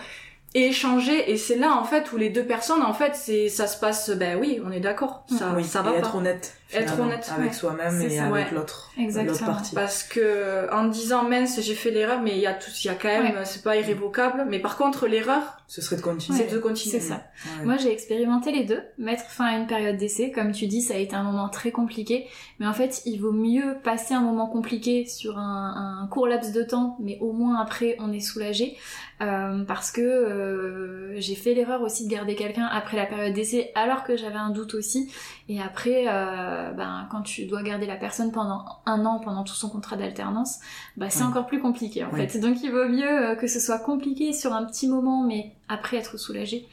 et 0.54 0.66
échanger 0.66 1.30
et 1.30 1.36
c'est 1.36 1.56
là 1.56 1.76
en 1.76 1.84
fait 1.84 2.12
où 2.12 2.16
les 2.16 2.28
deux 2.28 2.44
personnes 2.44 2.82
en 2.82 2.92
fait 2.92 3.14
c'est 3.14 3.48
ça 3.48 3.68
se 3.68 3.78
passe 3.78 4.10
ben 4.10 4.36
oui 4.40 4.60
on 4.64 4.72
est 4.72 4.80
d'accord 4.80 5.24
ça 5.28 5.52
oui, 5.56 5.62
ça 5.62 5.82
va 5.82 5.90
et 5.90 5.92
pas 5.94 5.98
être 6.00 6.16
honnête. 6.16 6.56
Être 6.72 7.00
honnête, 7.00 7.30
avec 7.34 7.50
ouais. 7.50 7.56
soi-même 7.56 8.00
et 8.00 8.10
ça, 8.10 8.24
avec 8.26 8.32
ouais. 8.32 8.54
l'autre. 8.54 8.90
Exactement. 8.98 9.32
L'autre 9.32 9.46
partie. 9.46 9.74
parce 9.74 10.02
que 10.02 10.72
en 10.72 10.84
disant 10.84 11.24
mince 11.28 11.60
j'ai 11.60 11.74
fait 11.74 11.90
l'erreur 11.90 12.20
mais 12.20 12.32
il 12.32 12.40
y 12.40 12.46
a 12.46 12.54
tout 12.54 12.70
il 12.82 12.86
y 12.86 12.90
a 12.90 12.94
quand 12.94 13.08
même 13.08 13.38
c'est 13.44 13.62
pas 13.62 13.76
irrévocable 13.76 14.46
mais 14.48 14.58
par 14.58 14.76
contre 14.76 15.06
l'erreur 15.06 15.60
Ce 15.66 15.80
serait 15.80 15.96
de 15.96 16.02
continuer. 16.02 16.38
c'est 16.38 16.52
de 16.52 16.58
continuer 16.58 16.98
C'est 16.98 17.06
ça. 17.06 17.22
Ouais. 17.58 17.64
Moi, 17.64 17.76
j'ai 17.76 17.92
expérimenté 17.92 18.50
les 18.50 18.64
deux. 18.64 18.82
Mettre 18.98 19.24
fin 19.24 19.44
à 19.46 19.56
une 19.56 19.66
période 19.66 19.96
d'essai, 19.96 20.32
comme 20.32 20.50
tu 20.52 20.66
dis, 20.66 20.82
ça 20.82 20.94
a 20.94 20.96
été 20.96 21.14
un 21.14 21.22
moment 21.22 21.48
très 21.48 21.70
compliqué. 21.70 22.26
Mais 22.58 22.66
en 22.66 22.72
fait, 22.72 23.02
il 23.06 23.18
vaut 23.18 23.32
mieux 23.32 23.76
passer 23.84 24.14
un 24.14 24.20
moment 24.20 24.48
compliqué 24.48 25.06
sur 25.06 25.38
un, 25.38 26.00
un 26.02 26.06
court 26.08 26.26
laps 26.26 26.52
de 26.52 26.62
temps, 26.64 26.96
mais 27.00 27.18
au 27.20 27.32
moins 27.32 27.60
après, 27.60 27.96
on 28.00 28.12
est 28.12 28.20
soulagé. 28.20 28.76
Euh, 29.22 29.64
parce 29.64 29.92
que 29.92 30.00
euh, 30.00 31.20
j'ai 31.20 31.34
fait 31.34 31.52
l'erreur 31.52 31.82
aussi 31.82 32.06
de 32.06 32.10
garder 32.10 32.34
quelqu'un 32.34 32.64
après 32.64 32.96
la 32.96 33.04
période 33.04 33.34
d'essai, 33.34 33.70
alors 33.74 34.02
que 34.02 34.16
j'avais 34.16 34.36
un 34.36 34.50
doute 34.50 34.74
aussi. 34.74 35.12
Et 35.52 35.60
après, 35.60 36.04
euh, 36.06 36.70
ben, 36.70 37.08
quand 37.10 37.22
tu 37.22 37.46
dois 37.46 37.64
garder 37.64 37.84
la 37.84 37.96
personne 37.96 38.30
pendant 38.30 38.64
un 38.86 39.04
an, 39.04 39.18
pendant 39.18 39.42
tout 39.42 39.54
son 39.56 39.68
contrat 39.68 39.96
d'alternance, 39.96 40.60
bah, 40.96 41.10
c'est 41.10 41.24
encore 41.24 41.46
plus 41.48 41.58
compliqué 41.60 42.04
en 42.04 42.10
fait. 42.12 42.38
Donc 42.38 42.62
il 42.62 42.70
vaut 42.70 42.88
mieux 42.88 43.30
euh, 43.30 43.34
que 43.34 43.48
ce 43.48 43.58
soit 43.58 43.80
compliqué 43.80 44.32
sur 44.32 44.52
un 44.52 44.64
petit 44.64 44.86
moment, 44.86 45.24
mais 45.26 45.50
après 45.68 45.96
être 45.96 46.18
soulagé 46.18 46.68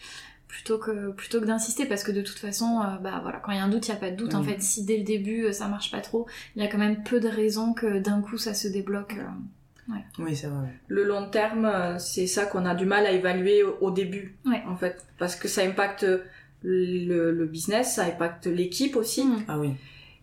plutôt 0.47 0.78
que 0.78 1.11
plutôt 1.11 1.41
que 1.41 1.45
d'insister 1.45 1.86
parce 1.86 2.03
que 2.03 2.11
de 2.11 2.21
toute 2.21 2.38
façon 2.39 2.80
euh, 2.82 2.97
bah 3.01 3.19
voilà 3.21 3.39
quand 3.39 3.51
il 3.51 3.57
y 3.57 3.59
a 3.59 3.63
un 3.63 3.67
doute 3.67 3.88
il 3.88 3.91
y 3.91 3.93
a 3.93 3.97
pas 3.97 4.11
de 4.11 4.15
doute 4.15 4.34
en 4.34 4.43
fait 4.43 4.61
si 4.61 4.86
dès 4.86 4.97
le 4.97 5.03
début 5.03 5.43
euh, 5.43 5.51
ça 5.51 5.67
marche 5.67 5.91
pas 5.91 5.99
trop 5.99 6.25
il 6.55 6.63
y 6.63 6.65
a 6.65 6.69
quand 6.69 6.78
même 6.78 7.03
peu 7.03 7.19
de 7.19 7.28
raisons 7.28 7.73
que 7.73 7.99
d'un 7.99 8.21
coup 8.21 8.38
ça 8.38 8.53
se 8.53 8.69
débloque 8.69 9.17
euh. 9.19 9.93
Oui, 10.19 10.36
c'est 10.38 10.47
vrai. 10.47 10.67
le 10.88 11.03
long 11.03 11.30
terme 11.30 11.97
c'est 11.99 12.28
ça 12.28 12.45
qu'on 12.45 12.65
a 12.65 12.75
du 12.75 12.86
mal 12.86 13.05
à 13.05 13.11
évaluer 13.11 13.63
au, 13.63 13.78
au 13.82 13.91
début 13.91 14.38
Ouais. 14.45 14.63
en 14.69 14.78
fait 14.78 15.05
parce 15.17 15.36
que 15.36 15.49
ça 15.49 15.63
impacte 15.63 16.05
le, 16.64 17.32
le 17.32 17.45
business 17.45 17.95
ça 17.95 18.03
impacte 18.05 18.47
l'équipe 18.47 18.95
aussi 18.95 19.24
Mm. 19.26 19.43
Ah 19.47 19.60
oui. 19.60 19.70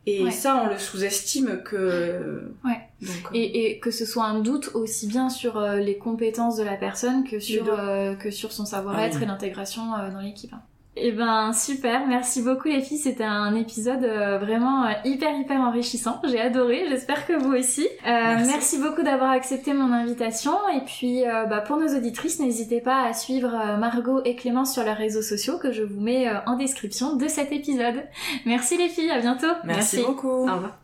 et 0.07 0.23
Ouais. 0.25 0.31
ça 0.31 0.63
on 0.65 0.69
le 0.69 0.79
sous-estime 0.79 1.63
que 1.65 2.43
Ouais. 2.65 2.81
donc, 3.01 3.11
euh, 3.27 3.29
et, 3.35 3.71
et 3.71 3.79
que 3.79 3.91
ce 3.91 4.05
soit 4.05 4.25
un 4.25 4.41
doute 4.41 4.71
aussi 4.75 5.07
bien 5.07 5.29
sur 5.31 5.57
euh, 5.57 5.77
les 5.77 5.97
compétences 5.99 6.57
de 6.57 6.63
la 6.65 6.77
personne 6.77 7.25
que 7.25 7.39
sur 7.41 7.67
euh, 7.79 8.15
que 8.15 8.31
sur 8.31 8.53
son 8.53 8.65
savoir-être 8.67 9.15
Ah 9.15 9.19
oui. 9.19 9.23
et 9.25 9.27
l'intégration 9.27 9.95
euh, 9.95 10.11
dans 10.11 10.21
l'équipe 10.21 10.53
et 10.97 11.13
ben 11.13 11.53
super, 11.53 12.07
merci 12.07 12.43
beaucoup 12.43 12.69
les 12.69 12.81
filles, 12.81 12.99
c'était 12.99 13.25
un 13.25 13.55
épisode 13.57 14.05
euh, 14.05 14.39
vraiment 14.39 14.85
euh, 14.85 14.93
hyper 15.05 15.37
hyper 15.39 15.61
enrichissant, 15.61 16.21
j'ai 16.25 16.41
adoré, 16.41 16.85
j'espère 16.89 17.27
que 17.27 17.33
vous 17.33 17.53
aussi. 17.53 17.85
Euh, 17.85 17.89
merci. 18.05 18.47
Merci. 18.47 18.79
beaucoup 18.79 19.03
d'avoir 19.03 19.31
accepté 19.31 19.73
mon 19.73 19.93
invitation 19.93 20.53
et 20.75 20.85
puis 20.85 21.27
euh, 21.27 21.47
bah, 21.47 21.61
pour 21.61 21.79
nos 21.79 21.89
auditrices, 21.97 22.39
n'hésitez 22.39 22.81
pas 22.81 23.03
à 23.03 23.13
suivre 23.13 23.51
Margot 23.79 24.23
et 24.25 24.37
Clémence 24.37 24.73
sur 24.73 24.85
leurs 24.85 24.97
réseaux 24.97 25.23
sociaux 25.23 25.59
que 25.59 25.73
je 25.73 25.83
vous 25.83 26.01
mets 26.01 26.29
en 26.47 26.57
description 26.57 27.17
de 27.17 27.27
cet 27.29 27.53
épisode. 27.53 28.05
Merci 28.47 28.77
les 28.77 28.89
filles, 28.89 29.11
à 29.11 29.21
bientôt. 29.21 29.47
Merci 29.65 30.03
beaucoup. 30.03 30.29
au 30.29 30.43
revoir 30.43 30.84